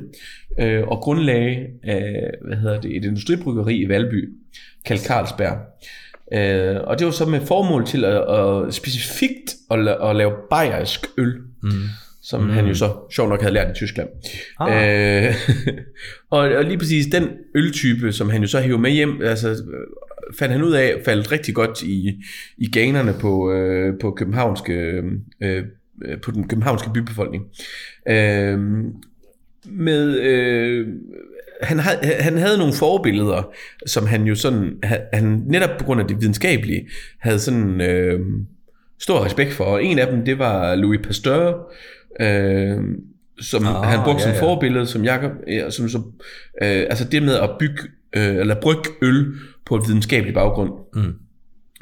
øh, 0.59 0.87
og 0.87 0.97
grundlagde 0.97 1.57
øh, 1.87 2.47
hvad 2.47 2.57
hedder 2.57 2.81
det, 2.81 2.97
et 2.97 3.05
industribryggeri 3.05 3.75
i 3.75 3.89
Valby, 3.89 4.33
kaldt 4.85 5.05
Carlsberg. 5.05 5.57
Øh, 6.33 6.81
og 6.83 6.99
det 6.99 7.05
var 7.05 7.11
så 7.11 7.25
med 7.25 7.41
formål 7.41 7.85
til 7.85 8.05
at, 8.05 8.37
at 8.39 8.73
specifikt 8.73 9.55
at, 9.71 9.87
at 9.87 10.15
lave 10.15 10.31
bayersk 10.49 11.05
øl, 11.17 11.33
Mm. 11.63 11.69
Som 12.23 12.43
mm. 12.43 12.49
han 12.49 12.65
jo 12.65 12.73
så 12.73 12.91
sjovt 13.11 13.29
nok 13.29 13.41
havde 13.41 13.53
lært 13.53 13.69
i 13.71 13.73
Tyskland. 13.73 14.09
Ah. 14.59 15.25
Øh, 15.25 15.35
og, 16.31 16.39
og 16.39 16.63
lige 16.63 16.77
præcis 16.77 17.05
den 17.05 17.29
øltype, 17.55 18.11
som 18.11 18.29
han 18.29 18.41
jo 18.41 18.47
så 18.47 18.59
hævde 18.59 18.81
med 18.81 18.91
hjem, 18.91 19.21
altså 19.21 19.49
øh, 19.49 19.55
fandt 20.39 20.51
han 20.51 20.63
ud 20.63 20.73
af, 20.73 21.01
faldt 21.05 21.31
rigtig 21.31 21.55
godt 21.55 21.81
i, 21.81 22.23
i 22.57 22.71
ganerne 22.71 23.13
på, 23.19 23.51
øh, 23.51 23.99
på, 24.01 24.11
københavnske, 24.11 25.03
øh, 25.41 25.63
på 26.21 26.31
den 26.31 26.47
københavnske 26.47 26.89
bybefolkning. 26.93 27.43
Øh, 28.09 28.59
med, 29.65 30.19
øh, 30.19 30.87
han, 31.61 31.79
havde, 31.79 32.13
han 32.19 32.37
havde 32.37 32.57
nogle 32.57 32.73
forbilleder, 32.73 33.53
som 33.85 34.07
han 34.07 34.23
jo 34.23 34.35
sådan, 34.35 34.71
han 35.13 35.43
netop 35.47 35.77
på 35.79 35.85
grund 35.85 36.01
af 36.01 36.07
det 36.07 36.21
videnskabelige, 36.21 36.87
havde 37.19 37.39
sådan 37.39 37.81
øh, 37.81 38.19
stor 38.99 39.25
respekt 39.25 39.53
for. 39.53 39.63
Og 39.63 39.83
en 39.83 39.99
af 39.99 40.07
dem, 40.07 40.25
det 40.25 40.39
var 40.39 40.75
Louis 40.75 40.99
Pasteur, 41.03 41.71
øh, 42.19 42.77
som 43.41 43.67
ah, 43.67 43.83
han 43.83 43.99
brugte 44.03 44.23
ja, 44.23 44.29
som 44.29 44.31
ja. 44.31 44.41
forbillede, 44.41 44.85
som 44.85 45.03
Jakob, 45.03 45.31
ja, 45.47 45.69
som, 45.69 45.89
som, 45.89 46.13
øh, 46.61 46.85
altså 46.89 47.05
det 47.05 47.23
med 47.23 47.35
at 47.35 47.49
bygge, 47.59 47.81
øh, 48.15 48.35
eller 48.35 48.55
brygge 48.61 48.89
øl 49.01 49.33
på 49.65 49.75
et 49.75 49.83
videnskabeligt 49.87 50.35
baggrund. 50.35 50.71
Mm 50.95 51.13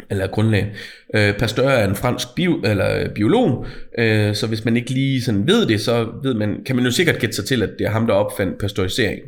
eller 0.10 0.28
grundlag. 0.28 0.76
Øh, 1.16 1.38
Pasteur 1.38 1.70
er 1.70 1.90
en 1.90 1.96
fransk 1.96 2.36
bio, 2.36 2.62
eller 2.64 3.14
biolog, 3.16 3.66
øh, 3.98 4.36
så 4.36 4.48
hvis 4.48 4.66
man 4.66 4.78
ikke 4.78 4.92
lige 4.92 5.22
sådan 5.22 5.48
ved 5.48 5.66
det, 5.66 5.82
så 5.82 6.12
ved 6.24 6.34
man, 6.34 6.64
kan 6.66 6.76
man 6.76 6.86
jo 6.86 6.92
sikkert 6.92 7.20
gætte 7.20 7.36
sig 7.36 7.46
til, 7.46 7.64
at 7.64 7.70
det 7.80 7.86
er 7.86 7.92
ham, 7.92 8.08
der 8.08 8.14
opfandt 8.14 8.60
pasteurisering. 8.60 9.22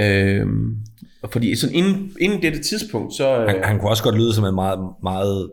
Øh, 0.00 0.46
fordi 1.32 1.56
sådan 1.56 1.74
inden, 1.74 2.12
inden 2.20 2.42
dette 2.42 2.62
tidspunkt, 2.62 3.14
så... 3.14 3.40
Øh, 3.40 3.48
han, 3.48 3.64
han 3.64 3.78
kunne 3.78 3.90
også 3.90 4.02
godt 4.02 4.16
lyde 4.16 4.34
som 4.34 4.44
en 4.44 4.54
meget, 4.54 4.78
meget, 5.02 5.50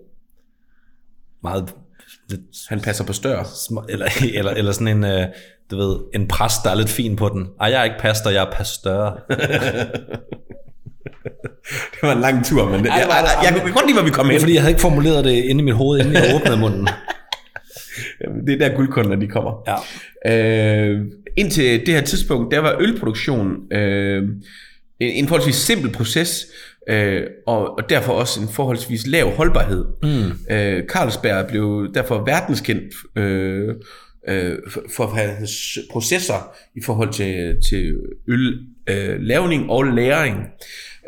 meget 1.44 1.74
han 2.70 2.80
passer 2.80 3.04
på 3.04 3.14
stør. 3.14 3.44
Eller, 3.90 4.06
eller, 4.40 4.52
eller 4.52 4.72
sådan 4.72 4.88
en, 4.88 5.04
øh, 5.04 5.28
du 5.72 5.78
ved, 5.78 6.00
en 6.16 6.28
præst, 6.28 6.64
der 6.64 6.70
er 6.70 6.76
lidt 6.76 6.90
fin 6.90 7.16
på 7.16 7.30
den. 7.30 7.48
Ej, 7.62 7.72
jeg 7.72 7.80
er 7.80 7.84
ikke 7.84 8.00
pastor, 8.00 8.30
jeg 8.30 8.44
er 8.44 8.52
pastor. 8.52 9.20
det 11.92 12.00
var 12.02 12.12
en 12.12 12.22
lang 12.22 12.46
tur, 12.46 12.70
men 12.70 12.84
det, 12.84 12.90
Ej, 12.90 12.96
jeg, 12.96 13.08
jeg, 13.10 13.44
jeg, 13.44 13.54
jeg 13.54 13.62
kunne 13.62 13.74
godt 13.74 13.86
lide, 13.86 13.98
hvor 13.98 14.06
vi 14.06 14.12
kom 14.12 14.32
ind. 14.32 14.40
Fordi 14.40 14.54
jeg 14.54 14.62
havde 14.62 14.72
ikke 14.72 14.82
formuleret 14.82 15.26
det 15.26 15.32
inde 15.32 15.62
i 15.62 15.64
mit 15.64 15.74
hoved, 15.74 16.00
inden 16.00 16.14
jeg 16.14 16.36
åbnede 16.36 16.58
munden. 16.58 16.88
det 18.48 18.54
er 18.54 18.70
der 18.70 18.76
guldkunderne, 18.76 19.22
de 19.22 19.28
kommer. 19.28 19.52
Ja. 19.68 19.76
Øh, 20.26 21.06
indtil 21.38 21.86
det 21.86 21.94
her 21.94 22.02
tidspunkt, 22.02 22.52
der 22.52 22.60
var 22.60 22.76
ølproduktion 22.80 23.74
øh, 23.74 24.24
en, 25.00 25.12
en 25.12 25.28
forholdsvis 25.28 25.56
simpel 25.56 25.92
proces, 25.92 26.46
øh, 26.90 27.24
og, 27.48 27.78
og 27.78 27.90
derfor 27.90 28.14
også 28.14 28.42
en 28.42 28.48
forholdsvis 28.48 29.08
lav 29.08 29.36
holdbarhed. 29.36 29.86
Mm. 30.04 30.56
Øh, 30.56 30.84
Carlsberg 30.88 31.48
blev 31.48 31.88
derfor 31.94 32.24
verdenskendt 32.26 32.94
øh, 33.16 33.76
øh, 34.28 34.58
for, 34.70 34.84
for 34.96 35.06
hans 35.06 35.80
processer 35.92 36.56
i 36.76 36.82
forhold 36.84 37.14
til, 37.14 37.56
til 37.70 37.96
øl 38.28 38.60
øh, 38.90 39.20
lavning 39.20 39.70
og 39.70 39.84
læring. 39.84 40.38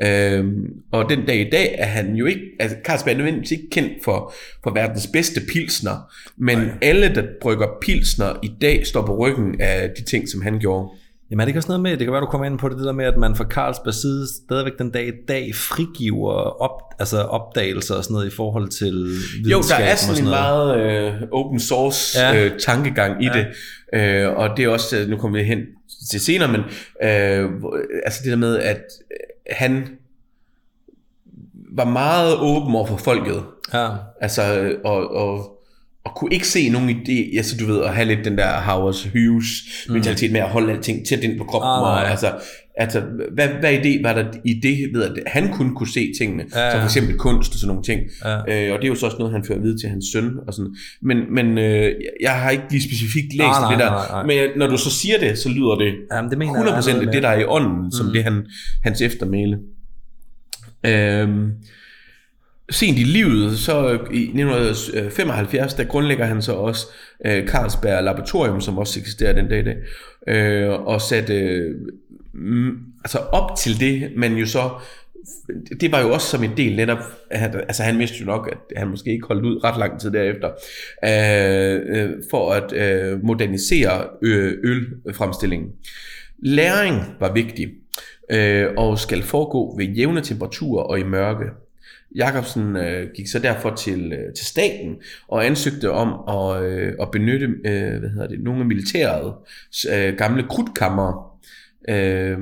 Øhm, 0.04 0.68
og 0.92 1.10
den 1.10 1.26
dag 1.26 1.48
i 1.48 1.50
dag 1.50 1.76
er 1.78 1.86
han 1.86 2.16
jo 2.16 2.26
ikke, 2.26 2.42
altså 2.60 2.78
Carlsberg 2.84 3.14
er 3.14 3.18
nødvendigvis 3.18 3.52
ikke 3.52 3.70
kendt 3.72 3.92
for, 4.04 4.34
for 4.64 4.74
verdens 4.74 5.08
bedste 5.14 5.42
pilsner, 5.54 6.12
men 6.38 6.58
Nej. 6.58 6.68
alle, 6.82 7.16
der 7.16 7.24
brygger 7.42 7.68
pilsner 7.82 8.34
i 8.44 8.52
dag, 8.62 8.88
står 8.88 9.06
på 9.06 9.18
ryggen 9.18 9.62
af 9.62 9.90
de 9.98 10.04
ting, 10.04 10.30
som 10.30 10.42
han 10.42 10.60
gjorde. 10.60 10.90
Jamen 11.32 11.42
er 11.42 11.46
det 11.46 11.50
ikke 11.50 11.60
også 11.60 11.70
noget 11.70 11.82
med, 11.82 11.92
det 11.92 12.00
kan 12.00 12.12
være, 12.12 12.22
du 12.22 12.26
kommer 12.26 12.46
ind 12.46 12.60
på 12.60 12.70
det, 12.70 12.78
det 12.78 12.86
der 12.86 12.92
med, 12.92 13.06
at 13.06 13.18
man 13.18 13.36
fra 13.36 13.44
Carlsberg 13.44 13.94
side 13.94 14.28
stadigvæk 14.46 14.74
den 14.80 14.90
dag 14.90 15.08
i 15.08 15.12
dag 15.28 15.56
frigiver 15.56 16.34
op, 16.62 16.82
altså 17.00 17.22
opdagelser 17.22 17.96
og 17.96 18.04
sådan 18.04 18.14
noget 18.14 18.28
i 18.28 18.36
forhold 18.36 18.70
til 18.70 19.16
Jo, 19.52 19.62
der 19.70 19.76
er 19.76 19.96
sådan, 19.96 20.16
sådan 20.16 20.24
en 20.24 20.30
meget 20.30 20.80
øh, 20.80 21.22
open 21.32 21.60
source 21.60 22.20
ja. 22.20 22.46
øh, 22.46 22.60
tankegang 22.60 23.24
i 23.24 23.28
ja. 23.28 23.34
det, 23.34 23.48
øh, 23.94 24.30
og 24.38 24.58
det 24.58 24.66
er 24.66 24.70
også, 24.70 24.98
øh, 24.98 25.08
nu 25.08 25.18
kommer 25.18 25.38
vi 25.38 25.44
hen 25.44 25.60
til 26.12 26.20
senere, 26.20 26.52
men 26.52 26.62
øh, 27.04 27.50
altså 28.06 28.22
det 28.24 28.32
der 28.32 28.38
med, 28.38 28.58
at 28.58 28.84
han 29.52 29.88
var 31.76 31.86
meget 31.86 32.38
åben 32.38 32.76
over 32.76 32.86
for 32.86 32.98
folket. 32.98 33.44
Ja. 33.74 33.90
Altså, 34.22 34.74
og, 34.84 35.16
og, 35.16 35.58
og 36.06 36.12
kunne 36.16 36.34
ikke 36.34 36.48
se 36.48 36.70
nogen 36.70 36.90
idé, 36.90 37.38
altså 37.38 37.58
du 37.58 37.66
ved, 37.66 37.84
at 37.84 37.96
have 37.96 38.08
lidt 38.08 38.26
den 38.26 38.38
der 38.38 38.62
Howard 38.62 38.96
Hughes 39.14 39.48
mm. 39.88 39.94
mentalitet 39.94 40.32
med 40.32 40.40
at 40.40 40.50
holde 40.50 40.74
alting 40.74 41.08
tæt 41.08 41.20
ind 41.20 41.38
på 41.38 41.44
kroppen. 41.44 41.70
Ah, 41.70 41.82
og, 41.82 42.10
altså, 42.10 42.32
altså, 42.76 43.02
hvad, 43.34 43.48
hvad 43.48 43.74
idé 43.74 44.04
var 44.04 44.14
der 44.14 44.26
i 44.46 44.54
det, 44.54 44.90
ved 44.94 45.04
at 45.04 45.12
han 45.28 45.52
kunne 45.54 45.76
kunne 45.76 45.90
se 45.90 46.14
tingene, 46.20 46.44
ja, 46.56 46.72
som 46.72 46.80
for 46.80 46.86
eksempel 46.86 47.18
kunst 47.18 47.54
og 47.54 47.60
sådan 47.60 47.68
nogle 47.68 47.84
ting. 47.84 48.02
Ja. 48.26 48.38
Øh, 48.38 48.74
og 48.74 48.80
det 48.80 48.84
er 48.84 48.88
jo 48.88 48.96
så 48.96 49.06
også 49.06 49.18
noget, 49.20 49.34
han 49.34 49.44
fører 49.48 49.60
videre 49.60 49.78
til 49.78 49.90
hans 49.90 50.06
søn. 50.14 50.32
Og 50.48 50.54
sådan. 50.54 50.76
Men, 51.02 51.18
men 51.34 51.58
øh, 51.58 51.92
jeg 52.22 52.32
har 52.32 52.50
ikke 52.50 52.64
lige 52.72 52.84
specifikt 52.84 53.34
læst 53.34 53.44
ah, 53.44 53.62
nej, 53.62 53.72
det 53.72 53.80
der. 53.80 53.90
Nej, 53.90 54.08
nej. 54.12 54.48
Men 54.48 54.60
når 54.60 54.68
du 54.68 54.78
så 54.78 54.90
siger 54.92 55.20
det, 55.20 55.38
så 55.38 55.50
lyder 55.50 55.76
det, 55.76 55.94
Jamen, 56.12 56.30
det 56.30 56.38
mener 56.38 56.82
100% 56.82 57.00
jeg, 57.00 57.14
det, 57.14 57.24
der 57.24 57.30
er 57.30 57.40
i 57.40 57.46
ånden, 57.46 57.92
som 57.92 58.06
mm. 58.06 58.14
det 58.14 58.24
han, 58.24 58.46
hans 58.84 59.02
eftermæle. 59.02 59.58
Øhm, 60.86 61.52
sent 62.72 63.00
i 63.00 63.04
livet, 63.04 63.60
så 63.60 63.90
i 64.12 64.22
1975, 64.22 65.74
der 65.74 65.84
grundlægger 65.84 66.26
han 66.26 66.42
så 66.42 66.54
også 66.54 66.88
øh, 67.26 67.48
Carlsberg 67.48 68.04
Laboratorium, 68.04 68.62
som 68.62 68.78
også 68.78 69.00
eksisterer 69.00 69.34
den 69.34 69.50
dag 69.50 69.60
i 69.60 69.64
dag, 69.64 69.78
øh, 70.28 70.72
og 70.72 71.02
satte 71.02 71.34
øh, 71.34 71.76
altså 73.04 73.18
op 73.18 73.56
til 73.58 73.80
det, 73.80 74.12
men 74.18 74.38
jo 74.38 74.46
så 74.46 74.70
det 75.82 75.92
var 75.92 76.02
jo 76.02 76.14
også 76.14 76.28
som 76.28 76.44
en 76.44 76.58
del 76.58 76.76
netop, 76.76 76.98
at, 77.30 77.56
altså 77.56 77.84
han 77.84 78.00
vidste 78.00 78.18
jo 78.20 78.26
nok, 78.26 78.50
at 78.52 78.78
han 78.78 78.88
måske 78.88 79.12
ikke 79.12 79.28
holdt 79.28 79.46
ud 79.46 79.64
ret 79.64 79.80
lang 79.80 80.00
tid 80.00 80.12
derefter, 80.12 80.50
øh, 81.04 82.04
øh, 82.04 82.10
for 82.32 82.52
at 82.52 82.74
øh, 82.74 83.24
modernisere 83.24 84.04
ø- 84.22 84.56
ølfremstillingen. 84.64 85.70
Læring 86.40 87.02
var 87.20 87.34
vigtig, 87.34 87.70
øh, 88.32 88.68
og 88.78 89.00
skal 89.00 89.24
foregå 89.24 89.78
ved 89.78 89.86
jævne 89.86 90.22
temperaturer 90.22 90.84
og 90.84 91.00
i 91.00 91.04
mørke. 91.04 91.46
Jacobsen 92.16 92.76
øh, 92.76 93.10
gik 93.16 93.28
så 93.28 93.40
derfor 93.40 93.76
til, 93.76 94.14
øh, 94.14 94.34
til 94.34 94.46
staten 94.46 94.96
og 95.28 95.46
ansøgte 95.46 95.92
om 95.92 96.38
at, 96.38 96.64
øh, 96.64 96.94
at 97.02 97.12
benytte 97.12 97.46
øh, 97.46 98.00
hvad 98.00 98.10
hedder 98.10 98.28
det, 98.28 98.40
nogle 98.40 98.60
af 98.60 98.66
militæret 98.66 99.34
øh, 99.94 100.16
gamle 100.18 100.44
krudtkammer 100.50 101.38
øh, 101.90 102.38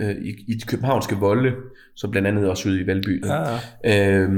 øh, 0.00 0.10
i, 0.10 0.34
i 0.48 0.54
de 0.54 0.66
københavnske 0.66 1.16
volde, 1.16 1.52
som 1.94 2.10
blandt 2.10 2.28
andet 2.28 2.50
også 2.50 2.68
ude 2.68 2.80
i 2.80 2.86
Valby. 2.86 3.24
Ja. 3.84 4.18
Øh, 4.18 4.28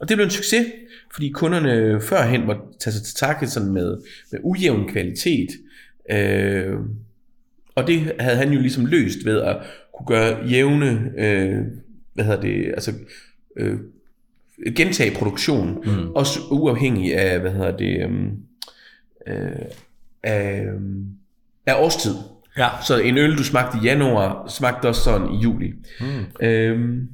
og 0.00 0.08
det 0.08 0.16
blev 0.16 0.24
en 0.24 0.30
succes, 0.30 0.66
fordi 1.12 1.30
kunderne 1.30 2.00
førhen 2.00 2.46
måtte 2.46 2.62
tage 2.80 2.94
sig 2.94 3.04
til 3.04 3.14
takke 3.14 3.46
sådan 3.46 3.72
med, 3.72 3.96
med 4.32 4.40
ujævn 4.42 4.88
kvalitet. 4.88 5.48
Øh, 6.10 6.76
og 7.74 7.86
det 7.86 8.12
havde 8.20 8.36
han 8.36 8.52
jo 8.52 8.60
ligesom 8.60 8.86
løst 8.86 9.18
ved 9.24 9.40
at 9.40 9.56
kunne 9.94 10.06
gøre 10.06 10.46
jævne, 10.46 11.12
øh, 11.18 11.62
hvad 12.14 12.24
hedder 12.24 12.40
det, 12.40 12.66
altså 12.66 12.92
øh, 13.56 13.78
gentage 14.76 15.16
produktionen, 15.16 15.78
mm. 15.84 16.10
også 16.14 16.40
uafhængig 16.50 17.16
af, 17.16 17.40
hvad 17.40 17.50
hedder 17.50 17.76
det, 17.76 18.02
øhm, 18.02 18.30
øh, 19.26 19.50
af, 20.22 20.64
øhm, 20.66 21.06
af 21.66 21.74
årstid. 21.74 22.14
Ja. 22.58 22.68
Så 22.86 22.98
en 22.98 23.18
øl, 23.18 23.38
du 23.38 23.44
smagte 23.44 23.78
i 23.82 23.86
januar, 23.86 24.48
smagte 24.48 24.86
også 24.86 25.02
sådan 25.02 25.30
i 25.34 25.38
juli. 25.38 25.72
Mm. 26.00 26.46
Øhm, 26.46 27.08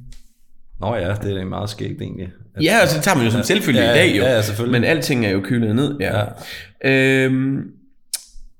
Nå 0.79 0.95
ja, 0.95 1.15
det 1.23 1.37
er 1.37 1.45
meget 1.45 1.69
skægt 1.69 2.01
egentlig. 2.01 2.31
At, 2.55 2.63
ja, 2.63 2.77
altså 2.81 2.95
det 2.95 3.03
tager 3.03 3.17
man 3.17 3.25
jo 3.25 3.31
som 3.31 3.39
ja, 3.39 3.45
selvfølge 3.45 3.81
ja, 3.81 3.91
i 3.91 3.93
dag 3.93 4.17
jo. 4.17 4.23
Ja, 4.23 4.41
selvfølgelig. 4.41 4.81
Men 4.81 4.89
alting 4.89 5.25
er 5.25 5.29
jo 5.29 5.41
kølet 5.41 5.75
ned. 5.75 5.97
Ja. 5.99 6.19
ja. 6.83 7.25
Øhm, 7.25 7.71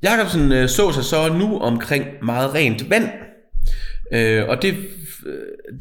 Jacobsen 0.03 0.51
øh, 0.51 0.69
så 0.69 0.91
sig 0.91 1.03
så 1.03 1.33
nu 1.33 1.59
omkring 1.59 2.05
meget 2.23 2.53
rent 2.53 2.89
vand. 2.89 3.09
Øh, 4.11 4.49
og 4.49 4.61
det 4.61 4.75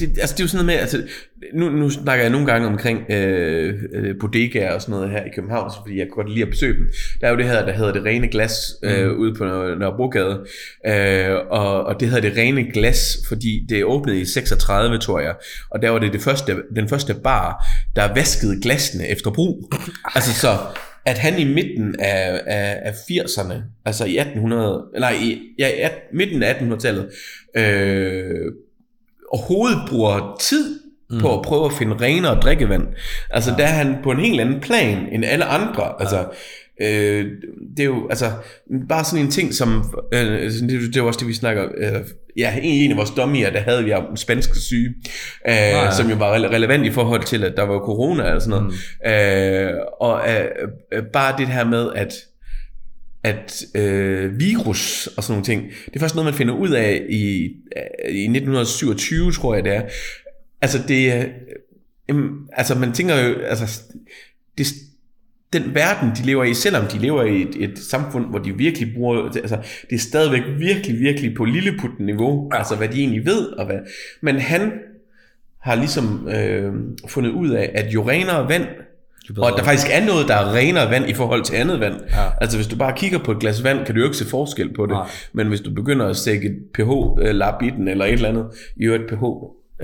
det, 0.01 0.19
altså 0.19 0.35
det 0.35 0.41
er 0.41 0.45
jo 0.45 0.49
sådan 0.49 0.67
noget 0.67 0.67
med, 0.67 0.75
altså, 0.75 1.03
nu, 1.55 1.69
nu 1.71 1.91
snakker 1.91 2.25
jeg 2.25 2.33
nogle 2.33 2.47
gange 2.47 2.67
omkring 2.67 3.11
øh, 3.11 3.75
øh, 3.95 4.15
bodegaer 4.21 4.75
og 4.75 4.83
sådan 4.83 4.93
noget 4.93 5.11
her 5.11 5.25
i 5.25 5.29
København, 5.35 5.71
fordi 5.83 5.99
jeg 5.99 6.07
godt 6.11 6.31
lide 6.31 6.43
at 6.43 6.51
besøge 6.51 6.75
dem. 6.75 6.89
Der 7.21 7.27
er 7.27 7.31
jo 7.31 7.37
det 7.37 7.47
her, 7.47 7.67
der 7.67 7.73
hedder 7.73 7.93
det 7.93 8.05
rene 8.05 8.29
glas 8.29 8.55
øh, 8.83 9.11
mm. 9.11 9.17
ude 9.17 9.35
på 9.35 9.45
Nørrebrogade, 9.45 10.47
øh, 10.87 11.37
og, 11.51 11.85
og 11.85 12.01
det 12.01 12.09
hedder 12.09 12.29
det 12.29 12.39
rene 12.39 12.73
glas, 12.73 13.17
fordi 13.29 13.67
det 13.69 13.85
åbnede 13.85 14.21
i 14.21 14.25
36, 14.25 14.99
tror 14.99 15.21
jeg, 15.21 15.35
og 15.71 15.83
der 15.83 15.91
var 15.91 15.99
det, 15.99 16.13
det 16.13 16.21
første, 16.21 16.57
den 16.77 16.89
første 16.89 17.15
bar, 17.15 17.67
der 17.97 18.15
vaskede 18.15 18.63
glasene 18.63 19.09
efter 19.09 19.31
brug. 19.31 19.73
altså 20.15 20.41
så, 20.41 20.59
at 21.05 21.19
han 21.19 21.39
i 21.39 21.45
midten 21.45 21.97
af, 21.99 22.41
af, 22.47 22.79
af 22.83 22.93
80'erne, 22.93 23.55
altså 23.85 24.05
i 24.05 24.19
1800, 24.19 24.85
nej, 24.99 25.15
i, 25.23 25.41
ja, 25.59 25.69
i 25.69 25.89
midten 26.13 26.43
af 26.43 26.55
1800-tallet, 26.55 27.11
øh, 27.57 28.53
overhovedet 29.33 29.79
bruger 29.89 30.37
tid 30.41 30.81
mm. 31.11 31.21
på 31.21 31.39
at 31.39 31.43
prøve 31.43 31.67
at 31.67 31.73
finde 31.73 31.97
renere 32.01 32.41
drikkevand. 32.41 32.87
Altså, 33.31 33.51
ja. 33.51 33.57
der 33.57 33.65
er 33.65 33.73
han 33.73 33.97
på 34.03 34.11
en 34.11 34.21
helt 34.21 34.41
anden 34.41 34.61
plan 34.61 34.99
end 35.13 35.25
alle 35.25 35.45
andre. 35.45 35.85
Ja. 35.85 36.01
Altså, 36.01 36.25
øh, 36.81 37.27
det 37.77 37.81
er 37.81 37.85
jo 37.85 38.09
altså 38.09 38.31
bare 38.89 39.05
sådan 39.05 39.25
en 39.25 39.31
ting 39.31 39.55
som 39.55 39.99
øh, 40.13 40.51
det, 40.51 40.95
det 40.95 40.97
er 40.97 41.03
også 41.03 41.21
det 41.21 41.29
vi 41.29 41.35
snakker 41.35 41.65
øh, 41.77 42.01
ja 42.37 42.57
en, 42.57 42.63
en 42.63 42.91
af 42.91 42.97
vores 42.97 43.11
dommier 43.11 43.51
der 43.51 43.61
havde 43.61 43.85
vi 43.85 43.93
om 43.93 44.17
spanske 44.17 44.59
syge 44.59 44.89
øh, 45.49 45.55
ja, 45.55 45.85
ja. 45.85 45.91
som 45.91 46.11
jo 46.11 46.17
var 46.17 46.35
rele- 46.37 46.51
relevant 46.51 46.87
i 46.87 46.91
forhold 46.91 47.23
til 47.23 47.45
at 47.45 47.53
der 47.57 47.63
var 47.63 47.79
corona 47.79 48.35
og 48.35 48.43
sådan 48.43 48.63
noget 48.63 48.75
mm. 49.05 49.11
øh, 49.11 49.81
og 50.01 50.21
øh, 50.31 50.45
øh, 50.93 51.03
bare 51.13 51.35
det 51.39 51.47
her 51.47 51.65
med 51.65 51.91
at 51.95 52.13
at 53.25 53.63
øh, 53.75 54.41
virus 54.41 55.07
og 55.07 55.25
sådan 55.25 55.33
nogle 55.33 55.45
ting, 55.45 55.73
det 55.87 55.97
er 55.97 56.01
først 56.01 56.15
noget, 56.15 56.25
man 56.25 56.35
finder 56.35 56.55
ud 56.55 56.71
af 56.71 57.03
i, 57.11 57.25
i 58.09 58.23
1927, 58.23 59.33
tror 59.33 59.55
jeg 59.55 59.65
det 59.65 59.75
er. 59.75 59.83
Altså 60.63 60.79
det 60.89 61.13
er 61.13 61.25
Jamen, 62.09 62.49
altså 62.53 62.75
man 62.75 62.93
tænker 62.93 63.29
jo, 63.29 63.35
altså, 63.39 63.83
det, 64.59 64.67
den 65.53 65.75
verden, 65.75 66.11
de 66.17 66.27
lever 66.27 66.45
i, 66.45 66.55
selvom 66.55 66.87
de 66.87 66.99
lever 66.99 67.23
i 67.23 67.43
et, 67.43 67.71
et 67.71 67.79
samfund, 67.79 68.27
hvor 68.27 68.39
de 68.39 68.57
virkelig 68.57 68.95
bruger, 68.95 69.25
altså 69.25 69.59
det 69.91 69.97
er 69.97 70.01
stadigvæk 70.01 70.43
virkelig, 70.59 71.01
virkelig 71.01 71.35
på 71.37 71.45
lilleputten 71.45 72.07
niveau, 72.07 72.51
ja. 72.53 72.59
altså 72.59 72.77
hvad 72.77 72.89
de 72.89 73.01
egentlig 73.01 73.27
ved, 73.27 73.47
og 73.47 73.67
hvad, 73.67 73.79
men 74.21 74.37
han 74.37 74.73
har 75.61 75.75
ligesom 75.75 76.29
øh, 76.29 76.73
fundet 77.09 77.31
ud 77.31 77.51
af, 77.51 77.71
at 77.75 77.95
jo 77.95 78.09
renere 78.09 78.49
vand, 78.49 78.67
og 79.39 79.49
at 79.49 79.55
der 79.57 79.65
faktisk 79.65 79.89
er 79.93 80.07
noget, 80.07 80.29
der 80.29 80.35
er 80.35 80.55
renere 80.55 80.91
vand 80.91 81.09
i 81.09 81.15
forhold 81.15 81.43
til 81.43 81.55
andet 81.55 81.81
vand. 81.81 81.95
Ja. 82.11 82.23
Altså 82.41 82.59
hvis 82.59 82.67
du 82.67 82.77
bare 82.77 82.93
kigger 82.97 83.19
på 83.19 83.33
et 83.33 83.39
glas 83.39 83.65
vand, 83.65 83.87
kan 83.87 83.95
du 83.95 84.01
jo 84.01 84.07
ikke 84.07 84.17
se 84.17 84.29
forskel 84.29 84.75
på 84.75 84.87
det. 84.87 84.93
Nej. 84.93 85.09
Men 85.33 85.49
hvis 85.49 85.61
du 85.61 85.71
begynder 85.71 86.07
at 86.07 86.17
sække 86.17 86.49
et 86.49 86.59
pH-lab 86.75 87.63
i 87.63 87.71
den, 87.71 87.89
eller 87.89 88.05
et 88.05 88.13
eller 88.13 88.29
andet, 88.29 88.47
i 88.77 88.85
øvrigt 88.85 89.09
pH, 89.09 89.25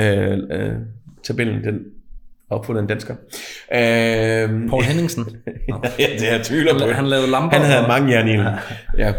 øh, 0.00 0.38
øh, 0.50 1.64
den 1.64 1.80
opfundet 2.50 2.82
en 2.82 2.88
dansker. 2.88 3.14
Øh, 3.74 4.68
Paul 4.68 4.82
Henningsen. 4.82 5.24
ja, 5.98 6.06
det 6.18 6.32
er 6.32 6.42
tvivler 6.42 6.72
på. 6.72 6.78
Han, 6.78 6.94
han 6.94 7.06
lavede 7.06 7.30
lamper. 7.30 7.56
Han 7.56 7.66
havde 7.66 7.88
mange 7.88 8.12
jern 8.12 8.28
i 8.28 8.32
ja. 8.32 8.54
ja. 8.98 9.12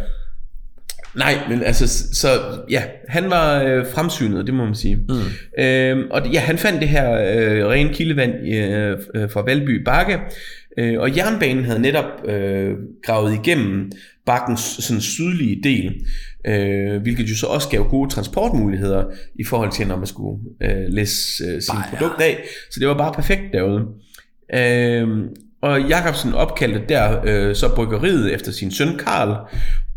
Nej, 1.15 1.34
men 1.50 1.63
altså, 1.63 1.88
så 2.13 2.28
ja, 2.69 2.84
han 3.08 3.30
var 3.30 3.63
øh, 3.63 3.86
fremsynet, 3.93 4.45
det 4.45 4.54
må 4.54 4.65
man 4.65 4.76
sige. 4.76 4.95
Mm. 4.95 5.63
Øh, 5.63 6.08
og 6.12 6.28
ja, 6.28 6.39
han 6.39 6.58
fandt 6.58 6.82
det 6.82 6.89
her 6.89 7.12
øh, 7.12 7.67
rene 7.67 7.93
kildevand 7.93 8.34
øh, 9.15 9.30
fra 9.30 9.41
Valby 9.41 9.84
Bakke, 9.84 10.19
øh, 10.78 11.00
og 11.00 11.17
jernbanen 11.17 11.65
havde 11.65 11.82
netop 11.82 12.28
øh, 12.28 12.74
gravet 13.04 13.34
igennem 13.34 13.91
bakkens 14.26 14.60
sådan 14.60 15.02
sydlige 15.02 15.62
del, 15.63 16.06
øh, 16.48 17.02
hvilket 17.02 17.30
jo 17.30 17.36
så 17.36 17.48
også 17.48 17.69
gav 17.69 17.89
gode 17.89 18.10
transportmuligheder 18.10 19.06
i 19.36 19.43
forhold 19.43 19.72
til, 19.72 19.88
når 19.88 19.98
man 19.98 20.08
skulle 20.08 20.41
øh, 20.62 20.86
læse 20.88 21.43
øh, 21.43 21.62
sin 21.62 21.76
produkt 21.89 22.22
af. 22.22 22.43
Så 22.72 22.80
det 22.80 22.88
var 22.88 22.98
bare 22.98 23.13
perfekt 23.13 23.43
derude. 23.54 23.86
Øh, 24.56 25.08
og 25.62 25.82
Jacobsen 25.82 26.34
opkaldte 26.34 26.82
der 26.89 27.22
øh, 27.24 27.56
så 27.56 27.76
bryggeriet 27.76 28.34
efter 28.34 28.52
sin 28.52 28.72
søn 28.72 28.98
Karl, 28.98 29.36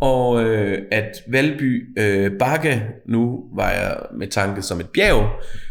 og 0.00 0.42
øh, 0.44 0.78
at 0.90 1.22
Valby 1.28 1.98
øh, 1.98 2.30
Bakke 2.38 2.82
nu 3.08 3.44
var 3.54 3.70
jeg 3.70 3.96
med 4.18 4.26
tanke 4.26 4.62
som 4.62 4.80
et 4.80 4.88
bjerg, 4.88 5.28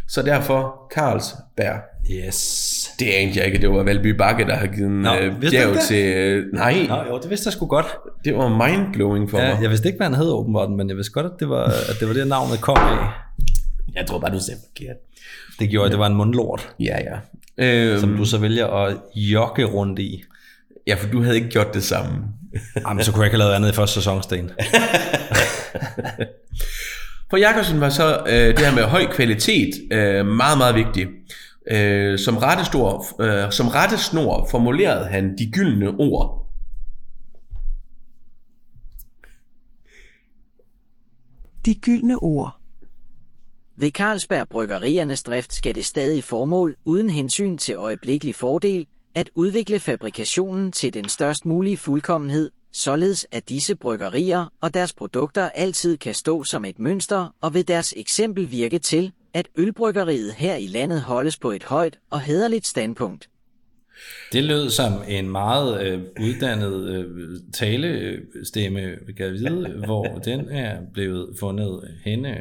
så 0.07 0.21
derfor 0.21 0.87
Karlsberg. 0.93 1.81
Yes. 2.11 2.89
Det 2.99 3.05
anede 3.05 3.39
jeg 3.39 3.45
ikke, 3.45 3.61
det 3.61 3.69
var 3.69 3.83
Valby 3.83 4.07
Bakke, 4.07 4.45
der 4.45 4.55
har 4.55 4.67
givet 4.67 4.91
Nå, 4.91 5.15
øh, 5.15 5.41
bjerg 5.41 5.79
til... 5.79 6.05
Øh, 6.05 6.53
nej. 6.53 6.85
Nå, 6.89 6.95
jo, 7.09 7.19
det 7.19 7.29
vidste 7.29 7.47
jeg 7.47 7.53
sgu 7.53 7.65
godt. 7.65 7.85
Det 8.25 8.37
var 8.37 8.67
mindblowing 8.67 9.29
for 9.29 9.39
ja, 9.39 9.53
mig. 9.53 9.61
Jeg 9.61 9.69
vidste 9.69 9.87
ikke, 9.87 9.97
hvad 9.97 10.07
han 10.07 10.15
hed 10.15 10.29
åbenbart, 10.29 10.71
men 10.71 10.89
jeg 10.89 10.97
vidste 10.97 11.13
godt, 11.13 11.25
at 11.25 11.31
det 11.39 11.49
var, 11.49 11.63
at 11.63 11.95
det, 11.99 12.07
var 12.07 12.13
det, 12.13 12.27
navnet 12.27 12.61
kom 12.61 12.77
af. 12.77 13.07
Jeg 13.95 14.05
tror 14.07 14.19
bare, 14.19 14.31
du 14.31 14.39
sagde 14.39 14.59
forkert. 14.69 14.95
Det 15.59 15.69
gjorde, 15.69 15.85
at 15.85 15.91
det 15.91 15.99
var 15.99 16.07
en 16.07 16.15
mundlort. 16.15 16.73
Ja, 16.79 16.97
ja. 16.97 17.17
Øhm, 17.61 17.99
som 17.99 18.17
du 18.17 18.25
så 18.25 18.37
vælger 18.37 18.67
at 18.67 18.97
jokke 19.15 19.65
rundt 19.65 19.99
i. 19.99 20.23
Ja, 20.87 20.95
for 20.95 21.07
du 21.11 21.23
havde 21.23 21.35
ikke 21.35 21.49
gjort 21.49 21.73
det 21.73 21.83
samme. 21.83 22.11
Jamen, 22.87 23.03
så 23.03 23.11
kunne 23.11 23.21
jeg 23.21 23.27
ikke 23.27 23.37
have 23.37 23.49
lavet 23.49 23.55
andet 23.55 23.71
i 23.71 23.75
første 23.75 23.93
sæson, 23.93 24.23
Sten. 24.23 24.51
For 27.29 27.37
Jakobsen 27.37 27.81
var 27.81 27.89
så 27.89 28.23
øh, 28.27 28.47
det 28.47 28.59
her 28.59 28.75
med 28.75 28.83
høj 28.83 29.05
kvalitet 29.11 29.69
øh, 29.91 30.25
meget, 30.25 30.57
meget 30.57 30.75
vigtigt. 30.75 31.09
Øh, 31.71 32.19
som, 32.19 32.37
rettestor, 32.37 33.21
øh, 33.21 33.51
som 33.51 33.67
rettesnor 33.67 34.47
formulerede 34.51 35.05
han 35.05 35.37
de 35.37 35.51
gyldne 35.51 35.87
ord. 35.87 36.47
De 41.65 41.75
gyldne 41.75 42.15
ord. 42.15 42.60
Ved 43.75 43.91
Carlsberg 43.91 44.49
Bryggeriernes 44.49 45.23
drift 45.23 45.53
skal 45.53 45.75
det 45.75 45.85
stadig 45.85 46.23
formål, 46.23 46.75
uden 46.85 47.09
hensyn 47.09 47.57
til 47.57 47.75
øjeblikkelig 47.75 48.35
fordel, 48.35 48.87
at 49.15 49.29
udvikle 49.35 49.79
fabrikationen 49.79 50.71
til 50.71 50.93
den 50.93 51.09
størst 51.09 51.45
mulige 51.45 51.77
fuldkommenhed, 51.77 52.51
således 52.73 53.27
at 53.31 53.49
disse 53.49 53.75
bryggerier 53.75 54.53
og 54.61 54.73
deres 54.73 54.93
produkter 54.93 55.49
altid 55.49 55.97
kan 55.97 56.13
stå 56.13 56.43
som 56.43 56.65
et 56.65 56.79
mønster 56.79 57.35
og 57.41 57.53
ved 57.53 57.63
deres 57.63 57.93
eksempel 57.97 58.51
virke 58.51 58.79
til, 58.79 59.11
at 59.33 59.47
ølbryggeriet 59.57 60.33
her 60.33 60.55
i 60.55 60.67
landet 60.67 61.01
holdes 61.01 61.37
på 61.37 61.51
et 61.51 61.63
højt 61.63 61.99
og 62.09 62.21
hederligt 62.21 62.67
standpunkt. 62.67 63.29
Det 64.33 64.43
lød 64.43 64.69
som 64.69 64.93
en 65.07 65.29
meget 65.29 65.85
øh, 65.87 66.01
uddannet 66.19 66.89
øh, 66.89 67.39
talestemme, 67.53 68.81
kan 69.17 69.25
jeg 69.25 69.33
vide, 69.33 69.83
hvor 69.85 70.05
den 70.05 70.49
er 70.49 70.77
blevet 70.93 71.35
fundet 71.39 71.97
henne. 72.03 72.37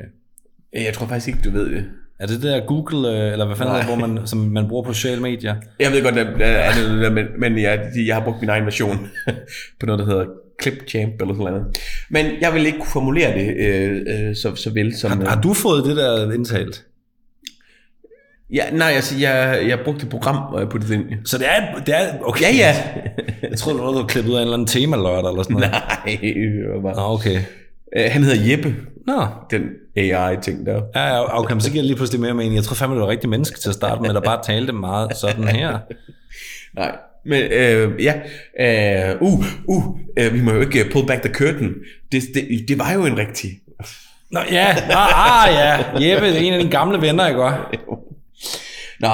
Jeg 0.73 0.95
tror 0.95 1.07
faktisk 1.07 1.29
ikke, 1.29 1.41
du 1.45 1.51
ved 1.51 1.71
det. 1.71 1.85
Er 2.21 2.27
det 2.27 2.43
der 2.43 2.67
Google, 2.67 3.09
øh, 3.09 3.33
eller 3.33 3.47
hvad 3.47 3.57
fanden 3.57 3.75
er 3.75 3.79
det, 3.79 3.87
hvor 3.87 4.07
man, 4.07 4.27
som 4.27 4.39
man 4.39 4.69
bruger 4.69 4.83
på 4.83 4.93
sociale 4.93 5.23
medier? 5.23 5.57
Jeg 5.79 5.93
ved 5.93 6.03
godt, 6.03 6.19
at 6.19 6.27
det 6.27 6.47
er 6.47 6.73
det 6.73 7.01
der, 7.03 7.11
men, 7.11 7.27
men 7.39 7.59
jeg, 7.59 7.81
jeg 8.07 8.15
har 8.15 8.25
brugt 8.25 8.41
min 8.41 8.51
egen 8.51 8.65
version 8.65 9.09
på 9.81 9.87
noget, 9.87 9.99
der 9.99 10.07
hedder 10.07 10.27
Clipchamp 10.63 11.21
eller 11.21 11.35
sådan 11.35 11.53
noget. 11.53 11.81
Men 12.11 12.27
jeg 12.41 12.55
vil 12.55 12.67
ikke 12.67 12.79
kunne 12.79 12.93
formulere 12.93 13.39
det 13.39 13.57
øh, 13.57 14.01
øh, 14.07 14.37
så, 14.37 14.55
så 14.55 14.71
vel 14.71 14.97
som... 14.97 15.11
Har, 15.11 15.29
har 15.29 15.41
du 15.41 15.55
fået 15.55 15.85
det 15.85 15.97
der 15.97 16.33
indtalt? 16.33 16.85
Ja, 18.53 18.71
nej, 18.73 18.93
altså, 18.95 19.19
jeg, 19.19 19.63
jeg 19.69 19.79
brugte 19.85 20.05
et 20.05 20.11
program, 20.11 20.69
puttede 20.71 20.93
det 20.93 21.01
ind. 21.01 21.27
Så 21.27 21.39
det 21.39 21.47
er, 21.49 21.81
det 21.87 21.95
er 21.95 22.19
okay. 22.25 22.43
Ja, 22.43 22.57
ja. 22.57 22.77
jeg 23.43 23.59
troede, 23.59 23.79
du 23.79 23.85
var 23.85 24.07
klippet 24.07 24.31
ud 24.31 24.37
af 24.37 24.41
en 24.41 24.47
eller 24.47 24.55
anden 24.55 24.67
tema 24.67 24.97
eller 24.97 25.43
sådan 25.43 25.57
noget. 25.57 25.71
Nej, 25.71 26.19
det 26.23 26.65
var 26.75 26.83
bare... 26.83 26.95
Nå, 26.95 27.15
okay. 27.15 27.41
Uh, 27.96 28.12
han 28.12 28.22
hedder 28.22 28.50
Jeppe. 28.50 28.76
Nå. 29.07 29.26
Den 29.50 29.62
AI-ting 29.96 30.66
der. 30.66 30.83
Ja, 30.94 31.07
ja, 31.07 31.38
okay, 31.40 31.53
men 31.53 31.61
så 31.61 31.70
giver 31.70 31.85
lige 31.85 31.96
pludselig 31.96 32.20
mere 32.20 32.35
mening. 32.35 32.55
Jeg 32.55 32.64
tror 32.64 32.74
fandme, 32.74 32.96
det 32.96 33.03
var 33.03 33.09
rigtig 33.09 33.29
menneske 33.29 33.61
til 33.61 33.68
at 33.68 33.74
starte 33.74 34.03
med, 34.03 34.14
der 34.14 34.20
bare 34.20 34.40
talte 34.44 34.72
meget 34.72 35.16
sådan 35.16 35.48
her. 35.48 35.79
Nej, 36.76 36.96
men 37.24 37.42
øh, 37.42 38.05
ja, 38.05 38.14
øh, 38.61 39.22
uh, 39.22 39.44
uh, 39.68 39.87
uh, 39.87 40.35
vi 40.35 40.42
må 40.42 40.53
jo 40.53 40.61
ikke 40.61 40.88
pull 40.92 41.07
back 41.07 41.22
the 41.22 41.35
curtain. 41.35 41.74
Det, 42.12 42.22
det, 42.35 42.64
det 42.68 42.79
var 42.79 42.92
jo 42.92 43.07
en 43.07 43.18
rigtig... 43.18 43.50
Nå 44.31 44.40
ja, 44.50 44.76
ah, 44.90 45.46
ah 45.46 45.55
ja, 45.55 45.76
Jeppe 45.94 46.26
er 46.26 46.38
en 46.38 46.53
af 46.53 46.59
dine 46.59 46.70
gamle 46.70 47.00
venner, 47.00 47.29
ikke 47.29 47.42
også? 47.42 47.59
Nå, 49.00 49.09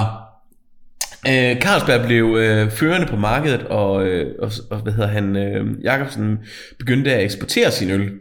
Øh, 1.28 1.60
Carlsberg 1.60 2.06
blev 2.06 2.36
øh, 2.38 2.70
førende 2.70 3.06
på 3.06 3.16
markedet, 3.16 3.62
og, 3.62 4.06
øh, 4.06 4.34
og, 4.38 4.50
og 4.70 4.78
hvad 4.78 4.92
hedder 4.92 5.08
han, 5.08 5.36
øh, 5.36 5.84
Jacobsen 5.84 6.38
begyndte 6.78 7.14
at 7.14 7.24
eksportere 7.24 7.70
sin 7.70 7.90
øl. 7.90 8.12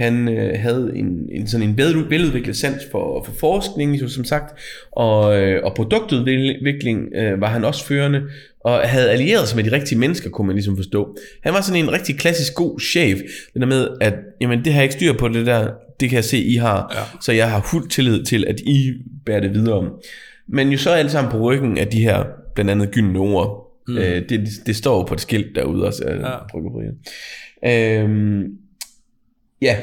Han 0.00 0.28
øh, 0.28 0.60
havde 0.60 0.92
en, 0.94 1.28
en 1.32 1.46
sådan 1.46 1.68
en 1.68 1.78
veludviklet 1.78 2.56
sans 2.56 2.82
for, 2.92 3.24
for 3.24 3.32
forskning, 3.32 4.10
som 4.10 4.24
sagt, 4.24 4.58
og, 4.92 5.42
øh, 5.42 5.64
og 5.64 5.74
produktudvikling 5.74 7.08
øh, 7.14 7.40
var 7.40 7.48
han 7.48 7.64
også 7.64 7.86
førende, 7.86 8.22
og 8.64 8.80
havde 8.80 9.10
allieret 9.10 9.48
sig 9.48 9.56
med 9.56 9.64
de 9.64 9.72
rigtige 9.72 9.98
mennesker, 9.98 10.30
kunne 10.30 10.46
man 10.46 10.56
ligesom 10.56 10.76
forstå. 10.76 11.16
Han 11.42 11.52
var 11.52 11.60
sådan 11.60 11.84
en 11.84 11.92
rigtig 11.92 12.18
klassisk 12.18 12.54
god 12.54 12.80
chef, 12.80 13.18
det 13.54 13.60
der 13.60 13.66
med, 13.66 13.88
at 14.00 14.14
jamen, 14.40 14.64
det 14.64 14.72
har 14.72 14.80
jeg 14.80 14.84
ikke 14.84 14.94
styr 14.94 15.12
på, 15.12 15.28
det 15.28 15.46
der, 15.46 15.70
det 16.00 16.08
kan 16.08 16.16
jeg 16.16 16.24
se, 16.24 16.38
I 16.38 16.54
har, 16.54 16.92
ja. 16.94 17.18
så 17.20 17.32
jeg 17.32 17.50
har 17.50 17.68
fuld 17.70 17.88
tillid 17.88 18.24
til, 18.24 18.44
at 18.46 18.60
I 18.60 18.92
bærer 19.26 19.40
det 19.40 19.54
videre. 19.54 19.90
Men 20.48 20.68
jo 20.68 20.78
så 20.78 20.90
alle 20.90 21.10
sammen 21.10 21.32
på 21.32 21.38
ryggen 21.38 21.78
af 21.78 21.86
de 21.86 22.00
her 22.00 22.24
blandt 22.54 22.70
andet 22.70 22.90
gyldne 22.90 23.18
ord. 23.18 23.66
Mm. 23.88 23.98
Øh, 23.98 24.28
det, 24.28 24.48
det 24.66 24.76
står 24.76 25.06
på 25.06 25.14
et 25.14 25.20
skilt 25.20 25.54
derude 25.54 25.86
også 25.86 26.04
af 26.04 26.16
ja. 26.16 26.36
bryggeriet. 26.50 26.94
Øhm, 27.66 28.44
ja, 29.62 29.76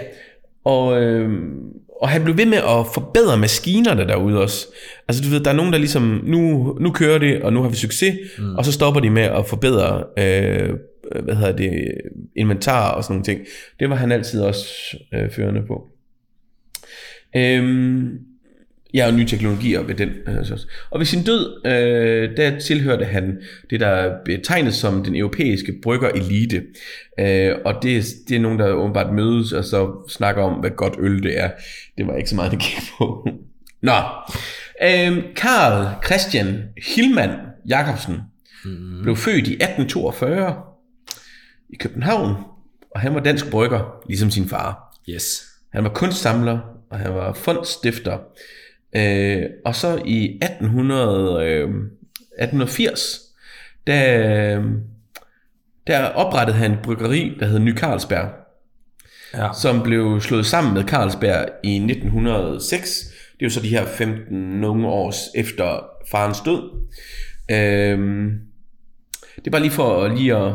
og, 0.64 1.02
øhm, 1.02 1.78
og 2.02 2.10
han 2.10 2.24
blev 2.24 2.38
ved 2.38 2.46
med 2.46 2.58
at 2.58 2.86
forbedre 2.94 3.38
maskinerne 3.38 4.08
derude 4.08 4.42
også. 4.42 4.68
Altså 5.08 5.24
du 5.24 5.30
ved, 5.30 5.40
der 5.40 5.52
er 5.52 5.56
nogen, 5.56 5.74
der 5.74 5.80
ligesom, 5.80 6.22
nu, 6.24 6.74
nu 6.80 6.92
kører 6.92 7.18
det, 7.18 7.42
og 7.42 7.54
nu 7.54 7.62
har 7.62 7.70
vi 7.70 7.76
succes, 7.76 8.16
mm. 8.38 8.56
og 8.56 8.66
så 8.66 8.72
stopper 8.72 9.02
de 9.02 9.10
med 9.10 9.24
at 9.24 9.46
forbedre, 9.46 10.04
øh, 10.18 10.70
hvad 11.24 11.36
hedder 11.36 11.56
det, 11.56 11.94
inventar 12.36 12.92
og 12.92 13.04
sådan 13.04 13.14
nogle 13.14 13.24
ting. 13.24 13.42
Det 13.80 13.90
var 13.90 13.96
han 13.96 14.12
altid 14.12 14.42
også 14.42 14.98
øh, 15.14 15.32
førende 15.32 15.62
på. 15.68 15.88
Øhm, 17.36 18.20
Ja, 18.94 19.08
og 19.08 19.14
nye 19.14 19.26
teknologier 19.26 19.82
ved 19.82 19.96
den. 19.96 20.10
Altså. 20.28 20.68
Og 20.90 21.00
ved 21.00 21.06
sin 21.06 21.24
død, 21.24 21.66
øh, 21.66 22.38
der 22.38 22.60
tilhørte 22.60 23.06
han 23.06 23.42
det, 23.70 23.80
der 23.80 24.14
betegnes 24.26 24.76
som 24.76 25.04
den 25.04 25.16
europæiske 25.16 25.74
brygger-elite. 25.84 26.64
Øh, 27.20 27.56
og 27.66 27.74
det, 27.84 28.06
det 28.30 28.36
er 28.36 28.40
nogen, 28.40 28.60
der 28.60 28.72
åbenbart 28.72 29.14
mødes 29.14 29.54
og 29.54 29.64
så 29.64 30.10
snakker 30.10 30.44
om, 30.44 30.54
hvad 30.54 30.70
godt 30.70 30.94
øl 31.00 31.24
det 31.24 31.40
er. 31.40 31.50
Det 31.98 32.08
var 32.08 32.16
ikke 32.16 32.30
så 32.30 32.36
meget, 32.36 32.52
det 32.52 32.60
gik 32.60 32.78
på. 32.98 33.28
Nå. 33.82 33.98
Øh, 34.84 35.24
Karl 35.36 36.04
Christian 36.06 36.64
Hillmann 36.96 37.32
Jacobsen 37.70 38.16
mm-hmm. 38.66 39.04
blev 39.04 39.16
født 39.16 39.48
i 39.48 39.54
1842 39.54 40.56
i 41.70 41.76
København, 41.76 42.36
og 42.92 43.00
han 43.00 43.14
var 43.14 43.20
dansk 43.20 43.50
brygger, 43.52 44.04
ligesom 44.08 44.32
sin 44.32 44.50
far. 44.50 44.98
Yes. 45.10 45.44
Han 45.74 45.84
var 45.84 45.90
kunstsamler, 45.90 46.60
og 46.90 47.00
han 47.00 47.14
var 47.14 47.34
fondstifter. 47.34 48.18
Øh, 48.98 49.50
og 49.66 49.76
så 49.76 50.02
i 50.06 50.40
1800, 50.42 51.46
øh, 51.46 51.62
1880, 51.62 53.20
der, 53.88 54.64
der 55.88 56.06
oprettede 56.06 56.58
han 56.58 56.72
et 56.72 56.80
bryggeri, 56.84 57.38
der 57.40 57.46
hed 57.46 57.60
Ny 57.60 57.78
Carlsberg, 57.78 58.30
ja. 59.34 59.50
som 59.54 59.84
blev 59.84 60.22
slået 60.22 60.46
sammen 60.46 60.74
med 60.74 60.84
Carlsberg 60.84 61.46
i 61.64 61.76
1906. 61.76 63.00
Det 63.40 63.42
er 63.42 63.46
jo 63.46 63.50
så 63.50 63.62
de 63.62 63.70
her 63.70 63.86
15 63.86 64.38
nogle 64.38 64.88
års 64.88 65.18
efter 65.36 65.86
farens 66.12 66.42
død. 66.42 66.72
Øhm, 67.52 68.40
det 69.36 69.48
er 69.48 69.52
bare 69.52 69.62
lige 69.62 69.72
for 69.72 70.08
lige 70.08 70.36
at, 70.36 70.54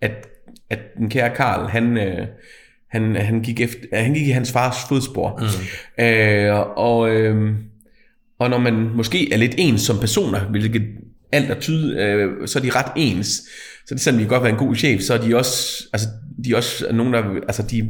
at, 0.00 0.28
at 0.70 0.78
den 0.96 1.10
kære 1.10 1.34
Karl, 1.34 1.68
han, 1.68 1.96
øh, 1.96 2.26
han, 2.90 3.16
han, 3.16 3.40
gik 3.40 3.60
efter, 3.60 3.80
han 3.92 4.14
gik 4.14 4.28
i 4.28 4.30
hans 4.30 4.52
fars 4.52 4.76
fodspor. 4.88 5.40
Mm. 5.98 6.04
Øh, 6.04 6.56
og, 6.76 7.10
øh, 7.10 7.54
og 8.38 8.50
når 8.50 8.58
man 8.58 8.74
måske 8.94 9.32
er 9.32 9.36
lidt 9.36 9.54
ens 9.58 9.80
som 9.80 9.98
personer, 9.98 10.40
hvilket 10.40 10.82
alt 11.32 11.50
er 11.50 11.60
tyde, 11.60 12.02
øh, 12.02 12.48
så 12.48 12.58
er 12.58 12.62
de 12.62 12.70
ret 12.70 12.92
ens. 12.96 13.28
Så 13.86 13.94
det 13.94 14.00
sådan, 14.00 14.20
de 14.20 14.26
godt 14.26 14.42
være 14.42 14.52
en 14.52 14.58
god 14.58 14.74
chef, 14.76 15.02
så 15.02 15.14
er 15.14 15.18
de 15.18 15.36
også, 15.36 15.84
altså, 15.92 16.08
de 16.44 16.52
er 16.52 16.56
også 16.56 16.86
nogen, 16.92 17.12
der, 17.12 17.22
altså 17.48 17.62
de 17.62 17.78
er 17.78 17.84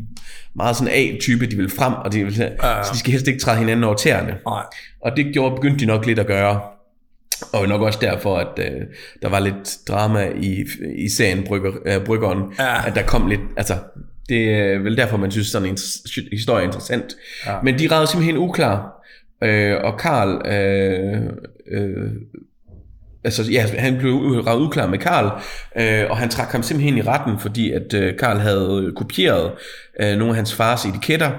meget 0.56 0.76
sådan 0.76 0.92
A-type, 0.94 1.46
de 1.46 1.56
vil 1.56 1.70
frem, 1.70 1.92
og 1.92 2.12
de 2.12 2.24
vil, 2.24 2.34
ja. 2.34 2.82
så 2.82 2.90
de 2.92 2.98
skal 2.98 3.12
helst 3.12 3.28
ikke 3.28 3.40
træde 3.40 3.58
hinanden 3.58 3.84
over 3.84 3.94
tæerne. 3.94 4.36
Nej. 4.46 4.62
Og 5.02 5.16
det 5.16 5.26
gjorde, 5.32 5.54
begyndte 5.54 5.80
de 5.80 5.86
nok 5.86 6.06
lidt 6.06 6.18
at 6.18 6.26
gøre. 6.26 6.60
Og 7.52 7.68
nok 7.68 7.80
også 7.80 7.98
derfor, 8.02 8.36
at 8.36 8.58
øh, 8.58 8.80
der 9.22 9.28
var 9.28 9.40
lidt 9.40 9.78
drama 9.88 10.28
i, 10.40 10.64
i 10.96 11.08
serien 11.08 11.42
Brygger, 11.46 11.72
øh, 11.86 12.04
Bryggeren, 12.04 12.42
Ja. 12.58 12.86
at 12.86 12.94
der 12.94 13.02
kom 13.02 13.28
lidt, 13.28 13.40
altså 13.56 13.74
det 14.30 14.54
er 14.54 14.78
vel 14.78 14.96
derfor, 14.96 15.16
man 15.16 15.30
synes, 15.30 15.46
sådan 15.46 15.68
en 15.68 15.78
historie 16.32 16.62
er 16.62 16.66
interessant. 16.66 17.16
Ja. 17.46 17.56
Men 17.62 17.78
de 17.78 17.88
ragede 17.90 18.06
simpelthen 18.06 18.36
uklar, 18.36 19.02
øh, 19.42 19.76
og 19.84 19.98
Karl, 19.98 20.42
øh, 20.52 21.22
øh, 21.70 22.10
altså 23.24 23.42
ja, 23.52 23.66
han 23.78 23.98
blev 23.98 24.14
ravet 24.16 24.66
uklar 24.66 24.86
med 24.86 24.98
Karl, 24.98 25.42
øh, 25.76 26.10
og 26.10 26.16
han 26.16 26.28
trak 26.28 26.52
ham 26.52 26.62
simpelthen 26.62 26.98
i 26.98 27.02
retten, 27.02 27.38
fordi 27.38 27.72
at 27.72 27.94
øh, 27.94 28.16
Karl 28.16 28.36
havde 28.36 28.92
kopieret 28.96 29.52
øh, 30.00 30.16
nogle 30.18 30.28
af 30.28 30.36
hans 30.36 30.54
fars 30.54 30.84
etiketter, 30.84 31.30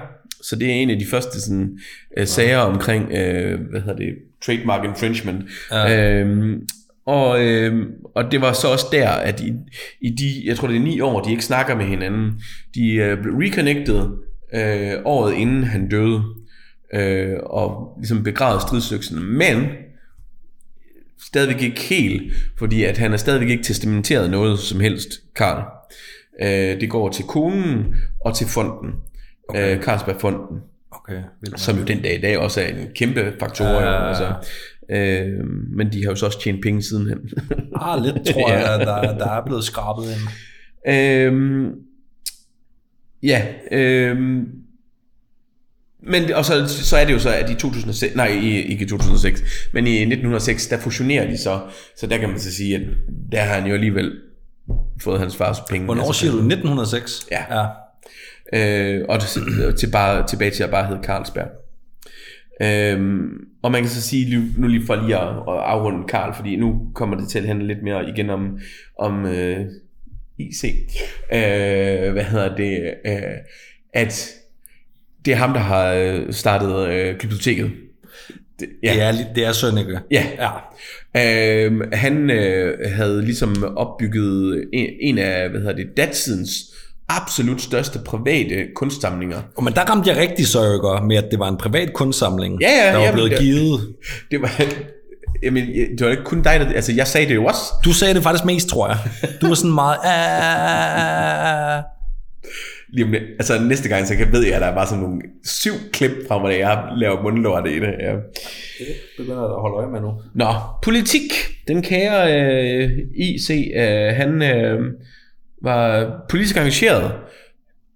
så 0.42 0.56
det 0.56 0.68
er 0.68 0.74
en 0.74 0.90
af 0.90 0.98
de 0.98 1.06
første 1.06 1.40
sådan, 1.40 1.78
øh, 2.16 2.26
sager 2.26 2.58
omkring, 2.58 3.12
øh, 3.12 3.60
hvad 3.70 3.80
hedder 3.80 3.96
det, 3.96 4.14
trademark 4.46 4.84
infringement. 4.84 5.44
Ja. 5.70 6.20
Øhm, 6.20 6.66
og, 7.06 7.44
øh, 7.44 7.86
og 8.14 8.32
det 8.32 8.40
var 8.40 8.52
så 8.52 8.68
også 8.68 8.86
der, 8.92 9.08
at 9.08 9.40
i, 9.40 9.52
i 10.00 10.10
de, 10.10 10.42
jeg 10.44 10.56
tror 10.56 10.68
det 10.68 10.76
er 10.76 10.80
ni 10.80 11.00
år, 11.00 11.22
de 11.22 11.30
ikke 11.30 11.44
snakker 11.44 11.74
med 11.74 11.84
hinanden. 11.84 12.40
De 12.74 12.94
øh, 12.94 13.22
blev 13.22 13.34
reconnected 13.34 14.08
øh, 14.54 14.92
året 15.04 15.34
inden 15.34 15.64
han 15.64 15.88
døde, 15.88 16.22
øh, 16.94 17.36
og 17.46 17.96
ligesom 17.98 18.22
begravede 18.22 18.60
stridsøksen. 18.60 19.22
Men 19.22 19.68
stadigvæk 21.22 21.62
ikke 21.62 21.80
helt, 21.80 22.32
fordi 22.58 22.84
at 22.84 22.98
han 22.98 23.12
er 23.12 23.16
stadigvæk 23.16 23.48
ikke 23.48 23.64
testamenteret 23.64 24.30
noget 24.30 24.58
som 24.58 24.80
helst, 24.80 25.08
Karl. 25.36 25.64
Øh, 26.42 26.80
det 26.80 26.90
går 26.90 27.08
til 27.08 27.24
konen 27.24 27.94
og 28.24 28.36
til 28.36 28.46
fonden, 28.46 28.90
okay. 29.48 29.76
øh, 29.76 29.82
Carlsbergfonden, 29.82 30.60
Okay, 30.94 31.22
som 31.56 31.78
jo 31.78 31.84
den 31.84 32.02
dag 32.02 32.18
i 32.18 32.20
dag 32.20 32.38
også 32.38 32.60
er 32.60 32.66
en 32.66 32.88
kæmpe 32.94 33.32
faktor. 33.40 33.64
Ja, 33.64 33.72
ja, 33.72 33.92
ja. 33.92 34.08
Altså, 34.08 34.34
øh, 34.90 35.46
men 35.76 35.92
de 35.92 36.02
har 36.02 36.10
jo 36.10 36.14
så 36.16 36.26
også 36.26 36.40
tjent 36.40 36.62
penge 36.62 36.82
sidenhen. 36.82 37.18
Ah, 37.80 38.02
lidt 38.02 38.26
tror 38.26 38.50
jeg, 38.52 38.78
der, 38.86 39.18
der 39.18 39.30
er 39.30 39.44
blevet 39.46 39.64
skrabet 39.64 40.04
ind. 40.04 40.28
øhm, 40.94 41.70
ja, 43.22 43.46
øhm, 43.72 44.44
men 46.06 46.32
og 46.32 46.44
så, 46.44 46.66
så 46.68 46.96
er 46.96 47.04
det 47.04 47.12
jo 47.12 47.18
så, 47.18 47.30
at 47.34 47.50
i 47.50 47.54
2006, 47.54 48.14
nej 48.16 48.26
i- 48.26 48.62
ikke 48.62 48.84
i 48.84 48.88
2006, 48.88 49.42
men 49.72 49.86
i 49.86 49.90
1906, 50.00 50.66
der 50.66 50.78
fusionerer 50.78 51.30
de 51.30 51.38
så, 51.38 51.60
så 51.96 52.06
der 52.06 52.18
kan 52.18 52.28
man 52.28 52.38
så 52.40 52.52
sige, 52.54 52.74
at 52.76 52.82
der 53.32 53.40
har 53.40 53.54
han 53.60 53.68
jo 53.68 53.74
alligevel 53.74 54.12
fået 55.00 55.20
hans 55.20 55.36
fars 55.36 55.58
penge. 55.70 55.84
Hvornår 55.84 56.02
Altså, 56.06 56.20
siger 56.20 56.30
du? 56.32 56.36
1906? 56.38 57.26
Ja. 57.30 57.60
ja. 57.60 57.66
øh, 58.98 59.04
og 59.08 59.20
til, 59.20 59.42
til 59.78 59.90
bare, 59.90 60.26
tilbage 60.26 60.50
til 60.50 60.62
at 60.62 60.70
bare 60.70 60.86
hedde 60.86 61.02
Carlsberg. 61.04 61.48
Øhm, 62.62 63.28
og 63.62 63.72
man 63.72 63.80
kan 63.82 63.90
så 63.90 64.02
sige, 64.02 64.50
nu- 64.58 64.68
lige 64.68 64.86
for 64.86 64.96
lige 64.96 65.16
at, 65.18 65.28
at 65.28 65.42
afrunde 65.46 66.08
Karl, 66.08 66.34
fordi 66.36 66.56
nu 66.56 66.80
kommer 66.94 67.16
det 67.16 67.28
til 67.28 67.38
at 67.38 67.46
handle 67.46 67.66
lidt 67.66 67.82
mere 67.82 68.08
igen 68.08 68.30
om, 68.30 68.58
om 68.98 69.26
øh, 69.26 69.60
IC. 70.38 70.64
Øh, 71.32 72.12
hvad 72.12 72.24
hedder 72.24 72.56
det? 72.56 72.94
Øh, 73.06 73.22
at 73.94 74.30
det 75.24 75.32
er 75.32 75.36
ham, 75.36 75.52
der 75.52 75.60
har 75.60 75.92
øh, 75.92 76.32
startet 76.32 76.88
øh, 76.88 77.18
biblioteket. 77.18 77.70
Det, 78.60 78.68
Ja. 78.82 78.92
Det 78.94 79.02
er, 79.02 79.12
det 79.34 79.44
er 79.44 79.52
Sønneke. 79.52 79.98
Ja. 80.10 80.26
ja. 80.38 80.50
Øhm, 81.66 81.82
han 81.92 82.30
øh, 82.30 82.78
havde 82.92 83.24
ligesom 83.24 83.64
opbygget 83.76 84.64
en, 84.72 84.88
en 85.00 85.18
af, 85.18 85.48
hvad 85.50 85.60
hedder 85.60 85.76
det, 85.76 85.96
datidens 85.96 86.71
absolut 87.20 87.60
største 87.60 87.98
private 88.06 88.66
kunstsamlinger. 88.76 89.42
Og 89.56 89.64
men 89.64 89.72
der 89.74 89.80
ramte 89.80 90.10
jeg 90.10 90.18
rigtig 90.18 90.46
sørger 90.46 91.02
med, 91.02 91.16
at 91.16 91.24
det 91.30 91.38
var 91.38 91.48
en 91.48 91.56
privat 91.56 91.92
kunstsamling, 91.92 92.60
Ja, 92.60 92.68
ja, 92.70 92.86
der 92.86 92.92
var 92.92 93.00
jamen, 93.00 93.14
blevet 93.14 93.30
det- 93.30 93.38
givet. 93.40 93.94
Det 94.30 94.42
var, 94.42 94.62
jamen, 95.42 95.66
det 95.98 96.04
var 96.06 96.10
ikke 96.10 96.24
kun 96.24 96.42
dig, 96.42 96.60
der, 96.60 96.66
altså 96.72 96.92
jeg 96.92 97.06
sagde 97.06 97.28
det 97.28 97.34
jo 97.34 97.44
også. 97.44 97.60
Du 97.84 97.92
sagde 97.92 98.14
det 98.14 98.22
faktisk 98.22 98.44
mest, 98.44 98.68
tror 98.68 98.88
jeg. 98.88 98.98
Du 99.40 99.46
var 99.48 99.54
sådan 99.54 99.74
meget... 99.74 99.98
"Ah." 100.04 101.82
Lige 102.94 103.04
om 103.04 103.14
altså 103.14 103.62
næste 103.62 103.88
gang, 103.88 104.06
så 104.06 104.16
kan, 104.16 104.32
ved 104.32 104.44
jeg, 104.44 104.54
at 104.54 104.60
der 104.60 104.66
er 104.66 104.74
bare 104.74 104.86
sådan 104.86 105.02
nogle 105.02 105.20
syv 105.44 105.72
klip 105.92 106.10
fra, 106.28 106.38
hvordan 106.38 106.58
jeg 106.60 106.84
laver 106.96 107.22
mundlort 107.22 107.66
i 107.68 107.74
det. 107.80 107.94
Ja. 108.00 108.12
Det 108.12 108.86
begynder 109.18 109.36
jeg 109.42 109.44
at 109.44 109.60
holde 109.60 109.76
øje 109.76 109.90
med 109.92 110.00
nu. 110.00 110.12
Nå, 110.34 110.54
politik. 110.82 111.22
Den 111.68 111.82
kære 111.82 112.40
øh, 112.40 112.90
IC, 113.16 113.50
øh, 113.76 114.14
han 114.16 114.42
øh, 114.42 114.80
var 115.62 116.10
politisk 116.28 116.56
engageret. 116.56 117.12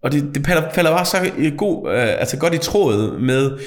Og 0.03 0.13
det, 0.13 0.35
det 0.35 0.47
falder, 0.47 0.71
falder 0.75 0.91
bare 0.91 1.05
så 1.05 1.31
god, 1.57 1.91
øh, 1.93 2.21
altså 2.21 2.37
godt 2.37 2.55
i 2.55 2.59
tråd 2.59 3.19
med 3.21 3.59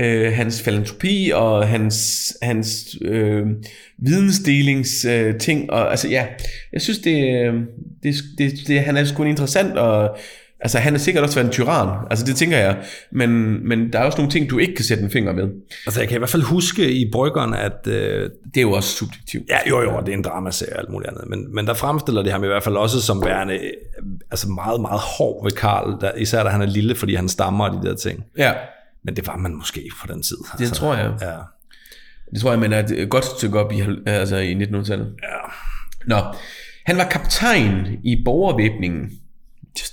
øh, 0.00 0.32
hans 0.32 0.62
filantropi 0.62 1.30
og 1.34 1.68
hans, 1.68 2.36
hans 2.42 2.96
øh, 3.02 3.46
vidensdelings 3.98 5.04
øh, 5.04 5.38
ting. 5.38 5.70
Og, 5.70 5.90
altså 5.90 6.08
ja, 6.08 6.26
jeg 6.72 6.80
synes, 6.80 6.98
det, 6.98 7.46
øh, 7.46 7.54
det, 8.02 8.14
det, 8.38 8.52
det, 8.66 8.80
han 8.80 8.96
er 8.96 9.04
sgu 9.04 9.22
en 9.22 9.28
interessant 9.28 9.78
og 9.78 10.16
Altså, 10.60 10.78
han 10.78 10.94
er 10.94 10.98
sikkert 10.98 11.24
også 11.24 11.34
været 11.36 11.46
en 11.46 11.52
tyran. 11.52 12.06
Altså, 12.10 12.24
det 12.26 12.36
tænker 12.36 12.58
jeg. 12.58 12.76
Men, 13.12 13.30
men 13.68 13.92
der 13.92 13.98
er 13.98 14.04
også 14.04 14.18
nogle 14.18 14.30
ting, 14.32 14.50
du 14.50 14.58
ikke 14.58 14.74
kan 14.74 14.84
sætte 14.84 15.02
en 15.04 15.10
finger 15.10 15.32
med. 15.32 15.44
Altså, 15.86 16.00
jeg 16.00 16.08
kan 16.08 16.16
i 16.16 16.18
hvert 16.18 16.30
fald 16.30 16.42
huske 16.42 16.92
i 16.92 17.10
Bryggeren, 17.12 17.54
at... 17.54 17.86
Øh, 17.86 18.30
Det 18.54 18.56
er 18.56 18.60
jo 18.62 18.72
også 18.72 18.96
subjektivt. 18.96 19.48
ja, 19.48 19.58
jo, 19.68 19.80
jo, 19.82 20.00
det 20.00 20.08
er 20.08 20.16
en 20.16 20.22
dramaserie 20.24 20.72
og 20.72 20.78
alt 20.78 20.88
muligt 20.90 21.10
andet. 21.10 21.24
Men, 21.28 21.54
men 21.54 21.66
der 21.66 21.74
fremstiller 21.74 22.22
det 22.22 22.32
ham 22.32 22.44
i 22.44 22.46
hvert 22.46 22.62
fald 22.62 22.76
også 22.76 23.02
som 23.02 23.24
værende 23.24 23.54
øh, 23.54 23.70
altså 24.30 24.48
meget, 24.48 24.80
meget 24.80 25.00
hård 25.18 25.44
ved 25.44 25.52
Karl. 25.52 26.00
Der, 26.00 26.12
især 26.16 26.42
da 26.42 26.48
han 26.48 26.62
er 26.62 26.66
lille, 26.66 26.94
fordi 26.94 27.14
han 27.14 27.28
stammer 27.28 27.68
og 27.68 27.82
de 27.82 27.88
der 27.88 27.94
ting. 27.94 28.24
Ja, 28.38 28.52
Men 29.04 29.16
det 29.16 29.26
var 29.26 29.36
man 29.36 29.54
måske 29.54 29.82
ikke 29.82 29.96
på 30.00 30.12
den 30.12 30.22
tid. 30.22 30.36
det 30.58 30.72
tror 30.72 30.94
jeg. 30.94 31.12
Ja. 31.20 31.34
Det 32.32 32.40
tror 32.40 32.50
jeg, 32.50 32.58
man 32.60 32.72
er 32.72 32.82
et 32.96 33.10
godt 33.10 33.24
stykke 33.24 33.58
op 33.60 33.72
i, 33.72 33.82
altså 34.06 34.36
i 34.36 34.54
1900-tallet. 34.54 35.06
ja. 35.22 35.38
Nå, 36.06 36.16
han 36.86 36.96
var 36.96 37.04
kaptajn 37.04 37.86
i 38.04 38.22
borgervæbningen. 38.24 39.10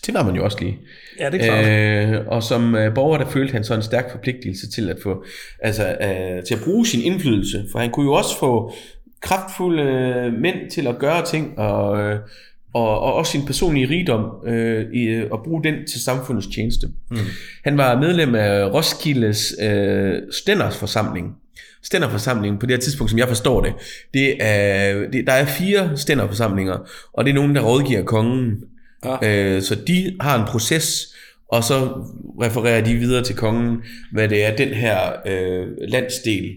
Det 0.05 0.13
var 0.13 0.23
man 0.23 0.35
jo 0.35 0.43
også 0.43 0.57
lige. 0.59 0.77
Ja, 1.19 1.29
det 1.29 1.41
er 1.41 1.45
klart. 1.45 2.19
Øh, 2.21 2.27
og 2.27 2.43
som 2.43 2.75
øh, 2.75 2.95
borger, 2.95 3.17
der 3.17 3.29
følte 3.29 3.53
han 3.53 3.63
så 3.63 3.73
en 3.73 3.81
stærk 3.81 4.11
forpligtelse 4.11 4.71
til 4.71 4.89
at 4.89 4.97
få, 5.03 5.25
altså 5.59 5.97
øh, 6.01 6.43
til 6.43 6.53
at 6.55 6.61
bruge 6.63 6.85
sin 6.85 7.01
indflydelse. 7.01 7.65
For 7.71 7.79
han 7.79 7.91
kunne 7.91 8.05
jo 8.05 8.13
også 8.13 8.39
få 8.39 8.73
kraftfulde 9.21 9.83
øh, 9.83 10.33
mænd 10.33 10.71
til 10.71 10.87
at 10.87 10.99
gøre 10.99 11.25
ting, 11.25 11.59
og, 11.59 11.99
øh, 12.01 12.19
og, 12.73 12.99
og 12.99 13.13
også 13.13 13.31
sin 13.31 13.45
personlige 13.45 13.89
rigdom, 13.89 14.47
øh, 14.47 14.85
i, 14.93 15.03
øh, 15.03 15.27
og 15.31 15.41
bruge 15.43 15.63
den 15.63 15.75
til 15.87 16.03
samfundets 16.03 16.47
tjeneste. 16.47 16.87
Mm. 17.11 17.17
Han 17.63 17.77
var 17.77 17.99
medlem 17.99 18.35
af 18.35 18.73
Roskildes 18.73 19.55
øh, 19.61 20.13
stændersforsamling. 20.31 21.35
Stænderforsamlingen 21.83 22.59
på 22.59 22.65
det 22.65 22.75
her 22.75 22.81
tidspunkt, 22.81 23.09
som 23.09 23.19
jeg 23.19 23.27
forstår 23.27 23.61
det, 23.61 23.73
det 24.13 24.35
er, 24.39 24.93
det, 25.11 25.27
der 25.27 25.33
er 25.33 25.45
fire 25.45 25.97
stænderforsamlinger, 25.97 26.89
og 27.13 27.25
det 27.25 27.31
er 27.31 27.35
nogen, 27.35 27.55
der 27.55 27.61
rådgiver 27.61 28.03
kongen. 28.03 28.63
Ja. 29.21 29.55
Øh, 29.55 29.61
så 29.61 29.75
de 29.75 30.15
har 30.21 30.39
en 30.39 30.45
proces, 30.47 31.07
og 31.51 31.63
så 31.63 31.85
refererer 32.41 32.81
de 32.83 32.93
videre 32.95 33.23
til 33.23 33.35
kongen, 33.35 33.77
hvad 34.11 34.29
det 34.29 34.45
er, 34.45 34.55
den 34.55 34.67
her 34.69 34.97
øh, 35.27 35.67
landsdel 35.87 36.51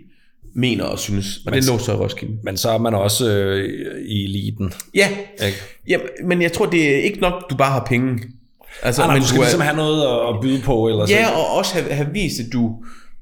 mener 0.54 0.84
og 0.84 0.98
synes. 0.98 1.26
Og 1.46 1.52
den 1.52 1.64
lå 1.64 1.78
så 1.78 1.92
i 1.92 1.94
Roskilde. 1.96 2.32
Men 2.44 2.56
så 2.56 2.70
er 2.70 2.78
man 2.78 2.94
også 2.94 3.30
øh, 3.30 3.68
i 4.08 4.24
eliten. 4.24 4.72
Ja, 4.94 5.08
Ikke? 5.46 5.58
ja, 5.88 5.98
men 6.24 6.42
jeg 6.42 6.52
tror, 6.52 6.66
det 6.66 6.94
er 6.94 7.00
ikke 7.00 7.20
nok, 7.20 7.50
du 7.50 7.56
bare 7.56 7.72
har 7.72 7.84
penge. 7.88 8.18
Altså, 8.82 9.02
Ah, 9.02 9.08
nej, 9.08 9.14
men 9.16 9.22
du 9.22 9.28
skal 9.28 9.38
er- 9.38 9.42
ligesom 9.44 9.60
have 9.60 9.76
noget 9.76 10.02
at- 10.28 10.40
byde 10.42 10.62
på. 10.64 10.88
Eller 10.88 11.06
Ja, 11.08 11.24
så. 11.24 11.32
og 11.34 11.56
også 11.56 11.74
have, 11.74 11.92
have 11.92 12.08
vist, 12.12 12.40
at 12.40 12.46
du, 12.52 12.76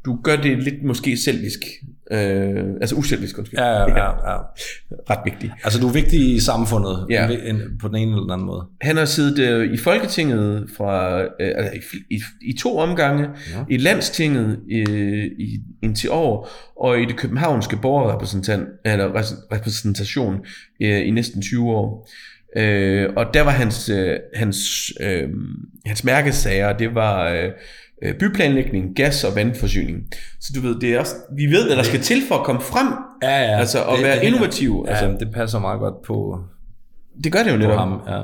du 0.05 0.19
gør 0.25 0.37
det 0.37 0.63
lidt 0.63 0.83
måske 0.85 1.17
selvisk. 1.17 1.59
Øh, 2.13 2.65
altså 2.81 2.95
uselvisk, 2.95 3.39
undskyld. 3.39 3.59
Ja, 3.59 3.67
ja, 3.81 3.89
ja, 3.89 4.31
ja. 4.31 4.37
Ret 5.11 5.19
vigtigt. 5.25 5.53
Altså, 5.65 5.81
du 5.81 5.89
er 5.89 5.93
vigtig 5.93 6.35
i 6.35 6.41
samfundet 6.41 7.07
Ja. 7.11 7.29
på 7.81 7.89
den 7.89 7.97
ene 7.97 8.11
eller 8.11 8.23
den 8.23 8.31
anden 8.31 8.47
måde. 8.47 8.67
Han 8.81 8.97
har 8.97 9.05
siddet 9.05 9.39
øh, 9.39 9.73
i 9.73 9.77
Folketinget 9.77 10.67
fra, 10.77 11.21
øh, 11.23 11.29
altså 11.41 11.73
i, 11.75 12.15
i, 12.15 12.21
i 12.43 12.53
to 12.59 12.79
omgange, 12.79 13.23
ja. 13.23 13.65
i 13.69 13.77
Landstinget 13.77 14.59
øh, 14.73 15.25
i 15.39 15.61
indtil 15.83 16.11
år, 16.11 16.49
og 16.81 17.01
i 17.01 17.05
det 17.05 17.17
københavnske 17.17 17.77
borgerrepræsentant, 17.83 18.69
eller 18.85 19.23
repræsentation 19.53 20.35
øh, 20.83 21.07
i 21.07 21.11
næsten 21.11 21.43
20 21.43 21.71
år. 21.71 22.09
Øh, 22.57 23.09
og 23.17 23.35
der 23.35 23.43
var 23.43 23.51
hans, 23.51 23.89
øh, 23.89 24.17
hans, 24.35 24.59
øh, 25.01 25.29
hans 25.87 26.05
mærkesager, 26.05 26.73
det 26.73 26.95
var 26.95 27.29
øh, 27.29 27.51
øh, 28.03 28.15
byplanlægning, 28.19 28.97
gas 28.97 29.25
og 29.25 29.37
vandforsyning. 29.37 30.03
Så 30.41 30.53
du 30.57 30.61
ved, 30.61 30.81
det 30.81 30.95
er 30.95 31.01
også, 31.01 31.15
vi 31.37 31.47
ved, 31.47 31.67
hvad 31.67 31.77
der 31.77 31.83
skal 31.83 32.01
til 32.01 32.23
for 32.29 32.35
at 32.35 32.45
komme 32.45 32.61
frem, 32.61 32.87
Ja, 33.23 33.29
ja. 33.43 33.59
altså 33.59 33.85
at 33.85 34.03
være 34.03 34.25
innovativ. 34.25 34.85
Ja, 34.89 34.93
Altså, 34.93 35.17
det 35.25 35.35
passer 35.35 35.59
meget 35.59 35.81
godt 35.81 36.03
på, 36.03 36.39
det 37.25 37.33
gør 37.33 37.43
det 37.43 37.53
jo 37.53 37.57
netop. 37.57 37.79
ham. 37.79 38.01
Ja. 38.09 38.23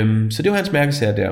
Øhm, 0.00 0.30
så 0.30 0.42
det 0.42 0.50
var 0.50 0.56
hans 0.56 0.72
mærkesager 0.72 1.14
der. 1.16 1.30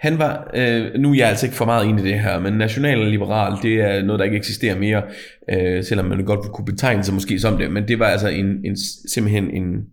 Han 0.00 0.18
var, 0.18 0.50
øh, 0.54 0.86
nu 0.98 1.10
er 1.10 1.14
jeg 1.16 1.28
altså 1.28 1.46
ikke 1.46 1.56
for 1.56 1.64
meget 1.64 1.86
inde 1.88 2.02
i 2.02 2.06
det 2.12 2.20
her, 2.20 2.40
men 2.40 2.52
national 2.52 3.00
og 3.00 3.06
liberal, 3.06 3.52
det 3.62 3.74
er 3.80 4.02
noget, 4.02 4.18
der 4.18 4.24
ikke 4.24 4.36
eksisterer 4.36 4.78
mere, 4.78 5.02
øh, 5.50 5.84
selvom 5.84 6.06
man 6.06 6.24
godt 6.24 6.40
kunne 6.40 6.64
betegne 6.64 7.04
sig 7.04 7.14
måske 7.14 7.38
som 7.38 7.56
det, 7.56 7.72
men 7.72 7.88
det 7.88 7.98
var 7.98 8.06
altså 8.06 8.28
en, 8.28 8.46
en, 8.64 8.76
simpelthen 9.12 9.50
en, 9.50 9.86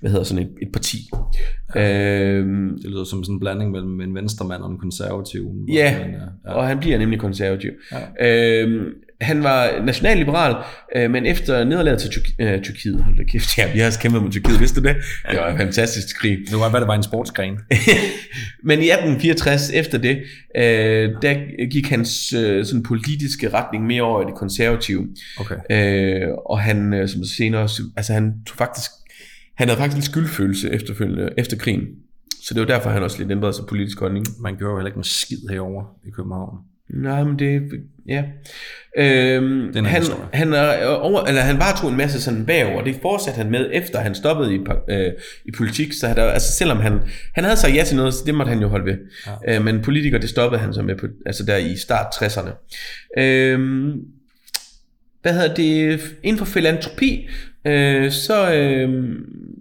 hvad 0.00 0.10
hedder 0.10 0.24
sådan 0.24 0.42
et, 0.44 0.50
et 0.62 0.72
parti. 0.72 0.96
Øhm, 1.76 2.78
Det 2.82 2.90
lyder 2.90 3.04
som 3.04 3.24
sådan 3.24 3.34
en 3.34 3.40
blanding 3.40 3.70
mellem 3.70 4.00
en 4.00 4.14
venstremand 4.14 4.62
og 4.62 4.70
en 4.70 4.78
konservativ. 4.78 5.52
Ja, 5.72 5.98
Men, 5.98 6.14
ja, 6.44 6.52
og 6.52 6.66
han 6.66 6.78
bliver 6.78 6.98
nemlig 6.98 7.18
konservativ. 7.18 7.70
Ja. 8.20 8.62
Øhm, 8.62 8.84
han 9.22 9.42
var 9.42 9.82
nationalliberal, 9.84 10.56
øh, 10.96 11.10
men 11.10 11.26
efter 11.26 11.64
nederlaget 11.64 12.00
til 12.00 12.08
Tyrk- 12.08 12.34
øh, 12.38 12.62
Tyrkiet, 12.62 13.04
hold 13.04 13.16
da 13.16 13.22
kæft, 13.22 13.58
ja, 13.58 13.72
vi 13.72 13.78
har 13.78 13.86
også 13.86 14.00
kæmpet 14.00 14.22
mod 14.22 14.30
Tyrkiet, 14.30 14.60
vidste 14.60 14.80
du 14.80 14.88
det? 14.88 14.96
Det 15.30 15.38
var 15.38 15.48
en 15.48 15.58
fantastisk 15.58 16.18
krig. 16.20 16.38
Det 16.50 16.58
var, 16.58 16.70
hvad 16.70 16.80
det 16.80 16.88
var 16.88 16.94
en 16.94 17.02
sportsgren. 17.02 17.58
Men 18.68 18.78
i 18.78 18.90
1864, 18.90 19.70
efter 19.70 19.98
det, 19.98 20.22
øh, 20.56 21.10
der 21.22 21.66
gik 21.70 21.88
hans 21.88 22.32
øh, 22.32 22.64
sådan 22.64 22.82
politiske 22.82 23.48
retning 23.52 23.86
mere 23.86 24.02
over 24.02 24.22
i 24.22 24.26
det 24.26 24.34
konservative. 24.34 25.08
Okay. 25.40 25.56
Øh, 25.70 26.28
og 26.46 26.60
han, 26.60 26.94
øh, 26.94 27.08
som 27.08 27.24
senere, 27.24 27.68
altså 27.96 28.12
han 28.12 28.34
tog 28.46 28.56
faktisk, 28.56 28.90
han 29.56 29.68
havde 29.68 29.78
faktisk 29.78 29.96
lidt 29.96 30.06
skyldfølelse 30.06 30.70
efterfølgende, 30.70 31.30
efter 31.38 31.56
krigen. 31.56 31.86
Så 32.42 32.54
det 32.54 32.60
var 32.60 32.66
derfor, 32.66 32.90
han 32.90 33.02
også 33.02 33.18
lidt 33.18 33.30
ændrede 33.30 33.52
sig 33.52 33.64
politisk 33.68 34.00
holdning. 34.00 34.26
Man 34.40 34.56
gjorde 34.56 34.70
jo 34.70 34.78
heller 34.78 34.88
ikke 34.88 34.98
en 34.98 35.04
skid 35.04 35.48
herover 35.50 35.84
i 36.06 36.10
København. 36.10 36.58
Nej, 36.92 37.24
men 37.24 37.38
det, 37.38 37.62
ja. 38.08 38.24
Øhm, 38.96 39.76
en 39.76 39.86
han, 39.86 40.02
historie. 40.02 40.24
han, 40.32 40.52
er 40.52 40.86
over, 40.86 41.24
eller 41.24 41.40
han 41.40 41.58
bare 41.58 41.80
tog 41.80 41.90
en 41.90 41.96
masse 41.96 42.22
sådan 42.22 42.46
bagover, 42.46 42.80
og 42.80 42.86
det 42.86 42.98
fortsatte 43.02 43.38
han 43.38 43.50
med, 43.50 43.70
efter 43.72 44.00
han 44.00 44.14
stoppede 44.14 44.54
i, 44.54 44.58
øh, 44.90 45.12
i 45.44 45.50
politik, 45.56 45.92
så 45.92 46.06
han, 46.06 46.18
altså 46.18 46.52
selvom 46.52 46.80
han, 46.80 47.00
han 47.34 47.44
havde 47.44 47.56
sagt 47.56 47.74
ja 47.74 47.84
til 47.84 47.96
noget, 47.96 48.14
så 48.14 48.22
det 48.26 48.34
måtte 48.34 48.50
han 48.50 48.60
jo 48.60 48.68
holde 48.68 48.84
ved. 48.84 48.98
Ja. 49.46 49.56
Øh, 49.56 49.64
men 49.64 49.82
politiker, 49.82 50.18
det 50.18 50.28
stoppede 50.28 50.60
han 50.60 50.74
så 50.74 50.82
med, 50.82 50.96
på, 50.96 51.06
altså 51.26 51.44
der 51.44 51.56
i 51.56 51.76
start 51.76 52.06
60'erne. 52.14 52.50
Øhm, 53.18 53.92
hvad 55.22 55.32
hedder 55.32 55.54
det, 55.54 56.00
inden 56.22 56.38
for 56.38 56.44
filantropi, 56.44 57.28
øh, 57.66 58.10
så, 58.10 58.54
øh, 58.54 58.88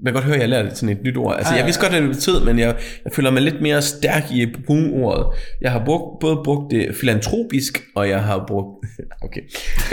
man 0.04 0.06
kan 0.06 0.14
godt 0.14 0.24
høre, 0.26 0.36
at 0.36 0.42
jeg 0.42 0.50
lærte 0.50 0.76
sådan 0.76 0.98
et 0.98 1.04
nyt 1.04 1.18
ord. 1.18 1.36
Altså, 1.38 1.56
jeg 1.56 1.66
vidste 1.66 1.82
godt, 1.82 1.92
hvad 1.92 2.02
det 2.02 2.10
betød, 2.10 2.46
men 2.46 2.60
jeg, 2.60 2.76
jeg 3.06 3.14
føler 3.14 3.32
mig 3.32 3.42
lidt 3.42 3.62
mere 3.62 3.82
stærk 3.82 4.24
i 4.32 4.42
at 4.42 4.50
bruge 4.66 4.92
ordet. 4.92 5.26
Jeg 5.62 5.72
har 5.72 5.86
brugt, 5.86 6.20
både 6.20 6.42
brugt 6.44 6.72
det 6.72 6.96
filantropisk, 6.96 7.84
og 7.96 8.10
jeg 8.10 8.24
har 8.24 8.44
brugt... 8.48 8.86
Okay. 9.24 9.42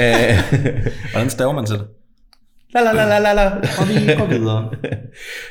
Øh, 0.00 0.60
Hvordan 1.12 1.30
staver 1.30 1.52
man 1.52 1.66
til 1.66 1.76
det? 1.76 1.84
la 2.74 2.82
la 2.82 2.92
la 2.92 3.04
la 3.04 3.18
la 3.18 3.32
la. 3.32 3.46
Og 3.80 3.88
vi 3.88 4.14
går 4.18 4.26
videre. 4.26 4.70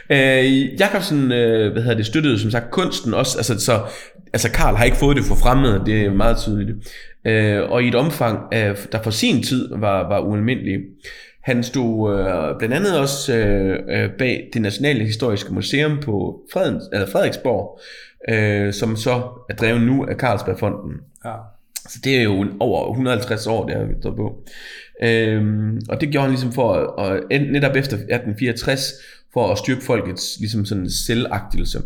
Øh, 0.09 0.79
Jakobsen, 0.79 1.31
øh, 1.31 1.71
hvad 1.71 1.81
hedder 1.81 1.97
det, 1.97 2.05
støttede 2.05 2.39
som 2.39 2.51
sagt 2.51 2.71
kunsten 2.71 3.13
også, 3.13 3.37
altså, 3.37 3.59
så, 3.59 3.81
altså 4.33 4.51
Karl 4.51 4.75
har 4.75 4.83
ikke 4.83 4.97
fået 4.97 5.17
det 5.17 5.25
for 5.25 5.35
fremmede, 5.35 5.83
det 5.85 6.05
er 6.05 6.11
meget 6.11 6.37
tydeligt. 6.37 6.77
Øh, 7.25 7.71
og 7.71 7.83
i 7.83 7.87
et 7.87 7.95
omfang, 7.95 8.39
øh, 8.53 8.77
der 8.91 9.01
for 9.03 9.11
sin 9.11 9.43
tid 9.43 9.69
var, 9.77 10.07
var 10.07 10.19
ualmindeligt. 10.19 10.81
Han 11.47 11.63
stod 11.63 12.19
øh, 12.19 12.57
blandt 12.57 12.75
andet 12.75 12.99
også 12.99 13.37
øh, 13.37 13.79
øh, 13.89 14.09
bag 14.17 14.49
det 14.53 14.61
Nationale 14.61 15.05
Historiske 15.05 15.53
Museum 15.53 15.99
på 15.99 16.41
Fredens, 16.53 16.83
eller 16.93 17.07
Frederiksborg, 17.07 17.79
øh, 18.29 18.73
som 18.73 18.95
så 18.95 19.43
er 19.49 19.53
drevet 19.53 19.81
nu 19.81 20.05
af 20.05 20.15
Carlsbergfonden. 20.15 20.93
Ja. 21.25 21.33
Så 21.89 21.99
det 22.03 22.17
er 22.17 22.23
jo 22.23 22.45
over 22.59 22.89
150 22.89 23.47
år, 23.47 23.67
det 23.67 23.75
har 23.75 23.83
vi 23.83 23.93
stået 24.01 24.15
på. 24.15 24.43
Øhm, 25.03 25.81
og 25.89 26.01
det 26.01 26.09
gjorde 26.09 26.21
han 26.21 26.31
ligesom 26.31 26.51
for 26.51 26.73
at, 26.73 27.23
at 27.31 27.41
netop 27.41 27.75
efter 27.75 27.97
1864, 27.97 28.93
for 29.33 29.51
at 29.51 29.57
styrke 29.57 29.81
folkets 29.81 30.37
ligesom 30.39 30.65
sådan 30.65 30.89
selvagtelse. 30.89 31.81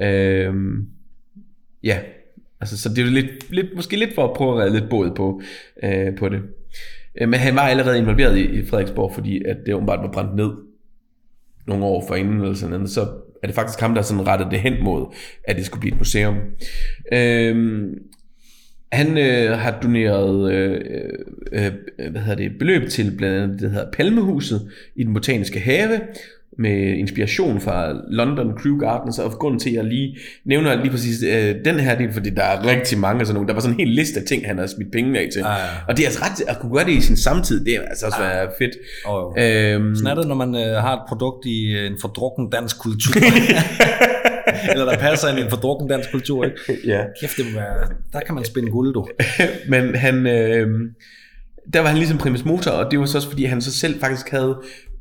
Øhm, 0.00 0.86
ja, 1.82 1.98
altså 2.60 2.78
så 2.78 2.88
det 2.88 2.98
er 2.98 3.02
jo 3.02 3.10
lidt, 3.10 3.50
lidt, 3.50 3.66
måske 3.76 3.96
lidt 3.96 4.14
for 4.14 4.24
at 4.24 4.36
prøve 4.36 4.52
at 4.52 4.58
redde 4.58 4.80
lidt 4.80 4.90
båd 4.90 5.10
på, 5.16 5.42
øh, 5.82 6.16
på 6.16 6.28
det. 6.28 6.42
Øh, 7.20 7.28
men 7.28 7.40
han 7.40 7.54
var 7.54 7.62
allerede 7.62 7.98
involveret 7.98 8.38
i, 8.38 8.66
Frederiksborg, 8.66 9.14
fordi 9.14 9.44
at 9.44 9.56
det 9.66 9.74
åbenbart 9.74 10.00
var 10.02 10.12
brændt 10.12 10.36
ned 10.36 10.50
nogle 11.66 11.84
år 11.84 12.04
forinden 12.08 12.40
eller 12.40 12.54
sådan 12.54 12.74
noget, 12.74 12.90
så 12.90 13.00
er 13.42 13.46
det 13.46 13.54
faktisk 13.54 13.80
ham, 13.80 13.94
der 13.94 14.02
sådan 14.02 14.26
rettede 14.26 14.50
det 14.50 14.60
hen 14.60 14.84
mod, 14.84 15.14
at 15.44 15.56
det 15.56 15.66
skulle 15.66 15.80
blive 15.80 15.92
et 15.92 15.98
museum. 15.98 16.36
Øhm, 17.12 17.94
han 18.92 19.18
øh, 19.18 19.58
har 19.58 19.80
doneret 19.80 20.52
øh, 20.52 20.80
øh, 21.52 21.66
øh 21.98 22.10
hvad 22.10 22.20
hedder 22.20 22.48
det, 22.48 22.58
beløb 22.58 22.88
til 22.88 23.14
blandt 23.18 23.42
andet 23.42 23.60
det 23.60 23.70
hedder 23.70 23.90
Palmehuset 23.90 24.70
i 24.96 25.04
den 25.04 25.14
botaniske 25.14 25.60
have, 25.60 26.00
med 26.58 26.96
inspiration 26.96 27.60
fra 27.60 27.92
London 28.10 28.58
Crew 28.58 28.78
Gardens, 28.78 29.18
og 29.18 29.32
grunden 29.32 29.60
til, 29.60 29.70
at 29.70 29.76
jeg 29.76 29.84
lige 29.84 30.18
nævner 30.44 30.76
lige 30.76 30.90
præcis 30.90 31.22
øh, 31.22 31.54
den 31.64 31.80
her 31.80 31.98
del, 31.98 32.12
fordi 32.12 32.30
der 32.30 32.42
er 32.42 32.66
rigtig 32.66 32.98
mange 32.98 33.26
sådan 33.26 33.34
nogle, 33.34 33.48
der 33.48 33.54
var 33.54 33.60
sådan 33.60 33.74
en 33.74 33.80
hel 33.80 33.88
liste 33.88 34.20
af 34.20 34.26
ting, 34.26 34.46
han 34.46 34.58
har 34.58 34.66
smidt 34.66 34.92
penge 34.92 35.20
af 35.20 35.28
til. 35.32 35.40
Ja, 35.40 35.52
ja. 35.52 35.58
Og 35.88 35.96
det 35.96 36.02
er 36.02 36.06
altså 36.06 36.24
ret, 36.24 36.48
at 36.48 36.58
kunne 36.58 36.72
gøre 36.72 36.84
det 36.84 36.92
i 36.92 37.00
sin 37.00 37.16
samtid, 37.16 37.64
det 37.64 37.74
er 37.74 37.82
altså 37.82 38.06
også 38.06 38.18
være 38.18 38.50
fedt. 38.58 38.76
Og, 39.06 39.34
Øhm, 39.38 39.94
sådan 39.94 40.10
er 40.10 40.14
det, 40.14 40.28
når 40.28 40.34
man 40.34 40.54
øh, 40.54 40.82
har 40.82 40.94
et 40.96 41.02
produkt 41.08 41.46
i 41.46 41.72
øh, 41.72 41.86
en 41.86 41.96
fordrukken 42.00 42.50
dansk 42.50 42.78
kultur. 42.78 43.20
Eller 44.72 44.84
der 44.84 44.98
passer 44.98 45.28
ind 45.28 45.38
i 45.38 45.42
en 45.42 45.50
fordrukken 45.50 45.88
dansk 45.88 46.10
kultur, 46.10 46.44
ikke? 46.44 46.78
ja. 46.86 47.00
Kæft, 47.20 47.36
det 47.36 47.44
må 47.46 47.60
være, 47.60 47.88
der 48.12 48.20
kan 48.20 48.34
man 48.34 48.44
spænde 48.44 48.70
guld, 48.70 48.94
du. 48.94 49.06
Men 49.72 49.94
han, 49.94 50.26
øh, 50.26 50.68
der 51.72 51.80
var 51.80 51.88
han 51.88 51.96
ligesom 51.96 52.18
primus 52.18 52.44
motor, 52.44 52.70
og 52.70 52.90
det 52.90 52.98
var 52.98 53.06
så 53.06 53.18
også 53.18 53.28
fordi, 53.28 53.44
han 53.44 53.60
så 53.60 53.72
selv 53.72 54.00
faktisk 54.00 54.30
havde 54.30 54.56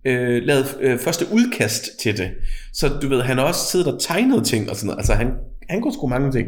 øh, 0.07 0.43
lavet 0.43 0.77
øh, 0.81 0.99
første 0.99 1.25
udkast 1.31 1.99
til 1.99 2.17
det. 2.17 2.31
Så 2.73 2.87
du 3.01 3.07
ved, 3.07 3.21
han 3.21 3.37
har 3.37 3.45
også 3.45 3.71
siddet 3.71 3.87
og 3.87 4.01
tegnet 4.01 4.45
ting 4.45 4.69
og 4.69 4.75
sådan 4.75 4.87
noget. 4.87 4.99
Altså 4.99 5.13
han, 5.13 5.31
han 5.69 5.81
kunne 5.81 5.93
sgu 5.93 6.07
mange 6.07 6.31
ting. 6.31 6.47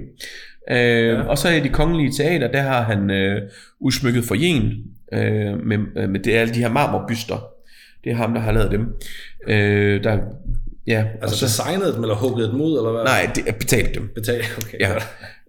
Øh, 0.71 1.07
ja. 1.07 1.21
Og 1.21 1.37
så 1.37 1.49
i 1.49 1.59
de 1.59 1.69
kongelige 1.69 2.11
teater, 2.17 2.51
der 2.51 2.61
har 2.61 2.81
han 2.81 3.11
øh, 3.11 3.41
udsmykket 3.79 4.23
for 4.23 4.35
jen 4.35 4.63
øh, 5.13 5.65
med, 5.65 5.77
øh, 5.97 6.09
med 6.09 6.19
det, 6.19 6.31
alle 6.31 6.53
de 6.53 6.59
her 6.59 6.69
marmorbyster. 6.69 7.47
Det 8.03 8.11
er 8.11 8.15
ham, 8.15 8.33
der 8.33 8.41
har 8.41 8.51
lavet 8.51 8.71
dem. 8.71 8.85
Øh, 9.47 10.03
der, 10.03 10.17
ja, 10.87 11.05
Altså 11.21 11.37
så, 11.37 11.45
designet 11.45 11.93
dem, 11.95 12.03
eller 12.03 12.15
hugget 12.15 12.49
dem 12.49 12.61
ud, 12.61 12.77
eller 12.77 12.91
hvad? 12.91 13.03
nej, 13.03 13.31
det 13.35 13.55
betalt 13.55 13.95
dem. 13.95 14.09
Betal, 14.15 14.41
okay. 14.63 14.77
Ja. 14.79 14.95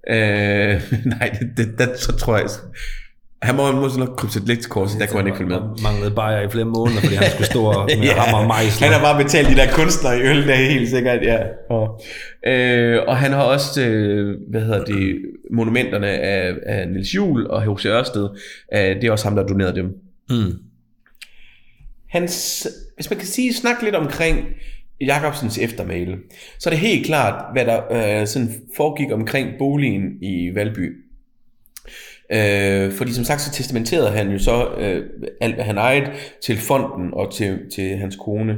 Øh, 0.08 0.82
nej, 1.18 1.36
det, 1.40 1.50
det, 1.56 1.78
det, 1.78 1.98
så 1.98 2.16
tror 2.16 2.36
jeg... 2.36 2.46
Han 3.42 3.56
må 3.56 3.72
måske 3.72 3.98
nok 3.98 4.16
krybe 4.16 4.32
sit 4.32 4.64
så 4.64 4.96
der 5.00 5.06
kunne 5.06 5.18
han 5.18 5.26
ikke 5.26 5.38
følge 5.38 5.50
med. 5.50 5.60
Manglede 5.82 6.14
bare 6.14 6.44
i 6.44 6.48
flere 6.48 6.64
måneder, 6.64 7.00
fordi 7.00 7.14
han 7.14 7.30
skulle 7.30 7.46
stå 7.46 7.64
og 7.64 7.88
med 7.98 8.06
ja, 8.06 8.14
hammer 8.14 8.38
og 8.38 8.46
mejsle. 8.46 8.86
han 8.86 8.94
har 8.94 9.02
bare 9.02 9.24
betalt 9.24 9.48
de 9.48 9.54
der 9.54 9.72
kunstnere 9.72 10.18
i 10.18 10.22
øl, 10.22 10.46
der 10.46 10.54
er 10.54 10.70
helt 10.70 10.90
sikkert, 10.90 11.22
ja. 11.22 11.38
Og, 11.70 12.00
øh, 12.46 12.98
og 13.06 13.16
han 13.16 13.32
har 13.32 13.42
også, 13.42 13.82
øh, 13.82 14.36
hvad 14.50 14.60
hedder 14.60 14.84
det, 14.84 15.18
monumenterne 15.50 16.06
af, 16.06 16.54
af 16.66 16.88
Niels 16.88 17.14
Juhl 17.14 17.46
og 17.46 17.62
H.C. 17.62 17.86
Ørsted. 17.86 18.28
Øh, 18.74 18.80
det 18.80 19.04
er 19.04 19.12
også 19.12 19.24
ham, 19.24 19.34
der 19.34 19.42
har 19.42 19.48
doneret 19.48 19.76
dem. 19.76 19.86
Mm. 20.30 20.52
Hans, 22.08 22.66
hvis 22.94 23.10
man 23.10 23.18
kan 23.18 23.28
sige, 23.28 23.54
snakke 23.54 23.84
lidt 23.84 23.94
omkring 23.94 24.46
Jacobsens 25.00 25.58
eftermæle, 25.58 26.16
så 26.58 26.68
er 26.68 26.72
det 26.72 26.80
helt 26.80 27.06
klart, 27.06 27.44
hvad 27.52 27.64
der 27.64 27.80
øh, 28.20 28.26
sådan 28.26 28.48
foregik 28.76 29.12
omkring 29.12 29.48
boligen 29.58 30.02
i 30.22 30.50
Valby. 30.54 31.09
Øh, 32.32 32.92
fordi 32.92 33.12
som 33.12 33.24
sagt, 33.24 33.40
så 33.40 33.52
testamenterede 33.52 34.10
han 34.10 34.30
jo 34.30 34.38
så 34.38 34.74
øh, 34.78 35.10
alt, 35.40 35.54
hvad 35.54 35.64
han 35.64 35.78
ejede 35.78 36.12
til 36.42 36.56
fonden 36.56 37.14
og 37.14 37.32
til, 37.32 37.58
til 37.74 37.96
hans 37.96 38.16
kone. 38.16 38.52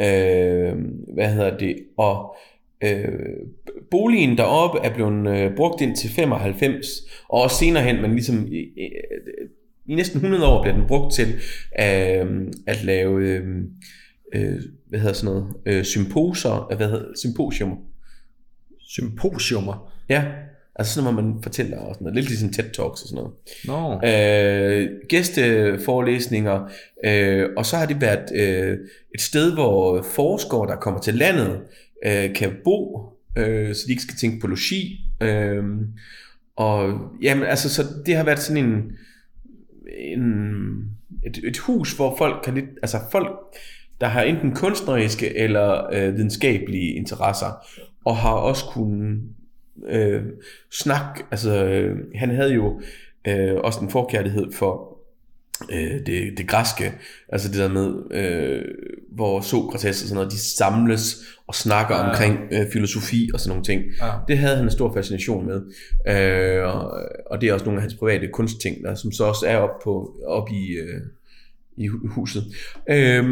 Øh, 0.00 0.74
hvad 1.14 1.32
hedder 1.32 1.58
det? 1.58 1.76
Og 1.98 2.36
øh, 2.84 3.08
boligen 3.90 4.38
deroppe 4.38 4.78
er 4.84 4.94
blevet 4.94 5.38
øh, 5.38 5.56
brugt 5.56 5.80
ind 5.80 5.96
til 5.96 6.10
95, 6.10 6.86
og 7.28 7.42
også 7.42 7.56
senere 7.56 7.82
hen, 7.82 8.02
men 8.02 8.10
ligesom 8.10 8.46
i, 8.52 8.58
i, 8.58 8.90
i 9.86 9.94
næsten 9.94 10.16
100 10.16 10.46
år 10.46 10.62
bliver 10.62 10.76
den 10.76 10.86
brugt 10.86 11.14
til 11.14 11.26
øh, 11.80 12.52
at 12.66 12.84
lave, 12.84 13.28
øh, 13.28 13.44
øh, 14.34 14.60
hvad 14.88 15.00
hedder 15.00 15.14
sådan 15.14 15.34
noget, 15.34 15.54
øh, 15.66 15.84
symposer, 15.84 16.74
hvad 16.76 16.88
hedder 16.88 17.04
symposiumer. 17.22 17.76
Symposiumer. 18.80 19.92
Ja, 20.08 20.24
altså 20.78 20.94
sådan 20.94 21.04
noget, 21.04 21.24
hvor 21.24 21.32
man 21.32 21.42
fortæller 21.42 21.78
og 21.78 21.94
sådan 21.94 22.04
noget, 22.04 22.14
lidt 22.14 22.28
ligesom 22.28 22.52
TED 22.52 22.64
Talks 22.64 23.02
og 23.02 23.08
sådan 23.08 23.22
noget. 23.22 23.32
Nå. 23.64 24.08
Øh, 24.08 24.90
gæsteforelæsninger, 25.08 26.68
øh, 27.04 27.48
og 27.56 27.66
så 27.66 27.76
har 27.76 27.86
det 27.86 28.00
været 28.00 28.24
øh, 28.34 28.78
et 29.14 29.20
sted, 29.20 29.54
hvor 29.54 30.02
forskere, 30.02 30.66
der 30.66 30.76
kommer 30.76 31.00
til 31.00 31.14
landet, 31.14 31.60
øh, 32.06 32.34
kan 32.34 32.56
bo, 32.64 33.08
øh, 33.36 33.74
så 33.74 33.82
de 33.86 33.92
ikke 33.92 34.02
skal 34.02 34.16
tænke 34.16 34.40
på 34.40 34.46
logi. 34.46 35.00
Øh, 35.22 35.64
og 36.56 36.98
jamen, 37.22 37.44
altså, 37.44 37.74
så 37.74 37.82
det 38.06 38.16
har 38.16 38.24
været 38.24 38.38
sådan 38.38 38.64
en, 38.64 38.92
en 39.98 40.22
et, 41.26 41.40
et 41.44 41.58
hus, 41.58 41.96
hvor 41.96 42.16
folk 42.18 42.44
kan 42.44 42.54
lidt, 42.54 42.66
altså 42.82 42.98
folk 43.12 43.28
der 44.00 44.06
har 44.06 44.22
enten 44.22 44.54
kunstneriske 44.54 45.36
eller 45.36 45.86
øh, 45.92 46.16
videnskabelige 46.16 46.94
interesser, 46.94 47.66
og 48.04 48.16
har 48.16 48.32
også 48.32 48.64
kunnet 48.64 49.20
øh, 49.88 50.22
snakke, 50.72 51.24
altså 51.30 51.64
øh, 51.66 51.98
han 52.14 52.30
havde 52.30 52.54
jo 52.54 52.80
øh, 53.28 53.54
også 53.56 53.80
en 53.80 53.90
forkærlighed 53.90 54.52
for 54.52 54.98
øh, 55.72 56.06
det, 56.06 56.38
det 56.38 56.48
græske, 56.48 56.92
altså 57.28 57.48
det 57.48 57.56
der 57.56 57.68
med, 57.68 57.94
øh, 58.10 58.64
hvor 59.10 59.40
Sokrates 59.40 60.02
og 60.02 60.08
sådan 60.08 60.14
noget, 60.14 60.32
de 60.32 60.38
samles 60.38 61.16
og 61.46 61.54
snakker 61.54 61.96
ja. 61.96 62.08
omkring 62.08 62.38
øh, 62.52 62.70
filosofi 62.72 63.30
og 63.34 63.40
sådan 63.40 63.48
nogle 63.48 63.64
ting. 63.64 63.82
Ja. 64.02 64.12
Det 64.28 64.38
havde 64.38 64.56
han 64.56 64.64
en 64.64 64.70
stor 64.70 64.94
fascination 64.94 65.46
med, 65.46 65.62
øh, 66.08 66.64
og, 66.64 67.00
og 67.30 67.40
det 67.40 67.48
er 67.48 67.52
også 67.52 67.64
nogle 67.64 67.78
af 67.78 67.82
hans 67.82 67.94
private 67.94 68.28
kunstting, 68.28 68.84
der, 68.84 68.94
som 68.94 69.12
så 69.12 69.24
også 69.24 69.46
er 69.46 69.56
op, 69.56 69.82
på, 69.84 70.16
op 70.26 70.48
i, 70.50 70.72
øh, 70.72 71.00
i 71.76 71.86
hu- 71.86 72.08
huset. 72.08 72.44
Øh, 72.90 73.24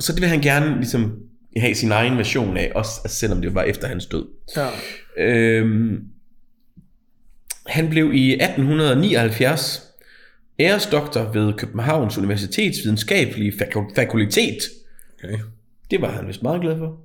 så 0.00 0.12
det 0.12 0.20
vil 0.20 0.28
han 0.28 0.40
gerne 0.40 0.76
ligesom 0.76 1.29
have 1.56 1.74
sin 1.74 1.92
egen 1.92 2.16
version 2.18 2.56
af, 2.56 2.72
også 2.74 3.00
altså, 3.04 3.18
selvom 3.18 3.42
det 3.42 3.54
var 3.54 3.62
efter 3.62 3.88
hans 3.88 4.06
død. 4.06 4.26
Ja. 4.56 4.68
Øhm, 5.16 6.04
han 7.66 7.90
blev 7.90 8.12
i 8.14 8.32
1879 8.32 9.86
æresdoktor 10.58 11.32
ved 11.32 11.52
Københavns 11.52 12.18
Universitets 12.18 12.78
videnskabelige 12.84 13.52
fakul- 13.52 13.94
fakultet. 13.94 14.58
Okay. 15.24 15.38
Det 15.90 16.00
var 16.00 16.10
han 16.10 16.28
vist 16.28 16.42
meget 16.42 16.60
glad 16.60 16.78
for. 16.78 17.00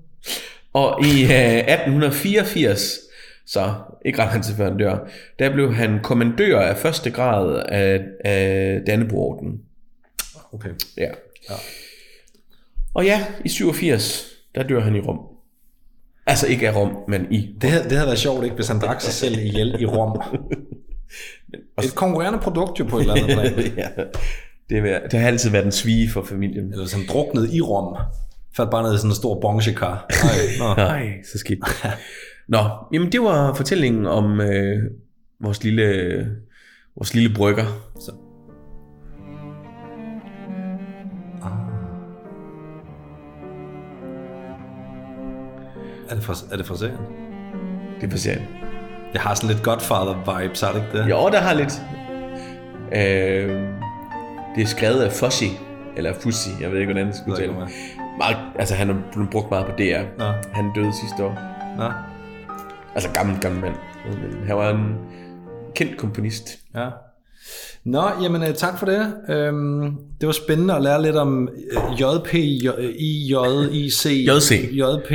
Og 0.73 1.05
i 1.05 1.23
øh, 1.23 1.29
1884, 1.29 2.99
så 3.45 3.73
ikke 4.05 4.19
ret 4.23 4.31
lang 4.31 4.43
tid 4.43 4.55
før 4.55 4.69
han 4.69 4.77
dør, 4.77 5.07
der 5.39 5.53
blev 5.53 5.73
han 5.73 5.99
kommandør 6.03 6.59
af 6.59 6.77
første 6.77 7.11
grad 7.11 7.63
af, 7.69 8.01
af 8.25 8.81
Dannebrogorden. 8.87 9.61
Okay. 10.53 10.69
Ja. 10.97 11.09
ja. 11.49 11.55
Og 12.93 13.05
ja, 13.05 13.25
i 13.45 13.49
87, 13.49 14.34
der 14.55 14.63
dør 14.63 14.79
han 14.79 14.95
i 14.95 14.99
Rom. 14.99 15.19
Altså 16.27 16.47
ikke 16.47 16.69
af 16.69 16.75
Rom, 16.75 16.97
men 17.07 17.27
i 17.31 17.55
Det, 17.61 17.69
havde, 17.69 17.83
det 17.83 17.91
havde 17.91 18.05
været 18.07 18.19
sjovt, 18.19 18.43
ikke, 18.43 18.55
hvis 18.55 18.67
han 18.67 18.79
drak 18.79 19.01
sig 19.01 19.13
selv 19.13 19.39
ihjel 19.39 19.75
i 19.79 19.85
Rom. 19.85 20.21
Et 21.83 21.95
konkurrerende 21.95 22.39
produkt 22.39 22.79
jo 22.79 22.85
på 22.85 22.97
et 22.97 23.01
eller 23.01 23.13
andet 23.13 23.29
plan. 23.29 23.77
ja, 23.77 23.87
det, 24.69 24.83
vil, 24.83 24.99
det 25.11 25.19
har 25.19 25.27
altid 25.27 25.49
været 25.49 25.65
en 25.65 25.71
svige 25.71 26.09
for 26.09 26.23
familien. 26.23 26.65
Eller 26.65 26.83
hvis 26.83 26.93
han 26.93 27.03
druknede 27.09 27.55
i 27.55 27.61
Rom. 27.61 27.97
Faldt 28.55 28.71
bare 28.71 28.83
ned 28.83 28.93
i 28.93 28.97
sådan 28.97 29.11
en 29.11 29.15
stor 29.15 29.39
bongekar. 29.41 30.05
Nej. 30.59 30.75
Nej, 30.87 31.23
så 31.31 31.37
skidt. 31.37 31.59
Nå, 32.47 32.59
jamen 32.93 33.11
det 33.11 33.21
var 33.21 33.53
fortællingen 33.53 34.05
om 34.05 34.41
øh, 34.41 34.83
vores 35.41 35.63
lille 35.63 35.85
vores 36.95 37.13
lille 37.13 37.35
brygger. 37.35 37.65
Så. 37.99 38.11
Er 46.09 46.15
det 46.15 46.23
fra, 46.23 46.33
er 46.51 46.57
det 46.57 46.65
fra 46.65 46.77
serien? 46.77 46.97
Det 48.01 48.11
får 48.11 48.17
serien. 48.17 48.47
Det 49.13 49.21
har 49.21 49.33
sådan 49.35 49.49
lidt 49.49 49.67
Godfather-vibes, 49.67 50.65
har 50.65 50.73
det 50.73 50.81
ikke 50.83 50.97
det? 50.97 51.09
Jo, 51.09 51.29
der 51.29 51.39
har 51.39 51.53
lidt. 51.53 51.81
Øh, 52.91 53.59
det 54.55 54.63
er 54.63 54.67
skrevet 54.67 55.01
af 55.01 55.11
Fossi, 55.11 55.49
eller 55.97 56.13
Fussi, 56.13 56.49
jeg 56.61 56.71
ved 56.71 56.79
ikke, 56.79 56.93
hvordan 56.93 57.07
det 57.07 57.15
skulle 57.15 57.31
ved 57.31 57.37
tale. 57.37 57.49
ikke, 57.49 57.59
hvad 57.59 57.67
Meget, 58.17 58.37
altså 58.59 58.75
han 58.75 58.89
er 58.89 58.95
blevet 59.11 59.29
brugt 59.29 59.49
meget 59.49 59.65
på 59.65 59.71
DR. 59.71 60.01
Nå. 60.17 60.25
Han 60.53 60.71
døde 60.75 60.91
sidste 61.01 61.23
år. 61.23 61.39
Nå, 61.77 61.91
Altså 62.95 63.09
gammel, 63.13 63.39
gammel 63.41 63.61
mand. 63.61 63.75
Han 64.47 64.55
var 64.57 64.69
en 64.69 64.95
kendt 65.75 65.97
komponist. 65.97 66.49
ja. 66.75 66.89
Nå, 67.83 68.03
jamen 68.21 68.43
øh, 68.43 68.53
tak 68.53 68.79
for 68.79 68.85
det. 68.85 69.13
Øhm, 69.29 69.81
det 70.21 70.27
var 70.27 70.31
spændende 70.33 70.75
at 70.75 70.81
lære 70.81 71.01
lidt 71.01 71.15
om 71.15 71.49
øh, 71.71 72.01
JP, 72.01 72.33
I, 72.33 73.33
J, 73.33 73.35
IC. 73.71 74.05
JC. 74.05 74.69
JP, 74.73 75.11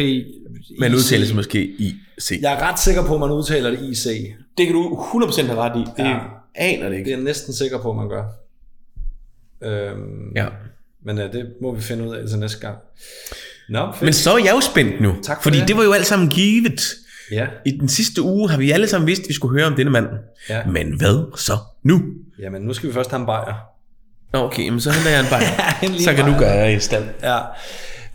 Men 0.78 0.92
IC. 0.92 0.98
udtales 0.98 1.34
måske 1.34 1.62
i 1.64 1.94
C. 2.22 2.38
Jeg 2.42 2.52
er 2.52 2.68
ret 2.72 2.78
sikker 2.80 3.02
på, 3.06 3.14
at 3.14 3.20
man 3.20 3.30
udtaler 3.30 3.70
det 3.70 3.80
IC. 3.82 4.04
Det 4.58 4.66
kan 4.66 4.74
du 4.74 5.06
100% 5.14 5.46
have 5.46 5.58
ret 5.60 5.76
i. 5.76 5.84
Det 5.96 6.04
Ja. 6.04 6.08
ja. 6.08 6.18
aner 6.54 6.82
det 6.82 6.90
Det 6.92 6.98
ikke. 6.98 7.10
er 7.12 7.16
jeg 7.16 7.24
næsten 7.24 7.54
sikker 7.54 7.78
på, 7.82 7.90
at 7.90 7.96
man 7.96 8.08
gør. 8.08 8.24
Øhm, 9.62 10.32
Ja. 10.36 10.46
Men 11.04 11.18
øh, 11.18 11.32
det 11.32 11.46
må 11.62 11.74
vi 11.74 11.80
finde 11.80 12.08
ud 12.08 12.14
af 12.14 12.28
til 12.28 12.38
næste 12.38 12.60
gang. 12.60 12.76
Nå, 13.68 13.92
fedt. 13.92 14.02
Men 14.02 14.12
så 14.12 14.30
er 14.34 14.38
jeg 14.38 14.52
jo 14.54 14.60
spændt 14.60 15.00
nu. 15.00 15.14
Tak 15.22 15.36
for 15.36 15.42
fordi 15.42 15.56
det. 15.56 15.60
det. 15.60 15.68
det 15.68 15.76
var 15.76 15.82
jo 15.84 15.92
alt 15.92 16.06
sammen 16.06 16.28
givet. 16.28 16.80
Ja, 17.32 17.46
I 17.66 17.70
den 17.70 17.88
sidste 17.88 18.22
uge 18.22 18.50
har 18.50 18.58
vi 18.58 18.70
alle 18.70 18.86
sammen 18.88 19.06
vidst, 19.06 19.22
at 19.22 19.28
vi 19.28 19.34
skulle 19.34 19.58
høre 19.58 19.66
om 19.66 19.74
denne 19.76 19.90
mand. 19.90 20.06
Ja. 20.48 20.66
Men 20.66 20.96
hvad 20.98 21.36
så 21.38 21.52
nu? 21.82 22.02
jamen 22.38 22.62
nu 22.62 22.72
skal 22.74 22.88
vi 22.88 22.94
først 22.94 23.10
have 23.10 23.20
en 23.20 23.26
bajer. 23.26 23.54
Okay, 24.32 24.68
men 24.68 24.80
så 24.80 24.90
henter 24.90 25.10
jeg 25.10 25.20
en 25.20 25.26
bajer. 25.30 25.80
lille 25.90 26.02
så 26.04 26.14
kan 26.14 26.24
du 26.24 26.30
bajer. 26.30 26.38
gøre 26.40 26.50
jer 26.52 26.68
i 26.68 26.80
stand. 26.80 27.04
Ja, 27.22 27.38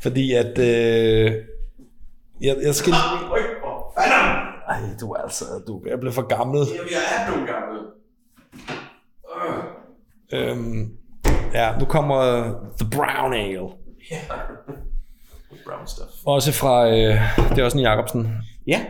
fordi 0.02 0.34
at... 0.34 0.60
Øh, 0.60 1.32
jeg, 2.42 2.58
jeg 2.64 2.76
skal... 2.76 2.94
Ej, 4.68 4.80
du 5.02 5.12
er 5.12 5.18
altså... 5.18 5.46
Du, 5.68 5.82
jeg 5.88 6.00
blev 6.00 6.14
for 6.14 6.28
gammel. 6.38 6.60
Jamen, 6.76 6.92
jeg 6.92 7.00
er 7.18 7.32
nogle 7.32 7.48
gamle. 7.54 7.80
Øhm, 10.34 10.92
ja, 11.54 11.78
nu 11.80 11.86
kommer 11.86 12.44
The 12.80 12.90
Brown 12.92 13.34
Ale. 13.34 13.60
Brown 15.66 15.88
stuff. 15.88 16.12
Også 16.26 16.52
fra... 16.52 16.88
Øh, 16.88 17.22
det 17.50 17.60
er 17.60 17.64
også 17.64 17.78
en 17.78 17.84
Jacobsen. 17.84 18.38
Ja. 18.68 18.86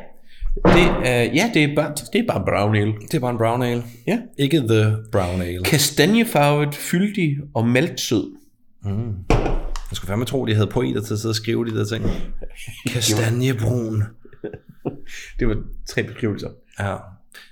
Det, 0.56 1.08
er, 1.10 1.24
ja, 1.24 1.52
det 1.54 1.64
er, 1.64 1.76
bare, 1.76 1.94
det 2.14 2.22
er 2.22 2.28
bare 2.28 2.44
brown 2.46 2.76
ale. 2.76 2.94
Det 3.02 3.14
er 3.14 3.20
bare 3.20 3.32
en 3.32 3.38
brown 3.38 3.64
ale. 3.64 3.84
Ja. 4.08 4.20
Ikke 4.38 4.58
The 4.58 4.98
Brown 5.12 5.42
Ale. 5.42 5.64
Kastanjefarvet, 5.64 6.76
fyldig 6.76 7.38
og 7.54 7.68
maltsød. 7.68 8.32
Jeg 9.92 9.98
skulle 9.98 10.08
fandme 10.08 10.26
tro, 10.26 10.46
de 10.46 10.54
havde 10.54 10.68
poeter 10.68 11.02
til 11.02 11.14
at 11.14 11.20
sidde 11.20 11.32
og 11.32 11.36
skrive 11.36 11.66
de 11.66 11.78
der 11.80 11.86
ting. 11.86 12.06
Kastanjebrun. 12.94 14.04
Det 15.40 15.48
var 15.48 15.58
tre 15.90 16.04
beskrivelser. 16.04 16.50
Ja. 16.80 16.96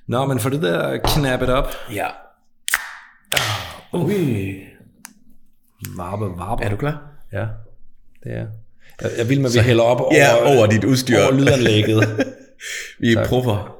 Nå, 0.07 0.25
men 0.25 0.39
for 0.39 0.49
det 0.49 0.61
der 0.61 0.97
knappet 0.97 1.49
op. 1.49 1.67
Ja. 1.93 2.07
Ui. 3.93 4.55
Varpe, 5.97 6.25
varpe. 6.25 6.63
Er 6.63 6.69
du 6.69 6.75
klar? 6.75 7.11
Ja, 7.31 7.47
det 8.23 8.31
er. 8.33 8.47
Jeg, 9.01 9.11
jeg 9.17 9.29
vil 9.29 9.41
med, 9.41 9.49
at 9.49 9.53
vi 9.55 9.59
hælder 9.59 9.83
op 9.83 10.01
over, 10.01 10.15
Ja, 10.15 10.55
over 10.57 10.67
dit 10.67 10.83
udstyr. 10.83 11.17
over 11.23 11.31
lydanlægget. 11.31 12.03
Vi 12.99 13.13
er 13.13 13.27
proffer. 13.27 13.77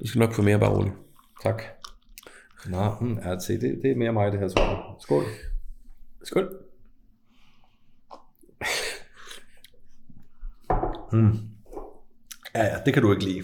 Du 0.00 0.06
skal 0.08 0.18
nok 0.18 0.32
få 0.34 0.42
mere 0.42 0.58
bare 0.58 0.70
roligt. 0.70 0.94
tak. 1.42 1.62
Nå, 2.66 2.94
mm, 3.00 3.16
det, 3.48 3.60
det 3.82 3.90
er 3.90 3.96
mere 3.96 4.12
mig, 4.12 4.32
det 4.32 4.40
her, 4.40 4.48
tror 4.48 4.62
jeg. 4.64 4.78
Skål. 5.00 5.24
Skål. 11.10 11.32
Ja, 12.54 12.64
ja, 12.64 12.74
det 12.86 12.94
kan 12.94 13.02
du 13.02 13.12
ikke 13.12 13.24
lide. 13.24 13.42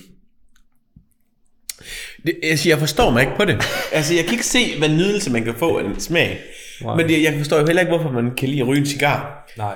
Det, 2.27 2.35
altså, 2.43 2.69
jeg 2.69 2.79
forstår 2.79 3.11
mig 3.11 3.21
ikke 3.23 3.37
på 3.37 3.45
det. 3.45 3.65
Altså, 3.93 4.15
jeg 4.15 4.25
kan 4.25 4.33
ikke 4.33 4.47
se, 4.47 4.79
hvad 4.79 4.89
nydelse 4.89 5.33
man 5.33 5.45
kan 5.45 5.55
få 5.55 5.79
af 5.79 5.85
en 5.85 6.01
smag. 6.01 6.41
Nej. 6.83 6.97
Men 6.97 7.09
det, 7.09 7.23
jeg 7.23 7.35
forstår 7.39 7.59
jo 7.59 7.67
heller 7.67 7.83
ikke, 7.83 7.97
hvorfor 7.97 8.11
man 8.11 8.35
kan 8.35 8.49
lide 8.49 8.61
at 8.61 8.67
ryge 8.69 8.81
en 8.81 8.87
cigar. 8.87 9.49
Nej. 9.59 9.75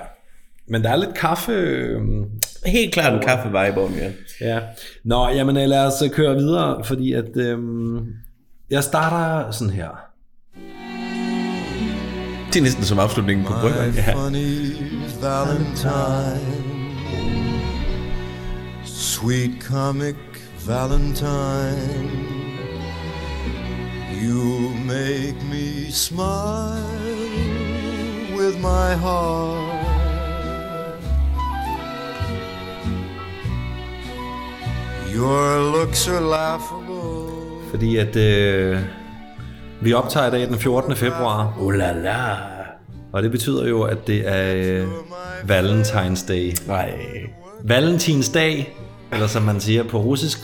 Men 0.67 0.83
der 0.83 0.89
er 0.89 0.95
lidt 0.95 1.15
kaffe... 1.15 1.51
øhm, 1.51 2.25
Helt 2.65 2.93
klart 2.93 3.13
en 3.13 3.19
kaffe-vibe 3.27 3.79
om, 3.79 3.93
ja. 3.93 4.11
Ja. 4.41 4.59
Nå, 5.03 5.29
jamen 5.29 5.57
øh, 5.57 5.67
lad 5.67 5.85
os 5.85 6.01
øh, 6.01 6.09
køre 6.09 6.35
videre, 6.35 6.83
fordi 6.83 7.13
at... 7.13 7.37
Øhm, 7.37 8.13
jeg 8.69 8.83
starter 8.83 9.51
sådan 9.51 9.73
her. 9.73 10.10
Det 12.53 12.59
er 12.59 12.63
næsten 12.63 12.83
som 12.83 12.99
afslutningen 12.99 13.45
på 13.45 13.53
brygger. 13.61 13.87
My 13.91 13.95
Ja. 13.95 14.13
funny 14.13 14.75
Valentine, 15.21 16.65
sweet 18.85 19.51
comic 19.63 20.15
Valentine, 20.67 22.11
you 24.23 24.69
make 24.85 25.35
me 25.51 25.91
smile 25.91 27.29
with 28.37 28.55
my 28.61 28.95
heart. 29.05 29.71
Your 35.15 35.71
looks 35.77 36.07
are 36.07 36.21
laughable. 36.21 37.69
Fordi 37.69 37.97
at... 37.97 38.15
Øh, 38.15 38.79
vi 39.81 39.93
optager 39.93 40.27
i 40.27 40.31
dag 40.31 40.47
den 40.47 40.59
14. 40.59 40.95
februar, 40.95 41.53
Oh 41.59 41.73
la 41.73 41.93
la. 41.93 42.35
og 43.13 43.23
det 43.23 43.31
betyder 43.31 43.67
jo, 43.67 43.81
at 43.81 44.07
det 44.07 44.23
er 44.27 44.53
øh, 44.55 44.87
Valentine's 45.43 46.27
Day. 46.27 46.53
Nej. 46.67 46.93
Valentinsdag, 47.63 48.77
eller 49.13 49.27
som 49.27 49.43
man 49.43 49.59
siger 49.59 49.83
på 49.83 49.97
russisk, 50.01 50.39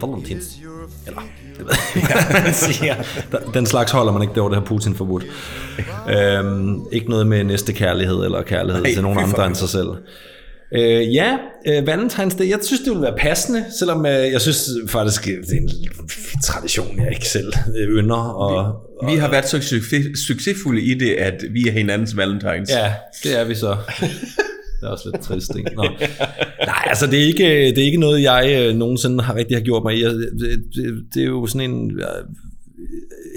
Valentins. 0.00 0.56
Eller, 1.06 1.20
det 1.58 1.66
ved 1.66 1.74
jeg 1.94 2.42
man 2.44 2.54
siger. 2.54 2.94
Den 3.54 3.66
slags 3.66 3.92
holder 3.92 4.12
man 4.12 4.22
ikke, 4.22 4.34
det 4.34 4.42
var 4.42 4.48
det 4.48 4.58
her 4.58 4.64
Putin 4.64 4.94
forbudt. 4.94 5.24
Øhm, 6.10 6.80
ikke 6.92 7.10
noget 7.10 7.26
med 7.26 7.44
næste 7.44 7.72
kærlighed 7.72 8.24
eller 8.24 8.42
kærlighed 8.42 8.82
Nej, 8.82 8.92
til 8.92 9.02
nogen 9.02 9.18
andre 9.18 9.46
end 9.46 9.54
sig 9.54 9.68
selv. 9.68 9.88
Øh, 10.74 11.14
ja, 11.14 11.36
øh, 11.66 11.82
Valentine's 11.82 12.38
Day, 12.38 12.48
jeg 12.48 12.58
synes, 12.62 12.80
det 12.80 12.90
ville 12.90 13.02
være 13.02 13.16
passende, 13.18 13.64
selvom 13.78 14.06
øh, 14.06 14.12
jeg 14.12 14.40
synes 14.40 14.68
faktisk, 14.88 15.24
det 15.24 15.32
er 15.52 15.60
en 15.60 15.70
tradition, 16.44 16.98
jeg 16.98 17.12
ikke 17.12 17.28
selv 17.28 17.52
øh, 17.76 17.88
ynder 17.88 18.48
at, 18.50 18.74
Vi 19.12 19.16
har 19.16 19.30
været 19.30 19.48
så 19.48 19.60
succes, 19.60 20.18
succesfulde 20.26 20.82
i 20.82 20.94
det, 20.94 21.10
at 21.14 21.44
vi 21.50 21.68
er 21.68 21.72
hinandens 21.72 22.16
valentines. 22.16 22.70
Ja, 22.70 22.92
det 23.22 23.40
er 23.40 23.44
vi 23.44 23.54
så. 23.54 23.76
Det 24.80 24.86
er 24.86 24.88
også 24.88 25.10
lidt 25.12 25.22
trist, 25.22 25.56
ikke? 25.56 25.70
Nå. 25.74 25.82
Nej, 26.66 26.84
altså 26.86 27.06
det 27.06 27.22
er, 27.22 27.26
ikke, 27.26 27.44
det 27.44 27.78
er 27.78 27.84
ikke 27.84 28.00
noget, 28.00 28.22
jeg 28.22 28.56
øh, 28.68 28.74
nogensinde 28.76 29.24
har 29.24 29.34
rigtig 29.34 29.56
har 29.56 29.62
gjort 29.64 29.82
mig 29.82 29.94
i. 29.96 30.02
Jeg- 30.02 30.10
Det, 30.12 30.62
det, 30.74 31.04
det 31.14 31.22
er 31.22 31.26
jo 31.26 31.46
sådan 31.46 31.70
en... 31.70 32.00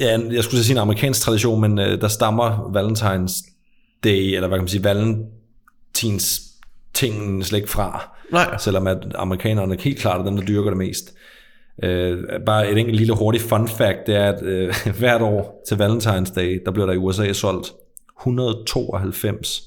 Ja, 0.01 0.17
jeg 0.31 0.43
skulle 0.43 0.63
sige 0.63 0.73
en 0.73 0.77
amerikansk 0.79 1.21
tradition, 1.21 1.61
men 1.61 1.79
øh, 1.79 2.01
der 2.01 2.07
stammer 2.07 2.71
Valentines 2.73 3.33
Day, 4.03 4.35
eller 4.35 4.47
hvad 4.47 4.57
kan 4.57 4.63
man 4.63 4.67
sige, 4.67 4.83
Valentins 4.83 6.41
tingen 6.93 7.43
slet 7.43 7.57
ikke 7.59 7.69
fra. 7.69 8.15
Nej. 8.31 8.57
Selvom 8.57 8.87
at 8.87 8.97
amerikanerne 9.15 9.77
helt 9.79 9.99
klart 9.99 10.21
er 10.21 10.25
dem, 10.25 10.35
der 10.35 10.43
dyrker 10.45 10.69
det 10.69 10.77
mest. 10.77 11.13
Øh, 11.83 12.17
bare 12.45 12.71
et 12.71 12.77
enkelt 12.77 12.97
lille 12.97 13.15
hurtigt 13.15 13.43
fun 13.43 13.67
fact, 13.67 13.97
det 14.07 14.15
er, 14.15 14.31
at 14.33 14.43
øh, 14.43 14.73
hvert 14.99 15.21
år 15.21 15.63
til 15.67 15.75
Valentine's 15.75 16.33
Day, 16.35 16.61
der 16.65 16.71
bliver 16.71 16.85
der 16.85 16.93
i 16.93 16.97
USA 16.97 17.33
solgt 17.33 17.71
192 18.21 19.61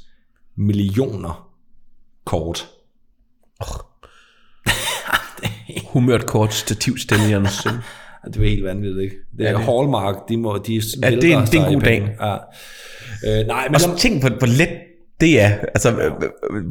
millioner 0.56 1.48
kort. 2.24 2.68
Humørt 5.92 6.26
kort. 6.26 6.70
Ja, 6.70 6.74
Det 8.34 8.42
er 8.44 8.48
helt 8.48 8.64
vanvittigt, 8.64 9.02
ikke? 9.04 9.16
Det 9.38 9.46
er 9.46 9.50
ja, 9.50 9.56
det- 9.56 9.64
Hallmark, 9.64 10.14
de 10.28 10.36
må, 10.36 10.58
de 10.66 10.74
Ja, 11.02 11.10
det 11.10 11.32
er 11.32 11.38
en- 11.38 11.46
det 11.46 11.54
er 11.54 11.66
en 11.66 11.74
god 11.74 11.82
dag. 11.82 12.16
Ja. 12.20 12.34
Øh, 13.40 13.46
nej, 13.46 13.64
men 13.68 13.74
Og 13.74 13.80
så 13.80 13.96
tænk 13.98 14.22
på, 14.22 14.28
hvor 14.28 14.46
let 14.46 14.68
det 15.22 15.40
er. 15.40 15.50
Altså, 15.74 15.90
øh, 15.90 16.12
øh, 16.50 16.62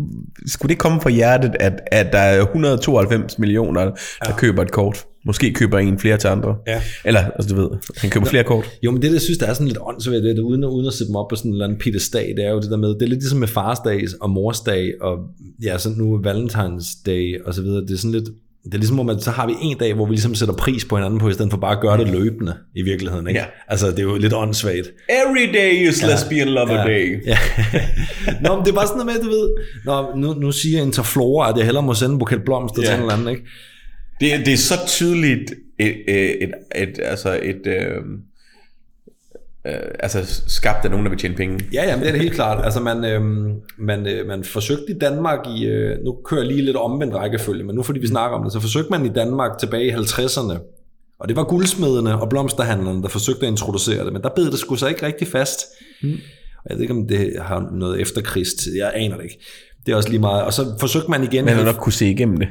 skulle 0.47 0.69
det 0.69 0.77
komme 0.77 1.01
fra 1.01 1.09
hjertet, 1.09 1.51
at, 1.59 1.73
at 1.91 2.07
der 2.11 2.19
er 2.19 2.41
192 2.41 3.39
millioner, 3.39 3.81
der 3.83 3.91
ja. 4.27 4.37
køber 4.37 4.61
et 4.61 4.71
kort? 4.71 5.05
Måske 5.25 5.53
køber 5.53 5.79
en 5.79 5.99
flere 5.99 6.17
til 6.17 6.27
andre. 6.27 6.55
Ja. 6.67 6.81
Eller, 7.05 7.19
altså 7.19 7.55
du 7.55 7.61
ved, 7.61 7.69
han 7.97 8.09
køber 8.09 8.25
flere 8.25 8.43
kort. 8.43 8.65
jo, 8.83 8.91
men 8.91 9.01
det, 9.01 9.13
jeg 9.13 9.21
synes, 9.21 9.37
der 9.37 9.45
er 9.45 9.53
sådan 9.53 9.67
lidt 9.67 9.77
åndssvagt, 9.81 10.23
det, 10.23 10.37
er, 10.37 10.41
uden, 10.41 10.63
uden 10.63 10.87
at 10.87 10.93
sætte 10.93 11.07
dem 11.07 11.15
op 11.15 11.29
på 11.29 11.35
sådan 11.35 11.49
en 11.49 11.55
eller 11.55 11.65
anden 11.65 11.79
pittesdag, 11.79 12.33
det 12.37 12.45
er 12.45 12.49
jo 12.49 12.59
det 12.59 12.71
der 12.71 12.77
med, 12.77 12.89
det 12.89 13.01
er 13.01 13.07
lidt 13.07 13.19
ligesom 13.19 13.39
med 13.39 13.47
farsdag 13.47 14.03
og 14.21 14.29
morsdag, 14.29 14.91
og 15.01 15.17
ja, 15.63 15.77
så 15.77 15.89
nu 15.97 16.21
Valentine's 16.25 17.03
Day 17.05 17.41
og 17.45 17.53
så 17.53 17.61
videre, 17.61 17.81
det 17.81 17.91
er 17.91 17.97
sådan 17.97 18.11
lidt, 18.11 18.29
det 18.65 18.73
er 18.73 18.77
ligesom, 18.77 18.95
hvor 18.97 19.03
man, 19.03 19.19
så 19.19 19.31
har 19.31 19.47
vi 19.47 19.53
en 19.61 19.77
dag, 19.77 19.93
hvor 19.93 20.05
vi 20.05 20.11
ligesom 20.11 20.35
sætter 20.35 20.53
pris 20.55 20.85
på 20.85 20.95
hinanden 20.95 21.19
på, 21.19 21.29
i 21.29 21.33
stedet 21.33 21.51
for 21.51 21.57
bare 21.57 21.75
at 21.75 21.81
gøre 21.81 21.97
det 21.97 22.07
løbende 22.09 22.53
i 22.75 22.81
virkeligheden. 22.81 23.27
Ikke? 23.27 23.39
Ja. 23.39 23.45
Altså, 23.67 23.87
det 23.87 23.99
er 23.99 24.03
jo 24.03 24.17
lidt 24.17 24.33
åndssvagt. 24.33 24.87
Every 25.09 25.53
day 25.53 25.87
is 25.89 26.03
lesbian 26.03 26.47
lover 26.47 26.73
Ja. 26.73 26.83
day. 26.83 27.25
Ja. 27.25 27.37
Nå, 28.43 28.55
men 28.55 28.65
det 28.65 28.71
er 28.71 28.75
bare 28.75 28.87
sådan 28.87 29.05
noget 29.05 29.21
med, 29.23 29.23
du 29.23 29.29
ved, 29.29 29.49
Nå, 29.85 30.15
nu, 30.15 30.33
nu 30.33 30.51
siger 30.51 30.81
Interflora, 30.81 31.49
at 31.49 31.57
jeg 31.57 31.65
hellere 31.65 31.83
må 31.83 31.93
sende 31.93 32.13
en 32.13 32.19
buket 32.19 32.41
blomster 32.45 32.81
ja. 32.81 32.85
til 32.87 32.91
Ja. 32.91 32.97
en 32.97 33.01
eller 33.01 33.13
anden, 33.13 33.29
ikke? 33.29 33.41
Det, 34.19 34.45
det 34.45 34.53
er 34.53 34.57
så 34.57 34.73
tydeligt 34.87 35.51
et, 35.79 35.95
et, 36.07 36.35
et, 36.43 36.51
et 36.75 36.99
altså 37.03 37.39
et, 37.43 37.61
øh, 37.67 37.97
øh, 39.67 39.73
altså 39.99 40.41
skabt 40.47 40.85
af 40.85 40.91
nogen, 40.91 41.05
der 41.05 41.09
vil 41.09 41.19
tjene 41.19 41.35
penge. 41.35 41.59
Ja, 41.73 41.83
ja, 41.89 41.95
men 41.95 42.05
det 42.05 42.15
er 42.15 42.17
helt 42.17 42.33
klart. 42.33 42.65
Altså, 42.65 42.79
man, 42.79 43.05
øhm, 43.05 43.53
man, 43.77 44.07
øh, 44.07 44.27
man 44.27 44.43
forsøgte 44.43 44.85
i 44.89 44.99
Danmark 44.99 45.47
i, 45.47 45.65
øh, 45.65 45.97
nu 46.05 46.17
kører 46.25 46.41
jeg 46.41 46.51
lige 46.51 46.65
lidt 46.65 46.77
omvendt 46.77 47.15
rækkefølge, 47.15 47.63
men 47.63 47.75
nu 47.75 47.83
fordi 47.83 47.99
vi 47.99 48.07
snakker 48.07 48.37
om 48.37 48.43
det, 48.43 48.53
så 48.53 48.59
forsøgte 48.59 48.89
man 48.91 49.05
i 49.05 49.09
Danmark 49.09 49.57
tilbage 49.57 49.87
i 49.87 49.91
50'erne, 49.91 50.57
og 51.19 51.27
det 51.27 51.35
var 51.35 51.43
guldsmederne 51.43 52.21
og 52.21 52.29
blomsterhandlerne, 52.29 53.01
der 53.01 53.09
forsøgte 53.09 53.45
at 53.45 53.51
introducere 53.51 54.05
det, 54.05 54.13
men 54.13 54.21
der 54.21 54.29
bed 54.29 54.51
det 54.51 54.59
sgu 54.59 54.75
så 54.75 54.87
ikke 54.87 55.05
rigtig 55.05 55.27
fast. 55.27 55.59
Mm. 56.03 56.17
Jeg 56.69 56.77
ved 56.77 56.81
ikke, 56.81 56.93
om 56.93 57.07
det 57.07 57.33
har 57.39 57.69
noget 57.71 58.01
efterkrigstid, 58.01 58.75
jeg 58.75 58.91
aner 58.95 59.15
det 59.15 59.23
ikke. 59.23 59.39
Det 59.85 59.91
er 59.91 59.95
også 59.95 60.09
lige 60.09 60.19
meget. 60.19 60.43
Og 60.43 60.53
så 60.53 60.75
forsøgte 60.79 61.11
man 61.11 61.23
igen. 61.23 61.45
Man 61.45 61.55
har 61.55 61.63
nok 61.63 61.75
kunne 61.75 61.93
se 61.93 62.09
igennem 62.09 62.37
det. 62.37 62.47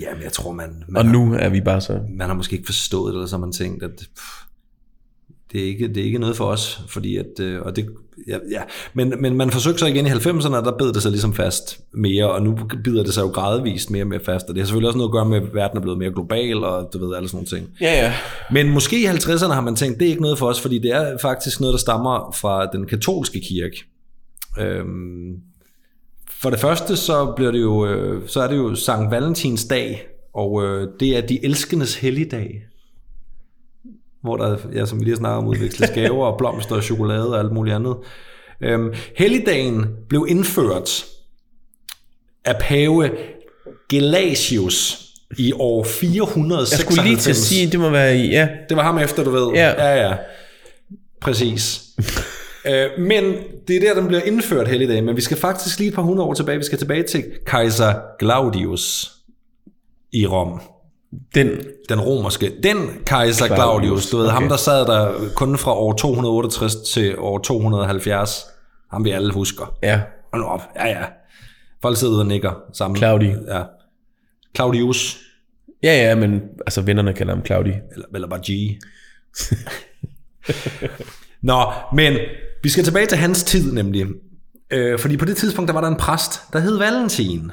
Ja, 0.00 0.14
men 0.14 0.22
jeg 0.22 0.32
tror, 0.32 0.52
man, 0.52 0.84
Og 0.96 1.04
man, 1.04 1.06
nu 1.06 1.34
er 1.34 1.48
vi 1.48 1.60
bare 1.60 1.80
så... 1.80 2.00
man 2.08 2.26
har 2.26 2.34
måske 2.34 2.56
ikke 2.56 2.66
forstået 2.66 3.12
det, 3.12 3.18
eller 3.18 3.26
så 3.26 3.36
har 3.36 3.40
man 3.40 3.52
tænkt, 3.52 3.82
at 3.82 3.90
pff, 3.90 4.42
det, 5.52 5.60
er 5.62 5.66
ikke, 5.66 5.88
det 5.88 5.96
er 5.96 6.04
ikke 6.04 6.18
noget 6.18 6.36
for 6.36 6.44
os, 6.44 6.80
fordi 6.88 7.16
at, 7.16 7.40
øh, 7.40 7.62
og 7.62 7.76
det, 7.76 7.88
ja, 8.28 8.38
ja. 8.50 8.60
Men, 8.94 9.14
men 9.18 9.36
man 9.36 9.50
forsøgte 9.50 9.78
så 9.78 9.86
igen 9.86 10.06
i 10.06 10.10
90'erne, 10.10 10.56
og 10.56 10.64
der 10.64 10.76
bed 10.78 10.92
det 10.92 11.02
sig 11.02 11.10
ligesom 11.10 11.34
fast 11.34 11.80
mere, 11.94 12.30
og 12.30 12.42
nu 12.42 12.58
bider 12.84 13.02
det 13.02 13.14
sig 13.14 13.22
jo 13.22 13.28
gradvist 13.28 13.90
mere 13.90 14.02
og 14.02 14.08
mere 14.08 14.20
fast, 14.24 14.48
og 14.48 14.54
det 14.54 14.60
har 14.60 14.66
selvfølgelig 14.66 14.88
også 14.88 14.98
noget 14.98 15.08
at 15.08 15.12
gøre 15.12 15.24
med, 15.24 15.36
at 15.36 15.54
verden 15.54 15.76
er 15.76 15.82
blevet 15.82 15.98
mere 15.98 16.10
global, 16.10 16.64
og 16.64 16.90
du 16.92 17.06
ved, 17.06 17.16
alle 17.16 17.28
sådan 17.28 17.36
nogle 17.36 17.48
ting. 17.48 17.76
Ja, 17.80 18.04
ja. 18.04 18.14
Men 18.50 18.68
måske 18.68 19.02
i 19.02 19.06
50'erne 19.06 19.52
har 19.52 19.60
man 19.60 19.76
tænkt, 19.76 19.98
det 19.98 20.06
er 20.06 20.10
ikke 20.10 20.22
noget 20.22 20.38
for 20.38 20.48
os, 20.48 20.60
fordi 20.60 20.78
det 20.78 20.92
er 20.92 21.18
faktisk 21.18 21.60
noget, 21.60 21.72
der 21.72 21.78
stammer 21.78 22.36
fra 22.40 22.66
den 22.66 22.86
katolske 22.86 23.40
kirke. 23.40 23.84
Øhm, 24.60 25.36
for 26.42 26.50
det 26.50 26.60
første, 26.60 26.96
så, 26.96 27.32
bliver 27.36 27.50
det 27.50 27.60
jo, 27.60 27.86
øh, 27.86 28.28
så 28.28 28.40
er 28.40 28.48
det 28.48 28.56
jo 28.56 28.74
Sankt 28.74 29.10
Valentins 29.10 29.64
dag, 29.64 30.06
og 30.34 30.64
øh, 30.64 30.88
det 31.00 31.16
er 31.16 31.20
de 31.20 31.44
elskendes 31.44 31.96
helligdag. 31.96 32.69
Hvor 34.22 34.36
der, 34.36 34.56
ja, 34.74 34.86
som 34.86 34.98
vi 34.98 35.04
lige 35.04 35.12
har 35.14 35.18
snakket 35.18 35.38
om, 35.38 35.46
udveksles 35.46 35.90
gaver 36.00 36.26
og 36.26 36.38
blomster 36.38 36.76
og 36.76 36.82
chokolade 36.82 37.34
og 37.34 37.38
alt 37.38 37.52
muligt 37.52 37.76
andet. 37.76 37.96
Øhm, 38.62 38.94
helligdagen 39.16 39.86
blev 40.08 40.26
indført 40.28 41.04
af 42.44 42.56
pave 42.60 43.10
Gelasius 43.88 45.06
i 45.38 45.52
år 45.52 45.84
496. 45.84 46.72
Jeg 46.72 46.80
skulle 46.80 47.02
lige 47.08 47.16
til 47.16 47.30
at 47.30 47.36
sige, 47.36 47.70
det 47.70 47.80
må 47.80 47.90
være 47.90 48.16
i... 48.16 48.30
Ja, 48.30 48.48
Det 48.68 48.76
var 48.76 48.82
ham 48.82 48.98
efter, 48.98 49.24
du 49.24 49.30
ved. 49.30 49.52
Ja. 49.54 49.86
ja. 49.86 50.08
ja. 50.08 50.16
Præcis. 51.20 51.82
øh, 52.70 52.86
men 52.98 53.34
det 53.68 53.76
er 53.76 53.80
der, 53.80 53.94
den 53.94 54.06
bliver 54.06 54.22
indført 54.22 54.68
helligdag. 54.68 55.04
Men 55.04 55.16
vi 55.16 55.20
skal 55.20 55.36
faktisk 55.36 55.78
lige 55.78 55.88
et 55.88 55.94
par 55.94 56.02
hundrede 56.02 56.28
år 56.28 56.34
tilbage. 56.34 56.58
Vi 56.58 56.64
skal 56.64 56.78
tilbage 56.78 57.02
til 57.02 57.24
kejser 57.46 57.94
Claudius 58.22 59.12
i 60.12 60.26
Rom. 60.26 60.60
Den... 61.34 61.48
Den 61.88 62.00
romerske. 62.00 62.52
Den 62.62 62.76
kejser 63.06 63.46
Claudius, 63.46 63.64
Claudius, 63.64 64.10
du 64.10 64.16
ved, 64.16 64.26
okay. 64.26 64.34
ham 64.34 64.48
der 64.48 64.56
sad 64.56 64.86
der 64.86 65.12
kun 65.34 65.58
fra 65.58 65.74
år 65.74 65.92
268 65.92 66.74
til 66.74 67.18
år 67.18 67.38
270. 67.38 68.46
Ham 68.90 69.04
vi 69.04 69.10
alle 69.10 69.32
husker. 69.32 69.74
Ja, 69.82 70.00
Hold 70.32 70.42
nu 70.42 70.48
op. 70.48 70.62
Ja, 70.76 70.86
ja. 70.86 71.04
Folk 71.82 71.96
sidder 71.96 72.18
og 72.18 72.26
nikker 72.26 72.52
sammen. 72.72 72.96
Claudi. 72.96 73.26
Ja. 73.26 73.62
Claudius. 74.54 75.18
ja, 75.82 76.08
ja, 76.08 76.14
men 76.14 76.40
altså 76.66 76.80
vennerne 76.80 77.14
kalder 77.14 77.34
ham 77.34 77.44
Claudi. 77.46 77.72
Eller, 77.92 78.06
eller 78.14 78.28
bare 78.28 78.40
G. 78.50 78.78
Nå, 81.50 81.72
men 81.94 82.18
vi 82.62 82.68
skal 82.68 82.84
tilbage 82.84 83.06
til 83.06 83.18
hans 83.18 83.44
tid 83.44 83.72
nemlig. 83.72 84.06
Øh, 84.70 84.98
fordi 84.98 85.16
på 85.16 85.24
det 85.24 85.36
tidspunkt, 85.36 85.68
der 85.68 85.74
var 85.74 85.80
der 85.80 85.88
en 85.88 85.96
præst, 85.96 86.40
der 86.52 86.58
hed 86.58 86.78
Valentin. 86.78 87.52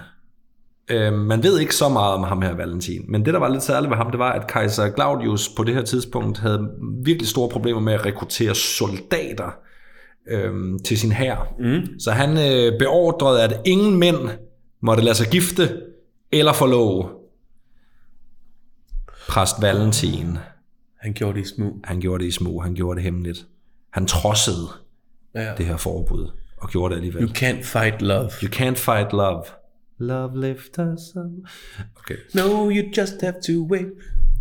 Øh, 0.92 1.14
man 1.14 1.44
ved 1.44 1.60
ikke 1.60 1.76
så 1.76 1.90
meget 1.90 2.14
om 2.14 2.24
ham 2.24 2.42
her, 2.42 2.54
Valentin. 2.54 3.06
Men 3.12 3.26
det, 3.26 3.34
der 3.34 3.40
var 3.40 3.50
lidt 3.50 3.64
særligt 3.64 3.90
ved 3.90 3.98
ham, 3.98 4.12
det 4.12 4.20
var, 4.20 4.32
at 4.32 4.48
kejser 4.48 4.94
Claudius 4.94 5.50
på 5.50 5.64
det 5.64 5.74
her 5.76 5.82
tidspunkt 5.82 6.38
havde 6.40 6.70
virkelig 7.04 7.28
store 7.28 7.50
problemer 7.50 7.80
med 7.80 7.94
at 7.94 8.06
rekruttere 8.06 8.56
soldater 8.56 9.56
øh, 10.28 10.80
til 10.86 10.98
sin 11.00 11.12
hær. 11.12 11.54
Mm. 11.60 12.00
Så 12.00 12.12
han 12.12 12.30
øh, 12.30 12.80
beordrede, 12.80 13.44
at 13.44 13.62
ingen 13.66 13.98
mænd 14.00 14.30
måtte 14.82 15.04
lade 15.04 15.16
sig 15.16 15.28
gifte 15.28 15.82
eller 16.32 16.54
forlove. 16.54 17.10
Præst 19.30 19.62
Valentin. 19.62 20.38
Han 21.02 21.14
gjorde 21.14 21.38
det 21.40 21.46
i 21.46 21.56
smug. 21.56 21.74
Han 21.84 22.00
gjorde 22.00 22.24
det 22.24 22.28
i 22.30 22.32
smug, 22.32 22.64
han 22.64 22.74
gjorde 22.74 22.96
det 22.96 23.04
hemmeligt. 23.04 23.46
Han 23.94 24.06
trodsede 24.06 24.68
Ja. 25.36 25.54
det 25.58 25.66
her 25.66 25.78
forbud, 25.78 26.32
og 26.58 26.70
gjorde 26.70 26.92
det 26.92 26.96
alligevel. 27.02 27.24
You 27.24 27.30
can't 27.32 27.64
fight 27.64 28.02
love. 28.02 28.30
You 28.44 28.50
can't 28.50 28.76
fight 28.76 29.14
love. 29.14 29.44
Love 30.00 30.42
lift 30.42 30.78
us 30.78 31.16
up. 31.16 31.32
Okay. 31.98 32.16
No, 32.34 32.70
you 32.70 32.84
just 32.98 33.14
have 33.22 33.34
to 33.48 33.68
wait. 33.72 33.88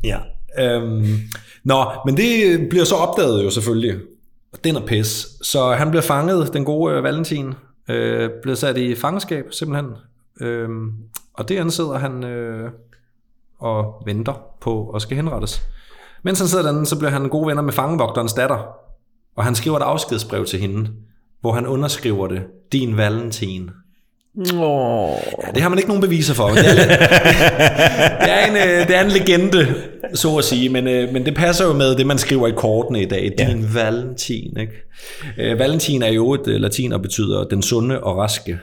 Ja. 0.04 0.18
Øhm, 0.58 1.06
nå, 1.64 1.84
men 2.06 2.16
det 2.16 2.60
bliver 2.68 2.84
så 2.84 2.94
opdaget 2.94 3.44
jo 3.44 3.50
selvfølgelig. 3.50 4.00
Og 4.52 4.64
den 4.64 4.76
er 4.76 4.86
pis. 4.86 5.26
Så 5.42 5.72
han 5.72 5.90
bliver 5.90 6.02
fanget, 6.02 6.52
den 6.52 6.64
gode 6.64 6.94
øh, 6.94 7.02
Valentin. 7.02 7.54
Øh, 7.88 8.30
bliver 8.42 8.56
sat 8.56 8.76
i 8.76 8.94
fangenskab, 8.94 9.44
simpelthen. 9.50 9.90
Øhm, 10.40 10.92
og 11.34 11.48
derinde 11.48 11.70
sidder 11.70 11.98
han 11.98 12.24
øh, 12.24 12.70
og 13.58 14.02
venter 14.06 14.42
på 14.60 14.90
at 14.90 15.02
skal 15.02 15.16
henrettes. 15.16 15.62
Mens 16.22 16.38
han 16.38 16.48
sidder 16.48 16.64
derinde, 16.64 16.86
så 16.86 16.98
bliver 16.98 17.10
han 17.10 17.28
gode 17.28 17.46
venner 17.46 17.62
med 17.62 17.72
fangevogterens 17.72 18.32
datter. 18.32 18.76
Og 19.36 19.44
han 19.44 19.54
skriver 19.54 19.76
et 19.76 19.82
afskedsbrev 19.82 20.44
til 20.44 20.60
hende, 20.60 20.90
hvor 21.40 21.52
han 21.52 21.66
underskriver 21.66 22.26
det, 22.26 22.42
din 22.72 22.96
Valentin. 22.96 23.70
Åh. 24.38 25.18
Ja, 25.46 25.50
det 25.54 25.62
har 25.62 25.68
man 25.68 25.78
ikke 25.78 25.88
nogen 25.88 26.02
beviser 26.02 26.34
for. 26.34 26.48
Det, 26.48 26.58
er 26.58 26.74
det, 28.24 28.32
er 28.32 28.46
en, 28.46 28.56
øh, 28.56 28.88
det 28.88 28.96
er 28.96 29.04
en 29.04 29.10
legende, 29.10 29.74
så 30.14 30.36
at 30.36 30.44
sige, 30.44 30.68
men, 30.68 30.88
øh, 30.88 31.12
men 31.12 31.26
det 31.26 31.34
passer 31.34 31.66
jo 31.66 31.72
med 31.72 31.96
det, 31.96 32.06
man 32.06 32.18
skriver 32.18 32.48
i 32.48 32.52
kortene 32.56 33.02
i 33.02 33.04
dag. 33.04 33.32
Din 33.38 33.60
ja. 33.60 33.66
Valentin, 33.74 34.56
ikke? 34.60 34.72
Øh, 35.38 35.58
Valentin 35.58 36.02
er 36.02 36.12
jo 36.12 36.34
et 36.34 36.48
øh, 36.48 36.60
latin 36.60 36.92
og 36.92 37.02
betyder 37.02 37.44
den 37.44 37.62
sunde 37.62 38.00
og 38.00 38.16
raske. 38.16 38.58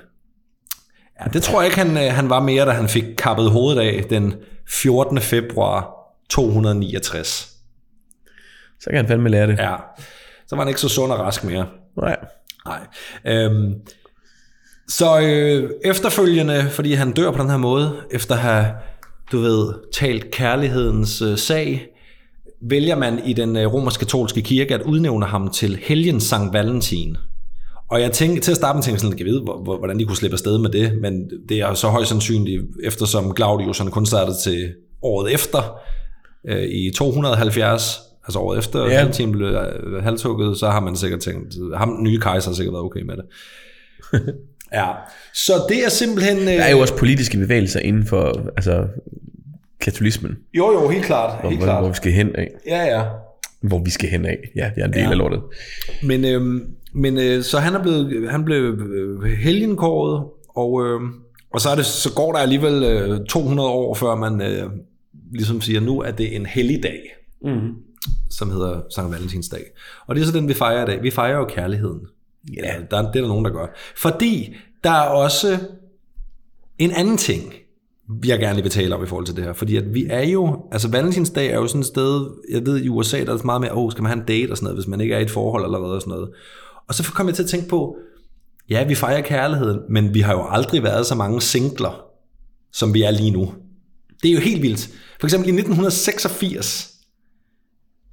Ja, 1.22 1.26
det 1.34 1.44
tror 1.44 1.62
jeg 1.62 1.68
ikke, 1.68 1.78
han, 1.78 2.12
han 2.12 2.30
var 2.30 2.40
mere, 2.40 2.66
da 2.66 2.72
han 2.72 2.90
fik 2.90 3.04
kappet 3.18 3.52
hovedet 3.52 3.82
af 3.82 4.04
den 4.10 4.34
14. 4.70 5.22
februar 5.22 5.90
269. 6.30 7.50
Så 8.80 8.90
kan 8.90 8.98
han 8.98 9.08
fandme 9.08 9.30
lære 9.30 9.48
det. 9.48 9.60
Ja, 9.60 9.76
så 10.48 10.56
var 10.56 10.64
han 10.64 10.68
ikke 10.68 10.82
så 10.82 10.90
sund 10.90 11.12
og 11.12 11.20
rask 11.20 11.44
mere. 11.44 11.66
Nej. 11.98 12.18
Nej. 12.66 12.80
Øhm, 13.26 13.74
så 14.90 15.20
øh, 15.22 15.70
efterfølgende, 15.86 16.66
fordi 16.70 16.94
han 16.94 17.12
dør 17.12 17.32
på 17.32 17.42
den 17.42 17.50
her 17.50 17.58
måde, 17.58 17.92
efter 18.12 18.36
at 18.36 18.42
have, 18.42 18.66
du 19.32 19.40
ved, 19.40 19.74
talt 19.94 20.32
kærlighedens 20.32 21.22
øh, 21.22 21.38
sag, 21.38 21.88
vælger 22.62 22.96
man 22.96 23.20
i 23.26 23.34
den 23.34 23.58
øh, 23.58 23.74
romersk-katolske 23.74 24.42
kirke 24.42 24.74
at 24.76 24.82
udnævne 24.82 25.26
ham 25.26 25.50
til 25.50 25.80
helgen 25.82 26.20
Sankt 26.20 26.54
Valentin. 26.54 27.18
Og 27.90 28.02
jeg 28.02 28.12
tænkte, 28.12 28.42
til 28.42 28.52
at 28.52 28.58
starte 28.58 28.76
med 28.78 28.84
tænkte 28.84 28.94
jeg 29.06 29.12
sådan, 29.12 29.20
jeg 29.20 29.34
ved, 29.34 29.42
hvor- 29.42 29.64
hvor- 29.64 29.78
hvordan 29.78 30.00
de 30.00 30.06
kunne 30.06 30.16
slippe 30.18 30.34
afsted 30.36 30.58
med 30.58 30.70
det, 30.70 31.02
men 31.02 31.30
det 31.50 31.60
er 31.60 31.74
så 31.74 31.88
højst 31.88 32.10
sandsynligt, 32.10 32.64
eftersom 32.84 33.36
Claudius 33.36 33.78
han 33.78 33.92
kun 33.92 34.06
startede 34.06 34.38
til 34.44 34.74
året 35.02 35.34
efter, 35.34 35.80
øh, 36.48 36.64
i 36.64 36.92
270, 36.96 38.00
altså 38.26 38.40
året 38.40 38.60
efter 38.60 38.80
Ja. 38.80 38.98
Valentin 38.98 39.32
blev 39.32 39.48
øh, 39.48 40.04
halshugget, 40.04 40.58
så 40.58 40.70
har 40.70 40.80
man 40.80 40.96
sikkert 40.96 41.20
tænkt, 41.20 41.54
ham 41.76 41.96
den 41.96 42.04
nye 42.04 42.20
kejser 42.20 42.50
har 42.50 42.56
sikkert 42.56 42.74
været 42.74 42.84
okay 42.86 43.02
med 43.02 43.16
det. 43.18 43.26
ja, 44.74 44.88
så 45.34 45.54
det 45.70 45.86
er 45.86 45.90
simpelthen... 45.90 46.38
Øh, 46.38 46.46
Der 46.46 46.64
er 46.64 46.72
jo 46.72 46.80
også 46.80 46.96
politiske 46.98 47.38
bevægelser 47.38 47.80
inden 47.80 48.06
for 48.06 48.50
altså, 48.58 48.88
katolismen, 49.82 50.38
Jo, 50.54 50.72
jo, 50.72 50.90
helt 50.90 51.06
klart. 51.06 51.40
hvor, 51.42 51.50
Helt 51.50 51.62
hvor, 51.64 51.72
hvor 51.72 51.80
klart. 51.82 51.90
vi 51.92 51.96
skal 51.96 52.12
hen 52.12 52.36
af. 52.36 52.48
Ja, 52.68 52.84
ja. 52.98 53.04
Hvor 53.62 53.80
vi 53.84 53.90
skal 53.90 54.10
hen 54.10 54.26
af. 54.26 54.38
Ja, 54.56 54.72
det 54.76 54.82
er 54.82 54.86
en 54.88 54.94
del 54.94 55.02
Ja. 55.02 55.12
af 55.12 55.18
lortet. 55.18 55.42
Men, 56.04 56.26
øhm, 56.26 56.66
men 56.94 57.18
øh, 57.18 57.44
så 57.44 57.60
han 57.60 57.74
er 57.76 57.82
blevet, 57.82 58.32
han 58.32 58.46
blev 58.46 58.62
øh, 58.94 59.24
helgenkåret, 59.32 60.24
og, 60.56 60.86
øh, 60.86 61.00
og 61.54 61.62
så, 61.62 61.70
er 61.70 61.76
det, 61.76 61.86
så 61.86 62.14
går 62.14 62.32
der 62.32 62.40
alligevel 62.40 62.84
øh, 62.84 63.26
200 63.30 63.70
år, 63.70 63.94
før 63.96 64.16
man 64.16 64.42
øh, 64.42 64.70
ligesom 65.34 65.62
siger, 65.62 65.80
nu 65.80 66.02
er 66.02 66.12
det 66.12 66.36
en 66.36 66.46
helligdag, 66.46 67.00
Mm. 67.46 67.70
som 68.30 68.52
hedder 68.52 68.82
Sankt 68.96 69.12
Valentinsdag. 69.14 69.62
Og 70.08 70.16
det 70.16 70.22
er 70.22 70.26
så 70.26 70.32
den, 70.32 70.48
vi 70.48 70.54
fejrer 70.54 70.84
i 70.84 70.86
dag. 70.86 71.04
Vi 71.04 71.12
fejrer 71.12 71.38
jo 71.38 71.46
kærligheden. 71.46 72.00
Ja. 72.58 72.74
Der, 72.92 73.02
det 73.02 73.16
er 73.16 73.22
der 73.22 73.28
nogen, 73.28 73.46
der 73.46 73.52
gør. 73.52 73.68
Fordi 73.96 74.56
der 74.84 74.90
er 74.90 75.10
også 75.10 75.60
en 76.78 76.92
anden 76.92 77.18
ting, 77.18 77.54
jeg 78.26 78.40
gerne 78.40 78.62
vil 78.62 78.72
tale 78.72 78.96
om 78.96 79.04
i 79.04 79.08
forhold 79.08 79.26
til 79.26 79.36
det 79.36 79.44
her. 79.44 79.54
Fordi 79.54 79.76
at 79.76 79.94
vi 79.94 80.06
er 80.10 80.22
jo, 80.22 80.66
altså 80.72 80.90
Valentinsdag 80.90 81.48
er 81.48 81.56
jo 81.56 81.68
sådan 81.68 81.82
et 81.82 81.88
sted, 81.88 82.28
jeg 82.52 82.66
ved 82.66 82.82
i 82.82 82.90
USA, 82.90 83.24
der 83.24 83.34
er 83.34 83.46
meget 83.46 83.62
med, 83.62 83.72
åh, 83.72 83.78
oh, 83.78 83.92
skal 83.92 84.02
man 84.02 84.12
have 84.12 84.22
en 84.22 84.28
date 84.28 84.52
og 84.52 84.58
sådan 84.58 84.66
noget, 84.66 84.78
hvis 84.78 84.88
man 84.88 85.02
ikke 85.02 85.16
er 85.16 85.20
i 85.20 85.24
et 85.24 85.32
forhold 85.32 85.64
allerede 85.64 85.96
og 85.96 86.02
sådan 86.02 86.12
noget. 86.12 86.30
Og 86.88 86.94
så 86.94 87.12
kom 87.12 87.28
jeg 87.28 87.36
til 87.36 87.44
at 87.44 87.50
tænke 87.50 87.68
på, 87.68 87.96
ja, 88.70 88.88
vi 88.88 88.96
fejrer 88.96 89.22
kærligheden, 89.22 89.80
men 89.90 90.14
vi 90.14 90.20
har 90.20 90.34
jo 90.34 90.46
aldrig 90.50 90.84
været 90.84 91.06
så 91.06 91.16
mange 91.16 91.42
singler, 91.42 92.06
som 92.74 92.94
vi 92.94 93.04
er 93.04 93.12
lige 93.12 93.32
nu. 93.32 93.54
Det 94.24 94.30
er 94.30 94.34
jo 94.34 94.40
helt 94.40 94.62
vildt. 94.62 94.90
For 95.20 95.28
eksempel 95.28 95.48
i 95.48 95.52
1986, 95.52 96.94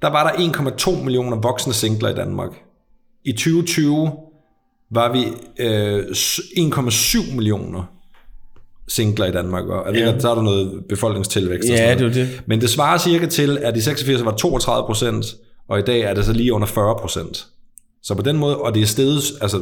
der 0.01 0.07
var 0.07 0.31
der 0.31 0.51
1,2 0.95 1.03
millioner 1.03 1.37
voksne 1.37 1.73
singler 1.73 2.09
i 2.09 2.15
Danmark. 2.15 2.51
I 3.25 3.31
2020 3.31 4.11
var 4.91 5.11
vi 5.11 5.25
øh, 5.59 5.99
1,7 5.99 7.35
millioner 7.35 7.83
singler 8.87 9.25
i 9.25 9.31
Danmark, 9.31 9.65
og 9.65 9.85
jeg 9.85 9.93
ved, 9.93 10.01
Ja. 10.01 10.11
ja. 10.13 10.19
så 10.19 10.29
er 10.31 10.35
der 10.35 10.41
noget 10.41 10.83
befolkningstilvækst. 10.89 11.69
og 11.69 11.75
Ja, 11.75 11.77
sådan 11.77 11.97
det 11.97 12.15
noget. 12.17 12.21
er 12.21 12.35
det. 12.35 12.43
Men 12.47 12.61
det 12.61 12.69
svarer 12.69 12.97
cirka 12.97 13.25
til, 13.25 13.57
at 13.57 13.77
i 13.77 13.81
86 13.81 14.25
var 14.25 14.31
det 14.31 14.39
32 14.39 14.85
procent, 14.85 15.25
og 15.67 15.79
i 15.79 15.81
dag 15.81 16.01
er 16.01 16.13
det 16.13 16.25
så 16.25 16.33
lige 16.33 16.53
under 16.53 16.67
40 16.67 16.95
procent. 17.01 17.47
Så 18.03 18.15
på 18.15 18.21
den 18.21 18.37
måde, 18.37 18.57
og 18.57 18.73
det 18.75 18.81
er 18.81 18.85
stedet 18.85 19.23
altså, 19.41 19.61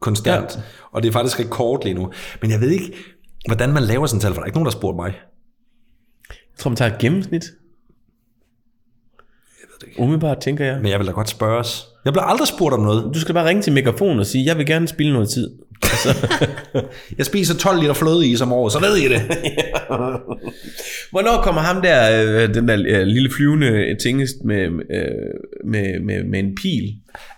konstant, 0.00 0.54
ja. 0.56 0.60
og 0.92 1.02
det 1.02 1.08
er 1.08 1.12
faktisk 1.12 1.40
rekord 1.40 1.84
lige 1.84 1.94
nu. 1.94 2.10
Men 2.42 2.50
jeg 2.50 2.60
ved 2.60 2.70
ikke, 2.70 2.92
hvordan 3.46 3.72
man 3.72 3.82
laver 3.82 4.06
sådan 4.06 4.16
et 4.18 4.22
tal, 4.22 4.30
for 4.30 4.34
der 4.34 4.42
er 4.42 4.46
ikke 4.46 4.56
nogen, 4.56 4.66
der 4.66 4.70
har 4.72 4.78
spurgt 4.78 4.96
mig. 4.96 5.14
Jeg 6.28 6.58
tror, 6.58 6.70
man 6.70 6.76
tager 6.76 6.92
et 6.92 6.98
gennemsnit. 6.98 7.44
Ved 9.74 9.78
det 9.80 9.86
ikke. 9.88 10.00
Umiddelbart, 10.00 10.38
tænker 10.40 10.64
jeg. 10.64 10.78
Men 10.82 10.90
jeg 10.90 10.98
vil 10.98 11.06
da 11.06 11.12
godt 11.12 11.28
spørge 11.28 11.58
os. 11.58 11.86
Jeg 12.04 12.12
bliver 12.12 12.24
aldrig 12.24 12.48
spurgt 12.48 12.74
om 12.74 12.80
noget. 12.80 13.10
Du 13.14 13.20
skal 13.20 13.34
bare 13.34 13.48
ringe 13.48 13.62
til 13.62 13.72
mikrofonen 13.72 14.18
og 14.20 14.26
sige, 14.26 14.44
jeg 14.46 14.58
vil 14.58 14.66
gerne 14.66 14.88
spille 14.88 15.12
noget 15.12 15.28
tid. 15.28 15.50
Jeg 17.18 17.26
spiser 17.26 17.54
12 17.58 17.80
liter 17.80 17.94
flødeis 17.94 18.40
om 18.40 18.52
året, 18.52 18.72
så 18.72 18.80
ved 18.80 18.96
I 18.96 19.08
det. 19.08 19.20
Hvornår 21.12 21.42
kommer 21.42 21.60
ham 21.60 21.82
der, 21.82 22.24
øh, 22.42 22.54
den 22.54 22.68
der 22.68 22.76
øh, 22.88 23.02
lille 23.06 23.30
flyvende 23.36 23.96
tingest 24.02 24.34
med, 24.44 24.62
øh, 24.66 25.10
med, 25.64 26.00
med, 26.00 26.24
med 26.24 26.38
en 26.38 26.54
pil? 26.62 26.92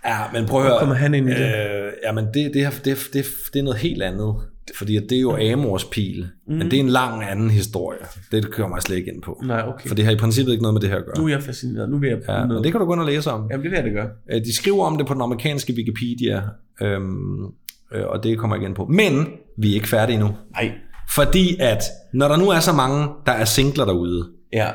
Ja, 0.07 0.17
men 0.33 0.47
prøv 0.47 0.61
at 0.61 0.67
høre. 0.69 0.79
kommer 0.79 0.95
han 0.95 1.15
ind 1.15 1.29
i 1.29 1.33
det? 1.33 1.41
Øh, 1.47 1.93
ja, 2.05 2.13
men 2.13 2.25
det, 2.35 2.51
det, 2.55 2.63
er- 2.63 2.71
det, 2.85 2.99
det, 3.13 3.25
det 3.53 3.59
er 3.59 3.63
noget 3.63 3.79
helt 3.79 4.03
andet. 4.03 4.35
Fordi 4.75 4.95
det 4.95 5.13
er 5.13 5.21
jo 5.21 5.37
Amors 5.53 5.85
pil. 5.85 6.27
Mm. 6.49 6.55
Men 6.55 6.71
det 6.71 6.77
er 6.77 6.81
en 6.81 6.89
lang 6.89 7.25
anden 7.31 7.51
historie. 7.51 7.99
Det 8.33 8.51
kommer 8.51 8.77
jeg 8.77 8.83
slet 8.83 8.97
ikke 8.97 9.13
ind 9.15 9.23
på. 9.23 9.43
Nej, 9.47 9.63
okay. 9.69 9.89
For 9.89 9.95
det 9.95 10.05
har 10.05 10.13
i 10.13 10.17
princippet 10.17 10.53
ikke 10.53 10.63
noget 10.63 10.75
med 10.75 10.81
det 10.81 10.89
her 10.91 10.97
at 10.97 11.05
gøre. 11.05 11.19
Nu 11.19 11.25
er 11.25 11.29
jeg 11.29 11.43
fascineret. 11.43 11.91
Nu 11.91 11.99
vil 11.99 12.09
jeg 12.09 12.19
Ja, 12.29 12.47
men 12.47 12.65
det 12.65 12.73
kan 12.73 12.81
du 12.81 12.87
gå 12.87 12.93
ind 12.93 13.01
og 13.01 13.07
læse 13.07 13.31
om. 13.31 13.47
Jamen, 13.51 13.65
det 13.65 13.71
vil 13.71 13.77
jeg 13.77 13.85
da 13.85 13.91
gøre. 13.91 14.09
Øh, 14.33 14.41
De 14.45 14.57
skriver 14.57 14.85
om 14.85 14.97
det 14.99 15.07
på 15.07 15.15
den 15.15 15.23
amerikanske 15.23 15.75
Wikipedia, 15.77 16.43
øhm, 16.83 17.45
øh, 17.95 18.07
og 18.07 18.23
det 18.23 18.39
kommer 18.39 18.57
jeg 18.57 18.65
ind 18.65 18.75
på. 18.75 18.87
Men 18.87 19.27
vi 19.59 19.71
er 19.71 19.75
ikke 19.75 19.89
færdige 19.89 20.15
endnu. 20.15 20.31
Nej. 20.51 20.71
Fordi 21.11 21.57
at, 21.61 21.83
når 22.15 22.29
der 22.29 22.37
nu 22.37 22.49
er 22.49 22.61
så 22.61 22.73
mange, 22.73 23.09
der 23.27 23.33
er 23.33 23.45
singler 23.45 23.85
derude, 23.85 24.29
Ja. 24.53 24.69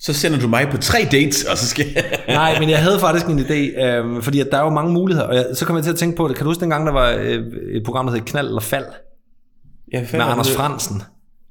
Så 0.00 0.12
sender 0.12 0.38
du 0.38 0.48
mig 0.48 0.68
på 0.70 0.76
tre 0.76 0.98
dates, 1.12 1.44
og 1.44 1.58
så 1.58 1.66
skal 1.68 1.86
Nej, 2.28 2.58
men 2.60 2.70
jeg 2.70 2.78
havde 2.78 2.98
faktisk 3.00 3.26
en 3.26 3.38
idé, 3.38 3.82
øh, 3.84 4.22
fordi 4.22 4.40
at 4.40 4.48
der 4.50 4.58
er 4.58 4.62
jo 4.64 4.70
mange 4.70 4.92
muligheder, 4.92 5.26
og 5.28 5.34
jeg, 5.34 5.46
så 5.54 5.64
kom 5.64 5.76
jeg 5.76 5.84
til 5.84 5.90
at 5.90 5.96
tænke 5.96 6.16
på 6.16 6.28
det. 6.28 6.36
Kan 6.36 6.44
du 6.44 6.50
huske 6.50 6.60
dengang, 6.60 6.86
der 6.86 6.92
var 6.92 7.10
øh, 7.20 7.42
et 7.74 7.82
program, 7.84 8.06
der 8.06 8.12
hed 8.12 8.20
Knald 8.20 8.46
eller 8.46 8.60
Fald, 8.60 8.84
ja, 9.92 10.00
med 10.12 10.20
Anders 10.20 10.50
Fransen? 10.50 11.02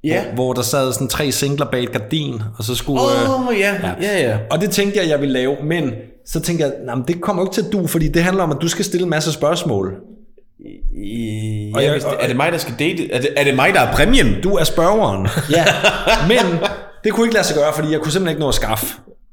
Ja. 0.04 0.24
Hvor, 0.26 0.34
hvor 0.34 0.54
der 0.54 0.62
sad 0.62 0.94
sådan 0.94 1.08
tre 1.08 1.32
singler 1.32 1.66
bag 1.66 1.84
et 1.84 1.92
gardin, 1.92 2.42
og 2.58 2.64
så 2.64 2.76
skulle... 2.76 3.02
Øh, 3.02 3.30
Åh, 3.40 3.48
oh, 3.48 3.60
ja. 3.60 3.74
ja, 3.84 3.92
ja, 4.02 4.30
ja. 4.30 4.38
og 4.52 4.62
det 4.62 4.70
tænkte 4.72 5.00
jeg, 5.00 5.10
jeg 5.10 5.22
ville 5.22 5.34
lave, 5.34 5.56
men 5.64 5.92
så 6.26 6.40
tænkte 6.40 6.66
jeg, 6.66 6.74
nej, 6.86 6.96
det 7.08 7.22
kommer 7.22 7.42
jo 7.44 7.48
ikke 7.48 7.56
til 7.56 7.62
at 7.66 7.72
du, 7.74 7.88
fordi 7.88 8.08
det 8.08 8.24
handler 8.24 8.44
om, 8.44 8.52
at 8.52 8.58
du 8.62 8.68
skal 8.68 8.86
stille 8.86 9.04
en 9.04 9.10
masse 9.10 9.32
spørgsmål. 9.32 9.94
I, 11.06 11.72
Og 11.76 11.82
ja, 11.82 11.88
jeg- 11.92 11.96
det, 11.96 12.04
og- 12.06 12.16
er 12.20 12.28
det 12.28 12.36
mig, 12.36 12.52
der 12.52 12.58
skal 12.58 12.74
date? 12.80 13.12
Er 13.12 13.22
det, 13.22 13.30
er 13.38 13.44
det 13.44 13.56
mig, 13.56 13.74
der 13.74 13.80
er 13.82 13.94
præmien? 13.94 14.42
Du 14.44 14.50
er 14.56 14.64
spørgeren. 14.64 15.28
ja, 15.52 15.66
men 16.30 16.60
det 17.08 17.14
kunne 17.16 17.26
ikke 17.28 17.34
lade 17.34 17.46
sig 17.48 17.56
gøre, 17.56 17.74
fordi 17.76 17.92
jeg 17.92 18.00
kunne 18.02 18.12
simpelthen 18.12 18.36
ikke 18.36 18.40
nå 18.42 18.48
at 18.48 18.56
skaffe 18.56 18.86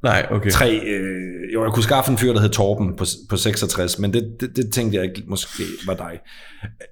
Nej, 0.03 0.27
okay. 0.31 0.51
tre... 0.51 0.81
Øh, 0.87 1.55
jo, 1.55 1.65
jeg 1.65 1.73
kunne 1.73 1.83
skaffe 1.83 2.11
en 2.13 2.19
fyr, 2.19 2.33
der 2.33 2.41
hed 2.41 2.49
Torben 2.49 2.97
på, 2.97 3.05
på 3.29 3.37
66, 3.37 3.99
men 3.99 4.13
det, 4.13 4.37
det, 4.41 4.57
det 4.57 4.73
tænkte 4.73 4.97
jeg 4.97 5.05
ikke 5.05 5.23
måske 5.27 5.63
var 5.87 5.95
dig. 5.95 6.21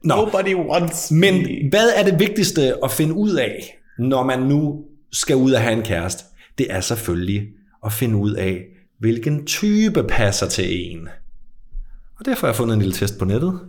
Nå, 0.05 0.15
Nobody 0.17 0.55
wants 0.55 1.11
Men 1.11 1.35
me. 1.35 1.69
hvad 1.71 1.89
er 1.97 2.05
det 2.11 2.21
vigtigste 2.21 2.75
at 2.85 2.91
finde 2.91 3.15
ud 3.15 3.35
af, 3.35 3.79
når 3.99 4.25
man 4.25 4.39
nu 4.43 4.85
skal 5.13 5.37
ud 5.37 5.53
og 5.53 5.61
have 5.61 5.73
en 5.77 5.83
kæreste? 5.83 6.25
Det 6.59 6.67
er 6.71 6.81
selvfølgelig 6.81 7.43
at 7.87 7.93
finde 7.93 8.17
ud 8.17 8.33
af, 8.35 8.63
hvilken 8.99 9.47
type 9.47 10.03
passer 10.05 10.47
til 10.49 10.91
en. 10.93 11.09
Og 12.19 12.25
derfor 12.27 12.47
har 12.47 12.53
jeg 12.53 12.57
fundet 12.57 12.75
en 12.75 12.81
lille 12.81 12.95
test 12.95 13.19
på 13.19 13.25
nettet, 13.25 13.61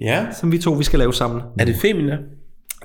Ja. 0.00 0.26
som 0.40 0.52
vi 0.52 0.58
to 0.58 0.72
vi 0.72 0.84
skal 0.84 0.98
lave 0.98 1.14
sammen. 1.14 1.42
Er 1.58 1.64
det 1.64 1.76
femina? 1.82 2.18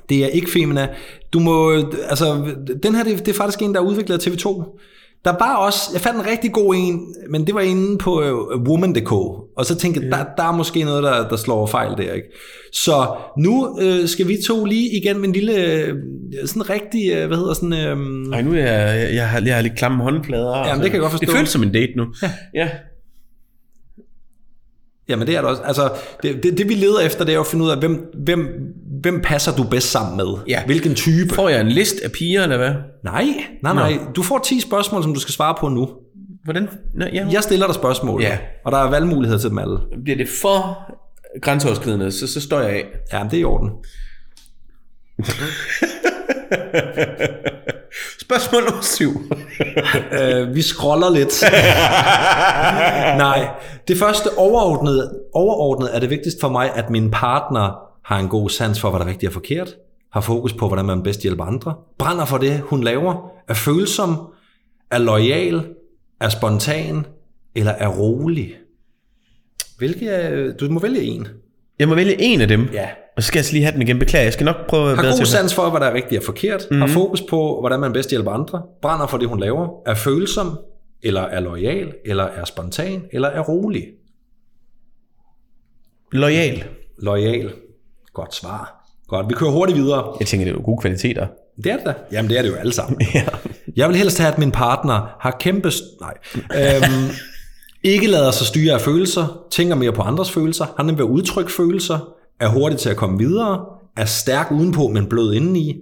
Det 0.10 0.24
er 0.24 0.28
ikke 0.28 0.52
Femina. 0.52 0.88
Du 1.34 1.40
må, 1.40 1.72
altså, 2.10 2.54
den 2.84 2.96
her, 2.96 3.04
det, 3.04 3.20
det 3.20 3.28
er 3.28 3.34
faktisk 3.34 3.62
en, 3.62 3.74
der 3.74 3.80
er 3.80 3.86
udviklet 3.86 4.28
af 4.28 4.32
TV2. 4.32 4.80
Der 5.26 5.32
var 5.40 5.56
også, 5.56 5.80
jeg 5.94 6.02
fandt 6.02 6.20
en 6.20 6.26
rigtig 6.28 6.52
god 6.52 6.76
en, 6.78 7.16
men 7.30 7.48
det 7.48 7.56
var 7.56 7.62
inde 7.62 7.98
på 7.98 8.22
uh, 8.22 8.62
woman.dk, 8.62 9.12
og 9.58 9.66
så 9.66 9.76
tænkte 9.76 10.02
jeg, 10.02 10.12
der, 10.12 10.26
der 10.38 10.44
er 10.44 10.52
måske 10.52 10.84
noget, 10.84 11.04
der, 11.04 11.28
der 11.28 11.36
slår 11.36 11.68
fejl 11.68 11.98
der, 11.98 12.14
ikke? 12.14 12.28
Så 12.74 13.16
nu 13.38 13.80
øh, 13.82 14.08
skal 14.08 14.28
vi 14.28 14.38
to 14.48 14.66
lige 14.66 14.98
igen 14.98 15.20
med 15.20 15.28
en 15.28 15.34
lille, 15.34 15.66
øh, 15.66 15.96
sådan 16.46 16.70
rigtig, 16.70 17.12
øh, 17.12 17.28
hvad 17.28 17.38
hedder 17.38 17.54
sådan, 17.54 17.74
øh, 17.74 17.98
Nej, 18.30 18.42
nu 18.42 18.52
er 18.52 18.58
jeg, 18.58 19.00
jeg, 19.00 19.16
jeg, 19.16 19.30
har, 19.30 19.42
jeg 19.46 19.56
har 19.56 19.62
lidt 19.62 19.78
klamme 19.78 20.04
håndflader. 20.04 20.68
Jamen, 20.68 20.84
det 20.84 20.92
kan 20.92 20.94
jeg 20.94 21.02
godt 21.02 21.12
forstå. 21.12 21.26
Det 21.26 21.36
føles 21.36 21.50
som 21.50 21.64
en 21.64 21.72
date 21.72 21.94
nu. 21.96 22.06
Ja. 22.22 22.32
ja. 22.54 22.70
jamen 25.10 25.28
det 25.28 25.36
er 25.36 25.42
det 25.42 25.50
også, 25.50 25.62
altså, 25.62 25.90
det, 26.24 26.44
det, 26.44 26.58
det 26.58 26.70
vi 26.70 26.74
leder 26.74 27.00
efter, 27.00 27.26
det 27.26 27.32
er 27.32 27.36
jo 27.36 27.42
at 27.42 27.48
finde 27.48 27.66
ud 27.66 27.70
af, 27.70 27.78
hvem, 27.78 28.12
hvem, 28.14 28.48
hvem 29.02 29.22
passer 29.22 29.56
du 29.56 29.64
bedst 29.64 29.92
sammen 29.92 30.18
med? 30.18 30.26
Ja. 30.48 30.66
Hvilken 30.66 30.96
type? 30.96 31.34
Får 31.36 31.50
jeg 31.50 31.62
en 31.62 31.70
list 31.70 31.96
af 32.04 32.12
piger, 32.12 32.44
eller 32.44 32.58
hvad? 32.58 32.74
Nej, 33.04 33.26
nej, 33.64 33.74
nej, 33.74 33.98
du 34.16 34.24
får 34.24 34.40
10 34.40 34.60
spørgsmål, 34.62 35.04
som 35.04 35.14
du 35.14 35.20
skal 35.20 35.34
svare 35.34 35.56
på 35.60 35.70
nu. 35.70 35.90
Hvordan? 36.44 36.70
Nå, 36.94 37.06
ja. 37.14 37.28
Jeg 37.32 37.44
stiller 37.44 37.66
dig 37.66 37.76
spørgsmål, 37.76 38.22
Ja. 38.22 38.38
og 38.66 38.72
der 38.72 38.78
er 38.78 38.90
valgmuligheder 38.90 39.40
til 39.40 39.50
dem 39.50 39.58
alle. 39.58 39.78
Bliver 40.04 40.18
det 40.18 40.28
for 40.42 40.78
grænseoverskridende, 41.42 42.12
så, 42.12 42.28
så 42.34 42.42
står 42.42 42.60
jeg 42.60 42.70
af. 42.70 42.86
Ja, 43.14 43.24
det 43.32 43.38
er 43.38 43.42
i 43.42 43.44
orden. 43.44 43.70
Spørgsmål 48.22 48.64
nummer 48.64 48.82
syv. 48.84 49.12
Øh, 50.22 50.56
vi 50.56 50.62
scroller 50.62 51.10
lidt. 51.10 51.44
Nej, 53.26 53.48
det 53.88 53.98
første 53.98 54.28
overordnet, 54.38 55.12
overordnet 55.34 55.96
er 55.96 56.00
det 56.00 56.10
vigtigst 56.10 56.38
for 56.42 56.50
mig, 56.50 56.72
at 56.76 56.90
min 56.90 57.12
partner 57.12 57.85
har 58.06 58.20
en 58.20 58.28
god 58.28 58.50
sans 58.50 58.80
for, 58.80 58.90
hvad 58.90 59.00
der 59.00 59.06
er 59.06 59.10
rigtigt 59.10 59.30
og 59.30 59.34
forkert, 59.34 59.76
har 60.12 60.22
fokus 60.22 60.54
på, 60.54 60.68
hvordan 60.68 60.86
man 60.86 61.04
bedst 61.04 61.22
hjælper 61.22 61.44
andre, 61.44 61.76
brænder 61.98 62.26
for 62.26 62.38
det, 62.38 62.60
hun 62.60 62.84
laver, 62.84 63.32
er 63.48 63.54
følsom, 63.54 64.18
er 64.92 64.98
lojal, 64.98 65.66
er 66.22 66.30
spontan, 66.30 67.06
eller 67.56 67.72
er 67.72 67.88
rolig. 67.88 68.56
Hvilke 69.78 70.08
er, 70.08 70.54
du 70.54 70.70
må 70.70 70.80
vælge 70.80 71.02
en. 71.02 71.28
Jeg 71.80 71.88
må 71.88 71.96
vælge 71.96 72.22
en 72.22 72.42
af 72.42 72.48
dem. 72.48 72.70
Ja. 72.74 72.90
Og 73.18 73.24
så 73.24 73.28
skal 73.28 73.40
jeg 73.40 73.54
lige 73.54 73.64
have 73.64 73.74
den 73.74 73.82
igen. 73.82 74.00
Beklager, 74.00 74.24
jeg 74.24 74.34
skal 74.34 74.46
nok 74.46 74.68
prøve 74.68 74.92
at 74.92 74.98
Har 74.98 75.18
god 75.18 75.26
sans 75.26 75.54
for, 75.54 75.70
hvad 75.70 75.80
der 75.80 75.86
er 75.88 75.94
rigtigt 75.94 76.20
og 76.20 76.26
forkert, 76.26 76.68
mm-hmm. 76.72 76.82
har 76.82 76.88
fokus 76.88 77.22
på, 77.22 77.60
hvordan 77.60 77.80
man 77.80 77.94
bedst 77.94 78.10
hjælper 78.10 78.32
andre, 78.32 78.64
brænder 78.82 79.08
for 79.08 79.18
det, 79.18 79.28
hun 79.28 79.40
laver, 79.40 79.70
er 79.86 79.96
følsom, 79.96 80.60
eller 81.04 81.22
er 81.22 81.40
lojal, 81.40 81.94
eller 82.06 82.24
er 82.24 82.46
spontan, 82.46 83.06
eller 83.12 83.28
er 83.28 83.42
rolig. 83.42 83.88
Loyal. 86.12 86.64
Loyal. 87.00 87.54
Godt 88.16 88.36
svar. 88.36 88.86
Godt, 89.08 89.30
vi 89.30 89.34
kører 89.34 89.52
hurtigt 89.52 89.80
videre. 89.80 90.16
Jeg 90.20 90.28
tænker, 90.28 90.46
det 90.46 90.52
er 90.52 90.56
jo 90.56 90.66
gode 90.66 90.82
kvaliteter. 90.82 91.28
Det 91.64 91.72
er 91.72 91.78
det 91.78 91.86
da. 91.86 91.94
Jamen, 92.12 92.30
det 92.30 92.38
er 92.38 92.42
det 92.42 92.50
jo 92.50 92.56
alle 92.56 92.74
sammen. 92.74 93.02
ja. 93.14 93.26
Jeg 93.76 93.90
vil 93.90 93.98
helst 93.98 94.20
have, 94.20 94.34
at 94.34 94.38
min 94.38 94.52
partner 94.52 95.16
har 95.20 95.38
kæmpe... 95.40 95.72
Nej. 96.02 96.14
Øhm, 96.36 97.10
ikke 97.94 98.08
lader 98.08 98.32
sig 98.32 98.48
styre 98.48 98.74
af 98.74 98.82
følelser, 98.82 99.46
tænker 99.52 99.76
mere 99.76 99.94
på 99.94 100.02
andres 100.02 100.32
følelser, 100.32 100.66
har 100.78 100.84
nemt 100.84 100.98
ved 100.98 101.06
at 101.06 101.10
udtrykke 101.10 101.52
følelser, 101.52 102.00
er 102.40 102.48
hurtig 102.48 102.80
til 102.80 102.90
at 102.90 102.98
komme 102.98 103.18
videre, 103.18 103.66
er 103.98 104.06
stærk 104.06 104.52
udenpå, 104.52 104.88
men 104.88 105.10
blød 105.10 105.34
indeni, 105.34 105.76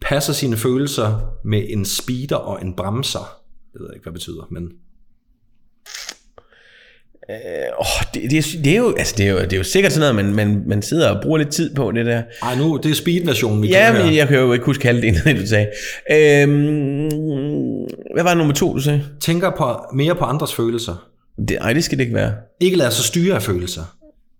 passer 0.00 0.32
sine 0.32 0.56
følelser 0.56 1.20
med 1.44 1.62
en 1.68 1.84
speeder 1.84 2.36
og 2.36 2.62
en 2.62 2.76
bremser. 2.76 3.36
Det 3.72 3.80
ved 3.80 3.88
jeg 3.88 3.94
ikke, 3.96 4.02
hvad 4.02 4.12
det 4.12 4.18
betyder, 4.18 4.46
men 4.50 4.68
Oh, 7.78 7.86
det, 8.14 8.22
det, 8.30 8.38
er, 8.38 8.42
det, 8.64 8.72
er 8.72 8.76
jo, 8.76 8.94
altså, 8.98 9.14
det, 9.18 9.26
er 9.26 9.30
jo, 9.30 9.38
det 9.40 9.52
er 9.52 9.56
jo 9.56 9.62
sikkert 9.64 9.92
sådan 9.92 10.14
noget, 10.14 10.34
man, 10.34 10.34
man, 10.48 10.62
man 10.66 10.82
sidder 10.82 11.10
og 11.10 11.22
bruger 11.22 11.38
lidt 11.38 11.48
tid 11.50 11.74
på 11.74 11.92
det 11.92 12.06
der. 12.06 12.22
ej 12.42 12.54
nu, 12.56 12.80
det 12.82 12.90
er 12.90 12.94
speed-versionen, 12.94 13.62
vi 13.62 13.68
Ja, 13.68 13.84
kan 13.86 13.94
høre. 13.94 14.04
men 14.06 14.16
jeg 14.16 14.28
kan 14.28 14.38
jo 14.38 14.52
ikke 14.52 14.64
huske 14.64 14.88
alt 14.88 15.02
det, 15.02 15.08
inden 15.08 15.36
du 15.36 15.46
sagde. 15.46 15.66
Øhm, 16.12 17.08
hvad 18.14 18.22
var 18.22 18.34
nummer 18.34 18.54
to, 18.54 18.74
du 18.74 18.80
sagde? 18.80 19.02
Tænker 19.20 19.50
på, 19.58 19.76
mere 19.94 20.14
på 20.14 20.24
andres 20.24 20.54
følelser. 20.54 21.08
Det, 21.48 21.58
ej, 21.60 21.72
det 21.72 21.84
skal 21.84 21.98
det 21.98 22.04
ikke 22.04 22.16
være. 22.16 22.32
Ikke 22.60 22.76
lader 22.76 22.90
sig 22.90 23.04
styre 23.04 23.34
af 23.34 23.42
følelser. 23.42 23.82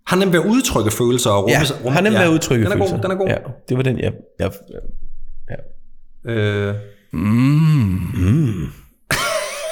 Har 0.07 0.17
nemt 0.17 0.33
ved 0.33 0.41
at 0.41 0.47
udtrykke 0.47 0.91
følelser 0.91 1.31
og 1.31 1.43
rumme 1.43 1.51
Ja, 1.57 1.63
rumme- 1.85 1.91
han 1.91 2.07
er 2.07 2.11
med 2.11 2.19
at 2.21 2.29
udtrykke 2.29 2.65
den 2.65 2.73
er 2.73 2.77
god, 2.77 2.89
følelser. 2.89 3.03
den 3.09 3.11
er 3.11 3.15
god. 3.17 3.29
Ja, 3.29 3.37
det 3.69 3.77
var 3.77 3.83
den, 3.83 3.99
jeg... 3.99 4.13
jeg 4.39 4.51
Øh. 6.27 6.75
Mm. 7.13 8.63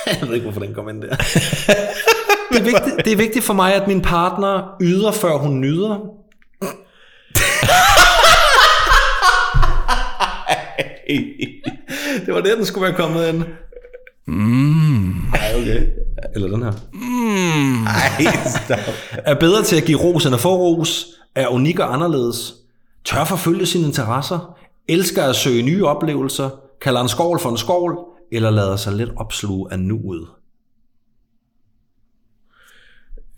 jeg 0.07 0.29
ved 0.29 0.35
ikke, 0.35 0.45
hvorfor 0.45 0.61
den 0.61 0.75
kom 0.75 0.89
ind 0.89 1.03
der. 1.03 1.17
det, 2.51 2.59
er 2.59 2.65
vigtigt, 2.65 3.05
det 3.05 3.13
er 3.13 3.17
vigtigt 3.17 3.45
for 3.45 3.55
mig, 3.55 3.75
at 3.75 3.89
min 3.89 4.01
partner 4.01 4.77
yder, 4.81 5.13
før 5.13 5.37
hun 5.37 5.61
nyder. 5.61 5.99
det 12.27 12.35
var 12.35 12.41
der, 12.41 12.55
den 12.57 12.65
skulle 12.65 12.87
være 12.87 12.97
kommet 12.97 13.29
ind. 13.29 13.45
Mm. 14.27 15.33
Ej, 15.35 15.55
okay. 15.61 15.83
Eller 16.35 16.49
den 16.49 16.63
her. 16.63 16.73
Ej, 17.87 18.37
stop. 18.65 18.95
Er 19.13 19.35
bedre 19.35 19.63
til 19.63 19.77
at 19.77 19.85
give 19.85 19.99
ros 19.99 20.27
end 20.27 20.35
at 20.35 20.41
få 20.41 20.57
ros. 20.57 21.07
Er 21.35 21.49
unik 21.49 21.79
og 21.79 21.95
anderledes. 21.95 22.55
Tør 23.05 23.25
forfølge 23.25 23.67
sine 23.67 23.87
interesser. 23.87 24.59
Elsker 24.89 25.25
at 25.25 25.37
søge 25.37 25.63
nye 25.63 25.87
oplevelser. 25.87 26.51
Kalder 26.81 27.01
en 27.01 27.09
skål 27.09 27.41
for 27.41 27.51
en 27.51 27.59
skål. 27.59 27.99
Eller 28.33 28.51
lader 28.51 28.77
sig 28.77 28.93
let 28.93 29.13
opsluge 29.17 29.73
af 29.73 29.79
nuet. 29.79 30.27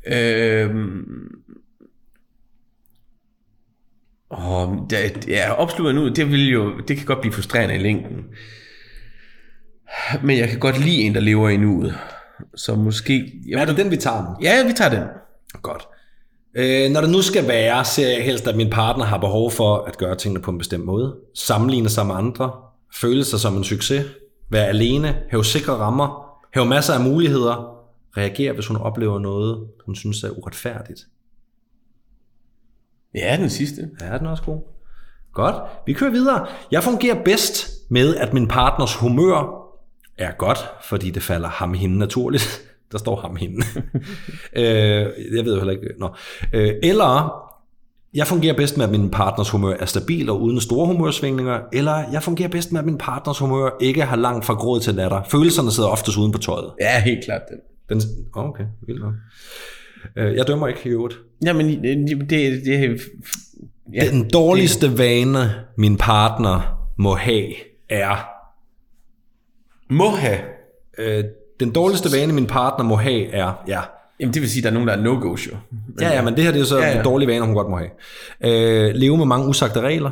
Øhm, 0.06 1.28
åh, 4.30 4.68
det, 4.90 5.28
ja, 5.28 5.52
opsluger 5.52 5.92
nu, 5.92 6.08
det 6.08 6.30
vil 6.30 6.50
jo, 6.50 6.80
det 6.88 6.96
kan 6.96 7.06
godt 7.06 7.20
blive 7.20 7.32
frustrerende 7.32 7.74
i 7.74 7.78
længden. 7.78 8.24
Men 10.22 10.38
jeg 10.38 10.48
kan 10.48 10.58
godt 10.58 10.78
lide 10.84 10.96
en, 10.96 11.14
der 11.14 11.20
lever 11.20 11.48
i 11.48 11.56
nuet. 11.56 11.98
Så 12.54 12.74
måske... 12.74 13.32
Jeg 13.48 13.60
Er 13.60 13.64
det 13.64 13.76
den, 13.76 13.90
vi 13.90 13.96
tager? 13.96 14.38
Ja, 14.42 14.66
vi 14.66 14.72
tager 14.72 14.90
den. 14.90 15.02
Godt. 15.62 15.88
Øh, 16.54 16.90
når 16.90 17.00
det 17.00 17.10
nu 17.10 17.22
skal 17.22 17.48
være, 17.48 17.84
ser 17.84 18.08
jeg 18.08 18.24
helst, 18.24 18.48
at 18.48 18.56
min 18.56 18.70
partner 18.70 19.04
har 19.04 19.18
behov 19.18 19.50
for 19.50 19.76
at 19.76 19.98
gøre 19.98 20.16
tingene 20.16 20.42
på 20.42 20.50
en 20.50 20.58
bestemt 20.58 20.84
måde. 20.84 21.16
Sammenligne 21.34 21.88
sig 21.88 22.06
med 22.06 22.14
andre. 22.14 22.52
Føle 22.94 23.24
sig 23.24 23.40
som 23.40 23.56
en 23.56 23.64
succes. 23.64 24.06
Være 24.50 24.66
alene. 24.66 25.16
Have 25.30 25.44
sikre 25.44 25.72
rammer. 25.72 26.26
Have 26.52 26.66
masser 26.66 26.94
af 26.94 27.00
muligheder. 27.00 27.79
Reagere, 28.16 28.52
hvis 28.52 28.66
hun 28.66 28.76
oplever 28.76 29.18
noget, 29.18 29.68
hun 29.86 29.94
synes 29.94 30.22
er 30.24 30.30
uretfærdigt. 30.30 31.00
Ja, 33.14 33.36
den 33.40 33.50
sidste. 33.50 33.90
Ja, 34.00 34.18
den 34.18 34.26
er 34.26 34.30
også 34.30 34.42
god. 34.42 34.60
Godt. 35.32 35.56
Vi 35.86 35.92
kører 35.92 36.10
videre. 36.10 36.46
Jeg 36.70 36.82
fungerer 36.82 37.24
bedst 37.24 37.68
med, 37.90 38.16
at 38.16 38.32
min 38.32 38.48
partners 38.48 38.94
humør 38.94 39.66
er 40.18 40.32
godt, 40.38 40.58
fordi 40.82 41.10
det 41.10 41.22
falder 41.22 41.48
ham 41.48 41.74
hende 41.74 41.98
naturligt. 41.98 42.62
Der 42.92 42.98
står 42.98 43.16
ham 43.16 43.36
hende. 43.36 43.56
øh, 44.56 45.06
jeg 45.36 45.44
ved 45.44 45.52
jo 45.52 45.56
heller 45.56 45.72
ikke. 45.72 45.86
Nå. 45.98 46.14
Øh, 46.52 46.74
eller 46.82 47.40
jeg 48.14 48.26
fungerer 48.26 48.56
bedst 48.56 48.76
med, 48.76 48.84
at 48.84 48.90
min 48.90 49.10
partners 49.10 49.50
humør 49.50 49.76
er 49.80 49.86
stabil 49.86 50.30
og 50.30 50.42
uden 50.42 50.60
store 50.60 50.86
humørsvingninger. 50.86 51.60
Eller 51.72 52.04
jeg 52.12 52.22
fungerer 52.22 52.48
bedst 52.48 52.72
med, 52.72 52.80
at 52.80 52.86
min 52.86 52.98
partners 52.98 53.38
humør 53.38 53.70
ikke 53.80 54.04
har 54.04 54.16
langt 54.16 54.44
fra 54.44 54.54
gråd 54.54 54.80
til 54.80 54.94
latter. 54.94 55.22
Følelserne 55.22 55.70
sidder 55.70 55.88
oftest 55.88 56.18
uden 56.18 56.32
på 56.32 56.38
tøjet. 56.38 56.72
Ja, 56.80 57.00
helt 57.00 57.24
klart 57.24 57.42
den. 57.50 57.58
Den, 57.90 58.00
okay, 58.32 58.64
vildt 58.86 59.00
nok. 59.00 59.14
Øh, 60.16 60.34
jeg 60.34 60.46
dømmer 60.46 60.68
ikke 60.68 60.80
i 60.84 60.88
øvrigt. 60.88 61.18
Jamen, 61.44 61.82
det, 61.82 62.30
det, 62.30 62.64
det 62.64 63.00
ja, 63.94 64.10
Den 64.10 64.30
dårligste 64.30 64.98
vane, 64.98 65.54
min 65.76 65.96
partner 65.96 66.88
må 66.98 67.14
have, 67.14 67.52
er... 67.88 68.28
må 69.88 70.10
have. 70.10 70.38
Øh, 70.98 71.24
den 71.60 71.72
dårligste 71.72 72.08
vane, 72.18 72.32
min 72.32 72.46
partner 72.46 72.84
må 72.84 72.96
have, 72.96 73.26
er... 73.26 73.64
Ja, 73.68 73.80
Jamen, 74.20 74.34
det 74.34 74.42
vil 74.42 74.50
sige, 74.50 74.60
at 74.60 74.64
der 74.64 74.70
er 74.70 74.84
nogen, 74.84 74.88
der 74.88 74.94
er 74.94 75.02
no-go's 75.02 75.50
jo. 75.50 75.56
ja, 76.00 76.14
ja 76.14 76.22
men 76.22 76.36
det 76.36 76.44
her 76.44 76.52
det 76.52 76.60
er 76.60 76.64
så 76.64 76.76
Ja, 76.76 76.82
ja, 76.82 76.88
ja. 76.88 76.92
ja. 76.92 76.98
en 76.98 77.04
dårlig 77.04 77.28
vane, 77.28 77.44
hun 77.46 77.54
godt 77.54 77.70
må 77.70 77.78
have. 77.78 77.90
Øh, 78.44 78.94
leve 78.94 79.16
med 79.16 79.26
mange 79.26 79.48
usagte 79.48 79.80
regler. 79.80 80.10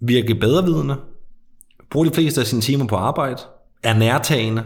Virke 0.00 0.34
bedrevidende. 0.34 0.96
Bruge 1.90 2.06
de 2.06 2.14
fleste 2.14 2.40
af 2.40 2.46
sine 2.46 2.60
timer 2.60 2.86
på 2.86 2.96
arbejde. 2.96 3.36
Er 3.82 3.94
nærtagende. 3.94 4.64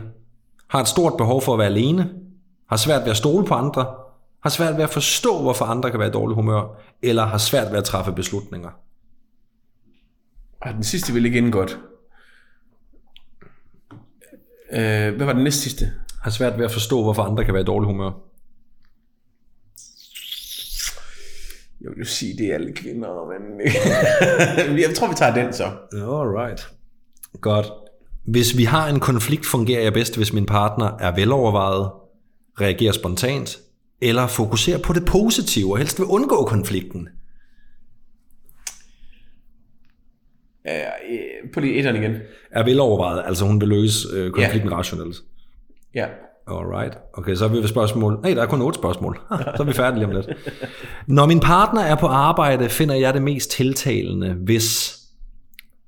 Har 0.71 0.81
et 0.81 0.89
stort 0.89 1.17
behov 1.17 1.43
for 1.43 1.53
at 1.53 1.59
være 1.59 1.69
alene. 1.69 2.11
Har 2.69 2.77
svært 2.77 3.03
ved 3.03 3.11
at 3.11 3.17
stole 3.17 3.47
på 3.47 3.55
andre. 3.55 3.95
Har 4.43 4.51
svært 4.51 4.77
ved 4.77 4.85
at 4.85 4.91
forstå, 4.91 5.43
hvorfor 5.43 5.65
andre 5.65 5.91
kan 5.91 6.01
være 6.01 6.09
i 6.09 6.13
dårlig 6.13 6.35
humør. 6.35 6.81
Eller 7.03 7.25
har 7.25 7.39
svært 7.39 7.73
ved 7.73 7.79
at 7.79 7.85
træffe 7.85 8.13
beslutninger. 8.13 8.71
Ah, 10.61 10.75
den 10.75 10.85
sidste 10.85 11.13
vil 11.13 11.27
ikke 11.27 11.39
ende 11.39 11.53
godt. 11.53 11.79
Øh, 14.73 15.17
hvad 15.17 15.27
var 15.27 15.33
den 15.33 15.45
næste 15.45 15.61
sidste? 15.61 15.93
Har 16.23 16.31
svært 16.31 16.59
ved 16.59 16.65
at 16.65 16.71
forstå, 16.71 17.03
hvorfor 17.03 17.23
andre 17.23 17.45
kan 17.45 17.55
være 17.55 17.63
i 17.63 17.67
dårlig 17.67 17.87
humør. 17.87 18.11
Jeg 21.81 21.91
vil 21.91 21.99
jo 21.99 22.05
sige, 22.05 22.39
det 22.39 22.47
er 22.47 22.55
alle 22.55 22.73
kvinder, 22.73 23.29
men 23.29 23.61
jeg 24.87 24.97
tror, 24.97 25.09
vi 25.09 25.15
tager 25.15 25.35
den 25.35 25.53
så. 25.53 25.65
Alright. 25.93 26.73
Godt. 27.41 27.67
Hvis 28.31 28.57
vi 28.57 28.65
har 28.65 28.89
en 28.89 29.01
konflikt, 29.01 29.47
fungerer 29.47 29.83
jeg 29.83 29.93
bedst, 29.93 30.17
hvis 30.17 30.33
min 30.33 30.47
partner 30.47 30.97
er 31.01 31.15
velovervejet, 31.15 31.91
reagerer 32.61 32.93
spontant, 32.93 33.59
eller 34.01 34.27
fokuserer 34.27 34.79
på 34.79 34.93
det 34.93 35.05
positive 35.05 35.73
og 35.73 35.79
helst 35.79 35.99
vil 35.99 36.07
undgå 36.07 36.45
konflikten. 36.45 37.09
Øh, 40.69 40.75
på 41.55 41.61
lige 41.61 41.75
etteren 41.75 41.97
igen. 41.97 42.17
Er 42.51 42.65
velovervejet, 42.65 43.23
altså 43.27 43.45
hun 43.45 43.61
vil 43.61 43.69
løse 43.69 44.09
øh, 44.13 44.31
konflikten 44.31 44.71
ja. 44.71 44.77
rationelt. 44.77 45.17
Ja. 45.95 46.07
Alright. 46.47 46.99
Okay, 47.13 47.35
så 47.35 47.45
er 47.45 47.49
vi 47.49 47.57
ved 47.57 47.69
spørgsmål. 47.69 48.19
Nej, 48.23 48.35
der 48.35 48.43
er 48.43 48.47
kun 48.47 48.63
otte 48.63 48.79
spørgsmål. 48.79 49.21
Så 49.57 49.63
er 49.63 49.65
vi 49.65 49.73
færdige 49.73 49.99
lige 49.99 50.07
om 50.07 50.13
lidt. 50.13 50.29
Når 51.07 51.27
min 51.27 51.41
partner 51.41 51.81
er 51.81 51.95
på 51.95 52.07
arbejde, 52.07 52.69
finder 52.69 52.95
jeg 52.95 53.15
det 53.15 53.23
mest 53.23 53.51
tiltalende, 53.51 54.33
hvis 54.33 54.99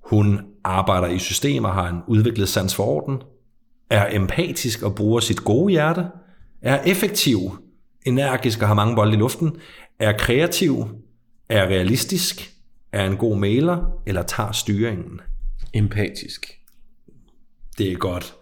hun 0.00 0.40
arbejder 0.64 1.08
i 1.08 1.18
systemer, 1.18 1.68
har 1.72 1.88
en 1.88 1.98
udviklet 2.06 2.48
sans 2.48 2.74
for 2.74 2.84
orden, 2.84 3.22
er 3.90 4.16
empatisk 4.16 4.82
og 4.82 4.94
bruger 4.94 5.20
sit 5.20 5.44
gode 5.44 5.70
hjerte, 5.70 6.06
er 6.62 6.82
effektiv, 6.82 7.38
energisk 8.06 8.62
og 8.62 8.68
har 8.68 8.74
mange 8.74 8.96
bolde 8.96 9.12
i 9.12 9.16
luften, 9.16 9.56
er 9.98 10.12
kreativ, 10.18 10.86
er 11.48 11.66
realistisk, 11.66 12.52
er 12.92 13.06
en 13.06 13.16
god 13.16 13.36
mailer 13.36 13.78
eller 14.06 14.22
tager 14.22 14.52
styringen. 14.52 15.20
Empatisk. 15.74 16.46
Det 17.78 17.92
er 17.92 17.96
godt. 17.96 18.34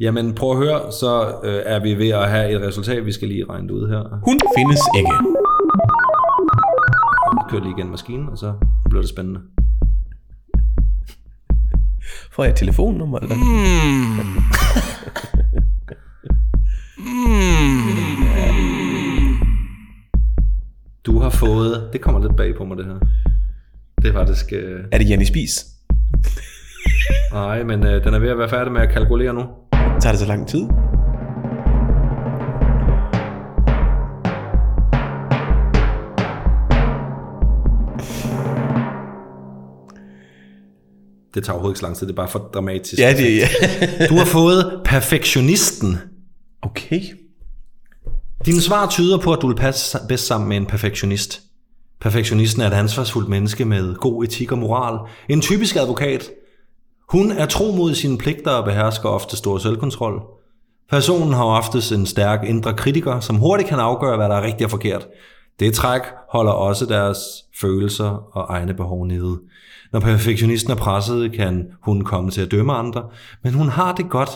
Jamen 0.00 0.34
prøv 0.34 0.50
at 0.50 0.56
høre, 0.56 0.92
så 0.92 1.40
øh, 1.44 1.62
er 1.66 1.82
vi 1.82 1.94
ved 1.94 2.08
at 2.08 2.30
have 2.30 2.52
et 2.52 2.60
resultat, 2.60 3.06
vi 3.06 3.12
skal 3.12 3.28
lige 3.28 3.44
regne 3.44 3.72
ud 3.72 3.88
her. 3.88 4.20
Hun 4.24 4.40
findes 4.56 4.80
ikke. 4.96 5.10
Kører 7.50 7.62
lige 7.62 7.74
igen 7.78 7.90
maskinen, 7.90 8.28
og 8.28 8.38
så 8.38 8.54
bliver 8.90 9.02
det 9.02 9.08
spændende. 9.08 9.40
Får 12.34 12.44
jeg 12.44 12.54
telefonnummer? 12.54 13.18
Eller? 13.18 13.36
Du 21.06 21.18
har 21.18 21.30
fået, 21.30 21.88
det 21.92 22.00
kommer 22.00 22.20
lidt 22.20 22.36
bag 22.36 22.56
på 22.56 22.64
mig 22.64 22.76
det 22.76 22.86
her. 22.86 22.98
Det 24.02 24.08
er 24.08 24.12
faktisk, 24.12 24.52
øh, 24.52 24.80
Er 24.92 24.98
det 24.98 25.08
Janni 25.08 25.24
Spis? 25.24 25.64
nej, 27.32 27.62
men 27.62 27.86
øh, 27.86 28.04
den 28.04 28.14
er 28.14 28.18
ved 28.18 28.28
at 28.28 28.38
være 28.38 28.48
færdig 28.48 28.72
med 28.72 28.80
at 28.80 28.90
kalkulere 28.92 29.34
nu. 29.34 29.42
Tager 30.00 30.12
det 30.12 30.18
så 30.18 30.26
lang 30.26 30.48
tid? 30.48 30.68
Det 41.34 41.44
tager 41.44 41.54
overhovedet 41.54 41.72
ikke 41.72 41.80
så 41.80 41.86
lang 41.86 41.96
tid, 41.96 42.06
det 42.06 42.12
er 42.12 42.16
bare 42.16 42.28
for 42.28 42.38
dramatisk. 42.54 42.98
Ja, 42.98 43.14
det 43.16 43.42
er... 43.42 43.46
Du 44.08 44.14
har 44.14 44.24
fået 44.24 44.80
perfektionisten. 44.84 45.98
okay. 46.62 47.00
Dine 48.46 48.60
svar 48.60 48.88
tyder 48.88 49.18
på, 49.18 49.32
at 49.32 49.38
du 49.42 49.46
vil 49.46 49.54
passe 49.54 49.98
bedst 50.08 50.26
sammen 50.26 50.48
med 50.48 50.56
en 50.56 50.66
perfektionist. 50.66 51.42
Perfektionisten 52.00 52.62
er 52.62 52.66
et 52.66 52.72
ansvarsfuldt 52.72 53.28
menneske 53.28 53.64
med 53.64 53.94
god 53.94 54.24
etik 54.24 54.52
og 54.52 54.58
moral. 54.58 54.98
En 55.28 55.40
typisk 55.40 55.76
advokat. 55.76 56.30
Hun 57.08 57.30
er 57.30 57.46
tro 57.46 57.72
mod 57.72 57.94
sine 57.94 58.18
pligter 58.18 58.50
og 58.50 58.64
behersker 58.64 59.08
ofte 59.08 59.36
stor 59.36 59.58
selvkontrol. 59.58 60.22
Personen 60.90 61.32
har 61.32 61.44
oftest 61.44 61.92
en 61.92 62.06
stærk 62.06 62.44
indre 62.44 62.74
kritiker, 62.74 63.20
som 63.20 63.36
hurtigt 63.36 63.68
kan 63.68 63.78
afgøre, 63.78 64.16
hvad 64.16 64.28
der 64.28 64.36
er 64.36 64.42
rigtigt 64.42 64.64
og 64.64 64.70
forkert. 64.70 65.06
Det 65.60 65.74
træk 65.74 66.00
holder 66.30 66.52
også 66.52 66.86
deres 66.86 67.18
følelser 67.60 68.36
og 68.36 68.46
egne 68.48 68.74
behov 68.74 69.06
nede. 69.06 69.38
Når 69.92 70.00
perfektionisten 70.00 70.72
er 70.72 70.76
presset, 70.76 71.32
kan 71.32 71.66
hun 71.82 72.04
komme 72.04 72.30
til 72.30 72.40
at 72.40 72.50
dømme 72.50 72.72
andre, 72.72 73.04
men 73.42 73.54
hun 73.54 73.68
har 73.68 73.92
det 73.92 74.10
godt. 74.10 74.30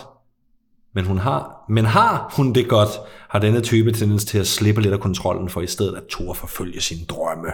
Men, 0.95 1.05
hun 1.05 1.19
har, 1.19 1.65
men 1.69 1.85
har 1.85 2.35
hun 2.37 2.53
det 2.53 2.69
godt, 2.69 2.89
har 3.31 3.39
denne 3.39 3.61
type 3.61 3.93
tendens 3.93 4.25
til 4.25 4.39
at 4.39 4.47
slippe 4.47 4.81
lidt 4.81 4.95
af 4.95 5.01
kontrollen, 5.01 5.49
for 5.49 5.61
i 5.61 5.67
stedet 5.67 5.97
at 5.97 6.03
turde 6.11 6.39
forfølge 6.39 6.81
sine 6.81 7.05
drømme. 7.07 7.49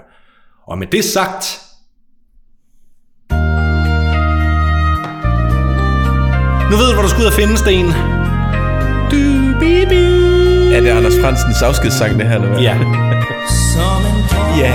Og 0.66 0.78
med 0.78 0.86
det 0.86 1.04
sagt, 1.04 1.60
nu 6.70 6.76
ved 6.76 6.88
du, 6.88 6.94
hvor 6.94 7.02
du 7.02 7.08
skal 7.08 7.20
ud 7.20 7.26
og 7.26 7.32
finde, 7.32 7.56
Sten. 7.56 7.86
Du, 9.10 9.58
bibi. 9.60 10.04
Er 10.74 10.80
det 10.80 10.88
Anders 10.88 11.14
Fransens 11.22 11.62
afskedssang, 11.62 12.18
det 12.18 12.28
her, 12.28 12.34
eller 12.34 12.48
hvad? 12.48 12.60
Ja. 12.60 13.13
Som 13.48 14.00
en 14.10 14.18
drøm 14.30 14.58
Ja. 14.58 14.74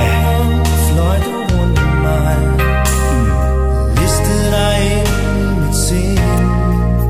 fløj 0.92 1.18
du 1.18 1.56
rundt 1.56 1.80
om 1.80 1.96
mig 1.98 2.38
Listede 3.98 4.52
dig 4.52 4.76
ind 4.92 5.08
i 5.42 5.60
mit 5.66 5.76
sind 5.76 6.20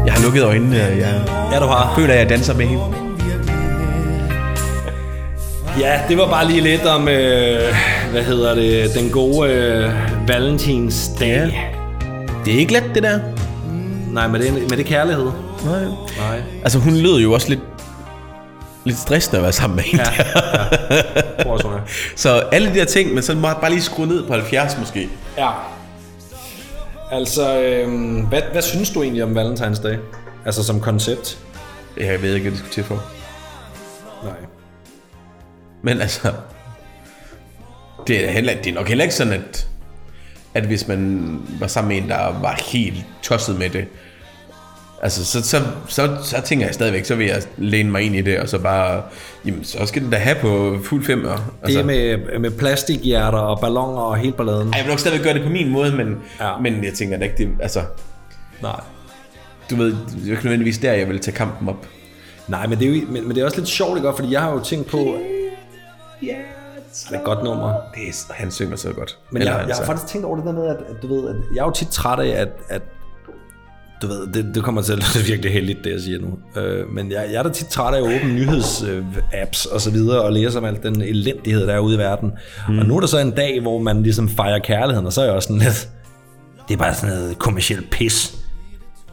Jeg 0.05 0.13
har 0.13 0.23
lukket 0.23 0.43
øjnene, 0.43 0.75
og 0.83 0.97
jeg 0.97 1.21
Ja, 1.51 1.59
du 1.59 1.65
har. 1.65 1.93
føler, 1.95 2.13
at 2.13 2.19
jeg 2.19 2.29
danser 2.29 2.53
med 2.55 2.65
hende. 2.65 2.83
Ja, 5.79 5.99
det 6.09 6.17
var 6.17 6.27
bare 6.27 6.47
lige 6.47 6.61
lidt 6.61 6.85
om, 6.85 7.07
øh, 7.07 7.75
hvad 8.11 8.23
hedder 8.23 8.55
det, 8.55 8.89
den 8.95 9.09
gode 9.09 9.49
øh, 9.51 9.91
valentinsdag. 10.27 11.27
Ja. 11.27 11.49
Det 12.45 12.53
er 12.55 12.57
ikke 12.59 12.73
let, 12.73 12.83
det 12.95 13.03
der. 13.03 13.19
Nej, 14.11 14.27
men 14.27 14.41
det, 14.41 14.49
er- 14.49 14.53
men 14.53 14.69
det 14.69 14.79
er 14.79 14.83
kærlighed. 14.83 15.25
Nej. 15.65 15.79
Nej. 16.29 16.39
Altså, 16.63 16.79
hun 16.79 16.93
lød 16.95 17.19
jo 17.19 17.33
også 17.33 17.49
lidt, 17.49 17.59
lidt 18.89 18.99
stressende 18.99 19.37
at 19.37 19.43
være 19.43 19.53
sammen 19.53 19.75
med 19.75 19.83
hende. 19.83 20.03
Ja, 20.03 20.23
ja. 20.23 21.01
Tror 21.43 21.57
jeg, 21.57 21.65
hun 21.65 21.73
er. 21.73 21.81
Så 22.15 22.29
alle 22.51 22.69
de 22.69 22.75
der 22.75 22.85
ting, 22.85 23.13
men 23.13 23.23
så 23.23 23.35
må 23.35 23.47
jeg 23.47 23.57
bare 23.61 23.71
lige 23.71 23.81
skrue 23.81 24.07
ned 24.07 24.23
på 24.27 24.33
70 24.33 24.77
måske. 24.79 25.09
Ja. 25.37 25.49
Altså, 27.11 27.61
øh, 27.61 27.87
hvad, 28.27 28.41
hvad 28.51 28.61
synes 28.61 28.89
du 28.89 29.03
egentlig 29.03 29.23
om 29.23 29.35
Valentinsdag? 29.35 29.97
Altså 30.45 30.63
som 30.63 30.81
koncept? 30.81 31.37
Jeg 31.97 32.21
ved 32.21 32.33
ikke, 32.33 32.43
hvad 32.43 32.51
det 32.51 32.59
skulle 32.59 32.73
til 32.73 32.83
for. 32.83 33.03
Nej. 34.23 34.37
Men 35.83 36.01
altså, 36.01 36.33
det 38.07 38.25
er, 38.25 38.31
heller, 38.31 38.53
det 38.63 38.67
er 38.67 38.73
nok 38.73 38.87
heller 38.87 39.03
ikke 39.03 39.15
sådan, 39.15 39.33
at, 39.33 39.67
at 40.53 40.63
hvis 40.63 40.87
man 40.87 41.31
var 41.59 41.67
sammen 41.67 41.87
med 41.87 41.97
en, 41.97 42.09
der 42.09 42.39
var 42.41 42.59
helt 42.71 43.05
tosset 43.21 43.59
med 43.59 43.69
det, 43.69 43.85
altså, 45.01 45.25
så, 45.25 45.41
så, 45.43 45.57
så, 45.87 46.17
så 46.23 46.41
tænker 46.45 46.65
jeg 46.65 46.73
stadigvæk, 46.73 47.05
så 47.05 47.15
vil 47.15 47.27
jeg 47.27 47.41
læne 47.57 47.91
mig 47.91 48.01
ind 48.01 48.15
i 48.15 48.21
det, 48.21 48.39
og 48.39 48.49
så 48.49 48.59
bare, 48.59 49.03
jamen, 49.45 49.63
så 49.63 49.85
skal 49.85 50.01
den 50.01 50.09
da 50.11 50.17
have 50.17 50.35
på 50.41 50.77
fuld 50.83 51.05
fem. 51.05 51.25
Altså, 51.25 51.41
Det 51.65 51.75
er 51.75 51.83
med, 51.83 52.39
med 52.39 52.51
plastikhjerter 52.51 53.37
og 53.37 53.59
ballonger 53.59 54.01
og 54.01 54.17
helt 54.17 54.37
balladen. 54.37 54.67
Ej, 54.67 54.73
jeg 54.77 54.85
vil 54.85 54.89
nok 54.89 54.99
stadigvæk 54.99 55.23
gøre 55.25 55.33
det 55.33 55.43
på 55.43 55.49
min 55.49 55.69
måde, 55.69 55.95
men, 55.95 56.17
Ja. 56.39 56.57
men 56.57 56.83
jeg 56.83 56.93
tænker 56.93 57.17
da 57.17 57.23
ikke, 57.23 57.37
det, 57.37 57.49
altså, 57.61 57.81
Nej. 58.61 58.81
du 59.69 59.75
ved, 59.75 59.85
det 59.87 60.27
er 60.27 60.31
ikke 60.31 60.43
nødvendigvis 60.43 60.77
der, 60.77 60.93
jeg 60.93 61.09
vil 61.09 61.19
tage 61.19 61.35
kampen 61.37 61.69
op. 61.69 61.85
Nej, 62.47 62.67
men 62.67 62.79
det, 62.79 62.87
er 62.87 62.95
jo, 62.95 63.01
men, 63.09 63.27
men 63.27 63.35
det 63.35 63.41
er 63.41 63.45
også 63.45 63.57
lidt 63.57 63.69
sjovt, 63.69 63.97
ikke? 63.97 64.13
Fordi 64.15 64.31
jeg 64.33 64.41
har 64.41 64.51
jo 64.51 64.59
tænkt 64.59 64.87
på... 64.87 64.97
Ja, 66.23 66.35
det 67.09 67.15
er 67.15 67.19
et 67.19 67.25
godt 67.25 67.43
nummer. 67.43 67.73
Det 67.95 68.07
er, 68.07 68.33
han 68.33 68.51
synger 68.51 68.75
så 68.75 68.93
godt. 68.93 69.17
Men 69.31 69.41
Eller 69.41 69.57
jeg, 69.59 69.67
jeg 69.67 69.75
har 69.75 69.85
faktisk 69.85 70.07
tænkt 70.07 70.25
over 70.25 70.35
det 70.35 70.45
der 70.45 70.51
med, 70.53 70.67
at, 70.67 70.75
at 70.89 71.01
du 71.01 71.07
ved, 71.07 71.29
at 71.29 71.35
jeg 71.55 71.61
er 71.61 71.65
jo 71.65 71.71
tit 71.71 71.87
træt 71.87 72.19
af, 72.19 72.41
at, 72.41 72.49
at 72.69 72.81
du 74.01 74.07
ved, 74.07 74.27
det, 74.27 74.55
det 74.55 74.63
kommer 74.63 74.81
til 74.81 74.93
at 74.93 74.97
lyde 74.97 75.25
virkelig 75.31 75.53
heldigt, 75.53 75.83
det 75.83 75.91
jeg 75.91 76.01
siger 76.01 76.19
nu. 76.19 76.61
Øh, 76.61 76.87
men 76.89 77.11
jeg, 77.11 77.25
jeg 77.31 77.39
er 77.39 77.43
da 77.43 77.49
tit 77.49 77.67
træt 77.67 77.93
af 77.93 78.01
åbne 78.01 78.33
nyhedsapps 78.33 79.65
og 79.65 79.81
så 79.81 79.91
videre, 79.91 80.21
og 80.21 80.33
læse 80.33 80.57
om 80.57 80.65
alt 80.65 80.83
den 80.83 81.01
elendighed, 81.01 81.67
der 81.67 81.73
er 81.73 81.79
ude 81.79 81.95
i 81.95 81.97
verden. 81.97 82.31
Mm. 82.69 82.79
Og 82.79 82.85
nu 82.85 82.95
er 82.95 82.99
der 82.99 83.07
så 83.07 83.19
en 83.19 83.31
dag, 83.31 83.61
hvor 83.61 83.79
man 83.79 84.03
ligesom 84.03 84.29
fejrer 84.29 84.59
kærligheden, 84.59 85.05
og 85.05 85.13
så 85.13 85.21
er 85.21 85.25
jeg 85.25 85.33
også 85.33 85.47
sådan 85.47 85.61
lidt, 85.61 85.89
det 86.67 86.73
er 86.73 86.77
bare 86.77 86.93
sådan 86.93 87.15
noget 87.15 87.39
kommersielt 87.39 87.89
pis. 87.89 88.35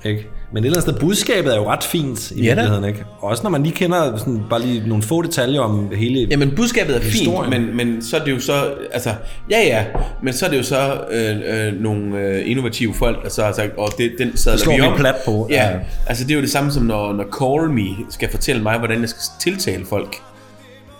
Ikke? 0.05 0.29
Men 0.53 0.65
et 0.65 0.67
eller 0.67 0.79
andet 0.79 0.91
sted, 0.91 1.01
budskabet 1.01 1.53
er 1.53 1.57
jo 1.57 1.71
ret 1.71 1.85
fint 1.85 2.31
i 2.31 2.35
Ja 2.43 2.55
virkeligheden, 2.55 2.85
ikke? 2.85 3.05
Også 3.21 3.43
når 3.43 3.51
man 3.51 3.63
lige 3.63 3.75
kender 3.75 4.17
sådan, 4.17 4.43
bare 4.51 4.63
lige 4.63 4.89
nogle 4.89 5.03
få 5.03 5.23
detaljer 5.23 5.61
om 5.61 5.91
hele... 5.95 6.27
Jamen, 6.31 6.53
budskabet 6.57 6.97
er 6.97 7.01
Historien. 7.01 7.53
fint, 7.53 7.67
men, 7.77 7.77
men 7.77 8.03
så 8.03 8.17
er 8.17 8.25
det 8.25 8.31
jo 8.31 8.41
så, 8.41 8.53
altså, 8.93 9.11
ja 9.51 9.61
ja, 9.61 9.85
men 10.23 10.35
så 10.35 10.47
er 10.47 10.51
det 10.51 10.57
jo 10.59 10.63
så 10.63 11.01
øh, 11.11 11.37
øh, 11.67 11.81
nogle 11.83 12.19
øh, 12.21 12.51
innovative 12.51 12.95
folk, 12.95 13.23
der 13.25 13.29
så 13.31 13.45
har 13.45 13.53
sagt, 13.53 13.73
åh, 13.79 13.89
det, 13.99 14.13
den 14.19 14.37
sadler 14.37 14.71
vi 14.71 14.77
vi 14.77 14.81
om. 14.87 14.97
plat 14.99 15.15
på. 15.25 15.47
Ja, 15.51 15.69
Ja. 15.71 15.77
altså 16.07 16.25
det 16.25 16.31
er 16.31 16.35
jo 16.35 16.41
det 16.43 16.51
samme 16.51 16.73
som 16.73 16.83
når, 16.83 17.13
når 17.13 17.25
Call 17.41 17.71
Me 17.73 18.05
skal 18.11 18.31
fortælle 18.31 18.63
mig, 18.63 18.79
hvordan 18.79 19.01
jeg 19.01 19.09
skal 19.09 19.21
tiltale 19.41 19.87
folk 19.87 20.17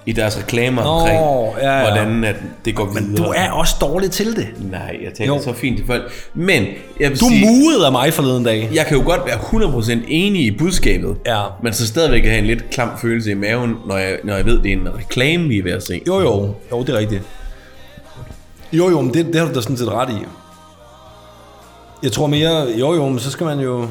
i 0.07 0.13
deres 0.13 0.39
reklamer 0.39 0.83
Nå, 0.83 0.89
omkring, 0.89 1.19
ja, 1.63 1.77
ja. 1.79 1.81
hvordan 1.93 2.25
at 2.25 2.37
det 2.65 2.75
går 2.75 2.85
videre. 2.87 3.03
Men 3.03 3.17
du 3.17 3.23
er 3.23 3.51
også 3.51 3.75
dårlig 3.81 4.11
til 4.11 4.37
det. 4.37 4.47
Nej, 4.71 4.97
jeg 5.05 5.13
taler 5.15 5.35
Jo. 5.35 5.43
så 5.43 5.53
fint 5.53 5.77
til 5.77 5.87
folk. 5.87 6.03
Men, 6.35 6.65
jeg 7.01 7.11
vil 7.11 7.21
Du 7.21 7.29
sige, 7.29 7.85
af 7.87 7.93
mig 7.93 8.13
forleden 8.15 8.45
dag. 8.45 8.71
jeg 8.75 8.87
kan 8.87 8.97
jo 8.97 9.03
godt 9.05 9.21
være 9.27 9.39
100% 9.39 10.05
enig 10.09 10.45
i 10.47 10.51
budskabet, 10.59 11.17
Ja. 11.27 11.43
men 11.63 11.73
så 11.73 11.87
stadigvæk 11.87 12.25
have 12.25 12.39
en 12.39 12.47
lidt 12.47 12.71
klam 12.71 12.91
følelse 12.99 13.31
i 13.31 13.35
maven, 13.35 13.75
når 13.87 13.97
jeg, 13.97 14.19
når 14.25 14.37
jeg 14.37 14.45
ved, 14.45 14.59
det 14.63 14.69
er 14.73 14.77
en 14.77 14.89
reklame, 14.99 15.49
vi 15.49 15.59
er 15.59 15.63
ved 15.63 15.73
at 15.73 15.83
se. 15.83 16.01
Jo, 16.07 16.21
jo. 16.21 16.55
Jo, 16.73 16.81
det 16.83 16.89
er 16.89 16.99
rigtigt. 16.99 17.23
Jo, 18.73 18.91
jo, 18.91 19.01
men 19.01 19.15
det, 19.15 19.27
det 19.27 19.37
har 19.37 19.47
du 19.49 19.55
da 19.55 19.61
sådan 19.61 19.77
set 19.77 19.89
ret 19.89 20.11
i. 20.11 20.25
Jeg 22.03 22.13
tror 22.13 22.27
mere, 22.27 22.67
jo, 22.79 22.95
jo, 22.95 23.09
men 23.09 23.19
så 23.19 23.31
skal 23.31 23.45
man 23.47 23.59
jo... 23.61 23.87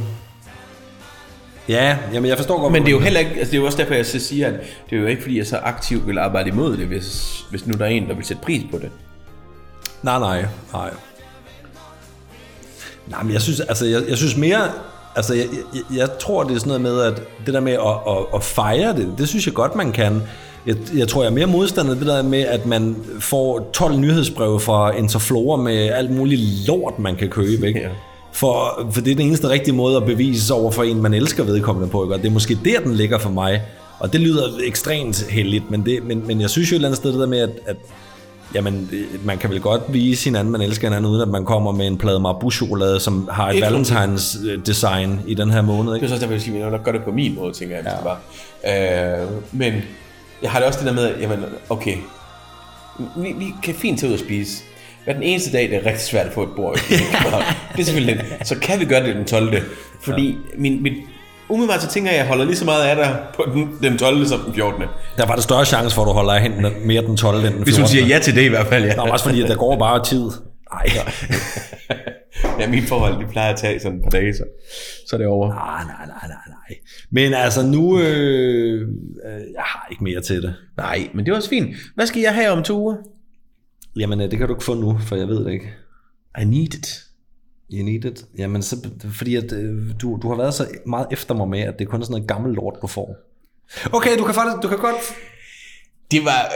Ja, 1.70 1.97
jamen 2.13 2.30
jeg 2.30 2.38
forstår 2.38 2.61
godt... 2.61 2.74
Men 2.74 2.82
det 2.82 2.88
er 2.88 2.91
jo 2.91 2.99
heller 2.99 3.20
ikke, 3.20 3.32
altså 3.32 3.51
det 3.51 3.57
er 3.57 3.61
jo 3.61 3.66
også 3.66 3.78
derfor, 3.78 3.93
jeg 3.93 4.05
så 4.05 4.20
siger, 4.20 4.47
at 4.47 4.53
det 4.89 4.95
er 4.95 5.01
jo 5.01 5.07
ikke, 5.07 5.22
fordi 5.22 5.38
jeg 5.38 5.47
så 5.47 5.57
aktivt 5.57 6.07
vil 6.07 6.18
arbejde 6.18 6.49
imod 6.49 6.78
det, 6.78 6.88
hvis, 6.88 7.39
hvis 7.49 7.68
nu 7.68 7.74
der 7.74 7.86
er 7.86 7.89
en, 7.89 8.07
der 8.07 8.16
vil 8.16 8.26
sætte 8.26 8.43
pris 8.43 8.63
på 8.72 8.78
det. 8.78 8.89
Nej, 10.03 10.20
nej, 10.20 10.45
nej. 10.74 10.89
Nej, 13.07 13.24
men 13.24 13.34
jeg 13.34 13.41
synes, 13.41 13.59
altså, 13.59 13.86
jeg, 13.86 14.01
jeg 14.09 14.18
synes 14.18 14.38
mere... 14.38 14.72
Altså, 15.16 15.34
jeg, 15.34 15.45
jeg, 15.74 15.97
jeg 15.97 16.09
tror, 16.20 16.43
det 16.43 16.55
er 16.55 16.59
sådan 16.59 16.82
noget 16.82 16.82
med, 16.82 17.01
at 17.01 17.22
det 17.45 17.53
der 17.53 17.59
med 17.59 17.74
at, 17.74 18.13
at, 18.18 18.26
at 18.36 18.43
fejre 18.43 18.95
det, 18.95 19.13
det 19.18 19.28
synes 19.28 19.45
jeg 19.45 19.53
godt, 19.53 19.76
man 19.76 19.91
kan. 19.91 20.22
Jeg, 20.66 20.76
jeg 20.95 21.07
tror, 21.07 21.24
jeg 21.24 21.30
er 21.30 21.34
mere 21.34 21.45
modstander 21.45 21.93
det 21.95 22.07
der 22.07 22.24
med, 22.24 22.39
at 22.41 22.66
man 22.66 22.95
får 23.20 23.70
12 23.74 23.97
nyhedsbreve 23.97 24.59
fra 24.59 24.91
Interflora 24.91 25.57
med 25.57 25.89
alt 25.89 26.11
muligt 26.11 26.68
lort, 26.68 26.99
man 26.99 27.16
kan 27.16 27.30
købe, 27.30 27.68
ikke? 27.68 27.80
Ja. 27.80 27.89
For, 28.36 28.88
for 28.91 29.01
det 29.01 29.11
er 29.11 29.15
den 29.15 29.25
eneste 29.27 29.49
rigtige 29.49 29.75
måde 29.75 29.97
at 29.97 30.05
bevise 30.05 30.45
sig 30.47 30.55
over 30.55 30.71
for 30.71 30.83
en, 30.83 31.01
man 31.01 31.13
elsker 31.13 31.43
vedkommende 31.43 31.89
på, 31.89 32.03
ikke? 32.03 32.15
Og 32.15 32.21
det 32.21 32.27
er 32.27 32.31
måske 32.31 32.57
der, 32.65 32.79
den 32.79 32.95
ligger 32.95 33.17
for 33.17 33.29
mig. 33.29 33.61
Og 33.99 34.13
det 34.13 34.21
lyder 34.21 34.43
ekstremt 34.63 35.25
heldigt, 35.29 35.71
men, 35.71 35.86
det, 35.86 36.03
men, 36.03 36.27
men 36.27 36.41
jeg 36.41 36.49
synes 36.49 36.71
jo 36.71 36.75
et 36.75 36.77
eller 36.77 36.88
andet 36.88 36.97
sted 36.97 37.11
det 37.11 37.19
der 37.19 37.27
med, 37.27 37.39
at, 37.39 37.49
at 37.65 37.75
Jamen, 38.55 38.88
det- 38.91 39.25
man 39.25 39.38
kan 39.38 39.49
vel 39.49 39.61
godt 39.61 39.81
vise 39.89 40.25
hinanden, 40.25 40.51
man 40.51 40.61
elsker 40.61 40.88
hinanden, 40.88 41.11
uden 41.11 41.21
at 41.21 41.27
man 41.27 41.45
kommer 41.45 41.71
med 41.71 41.88
en 41.88 41.97
plade 41.97 42.19
Marabou-chokolade, 42.19 42.99
som 42.99 43.29
har 43.31 43.49
et 43.51 43.61
Valentines 43.61 44.38
øh, 44.45 44.65
design 44.65 45.19
i 45.27 45.33
den 45.33 45.49
her 45.51 45.61
måned. 45.61 45.91
Det 45.91 45.97
Ikke? 45.97 46.05
er 46.05 46.07
så 46.07 46.13
også 46.15 46.27
derfor, 46.27 46.51
jeg 46.51 46.59
jeg 46.61 46.69
nok 46.71 46.83
gør 46.83 46.91
det 46.91 47.03
på 47.03 47.11
min 47.11 47.36
måde, 47.36 47.53
tænker 47.53 47.75
jeg. 47.75 47.86
Ja. 47.86 47.91
Det 47.91 47.99
bare. 48.03 49.21
Øh, 49.23 49.27
men 49.51 49.73
jeg 50.41 50.51
har 50.51 50.59
det 50.59 50.67
også 50.67 50.79
det 50.79 50.88
der 50.88 50.93
med, 50.93 51.03
at, 51.05 51.21
jamen, 51.21 51.39
okay, 51.69 51.97
vi, 53.17 53.31
vi 53.38 53.45
kan 53.63 53.75
fint 53.75 53.99
tage 53.99 54.09
ud 54.09 54.13
og 54.13 54.19
spise. 54.19 54.63
Hver 55.05 55.13
den 55.13 55.23
eneste 55.23 55.51
dag, 55.51 55.69
det 55.69 55.75
er 55.75 55.85
rigtig 55.85 56.01
svært 56.01 56.25
at 56.25 56.33
få 56.33 56.43
et 56.43 56.49
bord. 56.55 56.77
i 56.77 56.93
det 57.73 57.79
er 57.79 57.83
selvfølgelig 57.83 58.15
det. 58.17 58.47
Så 58.47 58.59
kan 58.59 58.79
vi 58.79 58.86
gøre 58.86 59.03
det 59.03 59.15
den 59.15 59.25
12. 59.25 59.63
Fordi 60.01 60.27
ja. 60.27 60.57
min, 60.57 60.83
min, 60.83 60.93
umiddelbart 61.49 61.82
så 61.82 61.87
tænker 61.87 62.11
jeg, 62.11 62.19
at 62.19 62.23
jeg 62.23 62.27
holder 62.29 62.45
lige 62.45 62.55
så 62.55 62.65
meget 62.65 62.83
af 62.83 62.95
dig 62.95 63.17
på 63.36 63.43
den, 63.53 63.77
den 63.83 63.97
12. 63.97 64.25
som 64.25 64.39
den 64.39 64.53
14. 64.53 64.83
Der 65.17 65.25
var 65.25 65.36
det 65.36 65.43
større 65.43 65.65
chance 65.65 65.95
for, 65.95 66.01
at 66.01 66.07
du 66.07 66.11
holder 66.11 66.33
af 66.33 66.41
hende 66.41 66.71
mere 66.86 67.01
den 67.01 67.17
12. 67.17 67.36
end 67.36 67.43
den 67.43 67.51
14. 67.51 67.63
Hvis 67.63 67.77
hun 67.77 67.87
siger 67.87 68.05
ja 68.05 68.19
til 68.19 68.36
det 68.36 68.41
i 68.41 68.47
hvert 68.47 68.67
fald, 68.67 68.86
ja. 68.86 68.95
Nå, 68.95 69.01
også 69.03 69.25
fordi, 69.25 69.41
at 69.41 69.49
der 69.49 69.55
går 69.55 69.77
bare 69.79 70.03
tid. 70.03 70.29
Nej, 70.73 70.89
ja, 72.59 72.67
mine 72.75 72.87
forhold, 72.87 73.25
de 73.25 73.32
plejer 73.32 73.53
at 73.53 73.59
tage 73.59 73.79
sådan 73.79 73.97
et 73.97 74.03
par 74.03 74.09
dage, 74.09 74.33
så, 74.33 74.43
så 75.07 75.15
er 75.15 75.17
det 75.17 75.27
over. 75.27 75.49
nej, 75.49 75.83
nej, 75.83 76.05
nej, 76.07 76.27
nej, 76.27 76.37
nej. 76.47 76.77
Men 77.11 77.33
altså 77.33 77.65
nu, 77.65 77.99
øh, 77.99 78.82
øh, 79.25 79.41
jeg 79.53 79.63
har 79.63 79.87
ikke 79.91 80.03
mere 80.03 80.21
til 80.21 80.41
det. 80.41 80.55
Nej, 80.77 81.07
men 81.13 81.25
det 81.25 81.32
er 81.32 81.36
også 81.36 81.49
fint. 81.49 81.75
Hvad 81.95 82.07
skal 82.07 82.21
jeg 82.21 82.33
have 82.33 82.49
om 82.49 82.63
to 82.63 82.79
uger? 82.79 82.95
Jamen, 83.96 84.22
øh, 84.22 84.32
det 84.32 84.39
kan 84.39 84.47
du 84.47 84.54
ikke 84.54 84.63
få 84.66 84.74
nu, 84.74 84.97
for 85.01 85.16
jeg 85.16 85.28
ved 85.28 85.46
det 85.46 85.51
ikke. 85.54 85.74
I 86.42 86.43
need 86.46 86.74
it. 86.74 87.01
You 87.74 87.86
need 87.86 88.05
it. 88.05 88.26
Jamen, 88.38 88.62
så, 88.62 88.89
fordi 89.13 89.36
at, 89.36 89.51
øh, 89.51 89.76
du, 90.01 90.20
du 90.22 90.30
har 90.30 90.36
været 90.38 90.54
så 90.54 90.67
meget 90.86 91.08
efter 91.12 91.34
mig 91.34 91.47
med, 91.47 91.59
at 91.59 91.80
det 91.80 91.88
kun 91.88 92.01
er 92.01 92.05
sådan 92.05 92.13
noget 92.13 92.28
gammelt 92.28 92.55
lort, 92.55 92.76
du 92.82 92.88
får. 92.88 93.16
Okay, 93.93 94.17
du 94.17 94.24
kan 94.24 94.36
faktisk, 94.36 94.63
du 94.63 94.67
kan 94.67 94.78
godt... 94.78 94.96
Det 96.12 96.26
var... 96.26 96.51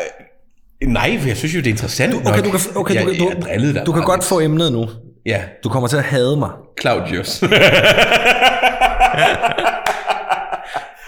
Øh, 0.81 0.87
nej, 0.89 1.17
for 1.19 1.27
jeg 1.27 1.37
synes 1.37 1.55
jo, 1.55 1.59
det 1.59 1.67
er 1.67 1.71
interessant 1.71 2.13
Du, 2.13 2.19
okay, 2.19 2.43
du 2.43 2.49
kan, 2.51 2.59
okay, 2.75 2.95
jeg, 2.95 3.03
du, 3.05 3.09
kan- 3.09 3.19
du, 3.19 3.29
jeg 3.29 3.41
drillede 3.41 3.73
dig 3.73 3.85
du 3.85 3.91
kan 3.91 4.03
godt 4.03 4.23
få 4.23 4.39
emnet 4.39 4.71
nu. 4.73 4.89
Ja, 5.25 5.43
Du 5.63 5.69
kommer 5.69 5.87
til 5.87 5.97
at 5.97 6.03
hade 6.03 6.37
mig. 6.37 6.49
Claudius. 6.81 7.41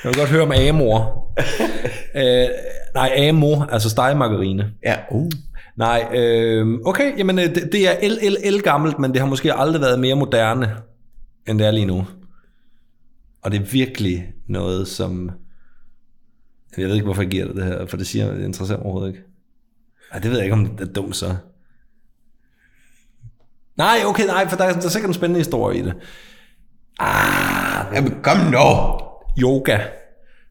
Jeg 0.03 0.09
vil 0.09 0.15
godt 0.17 0.29
høre 0.29 0.41
om 0.41 0.51
Amor. 0.51 1.27
øh, 2.21 2.47
nej, 2.95 3.27
Amor, 3.29 3.67
altså 3.71 3.89
stegemargarine. 3.89 4.71
ja, 4.85 4.95
uh. 5.11 5.31
Nej, 5.75 6.07
øh, 6.15 6.79
okay, 6.85 7.17
jamen 7.17 7.39
øh, 7.39 7.55
det, 7.55 7.69
det 7.71 7.87
er 7.87 7.97
el, 8.01 8.17
el, 8.21 8.37
el 8.43 8.61
gammelt, 8.61 8.99
men 8.99 9.11
det 9.11 9.19
har 9.19 9.27
måske 9.27 9.53
aldrig 9.53 9.81
været 9.81 9.99
mere 9.99 10.15
moderne. 10.15 10.75
end 11.47 11.59
det 11.59 11.67
er 11.67 11.71
lige 11.71 11.85
nu. 11.85 12.07
Og 13.41 13.51
det 13.51 13.59
er 13.61 13.65
virkelig 13.65 14.33
noget, 14.47 14.87
som... 14.87 15.31
Jeg 16.77 16.87
ved 16.87 16.93
ikke, 16.93 17.05
hvorfor 17.05 17.21
jeg 17.21 17.31
giver 17.31 17.45
dig 17.45 17.55
det 17.55 17.63
her, 17.63 17.85
for 17.85 17.97
det 17.97 18.07
siger 18.07 18.33
det 18.33 18.43
interesserer 18.43 18.77
mig 18.77 18.85
overhovedet 18.85 19.13
ikke. 19.13 19.27
Ej, 20.11 20.19
det 20.19 20.31
ved 20.31 20.37
jeg 20.37 20.45
ikke, 20.45 20.53
om 20.53 20.65
det 20.65 20.89
er 20.89 20.93
dumt 20.93 21.15
så. 21.15 21.35
Nej, 23.77 23.97
okay, 24.05 24.25
nej, 24.25 24.49
for 24.49 24.57
der 24.57 24.63
er, 24.63 24.73
der 24.73 24.85
er 24.85 24.89
sikkert 24.89 25.09
en 25.09 25.13
spændende 25.13 25.39
historie 25.39 25.79
i 25.79 25.81
det. 25.81 25.93
Jamen, 27.93 28.15
kom 28.23 28.37
nu. 28.37 28.99
Yoga. 29.39 29.79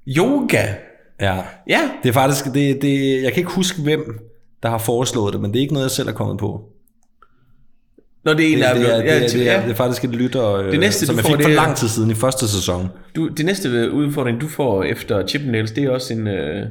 Yoga. 0.09 0.75
Ja. 1.21 1.45
Ja. 1.69 1.91
Det 2.03 2.09
er 2.09 2.13
faktisk, 2.13 2.45
det, 2.45 2.83
det, 2.83 3.23
jeg 3.23 3.33
kan 3.33 3.41
ikke 3.41 3.51
huske, 3.51 3.83
hvem 3.83 4.30
der 4.63 4.69
har 4.69 4.79
foreslået 4.79 5.33
det, 5.33 5.41
men 5.41 5.51
det 5.53 5.59
er 5.59 5.61
ikke 5.61 5.73
noget, 5.75 5.85
jeg 5.85 5.91
selv 5.91 6.09
er 6.09 6.13
kommet 6.13 6.39
på. 6.39 6.63
Når 8.25 8.35
det 8.35 8.45
er 8.49 8.53
en, 8.53 8.59
Det, 8.59 8.65
der 8.65 8.75
det, 8.75 8.83
er, 8.83 8.87
blevet- 8.87 9.05
det, 9.05 9.13
er, 9.25 9.29
det, 9.29 9.49
er, 9.49 9.53
ja. 9.61 9.63
det 9.63 9.71
er 9.71 9.75
faktisk 9.75 10.05
et 10.05 10.11
lytter, 10.11 10.55
øh, 10.55 10.71
Det 10.73 10.81
næste, 10.81 11.07
som 11.07 11.17
jeg 11.17 11.25
får, 11.25 11.29
fik 11.29 11.37
for 11.37 11.43
det 11.49 11.53
er- 11.53 11.57
lang 11.63 11.77
tid 11.77 11.89
siden 11.89 12.11
i 12.11 12.15
første 12.15 12.49
sæson. 12.49 12.89
Du, 13.17 13.29
det 13.29 13.47
næste 13.47 13.93
udfordring, 13.93 14.41
du 14.41 14.49
får 14.49 14.83
efter 14.85 15.27
Chippendales, 15.27 15.71
det 15.73 15.85
er 15.85 15.91
også 15.91 16.13
en, 16.15 16.27
øh, 16.29 16.67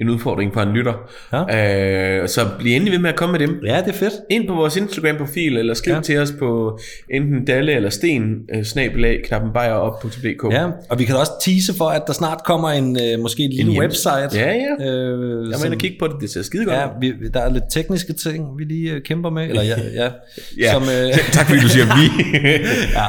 en 0.00 0.08
udfordring 0.10 0.54
fra 0.54 0.62
en 0.62 0.68
lytter. 0.68 0.92
Ja. 1.32 2.20
Øh, 2.22 2.28
så 2.28 2.40
bliv 2.58 2.72
endelig 2.76 2.92
ved 2.92 2.98
med 2.98 3.10
at 3.10 3.16
komme 3.16 3.38
med 3.38 3.46
dem. 3.46 3.60
Ja, 3.66 3.76
det 3.80 3.88
er 3.88 3.92
fedt. 3.98 4.12
Ind 4.30 4.48
på 4.48 4.54
vores 4.54 4.76
Instagram-profil, 4.76 5.56
eller 5.56 5.74
skriv 5.74 5.90
Ja. 5.92 5.96
ja. 5.96 6.02
til 6.02 6.18
os 6.18 6.32
på 6.38 6.78
enten 7.14 7.44
dalle 7.44 7.72
eller 7.72 7.90
sten, 7.90 8.22
øh, 8.54 8.64
snabelag, 8.64 9.20
knappen 9.24 9.50
op.dk. 9.56 10.52
Ja, 10.52 10.66
og 10.88 10.98
vi 10.98 11.04
kan 11.04 11.16
også 11.16 11.32
tease 11.44 11.74
for, 11.78 11.84
at 11.88 12.02
der 12.06 12.12
snart 12.12 12.38
kommer 12.44 12.68
en 12.70 12.98
øh, 13.00 13.20
måske 13.22 13.42
en 13.42 13.50
lille 13.50 13.72
hjem- 13.72 13.80
website. 13.82 14.28
Ja, 14.34 14.52
ja. 14.52 14.84
Øh, 14.90 15.50
Jeg 15.50 15.64
ind 15.66 15.74
og 15.74 15.80
kigge 15.80 15.96
på 16.00 16.06
det, 16.06 16.14
det 16.20 16.30
ser 16.30 16.42
skide 16.42 16.64
godt 16.64 16.76
Ja, 16.76 16.86
vi, 17.00 17.12
der 17.34 17.40
er 17.40 17.52
lidt 17.52 17.64
tekniske 17.70 18.12
ting, 18.12 18.58
vi 18.58 18.64
lige 18.64 18.92
øh, 18.92 19.02
kæmper 19.02 19.30
med. 19.30 19.48
Eller 19.48 19.62
ja, 19.62 19.74
ja, 19.94 20.08
Ja, 20.64 20.72
som, 20.72 20.82
øh, 20.82 21.14
tak 21.32 21.46
fordi 21.46 21.60
du 21.60 21.68
siger 21.68 21.84
vi. 21.84 22.24
ja, 22.98 23.04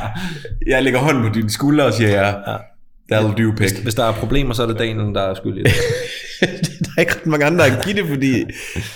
Jeg 0.68 0.84
lægger 0.84 1.00
hånden 1.00 1.24
på 1.28 1.30
dine 1.36 1.50
skuldre 1.50 1.86
og 1.86 1.94
siger, 1.94 2.10
ja, 2.10 2.32
that'll 3.14 3.44
do, 3.44 3.52
pæk. 3.58 3.84
hvis 3.84 3.96
der 3.96 4.04
er 4.04 4.12
problemer, 4.12 4.54
så 4.54 4.64
er 4.64 4.68
det 4.68 4.80
Daniel, 4.80 5.16
der 5.16 5.22
er 5.22 5.34
skyld 5.34 5.58
i 5.58 5.64
det. 5.64 5.72
der 6.84 6.92
er 6.98 7.02
ikke 7.02 7.16
ret 7.16 7.26
mange 7.26 7.46
andre, 7.46 7.66
der 7.66 7.70
kan 7.70 7.80
give 7.86 7.96
det, 7.96 8.10
fordi 8.10 8.44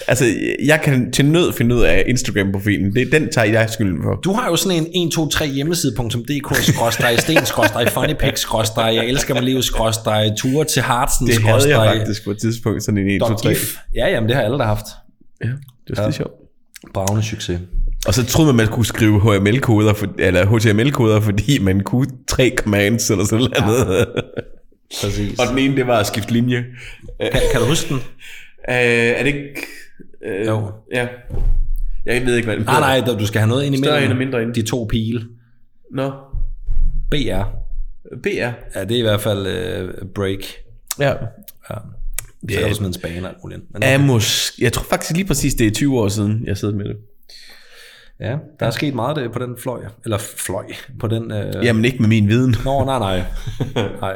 altså, 0.07 0.25
jeg 0.65 0.81
kan 0.81 1.11
til 1.11 1.25
nød 1.25 1.53
finde 1.53 1.75
ud 1.75 1.81
af 1.81 2.03
Instagram-profilen. 2.07 2.95
Det, 2.95 3.11
den 3.11 3.29
tager 3.31 3.45
jeg 3.45 3.69
skylden 3.69 4.03
for. 4.03 4.15
Du 4.15 4.33
har 4.33 4.49
jo 4.49 4.55
sådan 4.55 4.77
en 4.77 4.87
123 4.95 5.47
hjemmeside.dk 5.47 6.55
skråstreg 6.55 7.19
sten 7.19 7.45
skråstreg 7.45 7.89
funnypics 7.89 8.41
skråstreg 8.41 8.95
jeg 8.95 9.05
elsker 9.05 9.33
mig 9.33 9.43
liv 9.43 9.61
skråstreg 9.61 10.31
ture 10.37 10.65
til 10.65 10.81
Hartsen 10.81 11.27
Det 11.27 11.43
havde 11.43 11.79
jeg 11.79 11.97
faktisk 11.97 12.23
på 12.23 12.31
et 12.31 12.37
tidspunkt, 12.37 12.83
sådan 12.83 12.97
en 12.97 13.07
1, 13.07 13.21
2, 13.21 13.35
3. 13.35 13.49
gif. 13.49 13.77
Ja, 13.95 14.07
jamen 14.09 14.27
det 14.29 14.35
har 14.35 14.43
alle 14.43 14.57
der 14.57 14.65
haft. 14.65 14.85
Ja, 15.43 15.47
det 15.47 15.97
var 15.97 16.03
skide 16.03 16.13
sjovt. 16.13 16.31
Bravende 16.93 17.23
succes. 17.23 17.59
Og 18.07 18.13
så 18.13 18.25
troede 18.25 18.53
man, 18.53 18.55
man 18.55 18.67
kunne 18.67 18.85
skrive 18.85 19.21
HTML-koder, 19.21 19.93
for, 19.93 20.07
eller 20.19 20.45
HTML-koder, 20.45 21.19
fordi 21.19 21.59
man 21.59 21.79
kunne 21.79 22.07
tre 22.27 22.51
commands 22.57 23.09
eller 23.11 23.25
sådan 23.25 23.47
noget. 23.65 24.07
Præcis. 25.01 25.39
Og 25.39 25.45
den 25.49 25.57
ene, 25.57 25.75
det 25.75 25.87
var 25.87 25.99
at 25.99 26.07
skifte 26.07 26.33
linje. 26.33 26.65
Kan, 27.21 27.31
kan 27.51 27.61
du 27.61 27.67
huske 27.67 27.89
den? 27.89 27.97
Øh, 28.69 28.75
er 28.75 29.23
det 29.23 29.27
ikke... 29.27 29.61
Øh, 30.25 30.45
Jo. 30.47 30.71
Ja. 30.93 31.07
Jeg 32.05 32.25
ved 32.25 32.35
ikke, 32.35 32.45
hvad 32.45 32.57
den 32.57 32.65
Nej, 32.65 32.99
nej, 32.99 33.17
du 33.19 33.25
skal 33.27 33.39
have 33.41 33.49
noget 33.49 33.63
ind 33.63 33.77
Større 33.77 33.97
imellem. 33.97 34.11
og 34.11 34.17
mindre 34.17 34.41
ind. 34.43 34.53
De 34.53 34.61
to 34.61 34.87
pile. 34.89 35.27
Nå, 35.91 36.11
BR. 37.11 37.43
BR. 38.23 38.27
Ja, 38.75 38.83
det 38.83 38.91
er 38.91 38.99
i 38.99 39.01
hvert 39.01 39.21
fald 39.21 39.47
øh, 39.47 39.93
break. 40.15 40.39
Ja. 40.99 41.09
Ja. 41.69 41.75
Så 42.49 42.59
er 42.61 42.67
der 42.67 42.73
sådan 42.73 42.87
en 42.87 42.93
span 42.93 43.23
og 43.23 43.29
alt 43.29 43.37
muligt. 43.43 43.61
Men, 43.73 43.83
Amos. 43.83 44.51
Jeg 44.59 44.73
tror 44.73 44.83
faktisk 44.89 45.15
lige 45.15 45.27
præcis, 45.27 45.53
det 45.53 45.67
er 45.67 45.71
20 45.71 45.99
år 45.99 46.07
siden, 46.07 46.43
jeg 46.47 46.57
sidder 46.57 46.75
med 46.75 46.85
det. 46.85 46.95
ja, 48.19 48.37
der 48.59 48.65
er 48.65 48.71
sket 48.71 48.93
meget 48.95 49.15
det 49.15 49.31
på 49.31 49.39
den 49.39 49.57
fløj. 49.57 49.79
Eller 50.03 50.17
fløj. 50.17 50.65
På 50.99 51.07
den... 51.07 51.31
Øh... 51.31 51.65
Jamen 51.65 51.85
ikke 51.85 51.97
med 51.99 52.07
min 52.07 52.27
viden. 52.27 52.55
Nå, 52.65 52.85
nej, 52.85 52.99
nej. 52.99 53.21
nej. 54.01 54.15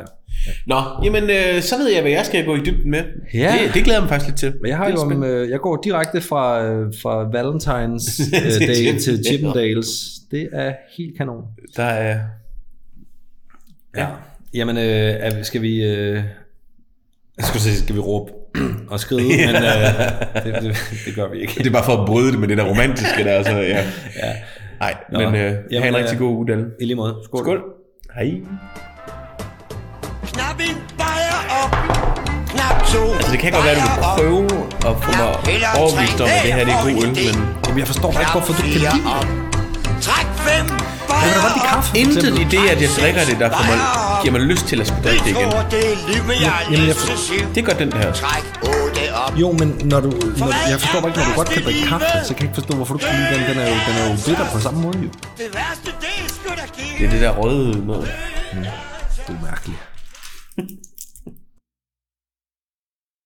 Nå, 0.68 0.82
jamen 1.04 1.24
øh, 1.24 1.62
så 1.62 1.78
ved 1.78 1.90
jeg, 1.90 2.02
hvad 2.02 2.12
jeg 2.12 2.26
skal 2.26 2.46
gå 2.46 2.56
i 2.56 2.60
dybden 2.60 2.92
med. 2.92 3.04
Ja. 3.34 3.56
Det, 3.64 3.74
det 3.74 3.84
glæder 3.84 4.00
jeg 4.00 4.02
mig 4.02 4.10
faktisk 4.10 4.28
lidt 4.30 4.40
til. 4.40 4.54
Men 4.62 4.70
jeg 4.70 4.78
har 4.78 4.90
jo, 4.90 4.96
om, 4.98 5.24
øh, 5.24 5.50
jeg 5.50 5.60
går 5.60 5.82
direkte 5.84 6.22
fra, 6.22 6.66
øh, 6.66 6.94
fra 7.02 7.30
Valentines 7.32 8.20
øh, 8.46 8.52
Til 8.52 8.68
Day 8.68 9.00
til 9.00 9.24
Chippendales. 9.26 9.88
Det 10.32 10.50
er 10.54 10.74
helt 10.98 11.18
kanon. 11.18 11.44
Der 11.76 11.84
er... 11.84 12.20
Ja. 13.98 14.08
Jamen, 14.54 14.78
øh, 14.78 15.44
skal 15.44 15.62
vi... 15.62 15.84
Øh, 15.84 16.24
jeg 17.38 17.46
skulle 17.46 17.62
sige, 17.62 17.76
skal 17.76 17.96
vi 17.96 18.00
råbe 18.00 18.32
og 18.92 19.00
skride, 19.00 19.28
men 19.28 19.56
øh, 19.56 20.46
det, 20.46 20.64
det, 20.64 20.78
det, 21.06 21.16
gør 21.16 21.30
vi 21.30 21.40
ikke. 21.40 21.54
Det 21.64 21.68
er 21.68 21.72
bare 21.72 21.86
for 21.86 21.98
at 21.98 22.08
bryde 22.08 22.32
det 22.32 22.40
med 22.40 22.48
det 22.48 22.58
der 22.58 22.64
romantiske 22.64 23.24
der. 23.24 23.44
Så, 23.44 23.50
ja. 23.50 23.86
Ja. 24.24 24.34
Nej, 24.80 24.96
Nå. 25.12 25.20
men 25.20 25.36
øh, 25.36 25.42
Jamen, 25.42 25.64
have 25.72 25.88
en 25.88 25.96
rigtig 25.96 26.14
øh, 26.14 26.20
god 26.20 26.36
uge, 26.36 26.48
Dalle. 26.48 26.66
I 26.80 26.86
lige 26.86 26.96
måde. 26.96 27.16
Skål. 27.26 27.44
Skål. 27.44 27.64
Hej. 28.16 28.42
Altså 33.18 33.32
det 33.32 33.40
kan 33.40 33.52
godt 33.52 33.66
være, 33.66 33.76
at 33.76 33.82
du 33.82 33.90
vil 33.96 34.02
prøve 34.18 34.46
at 34.90 34.94
få 35.04 35.12
mig 35.22 35.28
overbevist 35.82 36.22
om, 36.22 36.28
at 36.36 36.42
det 36.44 36.54
her 36.54 36.66
det 36.66 36.74
er 36.74 36.82
god 36.84 37.04
øl, 37.04 37.12
men 37.28 37.36
Jamen, 37.66 37.80
jeg 37.80 37.88
forstår 37.88 38.12
bare 38.12 38.22
ikke, 38.22 38.32
hvorfor 38.32 38.54
du 38.54 38.62
kan 38.62 38.72
lide 38.72 38.86
det. 38.86 39.04
Træk 40.08 40.28
fem 40.48 40.66
Jeg 41.10 41.26
vil 41.26 41.34
da 41.36 41.42
godt 41.46 41.56
lide 41.58 41.68
kaffe, 41.72 41.90
for 41.90 41.98
intet 42.04 42.40
i 42.44 42.46
det, 42.56 42.64
at 42.74 42.82
jeg 42.82 42.90
drikker 43.00 43.24
det, 43.30 43.40
der 43.40 43.50
får 43.50 43.64
mig, 43.72 43.80
giver 44.22 44.34
mig 44.38 44.42
lyst 44.52 44.66
til 44.72 44.82
at 44.82 44.88
skulle 44.88 45.04
drikke 45.10 45.24
det 45.26 45.32
igen. 45.36 45.50
det 45.74 45.82
er 45.92 45.96
liv 46.12 46.22
med 46.30 46.36
jeg 46.42 46.54
Jamen, 46.72 46.88
jeg 46.88 46.96
siv. 47.28 47.56
Det 47.56 47.66
gør 47.66 47.74
den 47.84 47.94
her. 47.94 48.12
Træk 48.14 48.46
otte 48.64 49.04
op. 49.24 49.34
Jo, 49.42 49.52
men 49.52 49.68
når 49.92 50.00
du, 50.00 50.10
når, 50.38 50.48
jeg 50.72 50.80
forstår 50.80 51.00
bare 51.02 51.10
ikke, 51.10 51.20
når 51.20 51.28
du 51.32 51.36
godt 51.42 51.50
kan 51.50 51.64
drikke 51.64 51.84
kaffe, 51.92 52.06
så 52.28 52.34
kan 52.34 52.42
jeg 52.44 52.50
ikke 52.50 52.60
forstå, 52.62 52.74
hvorfor 52.76 52.94
du 52.94 53.00
kan 53.06 53.14
lide 53.20 53.30
den. 53.34 53.42
Den 53.50 53.58
er 53.64 53.68
jo, 53.72 53.78
den 53.88 53.96
er 54.02 54.06
jo 54.10 54.16
bitter 54.26 54.46
på 54.54 54.60
samme 54.60 54.80
måde, 54.82 54.98
jo. 55.06 55.10
Det 55.38 55.46
er 55.46 55.60
Det 57.00 57.06
er 57.06 57.10
det 57.10 57.22
der 57.22 57.32
røde 57.32 57.86
noget. 57.86 58.12
Det 59.28 59.36
er 59.36 59.46
mærkeligt. 59.46 59.89